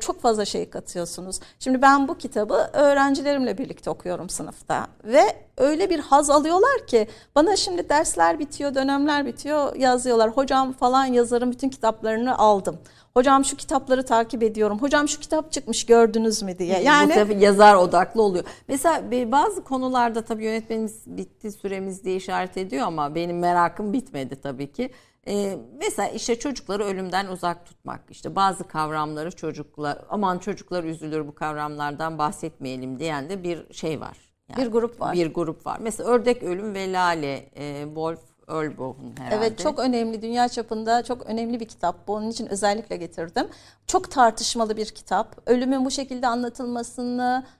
çok 0.00 0.20
fazla 0.20 0.44
şey 0.44 0.70
katıyorsunuz. 0.70 1.40
Şimdi 1.58 1.82
ben 1.82 2.08
bu 2.08 2.18
kitabı 2.18 2.70
öğrencilerimle 2.72 3.58
birlikte 3.58 3.90
okuyorum 3.90 4.28
sınıfta 4.28 4.86
ve 5.04 5.22
öyle 5.56 5.90
bir 5.90 5.98
haz 5.98 6.30
alıyorlar 6.30 6.86
ki 6.86 7.08
bana 7.34 7.56
şimdi 7.56 7.88
dersler 7.88 8.38
bitiyor, 8.38 8.74
dönemler 8.74 9.26
bitiyor 9.26 9.76
yazıyorlar. 9.76 10.30
Hocam 10.30 10.72
falan 10.72 11.04
yazarın 11.04 11.52
bütün 11.52 11.68
kitaplarını 11.68 12.38
aldım. 12.38 12.78
Hocam 13.14 13.44
şu 13.44 13.56
kitapları 13.56 14.04
takip 14.04 14.42
ediyorum. 14.42 14.78
Hocam 14.78 15.08
şu 15.08 15.20
kitap 15.20 15.52
çıkmış 15.52 15.86
gördünüz 15.86 16.42
mü 16.42 16.58
diye. 16.58 16.80
Bu 16.80 16.84
Yani 16.84 17.12
sefer 17.14 17.36
yazar 17.36 17.74
odaklı 17.74 18.22
oluyor. 18.22 18.44
Mesela 18.68 19.02
bazı 19.32 19.64
konularda 19.64 20.22
tabii 20.22 20.44
yönetmenimiz 20.44 21.02
bitti 21.06 21.52
süremiz 21.52 22.04
diye 22.04 22.16
işaret 22.16 22.56
ediyor 22.56 22.86
ama 22.86 23.14
benim 23.14 23.38
merakım 23.38 23.92
bitmedi 23.92 24.36
tabii 24.42 24.72
ki. 24.72 24.90
Ee, 25.28 25.58
mesela 25.78 26.08
işte 26.08 26.38
çocukları 26.38 26.84
ölümden 26.84 27.26
uzak 27.26 27.66
tutmak. 27.66 28.00
İşte 28.10 28.36
bazı 28.36 28.64
kavramları 28.64 29.30
çocuklar 29.30 29.98
aman 30.10 30.38
çocuklar 30.38 30.84
üzülür 30.84 31.26
bu 31.26 31.34
kavramlardan 31.34 32.18
bahsetmeyelim 32.18 32.98
diyen 32.98 33.30
de 33.30 33.42
bir 33.42 33.74
şey 33.74 34.00
var. 34.00 34.16
Bir 34.56 34.66
grup 34.66 35.00
var. 35.00 35.14
Bir 35.14 35.34
grup 35.34 35.66
var. 35.66 35.78
Mesela 35.80 36.10
Ördek 36.10 36.42
Ölüm 36.42 36.74
ve 36.74 36.92
Lale, 36.92 37.50
e, 37.56 37.84
Wolf 37.84 38.20
Ölboh'un 38.46 39.14
herhalde. 39.18 39.36
Evet 39.36 39.58
çok 39.58 39.78
önemli 39.78 40.22
dünya 40.22 40.48
çapında 40.48 41.02
çok 41.02 41.26
önemli 41.26 41.60
bir 41.60 41.68
kitap. 41.68 42.08
Bu 42.08 42.14
onun 42.14 42.30
için 42.30 42.46
özellikle 42.46 42.96
getirdim. 42.96 43.48
Çok 43.86 44.10
tartışmalı 44.10 44.76
bir 44.76 44.86
kitap. 44.86 45.36
Ölümün 45.46 45.84
bu 45.84 45.90
şekilde 45.90 46.26
anlatılmasını 46.26 47.44
e, 47.46 47.57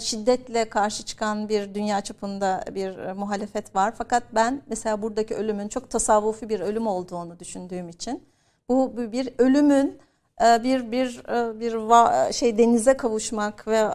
şiddetle 0.00 0.68
karşı 0.68 1.04
çıkan 1.04 1.48
bir 1.48 1.74
dünya 1.74 2.00
çapında 2.00 2.64
bir 2.74 2.98
e, 2.98 3.12
muhalefet 3.12 3.76
var. 3.76 3.94
Fakat 3.98 4.22
ben 4.34 4.62
mesela 4.66 5.02
buradaki 5.02 5.34
ölümün 5.34 5.68
çok 5.68 5.90
tasavvufi 5.90 6.48
bir 6.48 6.60
ölüm 6.60 6.86
olduğunu 6.86 7.38
düşündüğüm 7.38 7.88
için 7.88 8.22
bu 8.68 8.96
bir 9.12 9.28
ölümün 9.38 9.98
e, 10.44 10.62
bir 10.64 10.92
bir 10.92 11.22
e, 11.28 11.60
bir 11.60 12.32
şey 12.32 12.58
denize 12.58 12.96
kavuşmak 12.96 13.68
ve 13.68 13.88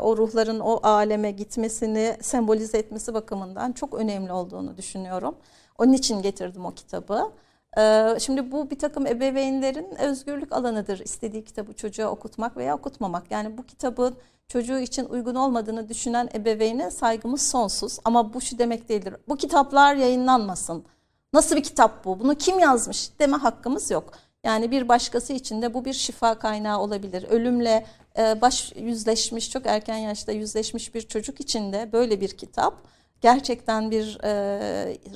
o 0.00 0.16
ruhların 0.16 0.60
o 0.60 0.80
aleme 0.82 1.30
gitmesini 1.30 2.16
sembolize 2.20 2.78
etmesi 2.78 3.14
bakımından 3.14 3.72
çok 3.72 3.94
önemli 3.94 4.32
olduğunu 4.32 4.76
düşünüyorum. 4.76 5.36
Onun 5.78 5.92
için 5.92 6.22
getirdim 6.22 6.64
o 6.64 6.70
kitabı. 6.70 7.32
Ee, 7.78 8.16
Şimdi 8.20 8.52
bu 8.52 8.70
bir 8.70 8.78
takım 8.78 9.06
ebeveynlerin 9.06 9.94
özgürlük 9.98 10.52
alanıdır. 10.52 10.98
İstediği 10.98 11.44
kitabı 11.44 11.72
çocuğa 11.72 12.10
okutmak 12.10 12.56
veya 12.56 12.76
okutmamak. 12.76 13.30
Yani 13.30 13.58
bu 13.58 13.66
kitabın 13.66 14.14
çocuğu 14.48 14.78
için 14.78 15.04
uygun 15.04 15.34
olmadığını 15.34 15.88
düşünen 15.88 16.28
ebeveyne 16.34 16.90
saygımız 16.90 17.50
sonsuz. 17.50 17.98
Ama 18.04 18.34
bu 18.34 18.40
şu 18.40 18.58
demek 18.58 18.88
değildir. 18.88 19.14
Bu 19.28 19.36
kitaplar 19.36 19.94
yayınlanmasın. 19.94 20.84
Nasıl 21.32 21.56
bir 21.56 21.62
kitap 21.62 22.04
bu? 22.04 22.20
Bunu 22.20 22.34
kim 22.34 22.58
yazmış 22.58 23.10
deme 23.18 23.36
hakkımız 23.36 23.90
yok. 23.90 24.12
Yani 24.44 24.70
bir 24.70 24.88
başkası 24.88 25.32
için 25.32 25.62
de 25.62 25.74
bu 25.74 25.84
bir 25.84 25.92
şifa 25.92 26.38
kaynağı 26.38 26.80
olabilir. 26.80 27.22
Ölümle 27.22 27.86
e, 28.18 28.40
baş 28.40 28.72
yüzleşmiş, 28.76 29.50
çok 29.50 29.66
erken 29.66 29.96
yaşta 29.96 30.32
yüzleşmiş 30.32 30.94
bir 30.94 31.02
çocuk 31.02 31.40
için 31.40 31.72
de 31.72 31.90
böyle 31.92 32.20
bir 32.20 32.28
kitap 32.28 32.74
gerçekten 33.20 33.90
bir 33.90 34.18
e, 34.24 34.30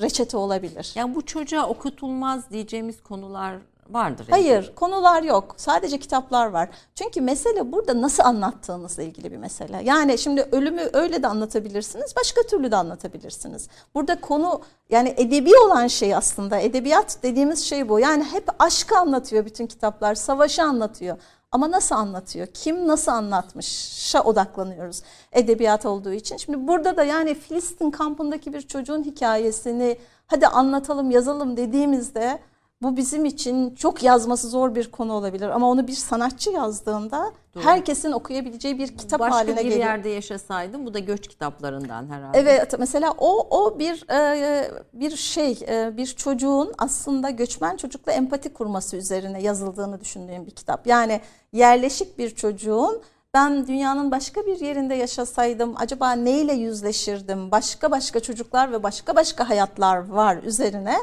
reçete 0.00 0.36
olabilir. 0.36 0.92
Yani 0.94 1.14
bu 1.14 1.26
çocuğa 1.26 1.66
okutulmaz 1.66 2.50
diyeceğimiz 2.50 3.02
konular 3.02 3.54
vardır. 3.90 4.28
eminim. 4.28 4.50
Hayır, 4.50 4.72
konular 4.74 5.22
yok. 5.22 5.54
Sadece 5.56 5.98
kitaplar 5.98 6.46
var. 6.46 6.68
Çünkü 6.94 7.20
mesele 7.20 7.72
burada 7.72 8.00
nasıl 8.00 8.22
anlattığınızla 8.22 9.02
ilgili 9.02 9.32
bir 9.32 9.36
mesele. 9.36 9.80
Yani 9.84 10.18
şimdi 10.18 10.48
ölümü 10.52 10.82
öyle 10.92 11.22
de 11.22 11.26
anlatabilirsiniz, 11.28 12.16
başka 12.16 12.42
türlü 12.42 12.70
de 12.70 12.76
anlatabilirsiniz. 12.76 13.68
Burada 13.94 14.20
konu 14.20 14.60
yani 14.90 15.14
edebi 15.16 15.50
olan 15.66 15.86
şey 15.86 16.14
aslında 16.14 16.58
edebiyat 16.58 17.18
dediğimiz 17.22 17.64
şey 17.64 17.88
bu. 17.88 18.00
Yani 18.00 18.24
hep 18.24 18.48
aşkı 18.58 18.98
anlatıyor 18.98 19.44
bütün 19.44 19.66
kitaplar, 19.66 20.14
savaşı 20.14 20.62
anlatıyor. 20.62 21.18
Ama 21.54 21.70
nasıl 21.70 21.94
anlatıyor? 21.94 22.46
Kim 22.46 22.88
nasıl 22.88 23.12
anlatmışa 23.12 24.22
odaklanıyoruz 24.22 25.02
edebiyat 25.32 25.86
olduğu 25.86 26.12
için. 26.12 26.36
Şimdi 26.36 26.68
burada 26.68 26.96
da 26.96 27.04
yani 27.04 27.34
Filistin 27.34 27.90
kampındaki 27.90 28.52
bir 28.52 28.60
çocuğun 28.60 29.04
hikayesini 29.04 29.98
hadi 30.26 30.46
anlatalım, 30.46 31.10
yazalım 31.10 31.56
dediğimizde 31.56 32.38
bu 32.84 32.96
bizim 32.96 33.24
için 33.24 33.74
çok 33.74 34.02
yazması 34.02 34.48
zor 34.48 34.74
bir 34.74 34.90
konu 34.90 35.12
olabilir 35.12 35.48
ama 35.48 35.70
onu 35.70 35.88
bir 35.88 35.92
sanatçı 35.92 36.50
yazdığında 36.50 37.32
herkesin 37.54 38.12
okuyabileceği 38.12 38.78
bir 38.78 38.96
kitap 38.96 39.20
Başka 39.20 39.36
haline 39.36 39.56
bir 39.56 39.62
geliyor. 39.62 39.78
yerde 39.78 40.08
yaşasaydım 40.08 40.86
bu 40.86 40.94
da 40.94 40.98
göç 40.98 41.28
kitaplarından 41.28 42.08
herhalde. 42.10 42.38
Evet 42.38 42.74
mesela 42.78 43.14
o 43.18 43.46
o 43.50 43.78
bir 43.78 44.10
e, 44.10 44.70
bir 44.92 45.16
şey 45.16 45.58
e, 45.68 45.96
bir 45.96 46.06
çocuğun 46.06 46.72
aslında 46.78 47.30
göçmen 47.30 47.76
çocukla 47.76 48.12
empati 48.12 48.52
kurması 48.52 48.96
üzerine 48.96 49.42
yazıldığını 49.42 50.00
düşündüğüm 50.00 50.46
bir 50.46 50.50
kitap. 50.50 50.86
Yani 50.86 51.20
yerleşik 51.52 52.18
bir 52.18 52.30
çocuğun 52.30 53.02
ben 53.34 53.66
dünyanın 53.66 54.10
başka 54.10 54.46
bir 54.46 54.60
yerinde 54.60 54.94
yaşasaydım 54.94 55.74
acaba 55.76 56.12
neyle 56.12 56.52
yüzleşirdim? 56.52 57.50
Başka 57.50 57.90
başka 57.90 58.20
çocuklar 58.20 58.72
ve 58.72 58.82
başka 58.82 59.16
başka 59.16 59.48
hayatlar 59.48 60.08
var 60.08 60.36
üzerine 60.42 60.96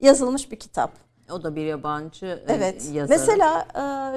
yazılmış 0.00 0.50
bir 0.50 0.56
kitap. 0.56 1.07
O 1.32 1.42
da 1.42 1.56
bir 1.56 1.64
yabancı 1.66 2.26
e, 2.26 2.44
Evet. 2.52 2.90
yazarı. 2.92 3.18
Mesela 3.18 3.66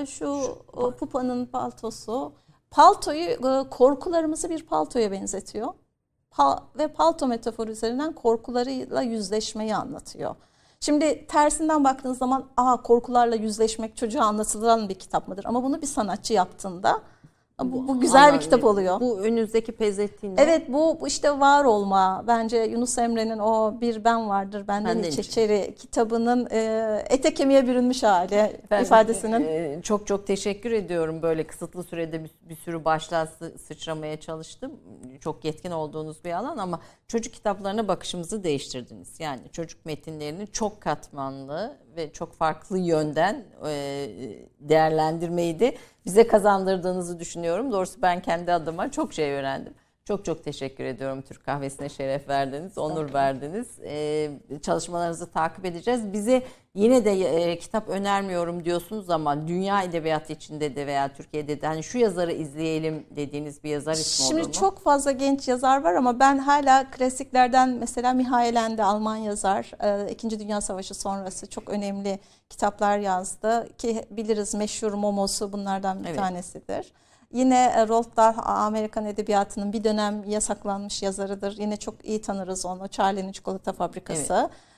e, 0.01 0.05
şu 0.05 0.57
Pupa'nın 0.99 1.45
paltosu 1.45 2.33
paltoyu 2.71 3.29
e, 3.29 3.69
korkularımızı 3.69 4.49
bir 4.49 4.65
paltoya 4.65 5.11
benzetiyor. 5.11 5.67
Pal- 6.31 6.59
ve 6.77 6.87
palto 6.87 7.27
metaforu 7.27 7.71
üzerinden 7.71 8.13
korkularıyla 8.13 9.01
yüzleşmeyi 9.01 9.75
anlatıyor. 9.75 10.35
Şimdi 10.79 11.27
tersinden 11.27 11.83
baktığınız 11.83 12.17
zaman 12.17 12.45
aa 12.57 12.81
korkularla 12.81 13.35
yüzleşmek 13.35 13.97
çocuğa 13.97 14.23
anlatılan 14.23 14.89
bir 14.89 14.95
kitap 14.95 15.27
mıdır? 15.27 15.45
Ama 15.45 15.63
bunu 15.63 15.81
bir 15.81 15.87
sanatçı 15.87 16.33
yaptığında 16.33 17.01
bu, 17.63 17.87
bu 17.87 17.99
güzel 17.99 18.27
Ama 18.27 18.33
bir 18.37 18.39
kitap 18.43 18.63
oluyor. 18.63 18.99
Bu 18.99 19.19
önünüzdeki 19.19 19.71
pezettiğinde. 19.71 20.41
Evet 20.41 20.73
bu, 20.73 20.97
bu 21.01 21.07
işte 21.07 21.39
var 21.39 21.63
olma. 21.65 22.23
Bence 22.27 22.57
Yunus 22.57 22.97
Emre'nin 22.97 23.39
o 23.39 23.81
Bir 23.81 24.03
Ben 24.03 24.29
Vardır 24.29 24.67
Benden 24.67 24.95
Benden 24.97 25.09
İç 25.09 25.19
İç. 25.19 25.27
İçeri 25.27 25.75
kitabının 25.75 26.47
e, 26.51 27.03
ete 27.09 27.33
kemiğe 27.33 27.67
bürünmüş 27.67 28.03
hali 28.03 28.59
Ben, 28.71 28.83
ifadesinin. 28.83 29.41
e, 29.47 29.79
çok 29.83 30.07
çok 30.07 30.27
teşekkür 30.27 30.71
ediyorum. 30.71 31.21
Böyle 31.21 31.47
kısıtlı 31.47 31.83
sürede 31.83 32.23
bir, 32.23 32.31
bir 32.49 32.55
sürü 32.55 32.85
başlığa 32.85 33.25
sı- 33.27 33.57
sıçramaya 33.67 34.19
çalıştım. 34.19 34.71
Çok 35.19 35.45
yetkin 35.45 35.71
olduğunuz 35.71 36.23
bir 36.25 36.31
alan 36.31 36.57
ama 36.57 36.79
çocuk 37.07 37.33
kitaplarına 37.33 37.87
bakışımızı 37.87 38.43
değiştirdiniz. 38.43 39.19
Yani 39.19 39.41
çocuk 39.51 39.85
metinlerini 39.85 40.47
çok 40.47 40.81
katmanlı 40.81 41.77
ve 41.95 42.11
çok 42.13 42.33
farklı 42.33 42.77
yönden 42.77 43.45
e, 43.67 44.07
değerlendirmeyi 44.59 45.59
de 45.59 45.77
bize 46.05 46.27
kazandırdığınızı 46.27 47.19
düşünüyorum. 47.19 47.71
Doğrusu 47.71 48.01
ben 48.01 48.21
kendi 48.21 48.53
adıma 48.53 48.91
çok 48.91 49.13
şey 49.13 49.31
öğrendim. 49.31 49.73
Çok 50.05 50.25
çok 50.25 50.43
teşekkür 50.43 50.83
ediyorum 50.83 51.21
Türk 51.21 51.45
Kahvesi'ne 51.45 51.89
şeref 51.89 52.29
verdiniz, 52.29 52.77
onur 52.77 53.13
verdiniz. 53.13 53.79
Ee, 53.83 54.31
çalışmalarınızı 54.61 55.31
takip 55.31 55.65
edeceğiz. 55.65 56.13
Bize 56.13 56.43
yine 56.75 57.05
de 57.05 57.11
e, 57.51 57.59
kitap 57.59 57.89
önermiyorum 57.89 58.65
diyorsunuz 58.65 59.09
ama 59.09 59.47
dünya 59.47 59.83
edebiyatı 59.83 60.33
içinde 60.33 60.75
de 60.75 60.87
veya 60.87 61.13
Türkiye'de 61.13 61.61
de 61.61 61.67
hani 61.67 61.83
şu 61.83 61.97
yazarı 61.97 62.31
izleyelim 62.31 63.05
dediğiniz 63.15 63.63
bir 63.63 63.69
yazar 63.69 63.93
ismi 63.93 64.25
Şimdi 64.27 64.41
olur 64.41 64.47
mu? 64.47 64.53
çok 64.53 64.79
fazla 64.83 65.11
genç 65.11 65.47
yazar 65.47 65.83
var 65.83 65.93
ama 65.93 66.19
ben 66.19 66.37
hala 66.37 66.91
klasiklerden 66.91 67.69
mesela 67.69 68.13
Mihail 68.13 68.55
Ende 68.55 68.83
Alman 68.83 69.15
yazar. 69.15 69.71
e, 70.07 70.11
İkinci 70.11 70.39
Dünya 70.39 70.61
Savaşı 70.61 70.93
sonrası 70.93 71.49
çok 71.49 71.69
önemli 71.69 72.19
kitaplar 72.49 72.97
yazdı 72.97 73.67
ki 73.77 74.05
biliriz 74.11 74.55
meşhur 74.55 74.93
Momosu 74.93 75.53
bunlardan 75.53 76.03
bir 76.03 76.07
Evet. 76.09 76.19
tanesidir. 76.19 76.93
Yine 77.33 77.73
e, 77.75 77.87
Roald 77.87 78.17
Dahl 78.17 78.39
Amerikan 78.65 79.05
edebiyatının 79.05 79.73
bir 79.73 79.83
dönem 79.83 80.23
yasaklanmış 80.29 81.03
yazarıdır. 81.03 81.57
Yine 81.57 81.77
çok 81.77 82.05
iyi 82.05 82.21
tanırız 82.21 82.65
onu. 82.65 82.87
Charlie'nin 82.87 83.31
Çikolata 83.31 83.73
Fabrikası. 83.73 84.33
e, 84.33 84.70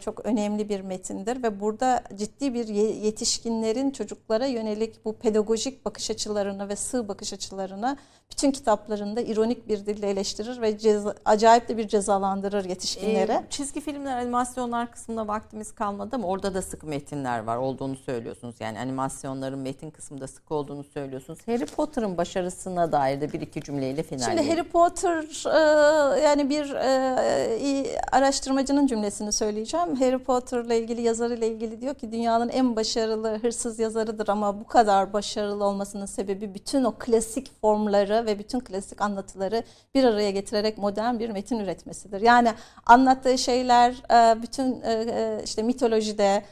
çok 0.00 0.26
önemli 0.26 0.68
bir 0.68 0.80
metindir 0.80 1.42
ve 1.42 1.60
burada 1.60 2.02
ciddi 2.14 2.54
bir 2.54 2.68
yetişkinlerin 2.68 3.90
çocuklara 3.90 4.46
yönelik 4.46 5.04
bu 5.04 5.12
pedagojik 5.12 5.84
bakış 5.84 6.10
açılarını 6.10 6.68
ve 6.68 6.76
sığ 6.76 7.08
bakış 7.08 7.32
açılarını 7.32 7.96
bütün 8.30 8.50
kitaplarında 8.50 9.20
ironik 9.20 9.68
bir 9.68 9.86
dille 9.86 10.10
eleştirir 10.10 10.60
ve 10.60 10.78
ceza, 10.78 11.14
acayip 11.24 11.68
de 11.68 11.76
bir 11.76 11.88
cezalandırır 11.88 12.64
yetişkinleri. 12.64 13.32
Ee, 13.32 13.44
çizgi 13.50 13.80
filmler, 13.80 14.16
animasyonlar 14.16 14.92
kısmına 14.92 15.28
vaktimiz 15.28 15.72
kalmadı 15.72 16.16
ama 16.16 16.28
orada 16.28 16.54
da 16.54 16.62
sık 16.62 16.82
metinler 16.84 17.38
var 17.38 17.56
olduğunu 17.56 17.96
söylüyorsunuz. 17.96 18.56
Yani 18.60 18.78
animasyonların 18.78 19.58
metin 19.58 19.90
kısmında 19.90 20.28
sık 20.28 20.52
olduğunu 20.52 20.84
söylüyorsunuz. 20.84 21.38
Harry 21.46 21.66
Potter'ın 21.66 22.16
başarısına 22.16 22.92
dair 22.92 23.20
de 23.20 23.32
bir 23.32 23.40
iki 23.40 23.62
cümleyle 23.62 24.02
finalleyelim. 24.02 24.44
Şimdi 24.44 24.50
Harry 24.50 24.68
Potter 24.68 25.44
e, 25.46 26.20
yani 26.20 26.50
bir 26.50 26.74
e, 26.74 28.00
araştırmacının 28.12 28.86
cümlesini 28.86 29.32
söyleyeceğim. 29.56 29.96
Harry 29.96 30.18
Potter'la 30.18 30.74
ilgili 30.74 31.02
yazarıyla 31.02 31.46
ilgili 31.46 31.80
diyor 31.80 31.94
ki 31.94 32.12
dünyanın 32.12 32.48
en 32.48 32.76
başarılı 32.76 33.38
hırsız 33.38 33.78
yazarıdır 33.78 34.28
ama 34.28 34.60
bu 34.60 34.66
kadar 34.66 35.12
başarılı 35.12 35.64
olmasının 35.64 36.06
sebebi 36.06 36.54
bütün 36.54 36.84
o 36.84 36.94
klasik 36.98 37.60
formları 37.60 38.26
ve 38.26 38.38
bütün 38.38 38.60
klasik 38.60 39.00
anlatıları 39.00 39.62
bir 39.94 40.04
araya 40.04 40.30
getirerek 40.30 40.78
modern 40.78 41.18
bir 41.18 41.30
metin 41.30 41.58
üretmesidir. 41.58 42.20
Yani 42.20 42.52
anlattığı 42.86 43.38
şeyler 43.38 43.90
e, 43.90 44.42
bütün 44.42 44.82
e, 44.82 44.92
e, 44.92 45.40
işte 45.44 45.62
mitolojide 45.62 46.42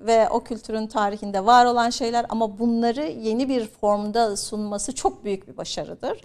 ve 0.00 0.28
o 0.30 0.44
kültürün 0.44 0.86
tarihinde 0.86 1.46
var 1.46 1.64
olan 1.64 1.90
şeyler 1.90 2.26
ama 2.28 2.58
bunları 2.58 3.02
yeni 3.06 3.48
bir 3.48 3.66
formda 3.66 4.36
sunması 4.36 4.94
çok 4.94 5.24
büyük 5.24 5.48
bir 5.48 5.56
başarıdır. 5.56 6.20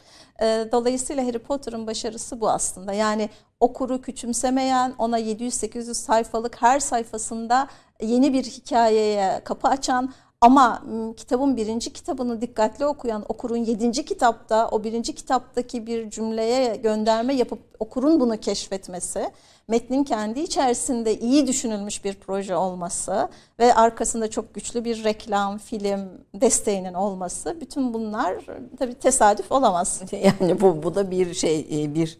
dolayısıyla 0.71 1.25
Harry 1.25 1.39
Potter'ın 1.39 1.87
başarısı 1.87 2.41
bu 2.41 2.49
aslında. 2.49 2.93
Yani 2.93 3.29
okuru 3.59 4.01
küçümsemeyen, 4.01 4.93
ona 4.97 5.19
700-800 5.19 5.93
sayfalık 5.93 6.61
her 6.61 6.79
sayfasında 6.79 7.67
yeni 8.01 8.33
bir 8.33 8.43
hikayeye 8.43 9.41
kapı 9.43 9.67
açan 9.67 10.13
ama 10.41 10.83
kitabın 11.17 11.57
birinci 11.57 11.93
kitabını 11.93 12.41
dikkatli 12.41 12.85
okuyan 12.85 13.25
okurun 13.29 13.57
yedinci 13.57 14.05
kitapta 14.05 14.69
o 14.71 14.83
birinci 14.83 15.15
kitaptaki 15.15 15.87
bir 15.87 16.09
cümleye 16.09 16.75
gönderme 16.75 17.33
yapıp 17.33 17.59
okurun 17.79 18.19
bunu 18.19 18.37
keşfetmesi, 18.37 19.31
metnin 19.67 20.03
kendi 20.03 20.39
içerisinde 20.39 21.19
iyi 21.19 21.47
düşünülmüş 21.47 22.05
bir 22.05 22.13
proje 22.13 22.55
olması 22.55 23.29
ve 23.59 23.75
arkasında 23.75 24.29
çok 24.29 24.53
güçlü 24.53 24.85
bir 24.85 25.03
reklam, 25.03 25.57
film 25.57 26.09
desteğinin 26.35 26.93
olması 26.93 27.57
bütün 27.61 27.93
bunlar 27.93 28.45
tabii 28.79 28.95
tesadüf 28.95 29.51
olamaz. 29.51 30.01
Yani 30.11 30.61
bu 30.61 30.83
bu 30.83 30.95
da 30.95 31.11
bir 31.11 31.33
şey 31.33 31.59
e, 31.71 31.95
bir 31.95 32.17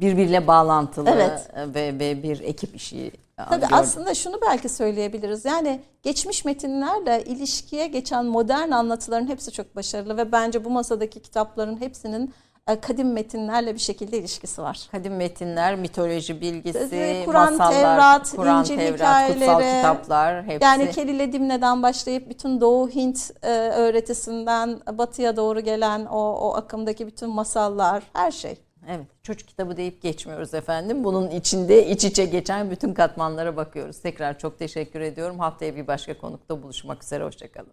birbirle 0.00 0.46
bağlantılı 0.46 1.10
evet. 1.10 1.50
ve, 1.74 1.98
ve 1.98 2.22
bir 2.22 2.40
ekip 2.40 2.76
işi 2.76 3.12
Tabii 3.36 3.60
gördüm. 3.60 3.68
aslında 3.70 4.14
şunu 4.14 4.40
belki 4.42 4.68
söyleyebiliriz. 4.68 5.44
Yani 5.44 5.80
geçmiş 6.02 6.44
metinlerle 6.44 7.24
ilişkiye 7.24 7.86
geçen 7.86 8.24
modern 8.24 8.70
anlatıların 8.70 9.26
hepsi 9.26 9.52
çok 9.52 9.76
başarılı 9.76 10.16
ve 10.16 10.32
bence 10.32 10.64
bu 10.64 10.70
masadaki 10.70 11.20
kitapların 11.20 11.80
hepsinin 11.80 12.34
e, 12.68 12.80
kadim 12.80 13.12
metinlerle 13.12 13.74
bir 13.74 13.80
şekilde 13.80 14.18
ilişkisi 14.18 14.62
var. 14.62 14.88
Kadim 14.92 15.16
metinler, 15.16 15.76
mitoloji 15.76 16.40
bilgisi, 16.40 17.22
Kur'an, 17.24 17.56
masallar, 17.56 17.72
Tevrat, 17.72 18.30
Kur'an, 18.36 18.60
İncil 18.60 18.76
Tevrat, 18.76 18.98
hikayeleri, 18.98 19.38
kutsal 19.38 19.60
kitaplar 19.60 20.44
hepsi. 20.44 20.64
Yani 20.64 20.90
Kelile 20.90 21.32
Dimne'den 21.32 21.82
başlayıp 21.82 22.28
bütün 22.28 22.60
Doğu 22.60 22.88
Hint 22.88 23.30
e, 23.42 23.50
öğretisinden 23.50 24.80
batıya 24.92 25.36
doğru 25.36 25.60
gelen 25.60 26.06
o, 26.06 26.18
o 26.18 26.54
akımdaki 26.54 27.06
bütün 27.06 27.30
masallar, 27.30 28.02
her 28.12 28.30
şey. 28.30 28.63
Evet, 28.88 29.06
çocuk 29.22 29.48
kitabı 29.48 29.76
deyip 29.76 30.02
geçmiyoruz 30.02 30.54
efendim. 30.54 31.04
Bunun 31.04 31.30
içinde 31.30 31.86
iç 31.86 32.04
içe 32.04 32.24
geçen 32.24 32.70
bütün 32.70 32.94
katmanlara 32.94 33.56
bakıyoruz. 33.56 34.00
Tekrar 34.00 34.38
çok 34.38 34.58
teşekkür 34.58 35.00
ediyorum. 35.00 35.38
Haftaya 35.38 35.76
bir 35.76 35.86
başka 35.86 36.18
konukta 36.18 36.62
buluşmak 36.62 37.04
üzere. 37.04 37.24
Hoşçakalın. 37.24 37.72